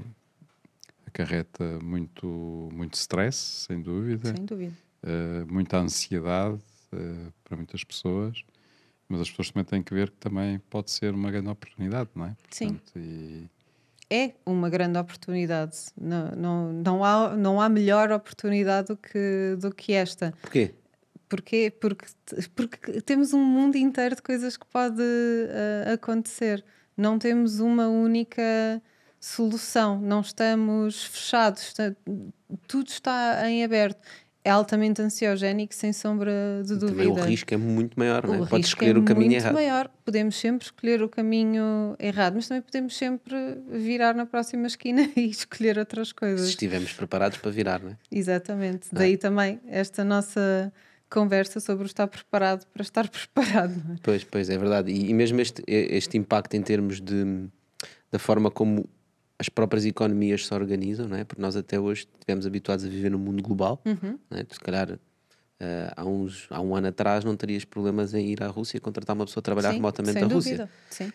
acarreta 1.07 1.79
muito, 1.83 2.71
muito 2.73 2.95
stress, 2.95 3.67
sem 3.67 3.81
dúvida. 3.83 4.35
Sem 4.35 4.45
dúvida. 4.47 4.73
eh, 5.03 5.45
muita 5.51 5.77
ansiedade 5.79 6.59
eh, 6.93 7.31
para 7.45 7.57
muitas 7.57 7.83
pessoas, 7.85 8.43
mas 9.09 9.21
as 9.21 9.31
pessoas 9.31 9.51
também 9.51 9.65
têm 9.65 9.83
que 9.83 9.95
ver 9.95 10.11
que 10.11 10.17
também 10.17 10.59
pode 10.71 10.91
ser 10.91 11.15
uma 11.15 11.31
grande 11.31 11.49
oportunidade, 11.49 12.11
não 12.15 12.27
é? 12.27 12.37
Sim. 12.51 12.69
Portanto, 12.75 12.93
e- 12.99 13.49
É 14.09 14.35
uma 14.47 14.71
grande 14.71 14.99
oportunidade. 14.99 15.77
Não, 16.01 16.31
não, 16.37 16.73
não, 16.73 17.05
há, 17.05 17.37
não 17.37 17.61
há 17.61 17.69
melhor 17.69 18.13
oportunidade 18.13 18.89
do 18.89 18.97
que, 18.97 19.57
do 19.61 19.75
que 19.75 19.93
esta. 19.93 20.33
Porquê? 20.41 20.75
Porquê? 21.29 21.73
Porque, 21.81 22.07
porque 22.55 23.01
temos 23.03 23.33
um 23.33 23.45
mundo 23.45 23.75
inteiro 23.77 24.15
de 24.15 24.23
coisas 24.23 24.57
que 24.57 24.65
pode 24.67 25.03
eh, 25.03 25.93
acontecer. 25.95 26.65
Não 26.97 27.19
temos 27.19 27.59
uma 27.59 27.89
única 27.89 28.81
solução. 29.21 30.01
Não 30.01 30.21
estamos 30.21 31.05
fechados. 31.05 31.63
Está- 31.63 31.93
tudo 32.69 32.89
está 32.89 33.51
em 33.51 33.65
aberto. 33.65 33.99
É 34.47 34.51
altamente 34.51 35.03
ansiogénico, 35.03 35.75
sem 35.75 35.93
sombra 35.93 36.63
de 36.65 36.77
dúvida. 36.77 37.03
Também 37.03 37.09
o 37.09 37.15
risco 37.27 37.53
é 37.53 37.57
muito 37.57 37.99
maior, 37.99 38.25
não 38.25 38.35
é? 38.35 38.37
O 38.43 38.47
Podes 38.47 38.67
risco 38.67 38.85
escolher 38.85 38.95
é 38.97 38.99
o 39.01 39.03
caminho 39.05 39.31
muito 39.31 39.43
errado. 39.43 39.55
maior. 39.55 39.91
Podemos 40.05 40.37
sempre 40.37 40.65
escolher 40.67 41.03
o 41.03 41.09
caminho 41.09 41.97
errado, 41.99 42.35
mas 42.37 42.47
também 42.47 42.63
podemos 42.63 42.97
sempre 42.97 43.35
virar 43.69 44.15
na 44.15 44.25
próxima 44.25 44.69
esquina 44.69 45.11
e 45.17 45.29
escolher 45.29 45.79
outras 45.79 46.09
Se 46.09 46.15
coisas. 46.15 46.49
estivermos 46.49 46.93
preparados 46.93 47.39
para 47.39 47.51
virar, 47.51 47.83
não 47.83 47.91
é? 47.91 47.97
Exatamente. 48.09 48.87
Não 48.93 49.01
é? 49.01 49.05
Daí 49.05 49.17
também 49.17 49.61
esta 49.67 50.05
nossa 50.05 50.73
conversa 51.11 51.59
sobre 51.59 51.85
o 51.85 51.87
estar 51.87 52.07
preparado 52.07 52.67
para 52.73 52.83
estar 52.83 53.09
preparado. 53.11 53.75
é? 53.95 53.97
Pois, 54.01 54.23
pois, 54.23 54.49
é 54.49 54.57
verdade. 54.57 54.93
E, 54.93 55.11
e 55.11 55.15
mesmo 55.15 55.41
este, 55.41 55.63
este 55.67 56.17
impacto 56.17 56.55
em 56.55 56.63
termos 56.63 57.01
de 57.01 57.49
da 58.13 58.19
forma 58.21 58.49
como 58.51 58.89
as 59.39 59.49
próprias 59.49 59.85
economias 59.85 60.47
se 60.47 60.55
organizam, 60.55 61.09
não 61.09 61.17
é? 61.17 61.25
Porque 61.25 61.41
nós 61.43 61.57
até 61.57 61.79
hoje 61.79 62.07
estivemos 62.13 62.47
habituados 62.47 62.85
a 62.85 62.89
viver 62.89 63.11
num 63.11 63.19
mundo 63.19 63.43
global, 63.43 63.81
Uhum. 63.85 64.19
não 64.31 64.39
é? 64.39 64.45
Tu, 64.45 64.55
se 64.55 64.61
calhar 64.61 64.99
eh, 65.61 65.93
há, 65.97 66.05
uns, 66.05 66.47
há 66.51 66.61
um 66.61 66.75
ano 66.75 66.89
atrás 66.89 67.25
não 67.25 67.37
terias 67.37 67.65
problemas 67.65 68.15
em 68.15 68.27
ir 68.31 68.43
à 68.43 68.47
Rússia 68.49 68.77
e 68.77 68.81
contratar 68.81 69.15
uma 69.17 69.25
pessoa 69.27 69.41
a 69.41 69.43
trabalhar 69.43 69.71
Sim, 69.71 69.77
remotamente 69.77 70.21
da. 70.21 70.27
Rússia. 70.27 70.69
Sim. 70.91 71.13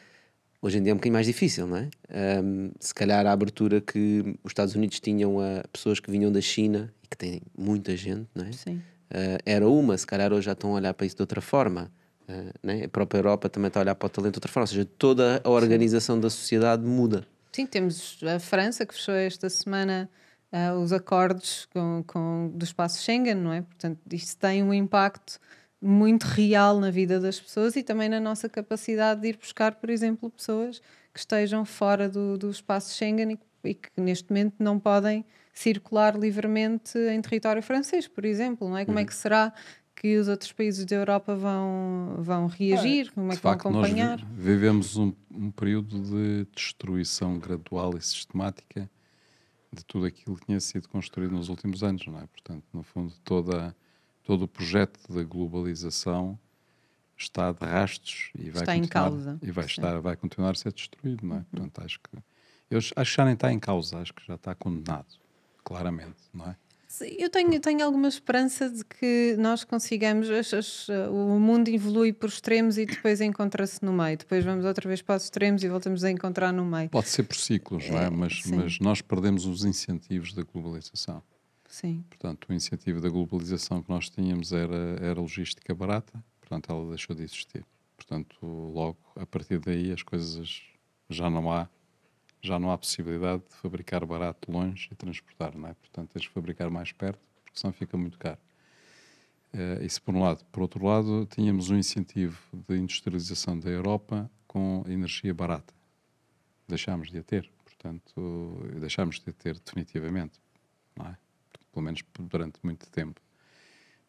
Hoje 0.63 0.77
em 0.77 0.83
dia 0.83 0.91
é 0.91 0.93
um 0.93 0.97
bocadinho 0.97 1.13
mais 1.13 1.25
difícil, 1.25 1.65
não 1.65 1.77
é? 1.77 1.89
Ahm, 2.09 2.69
se 2.79 2.93
calhar 2.93 3.25
a 3.25 3.31
abertura 3.31 3.81
que 3.81 4.35
os 4.43 4.51
Estados 4.51 4.75
Unidos 4.75 4.99
tinham 4.99 5.39
a 5.39 5.63
pessoas 5.73 5.99
que 5.99 6.11
vinham 6.11 6.31
da 6.31 6.39
China 6.41 6.93
e 7.03 7.07
que 7.07 7.17
tem 7.17 7.41
muita 7.57 7.95
gente, 7.97 8.27
não 8.35 8.45
é? 8.45 8.51
Sim. 8.51 8.75
Uh, 8.75 9.41
era 9.45 9.67
uma, 9.67 9.97
se 9.97 10.05
calhar 10.05 10.31
hoje 10.31 10.45
já 10.45 10.51
estão 10.51 10.71
a 10.71 10.73
olhar 10.75 10.93
para 10.93 11.05
isso 11.07 11.15
de 11.15 11.21
outra 11.23 11.41
forma. 11.41 11.91
Uh, 12.29 12.53
né? 12.61 12.83
A 12.85 12.87
própria 12.87 13.17
Europa 13.19 13.49
também 13.49 13.67
está 13.69 13.79
a 13.79 13.83
olhar 13.83 13.95
para 13.95 14.05
o 14.05 14.09
talento 14.09 14.33
de 14.35 14.37
outra 14.37 14.51
forma, 14.51 14.63
ou 14.63 14.67
seja, 14.67 14.85
toda 14.85 15.41
a 15.43 15.49
organização 15.49 16.19
da 16.19 16.29
sociedade 16.29 16.83
muda. 16.85 17.25
Sim, 17.51 17.65
temos 17.65 18.19
a 18.23 18.39
França 18.39 18.85
que 18.85 18.93
fechou 18.93 19.13
esta 19.13 19.49
semana 19.49 20.09
uh, 20.51 20.79
os 20.79 20.93
acordos 20.93 21.65
com, 21.73 22.03
com, 22.07 22.51
do 22.53 22.63
espaço 22.63 23.03
Schengen, 23.03 23.35
não 23.35 23.51
é? 23.51 23.61
Portanto, 23.61 23.99
isso 24.11 24.37
tem 24.37 24.63
um 24.63 24.73
impacto 24.73 25.39
muito 25.81 26.23
real 26.23 26.79
na 26.79 26.91
vida 26.91 27.19
das 27.19 27.39
pessoas 27.39 27.75
e 27.75 27.83
também 27.83 28.07
na 28.07 28.19
nossa 28.19 28.47
capacidade 28.47 29.21
de 29.21 29.29
ir 29.29 29.37
buscar, 29.37 29.75
por 29.75 29.89
exemplo, 29.89 30.29
pessoas 30.29 30.79
que 31.13 31.19
estejam 31.19 31.65
fora 31.65 32.07
do, 32.07 32.37
do 32.37 32.49
espaço 32.49 32.95
Schengen 32.95 33.33
e, 33.33 33.69
e 33.69 33.73
que 33.73 33.89
neste 33.97 34.29
momento 34.29 34.55
não 34.59 34.79
podem 34.79 35.25
circular 35.53 36.15
livremente 36.17 36.97
em 36.97 37.21
território 37.21 37.61
francês, 37.61 38.07
por 38.07 38.23
exemplo, 38.23 38.69
não 38.69 38.77
é? 38.77 38.85
Como 38.85 38.99
é 38.99 39.05
que 39.05 39.13
será 39.13 39.53
que 40.01 40.17
os 40.17 40.27
outros 40.27 40.51
países 40.51 40.83
da 40.83 40.95
Europa 40.95 41.35
vão, 41.35 42.15
vão 42.17 42.47
reagir? 42.47 43.11
Como 43.11 43.31
é 43.31 43.35
que 43.35 43.41
facto, 43.41 43.63
vão 43.69 43.71
acompanhar? 43.81 44.17
Nós 44.19 44.27
vi- 44.29 44.41
vivemos 44.51 44.97
um, 44.97 45.13
um 45.29 45.51
período 45.51 46.01
de 46.01 46.47
destruição 46.55 47.37
gradual 47.37 47.95
e 47.95 48.01
sistemática 48.01 48.89
de 49.71 49.85
tudo 49.85 50.07
aquilo 50.07 50.35
que 50.37 50.47
tinha 50.47 50.59
sido 50.59 50.89
construído 50.89 51.31
nos 51.33 51.49
últimos 51.49 51.83
anos, 51.83 52.05
não 52.07 52.19
é? 52.19 52.25
Portanto, 52.25 52.63
no 52.73 52.81
fundo, 52.81 53.13
toda, 53.23 53.75
todo 54.23 54.45
o 54.45 54.47
projeto 54.47 54.99
da 55.13 55.23
globalização 55.23 56.37
está 57.15 57.51
de 57.51 57.63
rastos 57.63 58.31
e 58.35 58.49
vai 58.49 58.63
Está 58.63 58.75
em 58.75 58.81
continuar, 58.81 59.03
causa, 59.11 59.39
e 59.41 59.51
vai 59.51 59.65
estar 59.65 59.99
vai 59.99 60.15
continuar 60.15 60.51
a 60.51 60.55
ser 60.55 60.73
destruído, 60.73 61.23
não 61.27 61.37
é? 61.37 61.45
Portanto, 61.51 61.79
acho 61.85 61.99
que 61.99 62.17
eu 62.71 62.79
acho 62.79 62.93
que 62.95 63.17
já 63.17 63.23
nem 63.25 63.35
está 63.35 63.51
em 63.53 63.59
causa, 63.59 63.99
acho 63.99 64.13
que 64.15 64.25
já 64.25 64.33
está 64.35 64.55
condenado, 64.55 65.05
claramente, 65.63 66.17
não 66.33 66.47
é? 66.47 66.55
Eu 67.17 67.29
tenho, 67.29 67.59
tenho 67.59 67.85
alguma 67.85 68.07
esperança 68.07 68.69
de 68.69 68.83
que 68.83 69.35
nós 69.39 69.63
consigamos. 69.63 70.29
as- 70.29 70.53
as- 70.53 70.89
o 71.09 71.39
mundo 71.39 71.69
evolui 71.69 72.11
por 72.11 72.27
extremos 72.29 72.77
e 72.77 72.85
depois 72.85 73.21
encontra-se 73.21 73.83
no 73.83 73.93
meio. 73.93 74.17
Depois 74.17 74.43
vamos 74.43 74.65
outra 74.65 74.87
vez 74.87 75.01
para 75.01 75.15
os 75.15 75.23
extremos 75.23 75.63
e 75.63 75.69
voltamos 75.69 76.03
a 76.03 76.11
encontrar 76.11 76.51
no 76.51 76.65
meio. 76.65 76.89
Pode 76.89 77.07
ser 77.07 77.23
por 77.23 77.35
ciclos, 77.37 77.87
não 77.89 77.97
é? 77.99 78.09
Mas, 78.09 78.41
sim. 78.43 78.55
mas 78.55 78.79
nós 78.79 79.01
perdemos 79.01 79.45
os 79.45 79.63
incentivos 79.63 80.33
da 80.33 80.43
globalização. 80.43 81.23
Sim. 81.69 82.03
Portanto, 82.09 82.47
o 82.49 82.53
incentivo 82.53 82.99
da 82.99 83.07
globalização 83.09 83.81
que 83.81 83.89
nós 83.89 84.09
tínhamos 84.09 84.51
era, 84.51 84.97
era 85.01 85.19
logística 85.21 85.73
barata, 85.73 86.21
portanto, 86.41 86.69
ela 86.71 86.89
deixou 86.89 87.15
de 87.15 87.23
existir. 87.23 87.63
Portanto, 87.95 88.35
logo, 88.43 88.97
a 89.15 89.25
partir 89.25 89.59
daí, 89.59 89.91
as 89.93 90.03
coisas 90.03 90.61
já 91.09 91.29
não 91.29 91.49
há, 91.51 91.69
já 92.41 92.59
não 92.59 92.71
há 92.71 92.77
possibilidade 92.77 93.43
de 93.47 93.55
fabricar 93.55 94.05
barato 94.05 94.51
longe 94.51 94.89
e 94.91 94.95
transportar, 94.95 95.55
não 95.57 95.69
é? 95.69 95.73
Portanto, 95.73 96.11
tens 96.11 96.23
de 96.23 96.29
fabricar 96.29 96.69
mais 96.69 96.91
perto, 96.91 97.19
porque 97.43 97.59
senão 97.59 97.71
fica 97.71 97.97
muito 97.97 98.17
caro. 98.17 98.39
Eh, 99.53 99.85
isso 99.85 100.01
por 100.01 100.15
um 100.15 100.21
lado. 100.21 100.43
Por 100.51 100.61
outro 100.61 100.85
lado, 100.85 101.25
tínhamos 101.25 101.69
um 101.69 101.77
incentivo 101.77 102.39
de 102.53 102.77
industrialização 102.77 103.59
da 103.59 103.69
Europa 103.69 104.29
com 104.47 104.83
energia 104.87 105.33
barata. 105.33 105.73
Deixámos 106.67 107.11
de 107.11 107.19
a 107.19 107.23
ter, 107.23 107.51
portanto, 107.63 108.59
deixámos 108.79 109.19
de 109.19 109.29
a 109.29 109.33
ter 109.33 109.59
definitivamente, 109.59 110.39
não 110.95 111.07
é? 111.07 111.17
Pelo 111.71 111.83
menos 111.83 112.01
durante 112.19 112.59
muito 112.63 112.89
tempo. 112.89 113.21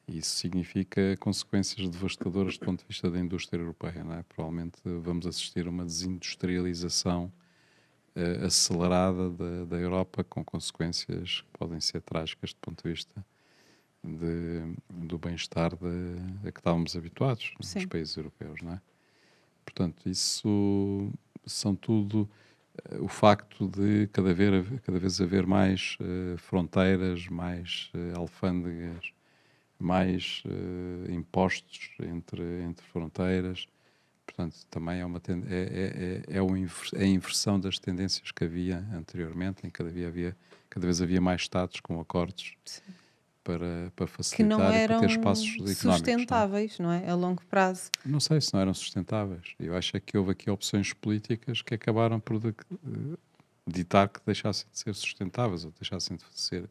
Isso 0.06 0.36
significa 0.36 1.16
consequências 1.18 1.88
devastadoras 1.88 2.58
do 2.58 2.66
ponto 2.66 2.80
de 2.80 2.88
vista 2.88 3.10
da 3.10 3.18
indústria 3.18 3.60
europeia, 3.60 4.02
não 4.04 4.14
é? 4.14 4.22
Provavelmente 4.22 4.80
vamos 4.84 5.26
assistir 5.26 5.66
a 5.66 5.70
uma 5.70 5.84
desindustrialização 5.84 7.32
eh, 8.14 8.44
acelerada 8.44 9.30
da, 9.30 9.64
da 9.64 9.76
Europa, 9.76 10.24
com 10.24 10.44
consequências 10.44 11.42
que 11.42 11.58
podem 11.58 11.80
ser 11.80 12.00
trágicas 12.02 12.52
do 12.52 12.58
ponto 12.60 12.82
de 12.82 12.90
vista 12.90 13.24
de- 14.04 14.74
do 14.88 15.18
bem-estar 15.18 15.72
a 15.74 16.50
que 16.52 16.58
estávamos 16.60 16.96
habituados 16.96 17.54
nos 17.58 17.68
Sim. 17.68 17.86
países 17.86 18.16
europeus, 18.16 18.60
não 18.62 18.72
é? 18.72 18.80
Portanto, 19.64 20.08
isso 20.08 21.10
são 21.46 21.74
tudo 21.74 22.28
eh, 22.90 22.98
o 23.00 23.08
facto 23.08 23.68
de 23.68 24.08
cada 24.08 24.34
vez, 24.34 24.68
cada 24.84 24.98
vez 24.98 25.20
haver 25.20 25.46
mais 25.46 25.96
eh, 26.00 26.36
fronteiras, 26.36 27.28
mais 27.28 27.90
eh, 27.94 28.12
alfândegas, 28.16 29.12
mais 29.78 30.44
impostos 31.08 31.90
entre, 32.00 32.42
entre 32.62 32.86
fronteiras. 32.86 33.66
Portanto, 34.26 34.56
também 34.70 35.00
é, 35.00 35.04
uma 35.04 35.18
é, 35.18 36.22
é, 36.28 36.34
é, 36.34 36.38
é, 36.38 36.40
inver- 36.42 36.90
é 36.94 37.02
a 37.02 37.06
inversão 37.06 37.58
das 37.60 37.78
tendências 37.78 38.30
que 38.30 38.44
havia 38.44 38.78
anteriormente, 38.94 39.66
em 39.66 39.70
que 39.70 39.72
cada 39.72 39.90
vez 39.90 40.06
havia, 40.06 40.36
cada 40.70 40.86
vez 40.86 41.02
havia 41.02 41.20
mais 41.20 41.42
Estados 41.42 41.80
com 41.80 42.00
acordos 42.00 42.54
para, 43.44 43.92
para 43.96 44.06
Que 44.06 44.12
facilitar 44.12 44.48
não 44.58 44.68
e 44.68 44.72
para 44.72 44.78
eram 44.80 45.00
ter 45.00 45.10
espaços 45.10 45.48
económicos. 45.48 45.84
não 45.84 45.92
é? 45.92 45.96
sustentáveis, 45.98 46.78
não 46.78 46.92
é? 46.92 47.10
A 47.10 47.14
longo 47.14 47.42
prazo. 47.46 47.90
Não 48.06 48.20
sei 48.20 48.40
se 48.40 48.54
não 48.54 48.60
eram 48.60 48.72
sustentáveis. 48.72 49.54
Eu 49.58 49.76
acho 49.76 49.96
é 49.96 50.00
que 50.00 50.16
houve 50.16 50.30
aqui 50.30 50.48
opções 50.50 50.92
políticas 50.92 51.60
que 51.60 51.74
acabaram 51.74 52.18
por 52.20 52.38
de- 52.38 52.54
ditar 53.66 54.08
que 54.08 54.20
deixassem 54.24 54.66
de 54.72 54.78
ser 54.78 54.94
sustentáveis 54.94 55.64
ou 55.64 55.72
deixassem 55.72 56.16
de 56.16 56.24
ser, 56.30 56.70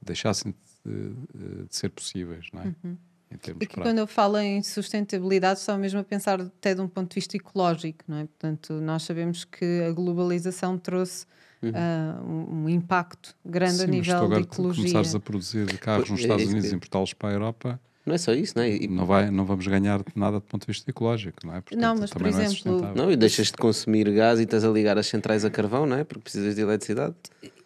deixassem 0.00 0.52
de, 0.84 0.92
eh, 1.34 1.64
de 1.68 1.74
ser 1.76 1.88
possíveis, 1.90 2.46
não 2.52 2.62
é? 2.62 2.66
Uhum. 2.84 2.96
Em 3.32 3.36
termos 3.38 3.62
E 3.62 3.66
que 3.66 3.74
práticos. 3.74 3.82
quando 3.82 3.98
eu 3.98 4.06
falo 4.06 4.38
em 4.38 4.62
sustentabilidade, 4.62 5.60
estou 5.60 5.76
mesmo 5.78 6.00
a 6.00 6.04
pensar 6.04 6.40
até 6.40 6.74
de 6.74 6.80
um 6.80 6.88
ponto 6.88 7.10
de 7.10 7.14
vista 7.14 7.36
ecológico, 7.36 8.04
não 8.06 8.18
é? 8.18 8.24
Portanto, 8.24 8.74
nós 8.74 9.02
sabemos 9.04 9.44
que 9.44 9.82
a 9.88 9.92
globalização 9.92 10.76
trouxe 10.78 11.26
ah, 11.74 12.20
um, 12.24 12.64
um 12.64 12.68
impacto 12.68 13.34
grande 13.44 13.76
Sim, 13.76 13.84
a 13.84 13.86
nível 13.86 14.16
agora 14.16 14.40
de 14.40 14.46
tu 14.46 14.52
ecologia. 14.54 14.82
começares 14.84 15.14
a 15.14 15.20
produzir 15.20 15.78
carros 15.78 16.10
nos 16.10 16.20
É 16.20 16.22
Estados 16.24 16.42
isso 16.42 16.50
Unidos 16.52 16.68
que- 16.68 16.74
e 16.74 16.76
importá-los 16.76 17.12
para 17.14 17.28
a 17.28 17.32
Europa, 17.32 17.80
Não 18.04 18.14
é 18.14 18.18
só 18.18 18.32
isso, 18.34 18.54
não 18.56 18.64
é? 18.64 18.70
E- 18.70 18.88
não, 18.88 19.06
vai, 19.06 19.30
não 19.30 19.44
vamos 19.46 19.64
ganhar 19.68 20.02
nada 20.16 20.38
do 20.38 20.42
ponto 20.42 20.62
de 20.62 20.66
vista 20.72 20.90
ecológico, 20.90 21.46
não 21.46 21.54
é? 21.54 21.60
Portanto, 21.60 21.80
Não, 21.80 21.94
mas, 21.94 22.10
por 22.10 22.18
também 22.18 22.32
não 22.32 22.40
é 22.40 22.44
exemplo. 22.46 22.94
Não, 22.96 23.12
e 23.12 23.16
deixas 23.16 23.46
de 23.46 23.52
consumir 23.52 24.10
gás 24.12 24.40
e 24.40 24.42
estás 24.42 24.64
a 24.64 24.68
ligar 24.68 24.98
as 24.98 25.06
centrais 25.06 25.44
a 25.44 25.50
carvão, 25.50 25.86
não 25.86 25.96
é? 25.96 26.02
Porque 26.02 26.22
precisas 26.24 26.56
de 26.56 26.60
eletricidade. 26.62 27.14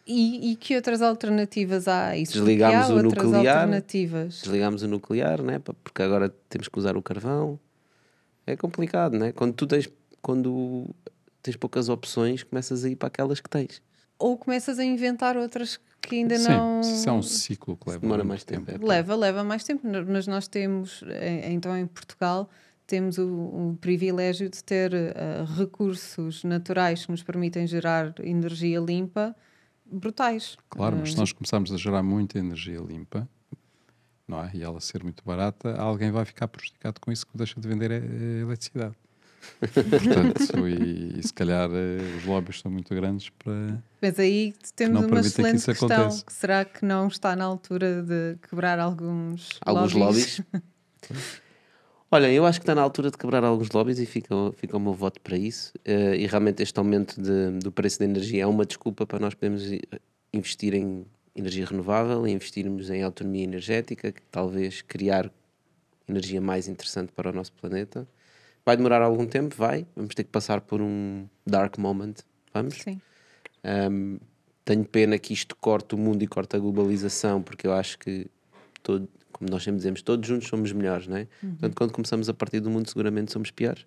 E, 0.06 0.52
e 0.52 0.56
que 0.56 0.76
outras 0.76 1.02
alternativas 1.02 1.88
há 1.88 2.08
a 2.08 2.16
isso? 2.16 2.34
Desligámos 2.34 2.90
há 2.90 2.94
o 2.94 3.02
nuclear. 3.02 3.58
alternativas. 3.58 4.40
Desligámos 4.42 4.82
o 4.82 4.88
nuclear, 4.88 5.42
né? 5.42 5.58
Porque 5.58 6.00
agora 6.00 6.28
temos 6.48 6.68
que 6.68 6.78
usar 6.78 6.96
o 6.96 7.02
carvão. 7.02 7.58
É 8.46 8.56
complicado, 8.56 9.18
né? 9.18 9.32
Quando 9.32 9.54
tu 9.54 9.66
tens, 9.66 9.88
quando 10.22 10.86
tens 11.42 11.56
poucas 11.56 11.88
opções, 11.88 12.44
começas 12.44 12.84
a 12.84 12.88
ir 12.88 12.94
para 12.94 13.08
aquelas 13.08 13.40
que 13.40 13.50
tens. 13.50 13.82
Ou 14.16 14.36
começas 14.36 14.78
a 14.78 14.84
inventar 14.84 15.36
outras 15.36 15.80
que 16.00 16.16
ainda 16.16 16.38
Sim, 16.38 16.48
não. 16.50 16.80
isso 16.80 17.08
é 17.08 17.12
um 17.12 17.22
ciclo 17.22 17.76
que 17.76 17.88
leva 17.90 18.00
Demora 18.00 18.22
mais 18.22 18.44
tempo, 18.44 18.70
é. 18.70 18.78
Leva, 18.78 19.16
leva 19.16 19.42
mais 19.42 19.64
tempo, 19.64 19.86
mas 20.06 20.26
nós 20.28 20.46
temos, 20.46 21.02
eh, 21.08 21.50
então 21.50 21.76
em 21.76 21.86
Portugal, 21.86 22.48
temos 22.86 23.18
o, 23.18 23.26
o 23.26 23.78
privilégio 23.80 24.48
de 24.48 24.62
ter 24.62 24.94
eh, 24.94 25.14
recursos 25.56 26.44
naturais 26.44 27.04
que 27.04 27.10
nos 27.10 27.24
permitem 27.24 27.66
gerar 27.66 28.14
energia 28.20 28.78
limpa 28.78 29.34
brutais. 29.90 30.56
Claro, 30.68 30.96
mas 30.96 31.08
Eh, 31.10 31.12
se 31.12 31.18
nós 31.18 31.32
começarmos 31.32 31.72
a 31.72 31.76
gerar 31.76 32.02
muita 32.02 32.38
energia 32.38 32.78
limpa, 32.80 33.28
não 34.26 34.42
é? 34.42 34.50
E 34.54 34.62
ela 34.62 34.80
ser 34.80 35.02
muito 35.02 35.22
barata, 35.24 35.74
alguém 35.76 36.10
vai 36.10 36.24
ficar 36.24 36.48
prejudicado 36.48 37.00
com 37.00 37.12
isso 37.12 37.26
que 37.26 37.36
deixa 37.36 37.60
de 37.60 37.68
vender 37.68 37.92
a, 37.92 37.96
a 37.96 38.40
eletricidade. 38.42 38.94
Portanto, 39.60 40.68
e, 40.68 41.18
e 41.20 41.22
se 41.22 41.32
calhar 41.32 41.70
eh, 41.72 42.16
os 42.18 42.24
lobbies 42.24 42.60
são 42.60 42.70
muito 42.70 42.92
grandes 42.94 43.28
para. 43.30 43.80
Mas 44.02 44.18
aí 44.18 44.52
temos 44.74 45.04
uma 45.04 45.20
que 45.20 45.26
excelente 45.28 45.56
isso 45.58 45.66
questão. 45.66 46.08
Que 46.26 46.32
será 46.32 46.64
que 46.64 46.84
não 46.84 47.06
está 47.06 47.36
na 47.36 47.44
altura 47.44 48.02
de 48.02 48.36
quebrar 48.48 48.78
alguns, 48.80 49.50
Alguns 49.64 49.92
lobbies. 49.92 50.40
Olha, 52.10 52.32
eu 52.32 52.46
acho 52.46 52.60
que 52.60 52.62
está 52.62 52.74
na 52.74 52.82
altura 52.82 53.10
de 53.10 53.18
quebrar 53.18 53.42
alguns 53.42 53.70
lobbies 53.70 53.98
e 53.98 54.06
fica, 54.06 54.34
fica 54.52 54.76
o 54.76 54.80
meu 54.80 54.92
voto 54.92 55.20
para 55.20 55.36
isso. 55.36 55.72
Eh, 55.84 56.16
e 56.18 56.26
realmente 56.26 56.62
este 56.62 56.78
aumento 56.78 57.20
de- 57.20 57.58
do 57.58 57.72
preço 57.72 57.98
da 57.98 58.04
energia 58.04 58.44
é 58.44 58.46
uma 58.46 58.64
desculpa 58.64 59.04
para 59.04 59.18
nós 59.18 59.34
podermos 59.34 59.62
investir 60.32 60.74
em 60.74 61.04
energia 61.34 61.66
renovável, 61.66 62.26
e 62.26 62.30
investirmos 62.30 62.90
em 62.90 63.02
autonomia 63.02 63.44
energética, 63.44 64.12
que 64.12 64.22
talvez 64.30 64.82
criar 64.82 65.30
energia 66.08 66.40
mais 66.40 66.68
interessante 66.68 67.12
para 67.12 67.30
o 67.30 67.32
nosso 67.32 67.52
planeta. 67.52 68.06
Vai 68.64 68.76
demorar 68.76 69.02
algum 69.02 69.26
tempo, 69.26 69.54
vai. 69.56 69.86
Vamos 69.94 70.14
ter 70.14 70.24
que 70.24 70.30
passar 70.30 70.60
por 70.60 70.80
um 70.80 71.26
dark 71.44 71.76
moment. 71.76 72.14
Vamos? 72.54 72.74
Sim. 72.76 73.00
Um, 73.64 74.18
tenho 74.64 74.84
pena 74.84 75.18
que 75.18 75.32
isto 75.32 75.56
corte 75.56 75.94
o 75.94 75.98
mundo 75.98 76.22
e 76.22 76.26
corte 76.26 76.56
a 76.56 76.58
globalização, 76.58 77.42
porque 77.42 77.66
eu 77.66 77.72
acho 77.72 77.98
que, 77.98 78.28
todo, 78.82 79.08
como 79.38 79.50
nós 79.50 79.62
sempre 79.62 79.76
dizemos, 79.76 80.00
todos 80.00 80.26
juntos 80.26 80.48
somos 80.48 80.72
melhores, 80.72 81.06
não 81.06 81.18
é? 81.18 81.28
Uhum. 81.42 81.50
Portanto, 81.50 81.74
quando 81.76 81.92
começamos 81.92 82.28
a 82.28 82.34
partir 82.34 82.60
do 82.60 82.70
mundo, 82.70 82.88
seguramente 82.88 83.32
somos 83.32 83.50
piores. 83.50 83.86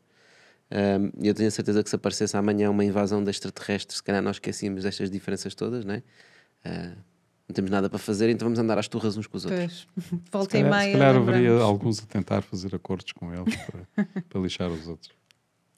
Um, 0.71 1.11
E 1.23 1.27
eu 1.27 1.33
tenho 1.33 1.47
a 1.47 1.51
certeza 1.51 1.83
que 1.83 1.89
se 1.89 1.95
aparecesse 1.95 2.37
amanhã 2.37 2.69
uma 2.69 2.85
invasão 2.85 3.23
de 3.23 3.31
extraterrestres, 3.31 3.97
se 3.97 4.03
calhar 4.03 4.21
nós 4.21 4.35
esquecíamos 4.35 4.83
destas 4.83 5.09
diferenças 5.09 5.55
todas, 5.55 5.83
não 5.83 5.95
é? 5.95 6.03
Uh, 6.65 6.95
não 7.47 7.53
temos 7.55 7.71
nada 7.71 7.89
para 7.89 7.97
fazer, 7.97 8.29
então 8.29 8.45
vamos 8.45 8.59
andar 8.59 8.77
às 8.77 8.87
turras 8.87 9.17
uns 9.17 9.25
com 9.25 9.37
os 9.37 9.45
outros. 9.45 9.87
Pois, 9.95 10.05
Se 10.23 10.31
volta 10.31 10.57
e 10.59 10.61
calhar, 10.61 10.83
se 10.83 10.91
calhar 10.91 11.15
haveria 11.15 11.51
alguns 11.53 12.03
a 12.03 12.05
tentar 12.05 12.43
fazer 12.43 12.75
acordos 12.75 13.11
com 13.11 13.33
eles 13.33 13.55
para, 13.55 14.05
para 14.29 14.41
lixar 14.41 14.69
os 14.69 14.87
outros. 14.87 15.11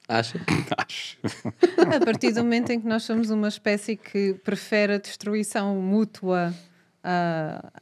Acha? 0.06 0.38
Acho. 0.76 1.16
A 1.78 2.04
partir 2.04 2.32
do 2.32 2.42
momento 2.42 2.70
em 2.70 2.78
que 2.80 2.86
nós 2.86 3.04
somos 3.04 3.30
uma 3.30 3.48
espécie 3.48 3.96
que 3.96 4.34
prefere 4.34 4.94
a 4.94 4.98
destruição 4.98 5.80
mútua 5.80 6.52
à, 7.02 7.72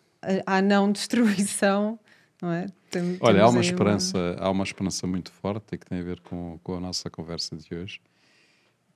à 0.47 0.61
não 0.63 0.91
destruição, 0.93 1.99
não 2.41 2.53
é? 2.53 2.67
Tem- 2.91 3.17
Olha, 3.21 3.43
há 3.45 3.49
uma 3.49 3.61
esperança, 3.61 4.37
há 4.39 4.51
uma 4.51 4.65
esperança 4.65 5.07
muito 5.07 5.31
forte 5.33 5.75
e 5.75 5.79
que 5.79 5.87
tem 5.87 6.01
a 6.01 6.03
ver 6.03 6.21
com, 6.21 6.59
com 6.63 6.75
a 6.77 6.81
nossa 6.81 7.09
conversa 7.09 7.57
de 7.57 7.75
hoje, 7.75 8.01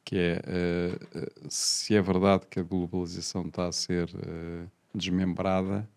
que 0.04 0.16
é 0.18 0.40
eh, 0.46 0.98
se 1.48 1.94
é 1.94 2.02
verdade 2.02 2.46
que 2.50 2.58
a 2.60 2.62
globalização 2.62 3.42
está 3.46 3.66
a 3.66 3.72
ser 3.72 4.10
eh, 4.26 4.66
desmembrada, 4.94 5.88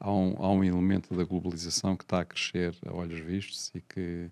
há 0.00 0.12
um, 0.12 0.34
há 0.38 0.50
um 0.50 0.64
elemento 0.64 1.14
da 1.14 1.24
globalização 1.24 1.96
que 1.96 2.04
está 2.04 2.20
a 2.20 2.24
crescer 2.24 2.74
a 2.86 2.92
olhos 2.92 3.20
vistos 3.20 3.70
e 3.74 3.80
que, 3.80 4.30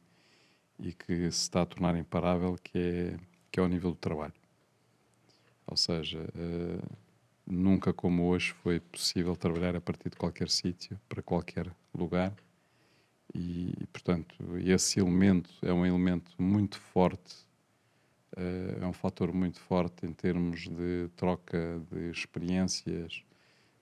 e 0.80 0.92
que 0.92 1.14
se 1.30 1.42
está 1.42 1.62
a 1.62 1.66
tornar 1.66 1.96
imparável, 1.96 2.56
que 2.62 2.76
é, 2.78 3.16
que 3.50 3.60
é 3.60 3.62
o 3.62 3.68
nível 3.68 3.90
do 3.92 3.96
trabalho. 3.96 4.34
Ou 5.66 5.76
seja, 5.76 6.28
eh, 6.36 6.78
nunca 7.46 7.92
como 7.92 8.24
hoje 8.28 8.52
foi 8.62 8.80
possível 8.80 9.36
trabalhar 9.36 9.76
a 9.76 9.80
partir 9.80 10.10
de 10.10 10.16
qualquer 10.16 10.50
sítio, 10.50 10.98
para 11.08 11.22
qualquer 11.22 11.70
lugar. 11.94 12.34
E, 13.34 13.72
e, 13.80 13.86
portanto, 13.86 14.36
esse 14.58 14.98
elemento 14.98 15.50
é 15.62 15.72
um 15.72 15.84
elemento 15.84 16.30
muito 16.38 16.78
forte, 16.78 17.36
eh, 18.36 18.78
é 18.80 18.86
um 18.86 18.92
fator 18.92 19.32
muito 19.32 19.60
forte 19.60 20.06
em 20.06 20.12
termos 20.12 20.68
de 20.68 21.08
troca 21.16 21.80
de 21.90 22.10
experiências, 22.10 23.22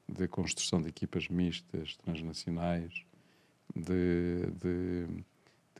de 0.09 0.29
construção 0.29 0.83
de 0.83 0.89
equipas 0.89 1.29
mistas, 1.29 1.97
transnacionais, 1.97 3.05
de, 3.75 4.47
de 4.61 5.25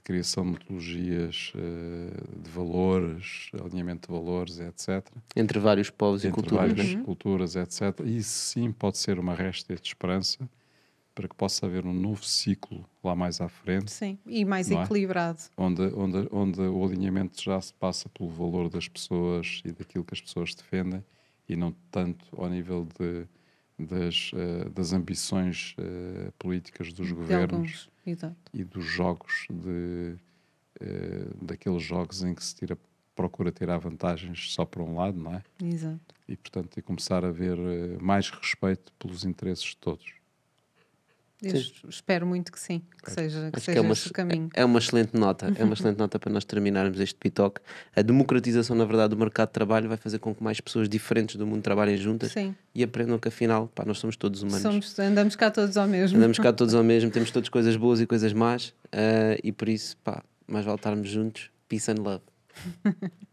criação 0.05 0.45
de 0.45 0.51
metodologias 0.53 1.53
eh, 1.57 2.41
de 2.43 2.51
valores, 2.51 3.49
alinhamento 3.65 4.07
de 4.07 4.15
valores, 4.15 4.61
etc. 4.61 5.05
Entre 5.35 5.59
vários 5.59 5.89
povos 5.89 6.23
e 6.23 6.29
Entre 6.29 6.43
culturas, 6.43 6.69
várias 6.69 6.95
né? 6.95 7.03
culturas, 7.03 7.57
etc. 7.57 8.01
E 8.05 8.19
isso 8.19 8.53
sim 8.53 8.71
pode 8.71 8.99
ser 8.99 9.19
uma 9.19 9.35
resta 9.35 9.75
de 9.75 9.81
esperança 9.81 10.49
para 11.15 11.29
que 11.29 11.35
possa 11.35 11.65
haver 11.65 11.87
um 11.87 11.93
novo 11.93 12.25
ciclo 12.25 12.85
lá 13.03 13.15
mais 13.15 13.41
à 13.41 13.49
frente. 13.49 13.91
Sim, 13.91 14.19
e 14.27 14.45
mais 14.45 14.71
é? 14.71 14.75
equilibrado. 14.75 15.41
Onde, 15.57 15.83
onde, 15.95 16.29
onde 16.31 16.61
o 16.61 16.85
alinhamento 16.85 17.43
já 17.43 17.61
se 17.61 17.73
passa 17.73 18.09
pelo 18.09 18.29
valor 18.29 18.69
das 18.69 18.89
pessoas 18.89 19.63
e 19.65 19.73
daquilo 19.73 20.05
que 20.05 20.13
as 20.13 20.21
pessoas 20.21 20.55
defendem 20.55 21.03
e 21.49 21.57
não 21.57 21.73
tanto 21.91 22.27
ao 22.37 22.49
nível 22.49 22.87
de, 22.99 23.27
das, 23.79 24.31
eh, 24.35 24.69
das 24.71 24.93
ambições 24.93 25.75
eh, 25.79 26.31
políticas 26.39 26.93
dos 26.93 27.09
De 27.09 27.15
governos 27.15 27.91
alguns, 28.07 28.39
e 28.53 28.65
dos 28.65 28.85
jogos, 28.85 29.47
de, 29.51 30.17
eh, 30.81 31.27
daqueles 31.43 31.83
jogos 31.83 32.23
em 32.23 32.35
que 32.35 32.45
se 32.45 32.55
tira, 32.55 32.79
procura 33.15 33.51
tirar 33.51 33.79
vantagens 33.79 34.53
só 34.53 34.65
por 34.65 34.83
um 34.83 34.97
lado, 34.97 35.19
não 35.19 35.35
é? 35.35 35.43
Exato. 35.63 36.15
E, 36.29 36.37
portanto, 36.37 36.79
e 36.79 36.83
começar 36.83 37.25
a 37.25 37.29
haver 37.29 37.59
mais 38.01 38.31
respeito 38.31 38.93
pelos 38.99 39.25
interesses 39.25 39.67
de 39.67 39.77
todos. 39.77 40.15
Eu 41.49 41.89
espero 41.91 42.27
muito 42.27 42.51
que 42.53 42.59
sim, 42.59 42.83
que 43.03 43.11
seja, 43.11 43.51
que 43.51 43.57
Acho 43.57 43.67
seja 43.67 43.79
é 43.79 43.83
uma, 43.83 43.93
esse 43.93 44.09
o 44.09 44.13
caminho. 44.13 44.49
é 44.55 44.65
uma 44.65 44.79
excelente 44.79 45.19
nota. 45.19 45.53
É 45.57 45.65
uma 45.65 45.75
excelente 45.75 45.99
nota 45.99 46.19
para 46.19 46.33
nós 46.33 46.45
terminarmos 46.45 46.99
este 47.01 47.19
Bitoque. 47.21 47.61
A 47.95 48.03
democratização, 48.03 48.77
na 48.77 48.85
verdade, 48.85 49.11
do 49.11 49.17
mercado 49.17 49.49
de 49.49 49.53
trabalho 49.53 49.89
vai 49.89 49.97
fazer 49.97 50.19
com 50.19 50.35
que 50.35 50.43
mais 50.43 50.61
pessoas 50.61 50.89
diferentes 50.89 51.37
do 51.37 51.47
mundo 51.47 51.63
trabalhem 51.63 51.97
juntas 51.97 52.33
Sim. 52.33 52.55
e 52.75 52.83
aprendam 52.83 53.19
que, 53.19 53.29
afinal, 53.29 53.69
pá, 53.75 53.85
nós 53.85 53.99
somos 53.99 54.17
todos 54.17 54.43
humanos. 54.43 54.63
Somos, 54.63 54.99
andamos 54.99 55.37
cá 55.37 55.51
todos 55.51 55.77
ao 55.77 55.87
mesmo. 55.87 56.17
Andamos 56.19 56.39
cá 56.39 56.53
todos 56.53 56.75
ao 56.75 56.85
mesmo, 56.85 57.11
temos 57.11 57.31
todas 57.31 57.49
coisas 57.49 57.77
boas 57.77 58.01
e 58.01 58.07
coisas 58.07 58.33
más, 58.33 58.73
eh, 58.93 59.39
e 59.43 59.53
por 59.53 59.69
isso, 59.69 59.97
pá, 59.99 60.23
mais 60.47 60.65
vale 60.65 60.77
estarmos 60.77 61.09
juntos. 61.09 61.51
Peace 61.69 61.91
and 61.91 62.03
love. 62.03 62.23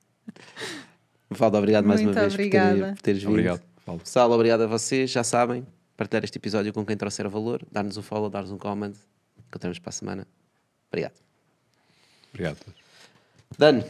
Valdo, 1.30 1.58
obrigado 1.58 1.86
mais 1.86 2.02
uma 2.02 2.12
Muito 2.12 2.20
vez 2.20 2.36
por, 2.36 2.50
ter, 2.50 2.94
por 2.94 3.02
teres 3.02 3.22
vindo. 3.22 3.32
Obrigado. 3.32 3.62
Pessoal, 4.04 4.32
obrigado 4.32 4.62
a 4.62 4.68
vocês. 4.68 5.10
Já 5.10 5.24
sabem, 5.24 5.66
partilhar 6.02 6.24
este 6.24 6.40
episódio 6.40 6.74
com 6.74 6.84
quem 6.84 6.98
trouxer 6.98 7.30
valor, 7.30 7.62
dar-nos 7.72 7.96
um 7.96 8.02
follow, 8.02 8.28
dar-nos 8.28 8.52
um 8.52 8.58
comment. 8.58 8.96
Encontramos 9.48 9.78
para 9.78 9.90
a 9.90 9.94
semana. 9.94 10.28
Obrigado. 10.90 11.14
Obrigado. 12.34 12.58
Dano, 13.56 13.84